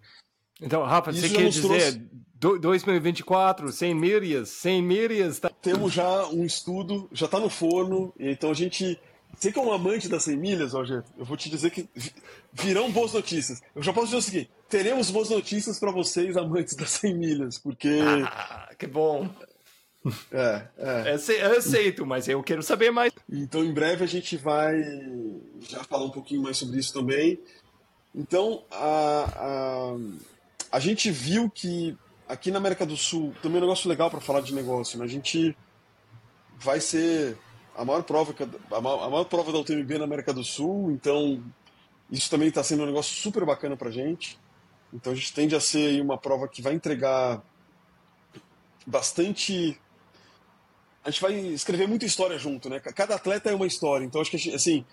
Então, 0.60 0.82
Rafa, 0.82 1.12
você 1.12 1.28
quer 1.28 1.48
dizer 1.48 1.62
trouxe... 1.62 2.02
2024, 2.38 3.72
100 3.72 3.94
milhas, 3.94 4.48
100 4.50 4.82
milhas? 4.82 5.38
Tá... 5.38 5.48
Temos 5.48 5.92
já 5.92 6.26
um 6.28 6.44
estudo, 6.44 7.08
já 7.12 7.26
está 7.26 7.40
no 7.40 7.48
forno, 7.48 8.12
então 8.18 8.50
a 8.50 8.54
gente... 8.54 8.98
Você 9.34 9.52
que 9.52 9.58
é 9.58 9.62
um 9.62 9.72
amante 9.72 10.08
das 10.08 10.24
100 10.24 10.36
milhas, 10.36 10.72
Roger, 10.72 11.04
eu 11.18 11.24
vou 11.24 11.36
te 11.36 11.50
dizer 11.50 11.70
que 11.70 11.86
virão 12.52 12.90
boas 12.90 13.12
notícias. 13.12 13.62
Eu 13.74 13.82
já 13.82 13.92
posso 13.92 14.06
dizer 14.06 14.16
o 14.16 14.22
seguinte, 14.22 14.50
teremos 14.68 15.10
boas 15.10 15.28
notícias 15.28 15.78
para 15.78 15.90
vocês, 15.90 16.36
amantes 16.36 16.74
das 16.74 16.90
100 16.90 17.14
milhas, 17.14 17.58
porque... 17.58 17.98
Ah, 18.24 18.70
que 18.78 18.86
bom! 18.86 19.28
É, 20.30 20.68
é. 20.78 21.16
Eu 21.40 21.58
aceito, 21.58 22.06
mas 22.06 22.28
eu 22.28 22.42
quero 22.42 22.62
saber 22.62 22.90
mais. 22.90 23.12
Então, 23.30 23.64
em 23.64 23.72
breve, 23.72 24.04
a 24.04 24.06
gente 24.06 24.36
vai 24.36 24.74
já 25.60 25.82
falar 25.84 26.04
um 26.04 26.10
pouquinho 26.10 26.42
mais 26.42 26.56
sobre 26.56 26.78
isso 26.78 26.92
também. 26.92 27.40
Então, 28.14 28.64
a, 28.70 29.24
a, 29.36 29.96
a 30.72 30.80
gente 30.80 31.10
viu 31.10 31.50
que 31.50 31.96
aqui 32.28 32.50
na 32.50 32.58
América 32.58 32.84
do 32.84 32.96
Sul, 32.96 33.34
também 33.42 33.56
é 33.56 33.60
um 33.60 33.66
negócio 33.66 33.88
legal 33.88 34.10
para 34.10 34.20
falar 34.20 34.40
de 34.40 34.54
negócio, 34.54 34.98
né? 34.98 35.04
A 35.04 35.08
gente 35.08 35.56
vai 36.58 36.80
ser 36.80 37.36
a 37.76 37.84
maior 37.84 38.02
prova, 38.02 38.34
a 38.70 38.80
maior, 38.80 39.04
a 39.04 39.10
maior 39.10 39.24
prova 39.24 39.52
da 39.52 39.58
UTMB 39.58 39.98
na 39.98 40.04
América 40.04 40.32
do 40.32 40.42
Sul, 40.42 40.90
então 40.90 41.42
isso 42.10 42.30
também 42.30 42.48
está 42.48 42.62
sendo 42.62 42.82
um 42.82 42.86
negócio 42.86 43.14
super 43.14 43.44
bacana 43.44 43.76
para 43.76 43.90
gente. 43.90 44.38
Então 44.92 45.12
a 45.12 45.16
gente 45.16 45.32
tende 45.32 45.54
a 45.54 45.60
ser 45.60 46.00
uma 46.00 46.16
prova 46.16 46.48
que 46.48 46.62
vai 46.62 46.72
entregar 46.72 47.42
bastante 48.86 49.78
a 51.06 51.10
gente 51.10 51.22
vai 51.22 51.34
escrever 51.34 51.86
muita 51.86 52.04
história 52.04 52.36
junto, 52.36 52.68
né? 52.68 52.80
Cada 52.80 53.14
atleta 53.14 53.48
é 53.48 53.54
uma 53.54 53.66
história, 53.66 54.04
então 54.04 54.20
acho 54.20 54.30
que 54.30 54.36
gente, 54.36 54.54
assim 54.54 54.84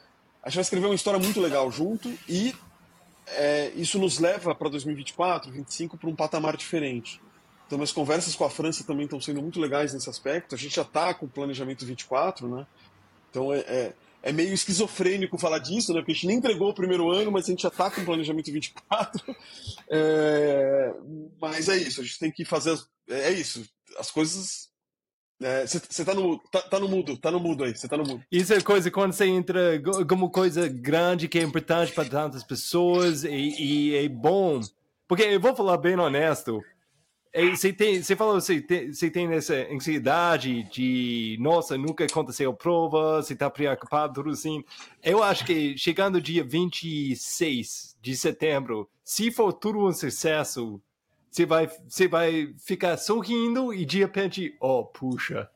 a 0.44 0.50
gente 0.50 0.56
vai 0.56 0.64
escrever 0.64 0.86
uma 0.88 0.96
história 0.96 1.20
muito 1.20 1.40
legal 1.40 1.72
junto 1.72 2.14
e 2.28 2.54
é, 3.28 3.72
isso 3.76 3.98
nos 3.98 4.20
leva 4.20 4.54
para 4.54 4.68
2024, 4.70 5.50
2025 5.50 5.98
para 5.98 6.10
um 6.10 6.16
patamar 6.16 6.58
diferente. 6.58 7.22
Então, 7.66 7.82
as 7.82 7.94
conversas 7.94 8.36
com 8.36 8.44
a 8.44 8.50
França 8.50 8.84
também 8.84 9.06
estão 9.06 9.22
sendo 9.22 9.42
muito 9.42 9.60
legais 9.60 9.94
nesse 9.94 10.10
aspecto. 10.10 10.54
A 10.54 10.58
gente 10.58 10.76
já 10.76 10.82
está 10.82 11.14
com 11.14 11.26
o 11.26 11.30
planejamento 11.30 11.86
24, 11.86 12.48
né? 12.48 12.68
Então, 13.30 13.54
é, 13.54 13.60
é, 13.60 13.94
é, 14.22 14.32
meio 14.34 14.54
esquizofrênico 14.54 15.38
falar 15.38 15.60
disso, 15.60 15.94
né? 15.94 16.02
Porque 16.02 16.12
a 16.12 16.16
gente 16.16 16.28
nem 16.28 16.38
entregou 16.38 16.70
o 16.70 16.74
primeiro 16.74 17.10
ano, 17.10 17.32
mas 17.32 17.46
a 17.46 17.52
gente 17.52 17.64
já 17.64 17.70
está 17.70 17.90
com 17.90 18.02
o 18.02 18.06
planejamento 18.06 18.52
24. 18.52 19.24
É, 19.90 20.94
mas 21.40 21.70
é 21.70 21.78
isso, 21.78 22.02
a 22.02 22.04
gente 22.04 22.18
tem 22.18 22.32
que 22.32 22.44
fazer. 22.44 22.72
As, 22.72 22.88
é, 23.08 23.30
é 23.30 23.32
isso, 23.32 23.64
as 23.98 24.10
coisas 24.10 24.73
você 25.40 26.02
é, 26.02 26.06
tá 26.06 26.14
no, 26.14 26.38
tá, 26.40 26.62
tá, 26.62 26.80
no 26.80 26.88
mudo, 26.88 27.18
tá 27.18 27.32
no 27.32 27.40
mudo 27.40 27.64
aí, 27.64 27.76
você 27.76 27.88
tá 27.88 27.98
no 27.98 28.04
mudo. 28.04 28.24
Isso 28.32 28.54
é 28.54 28.62
coisa 28.62 28.90
quando 28.90 29.14
você 29.14 29.26
entra 29.26 29.82
como 30.08 30.30
coisa 30.30 30.68
grande 30.68 31.28
que 31.28 31.40
é 31.40 31.44
importante 31.44 31.92
para 31.92 32.06
tantas 32.08 32.44
pessoas 32.44 33.24
e, 33.24 33.30
e, 33.30 33.96
é 33.96 34.08
bom. 34.08 34.62
Porque 35.08 35.24
eu 35.24 35.40
vou 35.40 35.56
falar 35.56 35.78
bem 35.78 36.00
honesto, 36.00 36.64
você 37.52 37.74
tem, 37.74 38.02
você 38.02 38.16
falou, 38.16 38.40
você 38.40 38.62
tem, 38.62 38.94
você 38.94 39.10
tem 39.10 39.34
essa 39.34 39.56
ansiedade 39.72 40.64
de, 40.72 41.38
nossa, 41.42 41.78
nunca 41.78 42.06
aconteceu 42.06 42.54
prova, 42.54 43.22
você 43.22 43.36
tá 43.36 43.50
preocupado, 43.50 44.14
tudo 44.14 44.30
assim. 44.30 44.64
Eu 45.04 45.22
acho 45.22 45.46
que 45.46 45.78
chegando 45.78 46.22
dia 46.22 46.44
26 46.44 47.98
de 48.02 48.16
setembro, 48.16 48.90
se 49.04 49.32
for 49.32 49.52
tudo 49.52 49.86
um 49.86 49.92
sucesso, 49.92 50.80
você 51.34 51.48
vai, 51.48 51.68
você 51.88 52.08
vai 52.08 52.54
ficar 52.60 52.96
sorrindo 52.96 53.74
e 53.74 53.86
de 53.86 54.00
repente, 54.00 54.56
oh, 54.62 54.86
puxa. 54.86 55.50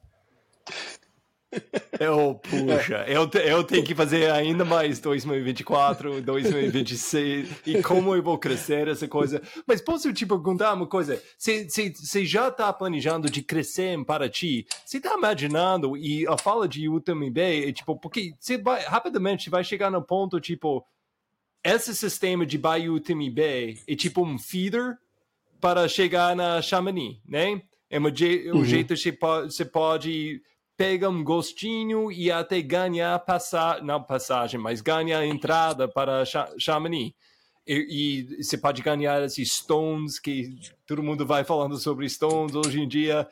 Oh, 2.12 2.36
puxa, 2.36 3.06
é. 3.08 3.16
eu, 3.16 3.30
eu 3.42 3.64
tenho 3.64 3.84
que 3.84 3.96
fazer 3.96 4.30
ainda 4.32 4.66
mais 4.66 5.00
2024, 5.00 6.22
2026, 6.22 7.62
e 7.66 7.82
como 7.82 8.14
eu 8.16 8.22
vou 8.22 8.38
crescer 8.38 8.88
essa 8.88 9.08
coisa. 9.08 9.42
Mas 9.66 9.80
posso 9.80 10.12
te 10.12 10.26
perguntar 10.26 10.74
uma 10.74 10.88
coisa? 10.88 11.22
Você 11.38 12.26
já 12.26 12.50
está 12.50 12.74
planejando 12.74 13.30
de 13.30 13.42
crescer 13.42 13.94
em 13.94 14.04
Paraty? 14.04 14.66
Você 14.84 14.98
está 14.98 15.16
imaginando, 15.16 15.96
e 15.96 16.28
a 16.28 16.38
fala 16.38 16.68
de 16.68 16.90
UTMB 16.90 17.38
é 17.40 17.72
tipo, 17.72 17.96
porque 17.98 18.34
você 18.40 18.58
vai, 18.58 18.84
rapidamente 18.84 19.50
vai 19.50 19.64
chegar 19.64 19.90
no 19.90 20.02
ponto, 20.02 20.42
tipo, 20.42 20.86
esse 21.64 21.96
sistema 21.96 22.46
de 22.46 22.58
Bayou 22.58 22.96
UTMB 22.96 23.40
é 23.88 23.96
tipo 23.96 24.26
um 24.26 24.38
feeder 24.38 24.98
para 25.60 25.88
chegar 25.88 26.36
na 26.36 26.62
Chamonix, 26.62 27.20
né? 27.26 27.62
É 27.90 28.00
um 28.00 28.14
je 28.14 28.52
uhum. 28.52 28.66
jeito 28.66 28.94
que 28.94 29.18
você 29.46 29.66
pode 29.66 30.42
pegar 30.76 31.10
um 31.10 31.24
gostinho 31.24 32.12
e 32.12 32.32
até 32.32 32.62
ganhar 32.62 33.18
passar, 33.20 33.82
não 33.82 34.04
passagem, 34.04 34.60
mas 34.60 34.82
ganhar 34.82 35.26
entrada 35.26 35.88
para 35.88 36.24
Chamonix. 36.60 37.14
E, 37.66 38.28
e 38.40 38.44
você 38.44 38.58
pode 38.58 38.82
ganhar 38.82 39.24
esses 39.24 39.54
stones 39.58 40.20
que 40.20 40.56
todo 40.86 41.04
mundo 41.04 41.26
vai 41.26 41.44
falando 41.44 41.78
sobre 41.78 42.08
stones 42.08 42.56
hoje 42.56 42.82
em 42.82 42.88
dia. 42.88 43.28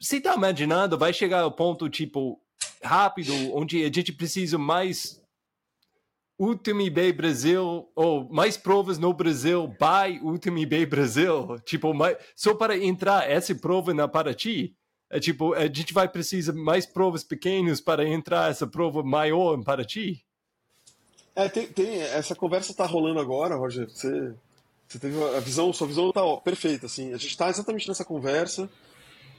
Você 0.00 0.16
está 0.16 0.34
imaginando, 0.34 0.98
vai 0.98 1.12
chegar 1.12 1.40
ao 1.40 1.52
ponto 1.52 1.88
tipo 1.88 2.40
rápido, 2.82 3.32
onde 3.54 3.82
a 3.84 3.90
gente 3.90 4.12
precisa 4.12 4.58
mais 4.58 5.22
UTMB 6.38 7.12
Brasil, 7.14 7.88
ou 7.94 8.28
mais 8.30 8.56
provas 8.56 8.98
no 8.98 9.12
Brasil, 9.12 9.66
by 9.68 10.20
UTMB 10.22 10.86
Brasil, 10.86 11.58
tipo, 11.64 11.94
mais, 11.94 12.16
só 12.34 12.54
para 12.54 12.76
entrar 12.76 13.28
essa 13.28 13.54
prova 13.54 13.94
na 13.94 14.06
Paraty, 14.06 14.76
é 15.08 15.18
tipo, 15.18 15.54
a 15.54 15.66
gente 15.66 15.94
vai 15.94 16.08
precisar 16.08 16.52
mais 16.52 16.84
provas 16.84 17.24
pequenas 17.24 17.80
para 17.80 18.06
entrar 18.06 18.50
essa 18.50 18.66
prova 18.66 19.02
maior 19.02 19.56
em 19.56 19.62
Paraty? 19.62 20.22
É, 21.34 21.48
tem, 21.48 21.66
tem 21.68 22.02
essa 22.02 22.34
conversa 22.34 22.72
está 22.72 22.84
rolando 22.86 23.20
agora, 23.20 23.56
Roger, 23.56 23.88
você, 23.88 24.34
você 24.86 24.98
teve 24.98 25.22
a 25.22 25.40
visão, 25.40 25.72
sua 25.72 25.86
visão 25.86 26.08
está 26.08 26.22
perfeita, 26.38 26.86
assim, 26.86 27.08
a 27.08 27.18
gente 27.18 27.28
está 27.28 27.48
exatamente 27.48 27.88
nessa 27.88 28.04
conversa, 28.04 28.68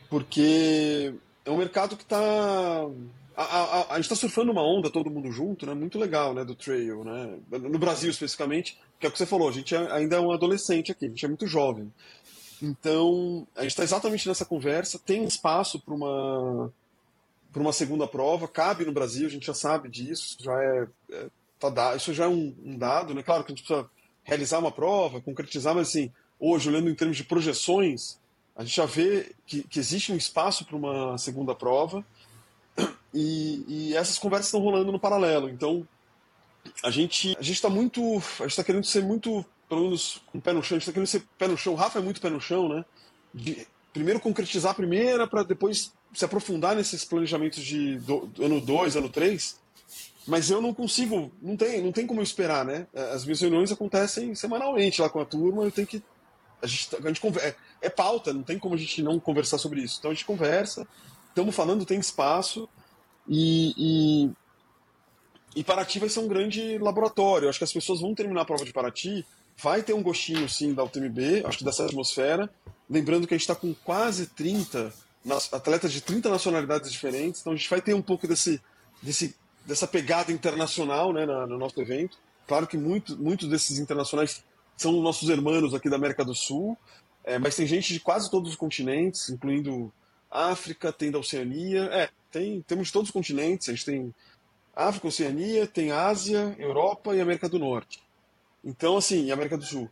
porque 0.09 1.13
é 1.45 1.51
um 1.51 1.57
mercado 1.57 1.95
que 1.95 2.03
está 2.03 2.87
a, 3.37 3.43
a, 3.43 3.93
a, 3.93 3.95
gente 3.97 4.05
está 4.05 4.15
surfando 4.15 4.51
uma 4.51 4.63
onda, 4.63 4.89
todo 4.89 5.11
mundo 5.11 5.31
junto, 5.31 5.65
né? 5.67 5.73
Muito 5.75 5.99
legal, 5.99 6.33
né? 6.33 6.43
Do 6.43 6.55
trail, 6.55 7.03
né? 7.03 7.37
No 7.51 7.77
Brasil, 7.77 8.09
especificamente, 8.09 8.79
que 8.99 9.05
é 9.05 9.09
o 9.09 9.11
que 9.11 9.17
você 9.17 9.27
falou, 9.27 9.47
a 9.47 9.51
gente 9.51 9.75
é, 9.75 9.91
ainda 9.91 10.15
é 10.15 10.19
um 10.19 10.31
adolescente 10.31 10.91
aqui, 10.91 11.05
a 11.05 11.09
gente 11.09 11.23
é 11.23 11.27
muito 11.27 11.45
jovem. 11.45 11.93
Então, 12.59 13.47
a 13.55 13.61
gente 13.61 13.71
está 13.71 13.83
exatamente 13.83 14.27
nessa 14.27 14.43
conversa, 14.43 14.97
tem 14.97 15.23
espaço 15.23 15.79
para 15.79 15.93
uma 15.93 16.73
para 17.53 17.61
uma 17.61 17.73
segunda 17.73 18.05
prova, 18.07 18.47
cabe 18.47 18.85
no 18.85 18.91
Brasil, 18.91 19.25
a 19.25 19.29
gente 19.29 19.47
já 19.47 19.53
sabe 19.53 19.89
disso, 19.89 20.37
já 20.39 20.53
é, 20.61 20.87
é 21.11 21.27
tá, 21.59 21.95
isso 21.95 22.13
já 22.13 22.25
é 22.25 22.27
um, 22.27 22.53
um, 22.63 22.77
dado, 22.77 23.13
né? 23.13 23.23
Claro 23.23 23.43
que 23.43 23.51
a 23.51 23.55
gente 23.55 23.65
precisa 23.65 23.89
realizar 24.23 24.59
uma 24.59 24.71
prova, 24.71 25.21
concretizar, 25.21 25.73
mas 25.73 25.89
assim, 25.89 26.11
hoje, 26.39 26.69
olhando 26.69 26.89
em 26.89 26.95
termos 26.95 27.17
de 27.17 27.23
projeções, 27.23 28.19
a 28.55 28.63
gente 28.63 28.75
já 28.75 28.85
vê 28.85 29.31
que, 29.45 29.63
que 29.63 29.79
existe 29.79 30.11
um 30.11 30.17
espaço 30.17 30.65
para 30.65 30.75
uma 30.75 31.17
segunda 31.17 31.55
prova. 31.55 32.05
E, 33.13 33.65
e 33.67 33.95
essas 33.95 34.19
conversas 34.19 34.47
estão 34.47 34.59
rolando 34.59 34.91
no 34.91 34.99
paralelo. 34.99 35.49
Então, 35.49 35.87
a 36.83 36.91
gente 36.91 37.35
a 37.39 37.41
está 37.41 37.69
muito. 37.69 38.01
A 38.01 38.43
gente 38.43 38.51
está 38.51 38.63
querendo 38.63 38.85
ser 38.85 39.03
muito, 39.03 39.45
pelo 39.67 39.83
menos, 39.83 40.21
um 40.33 40.39
pé 40.39 40.53
no 40.53 40.61
chão. 40.61 40.75
A 40.75 40.79
gente 40.79 40.83
está 40.89 40.93
querendo 40.93 41.07
ser 41.07 41.23
pé 41.37 41.47
no 41.47 41.57
chão. 41.57 41.73
O 41.73 41.77
Rafa 41.77 41.99
é 41.99 42.01
muito 42.01 42.21
pé 42.21 42.29
no 42.29 42.41
chão, 42.41 42.69
né? 42.69 42.85
De, 43.33 43.67
primeiro 43.93 44.19
concretizar 44.19 44.71
a 44.71 44.75
primeira, 44.75 45.25
para 45.25 45.43
depois 45.43 45.91
se 46.13 46.23
aprofundar 46.23 46.75
nesses 46.75 47.03
planejamentos 47.03 47.63
de 47.63 47.97
do, 47.99 48.27
do 48.27 48.45
ano 48.45 48.61
2, 48.61 48.95
ano 48.95 49.09
3. 49.09 49.59
Mas 50.27 50.49
eu 50.49 50.61
não 50.61 50.73
consigo, 50.73 51.31
não 51.41 51.55
tem, 51.55 51.81
não 51.81 51.91
tem 51.91 52.05
como 52.05 52.19
eu 52.19 52.23
esperar, 52.23 52.65
né? 52.65 52.85
As 53.13 53.23
minhas 53.23 53.39
reuniões 53.39 53.71
acontecem 53.71 54.35
semanalmente 54.35 55.01
lá 55.01 55.09
com 55.09 55.21
a 55.21 55.25
turma, 55.25 55.63
eu 55.63 55.71
tenho 55.71 55.87
que. 55.87 56.03
A 56.61 56.67
gente, 56.67 56.95
a 56.95 57.07
gente 57.07 57.21
é, 57.39 57.55
é 57.81 57.89
pauta, 57.89 58.33
não 58.33 58.43
tem 58.43 58.59
como 58.59 58.75
a 58.75 58.77
gente 58.77 59.01
não 59.01 59.19
conversar 59.19 59.57
sobre 59.57 59.81
isso. 59.81 59.97
Então 59.99 60.11
a 60.11 60.13
gente 60.13 60.25
conversa, 60.25 60.87
estamos 61.37 61.55
falando, 61.55 61.85
tem 61.85 61.99
espaço. 61.99 62.67
E, 63.27 63.73
e, 63.77 65.59
e, 65.59 65.63
Paraty 65.63 65.99
vai 65.99 66.09
ser 66.09 66.19
um 66.19 66.27
grande 66.27 66.79
laboratório. 66.79 67.47
Acho 67.47 67.59
que 67.59 67.63
as 67.63 67.73
pessoas 67.73 68.01
vão 68.01 68.15
terminar 68.15 68.41
a 68.41 68.45
prova 68.45 68.65
de 68.65 68.73
Paraty, 68.73 69.23
vai 69.61 69.83
ter 69.83 69.93
um 69.93 70.01
gostinho 70.01 70.49
sim 70.49 70.73
da 70.73 70.83
UTMB, 70.83 71.45
acho 71.45 71.59
que 71.59 71.63
dessa 71.63 71.85
atmosfera. 71.85 72.49
Lembrando 72.89 73.27
que 73.27 73.33
a 73.33 73.37
gente 73.37 73.43
está 73.43 73.55
com 73.55 73.73
quase 73.85 74.27
30 74.27 74.91
atletas 75.51 75.91
de 75.91 76.01
30 76.01 76.29
nacionalidades 76.29 76.91
diferentes, 76.91 77.41
então 77.41 77.53
a 77.53 77.55
gente 77.55 77.69
vai 77.69 77.81
ter 77.81 77.93
um 77.93 78.01
pouco 78.01 78.27
desse, 78.27 78.61
desse, 79.01 79.35
dessa 79.65 79.85
pegada 79.85 80.31
internacional 80.31 81.13
né, 81.13 81.25
no 81.25 81.57
nosso 81.57 81.79
evento. 81.81 82.17
Claro 82.47 82.65
que 82.65 82.77
muito, 82.77 83.17
muitos 83.17 83.49
desses 83.49 83.77
internacionais 83.77 84.41
são 84.75 84.93
nossos 85.01 85.27
irmãos 85.29 85.73
aqui 85.73 85.89
da 85.89 85.97
América 85.97 86.23
do 86.23 86.33
Sul, 86.33 86.77
é, 87.25 87.37
mas 87.37 87.55
tem 87.55 87.67
gente 87.67 87.91
de 87.91 87.99
quase 87.99 88.31
todos 88.31 88.51
os 88.51 88.55
continentes, 88.55 89.29
incluindo 89.29 89.91
África, 90.29 90.91
tem 90.91 91.11
da 91.11 91.19
Oceania. 91.19 91.83
É, 91.85 92.09
tem, 92.31 92.61
temos 92.61 92.91
todos 92.91 93.09
os 93.09 93.13
continentes. 93.13 93.69
A 93.69 93.71
gente 93.71 93.85
tem 93.85 94.13
África, 94.75 95.07
Oceania, 95.07 95.65
tem 95.65 95.91
Ásia, 95.91 96.55
Europa 96.59 97.15
e 97.15 97.21
América 97.21 97.49
do 97.49 97.59
Norte. 97.59 98.01
Então, 98.63 98.97
assim, 98.97 99.31
América 99.31 99.57
do 99.57 99.65
Sul. 99.65 99.89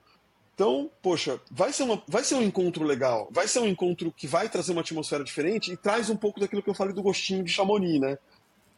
Então, 0.53 0.89
poxa, 1.01 1.39
vai 1.51 1.73
ser, 1.73 1.83
uma, 1.83 2.01
vai 2.07 2.23
ser 2.23 2.35
um 2.35 2.41
encontro 2.41 2.85
legal. 2.85 3.27
Vai 3.29 3.47
ser 3.47 3.59
um 3.59 3.67
encontro 3.67 4.11
que 4.11 4.25
vai 4.25 4.47
trazer 4.47 4.71
uma 4.71 4.81
atmosfera 4.81 5.23
diferente 5.23 5.71
e 5.71 5.77
traz 5.77 6.09
um 6.09 6.15
pouco 6.15 6.39
daquilo 6.39 6.63
que 6.63 6.69
eu 6.69 6.73
falei 6.73 6.93
do 6.93 7.03
gostinho 7.03 7.43
de 7.43 7.51
Chamonix, 7.51 7.99
né? 7.99 8.17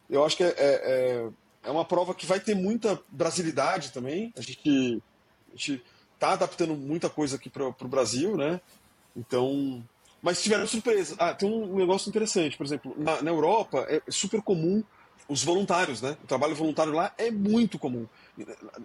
Eu 0.09 0.25
acho 0.25 0.37
que 0.37 0.43
é, 0.43 0.55
é, 0.57 1.29
é 1.63 1.71
uma 1.71 1.85
prova 1.85 2.15
que 2.15 2.25
vai 2.25 2.39
ter 2.39 2.55
muita 2.55 2.99
brasilidade 3.09 3.91
também. 3.91 4.33
A 4.35 4.41
gente, 4.41 5.01
a 5.49 5.55
gente 5.55 5.83
tá 6.17 6.31
adaptando 6.31 6.75
muita 6.75 7.09
coisa 7.09 7.35
aqui 7.35 7.49
para 7.49 7.67
o 7.67 7.87
Brasil, 7.87 8.35
né? 8.35 8.59
Então, 9.15 9.83
mas 10.21 10.41
tiveram 10.41 10.67
surpresa. 10.67 11.15
Ah, 11.19 11.33
tem 11.33 11.49
um 11.49 11.75
negócio 11.75 12.09
interessante, 12.09 12.57
por 12.57 12.65
exemplo, 12.65 12.95
na, 12.97 13.21
na 13.21 13.31
Europa 13.31 13.85
é 13.89 14.01
super 14.09 14.41
comum 14.41 14.83
os 15.27 15.43
voluntários, 15.43 16.01
né? 16.01 16.17
O 16.23 16.27
trabalho 16.27 16.55
voluntário 16.55 16.93
lá 16.93 17.13
é 17.17 17.29
muito 17.29 17.77
comum. 17.77 18.07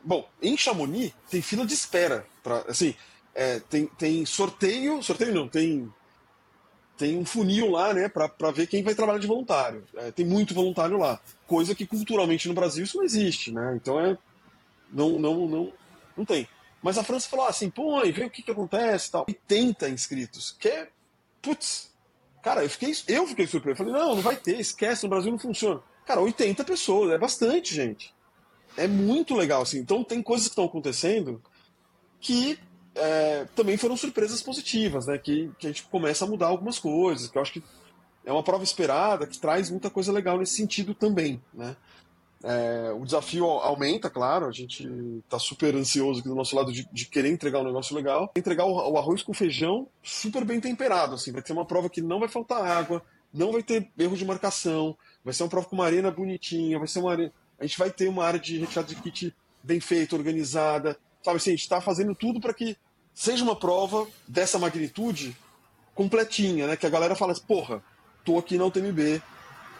Bom, 0.02 0.28
em 0.40 0.56
Chamonix 0.56 1.12
tem 1.30 1.40
fila 1.40 1.64
de 1.64 1.74
espera. 1.74 2.26
Assim, 2.66 2.94
é, 3.34 3.60
tem, 3.60 3.86
tem 3.86 4.26
sorteio, 4.26 5.02
sorteio 5.02 5.32
não, 5.32 5.48
tem, 5.48 5.92
tem 6.96 7.16
um 7.16 7.24
funil 7.24 7.70
lá, 7.70 7.94
né, 7.94 8.08
para 8.08 8.50
ver 8.50 8.66
quem 8.66 8.82
vai 8.82 8.94
trabalhar 8.94 9.18
de 9.18 9.26
voluntário. 9.26 9.84
É, 9.96 10.10
tem 10.10 10.26
muito 10.26 10.54
voluntário 10.54 10.98
lá. 10.98 11.20
Coisa 11.46 11.74
que 11.74 11.86
culturalmente 11.86 12.48
no 12.48 12.54
Brasil 12.54 12.84
isso 12.84 12.96
não 12.96 13.04
existe, 13.04 13.52
né? 13.52 13.78
Então 13.80 14.00
é. 14.00 14.18
Não, 14.90 15.18
não, 15.18 15.48
não, 15.48 15.72
não 16.16 16.24
tem. 16.24 16.46
Mas 16.82 16.98
a 16.98 17.04
França 17.04 17.28
falou 17.28 17.46
assim, 17.46 17.70
põe, 17.70 18.10
vê 18.12 18.24
o 18.24 18.30
que, 18.30 18.42
que 18.42 18.50
acontece 18.50 19.08
e 19.08 19.12
tal. 19.12 19.24
80 19.26 19.88
inscritos, 19.88 20.54
que 20.58 20.68
é 20.68 20.88
putz, 21.42 21.90
cara, 22.42 22.62
eu 22.62 22.70
fiquei, 22.70 22.94
eu 23.08 23.26
fiquei 23.26 23.46
surpreso. 23.46 23.78
Falei, 23.78 23.92
não, 23.92 24.14
não 24.14 24.22
vai 24.22 24.36
ter, 24.36 24.58
esquece, 24.58 25.02
no 25.02 25.10
Brasil 25.10 25.30
não 25.30 25.38
funciona. 25.38 25.82
Cara, 26.06 26.20
80 26.20 26.64
pessoas, 26.64 27.10
é 27.10 27.18
bastante, 27.18 27.74
gente. 27.74 28.14
É 28.76 28.86
muito 28.86 29.34
legal, 29.34 29.62
assim. 29.62 29.78
Então 29.78 30.02
tem 30.02 30.22
coisas 30.22 30.46
que 30.46 30.52
estão 30.52 30.64
acontecendo 30.64 31.42
que 32.20 32.58
é, 32.94 33.46
também 33.54 33.76
foram 33.76 33.96
surpresas 33.96 34.42
positivas, 34.42 35.06
né? 35.06 35.18
Que, 35.18 35.50
que 35.58 35.66
a 35.66 35.70
gente 35.70 35.82
começa 35.84 36.24
a 36.24 36.28
mudar 36.28 36.46
algumas 36.46 36.78
coisas, 36.78 37.28
que 37.28 37.36
eu 37.36 37.42
acho 37.42 37.52
que 37.52 37.62
é 38.24 38.32
uma 38.32 38.42
prova 38.42 38.62
esperada 38.62 39.26
que 39.26 39.38
traz 39.38 39.70
muita 39.70 39.90
coisa 39.90 40.12
legal 40.12 40.38
nesse 40.38 40.54
sentido 40.54 40.94
também, 40.94 41.42
né? 41.52 41.76
É, 42.44 42.92
o 42.92 43.04
desafio 43.04 43.46
aumenta, 43.46 44.10
claro, 44.10 44.46
a 44.46 44.50
gente 44.50 44.88
está 45.24 45.38
super 45.38 45.76
ansioso 45.76 46.20
aqui 46.20 46.28
do 46.28 46.34
nosso 46.34 46.56
lado 46.56 46.72
de, 46.72 46.88
de, 46.92 47.06
querer 47.06 47.30
entregar 47.30 47.60
um 47.60 47.64
negócio 47.64 47.94
legal. 47.94 48.32
Entregar 48.36 48.64
o, 48.64 48.92
o, 48.92 48.98
arroz 48.98 49.22
com 49.22 49.32
feijão 49.32 49.86
super 50.02 50.44
bem 50.44 50.60
temperado, 50.60 51.14
assim, 51.14 51.30
vai 51.30 51.42
ter 51.42 51.52
uma 51.52 51.64
prova 51.64 51.88
que 51.88 52.02
não 52.02 52.18
vai 52.18 52.28
faltar 52.28 52.64
água, 52.64 53.02
não 53.32 53.52
vai 53.52 53.62
ter 53.62 53.88
erro 53.96 54.16
de 54.16 54.24
marcação, 54.24 54.96
vai 55.24 55.32
ser 55.32 55.44
uma 55.44 55.48
prova 55.48 55.68
com 55.68 55.76
uma 55.76 55.86
arena 55.86 56.10
bonitinha, 56.10 56.78
vai 56.78 56.88
ser 56.88 56.98
uma 56.98 57.12
arena... 57.12 57.32
A 57.60 57.64
gente 57.64 57.78
vai 57.78 57.90
ter 57.90 58.08
uma 58.08 58.24
área 58.24 58.40
de 58.40 58.58
retirada 58.58 58.88
de 58.88 58.96
kit 58.96 59.34
bem 59.62 59.78
feita, 59.78 60.16
organizada, 60.16 60.98
sabe 61.22 61.36
assim, 61.36 61.50
a 61.50 61.54
gente 61.54 61.62
está 61.62 61.80
fazendo 61.80 62.14
tudo 62.14 62.40
para 62.40 62.52
que 62.52 62.76
seja 63.14 63.44
uma 63.44 63.54
prova 63.54 64.08
dessa 64.26 64.58
magnitude 64.58 65.36
completinha, 65.94 66.66
né? 66.66 66.76
Que 66.76 66.86
a 66.86 66.90
galera 66.90 67.14
fala 67.14 67.32
assim, 67.32 67.44
porra, 67.46 67.82
tô 68.24 68.38
aqui 68.38 68.58
na 68.58 68.64
UTMB, 68.64 69.22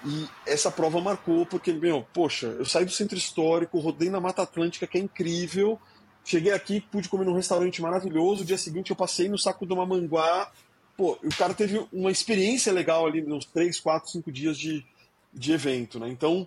e 0.05 0.29
essa 0.47 0.71
prova 0.71 1.01
marcou, 1.01 1.47
porque, 1.47 1.73
meu, 1.73 2.07
poxa, 2.13 2.47
eu 2.47 2.65
saí 2.65 2.85
do 2.85 2.91
centro 2.91 3.17
histórico, 3.17 3.79
rodei 3.79 4.11
na 4.11 4.21
Mata 4.21 4.43
Atlântica, 4.43 4.87
que 4.87 4.99
é 4.99 5.01
incrível. 5.01 5.79
Cheguei 6.25 6.53
aqui, 6.53 6.81
pude 6.81 7.09
comer 7.09 7.25
num 7.25 7.35
restaurante 7.35 7.81
maravilhoso. 7.81 8.45
dia 8.45 8.59
seguinte 8.59 8.91
eu 8.91 8.97
passei 8.97 9.29
no 9.29 9.39
saco 9.39 9.65
do 9.65 9.77
Mamanguá. 9.77 10.51
Pô, 10.97 11.19
o 11.23 11.37
cara 11.37 11.55
teve 11.55 11.87
uma 11.93 12.11
experiência 12.11 12.73
legal 12.73 13.07
ali, 13.07 13.23
uns 13.23 13.45
3, 13.47 13.79
4, 13.81 14.11
5 14.11 14.31
dias 14.33 14.59
de, 14.59 14.85
de 15.33 15.53
evento, 15.53 15.99
né? 15.99 16.09
Então, 16.09 16.47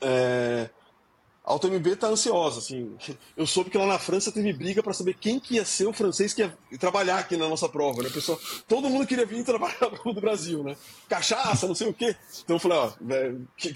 é, 0.00 0.70
a 1.50 1.54
UTMB 1.56 1.96
tá 1.96 2.06
ansiosa, 2.06 2.60
assim. 2.60 2.96
Eu 3.36 3.44
soube 3.44 3.70
que 3.70 3.76
lá 3.76 3.84
na 3.84 3.98
França 3.98 4.30
teve 4.30 4.52
briga 4.52 4.82
para 4.82 4.92
saber 4.92 5.14
quem 5.14 5.40
que 5.40 5.54
ia 5.54 5.64
ser 5.64 5.86
o 5.86 5.92
francês 5.92 6.32
que 6.32 6.42
ia 6.42 6.56
trabalhar 6.78 7.18
aqui 7.18 7.36
na 7.36 7.48
nossa 7.48 7.68
prova, 7.68 8.04
né? 8.04 8.08
Pessoal, 8.08 8.38
todo 8.68 8.88
mundo 8.88 9.06
queria 9.06 9.26
vir 9.26 9.44
trabalhar 9.44 9.90
do 10.04 10.20
Brasil, 10.20 10.62
né? 10.62 10.76
Cachaça, 11.08 11.66
não 11.66 11.74
sei 11.74 11.88
o 11.88 11.94
quê. 11.94 12.14
Então 12.44 12.54
eu 12.54 12.60
falei, 12.60 12.78
ó, 12.78 12.92
que, 13.56 13.74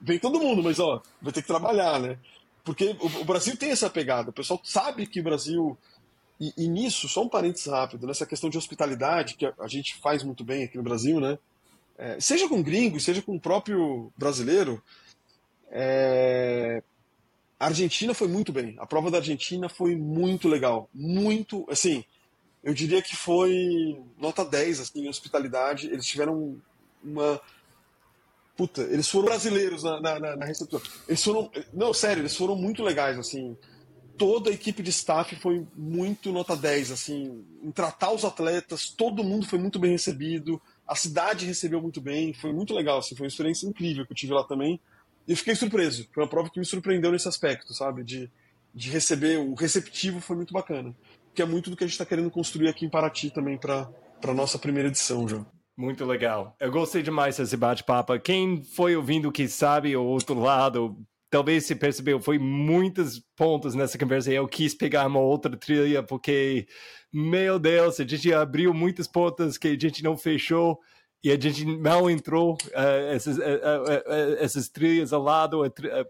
vem, 0.00 0.18
todo 0.18 0.40
mundo, 0.40 0.64
mas 0.64 0.80
ó, 0.80 1.00
vai 1.22 1.32
ter 1.32 1.42
que 1.42 1.48
trabalhar, 1.48 2.00
né? 2.00 2.18
Porque 2.64 2.96
o, 3.00 3.24
Brasil 3.24 3.56
tem 3.56 3.70
essa 3.70 3.88
pegada. 3.88 4.30
O 4.30 4.32
pessoal 4.32 4.60
sabe 4.64 5.06
que 5.06 5.20
o 5.20 5.24
Brasil 5.24 5.78
e, 6.40 6.52
e, 6.58 6.68
nisso, 6.68 7.08
só 7.08 7.22
um 7.22 7.28
parênteses 7.28 7.68
rápido, 7.68 8.04
nessa 8.04 8.26
questão 8.26 8.50
de 8.50 8.58
hospitalidade 8.58 9.36
que 9.36 9.46
a, 9.46 9.54
a 9.60 9.68
gente 9.68 9.94
faz 10.02 10.24
muito 10.24 10.42
bem 10.42 10.64
aqui 10.64 10.76
no 10.76 10.82
Brasil, 10.82 11.20
né? 11.20 11.38
É, 11.96 12.18
seja 12.18 12.48
com 12.48 12.62
gringo, 12.62 12.98
seja 12.98 13.22
com 13.22 13.36
o 13.36 13.40
próprio 13.40 14.12
brasileiro, 14.18 14.82
é... 15.70 16.82
A 17.58 17.66
Argentina 17.66 18.12
foi 18.12 18.28
muito 18.28 18.52
bem. 18.52 18.76
A 18.78 18.86
prova 18.86 19.10
da 19.10 19.18
Argentina 19.18 19.68
foi 19.68 19.96
muito 19.96 20.46
legal. 20.46 20.90
Muito, 20.92 21.66
assim, 21.70 22.04
eu 22.62 22.74
diria 22.74 23.00
que 23.00 23.16
foi 23.16 23.96
nota 24.18 24.44
10 24.44 24.80
assim, 24.80 25.04
em 25.04 25.08
hospitalidade. 25.08 25.86
Eles 25.86 26.04
tiveram 26.04 26.60
uma. 27.02 27.40
Puta, 28.56 28.82
eles 28.82 29.08
foram 29.08 29.26
brasileiros 29.26 29.84
na, 29.84 30.00
na, 30.00 30.36
na 30.36 30.44
recepção. 30.44 30.80
Eles 31.08 31.22
foram. 31.22 31.50
Não, 31.72 31.94
sério, 31.94 32.22
eles 32.22 32.36
foram 32.36 32.56
muito 32.56 32.82
legais, 32.82 33.18
assim. 33.18 33.56
Toda 34.18 34.50
a 34.50 34.52
equipe 34.52 34.82
de 34.82 34.90
staff 34.90 35.36
foi 35.36 35.66
muito 35.76 36.32
nota 36.32 36.56
10, 36.56 36.90
assim, 36.90 37.44
em 37.62 37.70
tratar 37.70 38.12
os 38.12 38.24
atletas, 38.24 38.88
todo 38.88 39.22
mundo 39.22 39.46
foi 39.46 39.58
muito 39.58 39.78
bem 39.78 39.90
recebido, 39.90 40.60
a 40.88 40.94
cidade 40.94 41.44
recebeu 41.44 41.82
muito 41.82 42.00
bem, 42.00 42.32
foi 42.32 42.50
muito 42.50 42.72
legal, 42.72 42.98
assim, 42.98 43.14
foi 43.14 43.26
uma 43.26 43.28
experiência 43.28 43.66
incrível 43.66 44.06
que 44.06 44.12
eu 44.12 44.16
tive 44.16 44.32
lá 44.32 44.42
também. 44.42 44.80
E 45.26 45.34
fiquei 45.34 45.54
surpreso. 45.54 46.06
Foi 46.12 46.22
uma 46.22 46.28
prova 46.28 46.50
que 46.50 46.58
me 46.58 46.64
surpreendeu 46.64 47.10
nesse 47.12 47.28
aspecto, 47.28 47.74
sabe? 47.74 48.04
De, 48.04 48.30
de 48.74 48.90
receber. 48.90 49.38
O 49.38 49.54
receptivo 49.54 50.20
foi 50.20 50.36
muito 50.36 50.52
bacana. 50.52 50.94
Que 51.34 51.42
é 51.42 51.46
muito 51.46 51.70
do 51.70 51.76
que 51.76 51.84
a 51.84 51.86
gente 51.86 51.94
está 51.94 52.06
querendo 52.06 52.30
construir 52.30 52.68
aqui 52.68 52.86
em 52.86 52.90
Paraty 52.90 53.30
também 53.30 53.58
para 53.58 53.88
a 54.22 54.34
nossa 54.34 54.58
primeira 54.58 54.88
edição 54.88 55.28
já. 55.28 55.44
Muito 55.76 56.04
legal. 56.06 56.56
Eu 56.58 56.70
gostei 56.70 57.02
demais 57.02 57.36
desse 57.36 57.56
bate-papo. 57.56 58.18
Quem 58.18 58.62
foi 58.62 58.96
ouvindo 58.96 59.30
que 59.30 59.46
sabe 59.46 59.94
o 59.94 60.02
outro 60.02 60.38
lado, 60.38 60.96
talvez 61.28 61.66
se 61.66 61.74
percebeu, 61.74 62.18
foi 62.18 62.38
muitos 62.38 63.20
pontos 63.36 63.74
nessa 63.74 63.98
conversa. 63.98 64.32
Eu 64.32 64.48
quis 64.48 64.74
pegar 64.74 65.06
uma 65.06 65.20
outra 65.20 65.54
trilha 65.54 66.02
porque, 66.02 66.66
meu 67.12 67.58
Deus, 67.58 68.00
a 68.00 68.06
gente 68.06 68.32
abriu 68.32 68.72
muitas 68.72 69.06
portas 69.06 69.58
que 69.58 69.68
a 69.68 69.78
gente 69.78 70.02
não 70.02 70.16
fechou 70.16 70.80
e 71.22 71.30
a 71.30 71.38
gente 71.38 71.64
mal 71.64 72.08
entrou 72.08 72.54
uh, 72.54 73.12
essas, 73.12 73.36
uh, 73.38 73.40
uh, 73.40 74.36
essas 74.38 74.68
trilhas 74.68 75.12
ao 75.12 75.22
lado, 75.22 75.62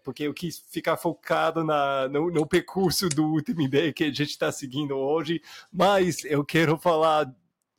porque 0.05 0.24
eu 0.24 0.35
quis 0.35 0.62
ficar 0.70 0.97
focado 0.97 1.65
na, 1.65 2.09
no, 2.09 2.31
no 2.31 2.47
percurso 2.47 3.09
do 3.09 3.35
UTMB 3.35 3.93
que 3.95 4.05
a 4.05 4.09
gente 4.09 4.31
está 4.31 4.53
seguindo 4.53 4.97
hoje, 4.97 5.41
mas 5.73 6.24
eu 6.24 6.45
quero 6.45 6.77
falar 6.77 7.33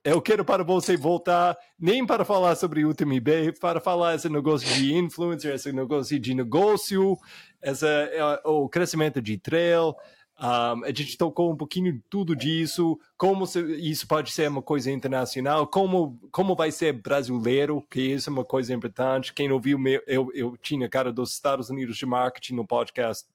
eu 0.04 0.22
quero 0.22 0.46
para 0.46 0.64
você 0.64 0.96
voltar 0.96 1.58
nem 1.78 2.06
para 2.06 2.24
falar 2.24 2.56
sobre 2.56 2.86
o 2.86 2.92
UTMB, 2.92 3.60
para 3.60 3.82
falar 3.82 4.16
esse 4.16 4.30
negócio 4.30 4.66
de 4.74 4.96
influencer, 4.96 5.54
esse 5.54 5.74
negócio 5.74 6.18
de 6.18 6.34
negócio, 6.34 7.18
essa, 7.62 8.10
o 8.46 8.70
crescimento 8.70 9.22
de 9.22 9.38
trail, 9.38 9.94
um, 10.40 10.84
a 10.84 10.90
gente 10.90 11.18
tocou 11.18 11.52
um 11.52 11.56
pouquinho 11.56 12.02
tudo 12.10 12.36
disso, 12.36 13.00
como 13.18 13.46
isso 13.46 14.08
pode 14.08 14.32
ser 14.32 14.50
uma 14.50 14.62
coisa 14.62 14.92
internacional, 14.92 15.66
como, 15.66 16.20
como 16.32 16.56
vai 16.56 16.72
ser 16.72 16.94
brasileiro, 16.94 17.84
que 17.90 18.02
isso 18.02 18.30
é 18.30 18.34
uma 18.34 18.46
coisa 18.46 18.74
importante. 18.74 19.34
Quem 19.34 19.50
não 19.50 19.60
viu, 19.60 19.80
eu, 20.06 20.30
eu 20.34 20.56
tinha 20.58 20.88
cara 20.88 21.12
dos 21.12 21.34
Estados 21.34 21.70
Unidos 21.70 21.98
de 21.98 22.06
marketing 22.06 22.54
no 22.54 22.68
podcast 22.68 23.26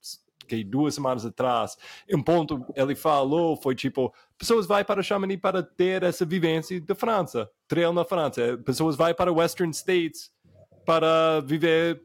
que 0.47 0.63
duas 0.65 0.95
semanas 0.95 1.25
atrás, 1.25 1.77
um 2.13 2.23
ponto 2.23 2.67
ele 2.75 2.95
falou 2.95 3.57
foi 3.57 3.75
tipo, 3.75 4.13
pessoas 4.37 4.67
vai 4.67 4.85
para 4.85 5.03
Chamonix 5.03 5.41
para 5.41 5.63
ter 5.63 6.03
essa 6.03 6.27
vivência 6.27 6.81
da 6.81 6.95
França, 6.95 7.49
trail 7.67 7.93
na 7.93 8.05
França, 8.05 8.59
pessoas 8.65 8.97
vai 8.97 9.15
para 9.15 9.33
Western 9.33 9.73
States 9.73 10.31
para 10.85 11.41
viver 11.41 12.03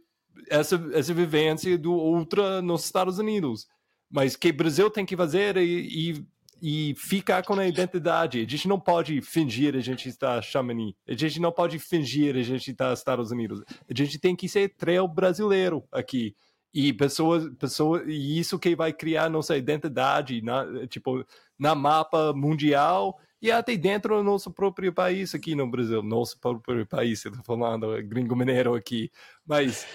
essa, 0.49 0.79
essa 0.93 1.13
vivência 1.13 1.77
do 1.77 1.91
ultra 1.93 2.61
nos 2.61 2.85
Estados 2.85 3.17
Unidos 3.17 3.67
mas 4.09 4.35
que 4.35 4.49
o 4.49 4.53
Brasil 4.53 4.89
tem 4.89 5.05
que 5.05 5.17
fazer 5.17 5.57
e, 5.57 6.21
e, 6.61 6.91
e, 6.91 6.95
ficar 6.95 7.43
com 7.43 7.53
a 7.53 7.67
identidade. 7.67 8.39
A 8.39 8.49
gente 8.49 8.67
não 8.67 8.79
pode 8.79 9.21
fingir 9.21 9.75
a 9.75 9.79
gente 9.79 10.07
está 10.07 10.41
Chamonix. 10.41 10.95
A 11.07 11.13
gente 11.13 11.39
não 11.39 11.51
pode 11.51 11.77
fingir 11.79 12.35
a 12.35 12.41
gente 12.41 12.71
está 12.71 12.93
Estados 12.93 13.31
Unidos. 13.31 13.63
A 13.89 13.93
gente 13.93 14.17
tem 14.17 14.35
que 14.35 14.47
ser 14.47 14.75
trail 14.75 15.07
brasileiro 15.07 15.83
aqui. 15.91 16.35
E 16.73 16.93
pessoas, 16.93 17.49
pessoas, 17.57 18.03
e 18.07 18.39
isso 18.39 18.59
que 18.59 18.75
vai 18.75 18.93
criar 18.93 19.29
nossa 19.29 19.57
identidade, 19.57 20.41
na, 20.41 20.85
tipo, 20.87 21.25
na 21.57 21.73
mapa 21.73 22.33
mundial 22.33 23.17
e 23.41 23.51
até 23.51 23.75
dentro 23.75 24.17
do 24.17 24.23
nosso 24.23 24.51
próprio 24.51 24.91
país 24.91 25.35
aqui 25.35 25.53
no 25.53 25.69
Brasil, 25.69 26.01
nosso 26.01 26.39
próprio 26.39 26.85
país, 26.87 27.23
eu 27.23 27.31
tô 27.31 27.43
falando 27.43 28.01
gringo 28.03 28.35
mineiro 28.35 28.73
aqui, 28.73 29.11
mas 29.45 29.85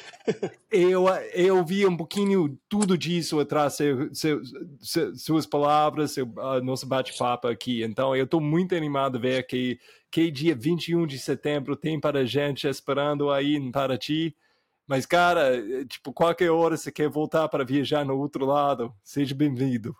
eu, 0.71 1.07
eu 1.35 1.65
vi 1.65 1.85
um 1.85 1.97
pouquinho 1.97 2.57
tudo 2.69 2.97
disso 2.97 3.41
atrás 3.41 3.75
seu, 3.75 4.15
seu, 4.15 4.41
seu, 4.81 5.17
suas 5.17 5.47
palavras, 5.47 6.13
seu, 6.13 6.27
uh, 6.27 6.63
nosso 6.63 6.87
bate-papo 6.87 7.49
aqui, 7.49 7.83
então 7.83 8.15
eu 8.15 8.25
estou 8.25 8.41
muito 8.41 8.77
animado 8.77 9.19
a 9.19 9.21
ver 9.21 9.47
que, 9.47 9.81
que 10.11 10.31
dia 10.31 10.55
21 10.55 11.07
de 11.07 11.19
setembro 11.19 11.75
tem 11.75 11.99
para 11.99 12.21
a 12.21 12.25
gente 12.25 12.69
esperando 12.69 13.31
aí 13.31 13.57
em 13.57 13.73
Paraty, 13.73 14.37
mas 14.87 15.05
cara, 15.05 15.85
tipo, 15.87 16.13
qualquer 16.13 16.51
hora 16.51 16.77
você 16.77 16.93
quer 16.93 17.09
voltar 17.09 17.49
para 17.49 17.65
viajar 17.65 18.05
no 18.05 18.17
outro 18.17 18.45
lado, 18.45 18.93
seja 19.03 19.35
bem-vindo. 19.35 19.97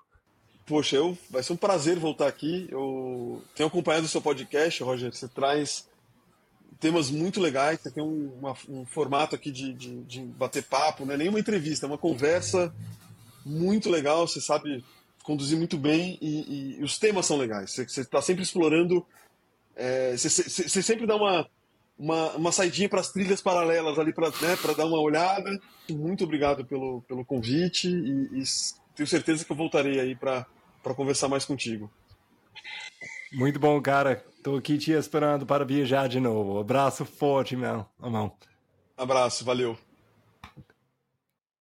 Poxa, 0.65 0.97
eu, 0.97 1.19
vai 1.29 1.43
ser 1.43 1.53
um 1.53 1.57
prazer 1.57 1.99
voltar 1.99 2.29
aqui. 2.29 2.69
Eu 2.71 3.43
tenho 3.55 3.69
acompanhado 3.69 4.07
o 4.07 4.09
seu 4.09 4.21
podcast, 4.21 4.83
Roger. 4.83 5.13
Você 5.13 5.29
traz 5.29 5.89
temas 6.79 7.11
muito 7.11 7.41
legais. 7.41 7.81
Você 7.81 7.91
tem 7.91 8.03
um, 8.03 8.33
uma, 8.39 8.55
um 8.69 8.85
formato 8.85 9.35
aqui 9.35 9.51
de, 9.51 9.73
de, 9.73 10.03
de, 10.03 10.21
bater 10.21 10.65
papo, 10.65 11.05
não 11.05 11.15
é 11.15 11.17
nem 11.17 11.29
uma 11.29 11.41
entrevista, 11.41 11.87
é 11.87 11.89
uma 11.89 11.99
conversa 11.99 12.75
muito 13.45 13.91
legal. 13.91 14.27
Você 14.27 14.41
sabe 14.41 14.85
conduzir 15.23 15.57
muito 15.57 15.79
bem 15.79 16.19
e, 16.21 16.29
e, 16.29 16.81
e 16.81 16.85
os 16.85 16.99
temas 16.99 17.27
são 17.27 17.37
legais. 17.37 17.73
Você 17.73 18.01
está 18.01 18.21
sempre 18.21 18.43
explorando. 18.43 19.05
É, 19.75 20.17
você, 20.17 20.29
você, 20.29 20.69
você, 20.69 20.83
sempre 20.83 21.07
dá 21.07 21.17
uma, 21.17 21.49
uma, 21.99 22.31
uma 22.33 22.53
saidinha 22.53 22.89
para 22.89 23.01
as 23.01 23.11
trilhas 23.11 23.41
paralelas 23.41 23.99
ali 23.99 24.13
para 24.13 24.29
né, 24.29 24.57
dar 24.77 24.87
uma 24.87 25.01
olhada. 25.01 25.59
Muito 25.91 26.25
obrigado 26.25 26.65
pelo, 26.65 27.03
pelo 27.03 27.25
convite 27.25 27.89
e, 27.89 28.41
e 28.41 28.43
tenho 28.95 29.07
certeza 29.07 29.45
que 29.45 29.53
eu 29.53 29.57
voltarei 29.57 30.01
aí 30.01 30.15
para 30.15 30.47
conversar 30.97 31.29
mais 31.29 31.45
contigo. 31.45 31.91
Muito 33.33 33.59
bom, 33.59 33.81
cara. 33.81 34.25
Estou 34.37 34.59
aqui 34.59 34.77
te 34.77 34.93
esperando 34.93 35.47
para 35.47 35.65
viajar 35.65 36.09
de 36.09 36.21
novo. 36.21 36.59
Abraço 36.59 37.05
forte, 37.05 37.57
meu 37.57 37.87
irmão. 38.03 38.33
Abraço, 38.97 39.45
valeu. 39.45 39.79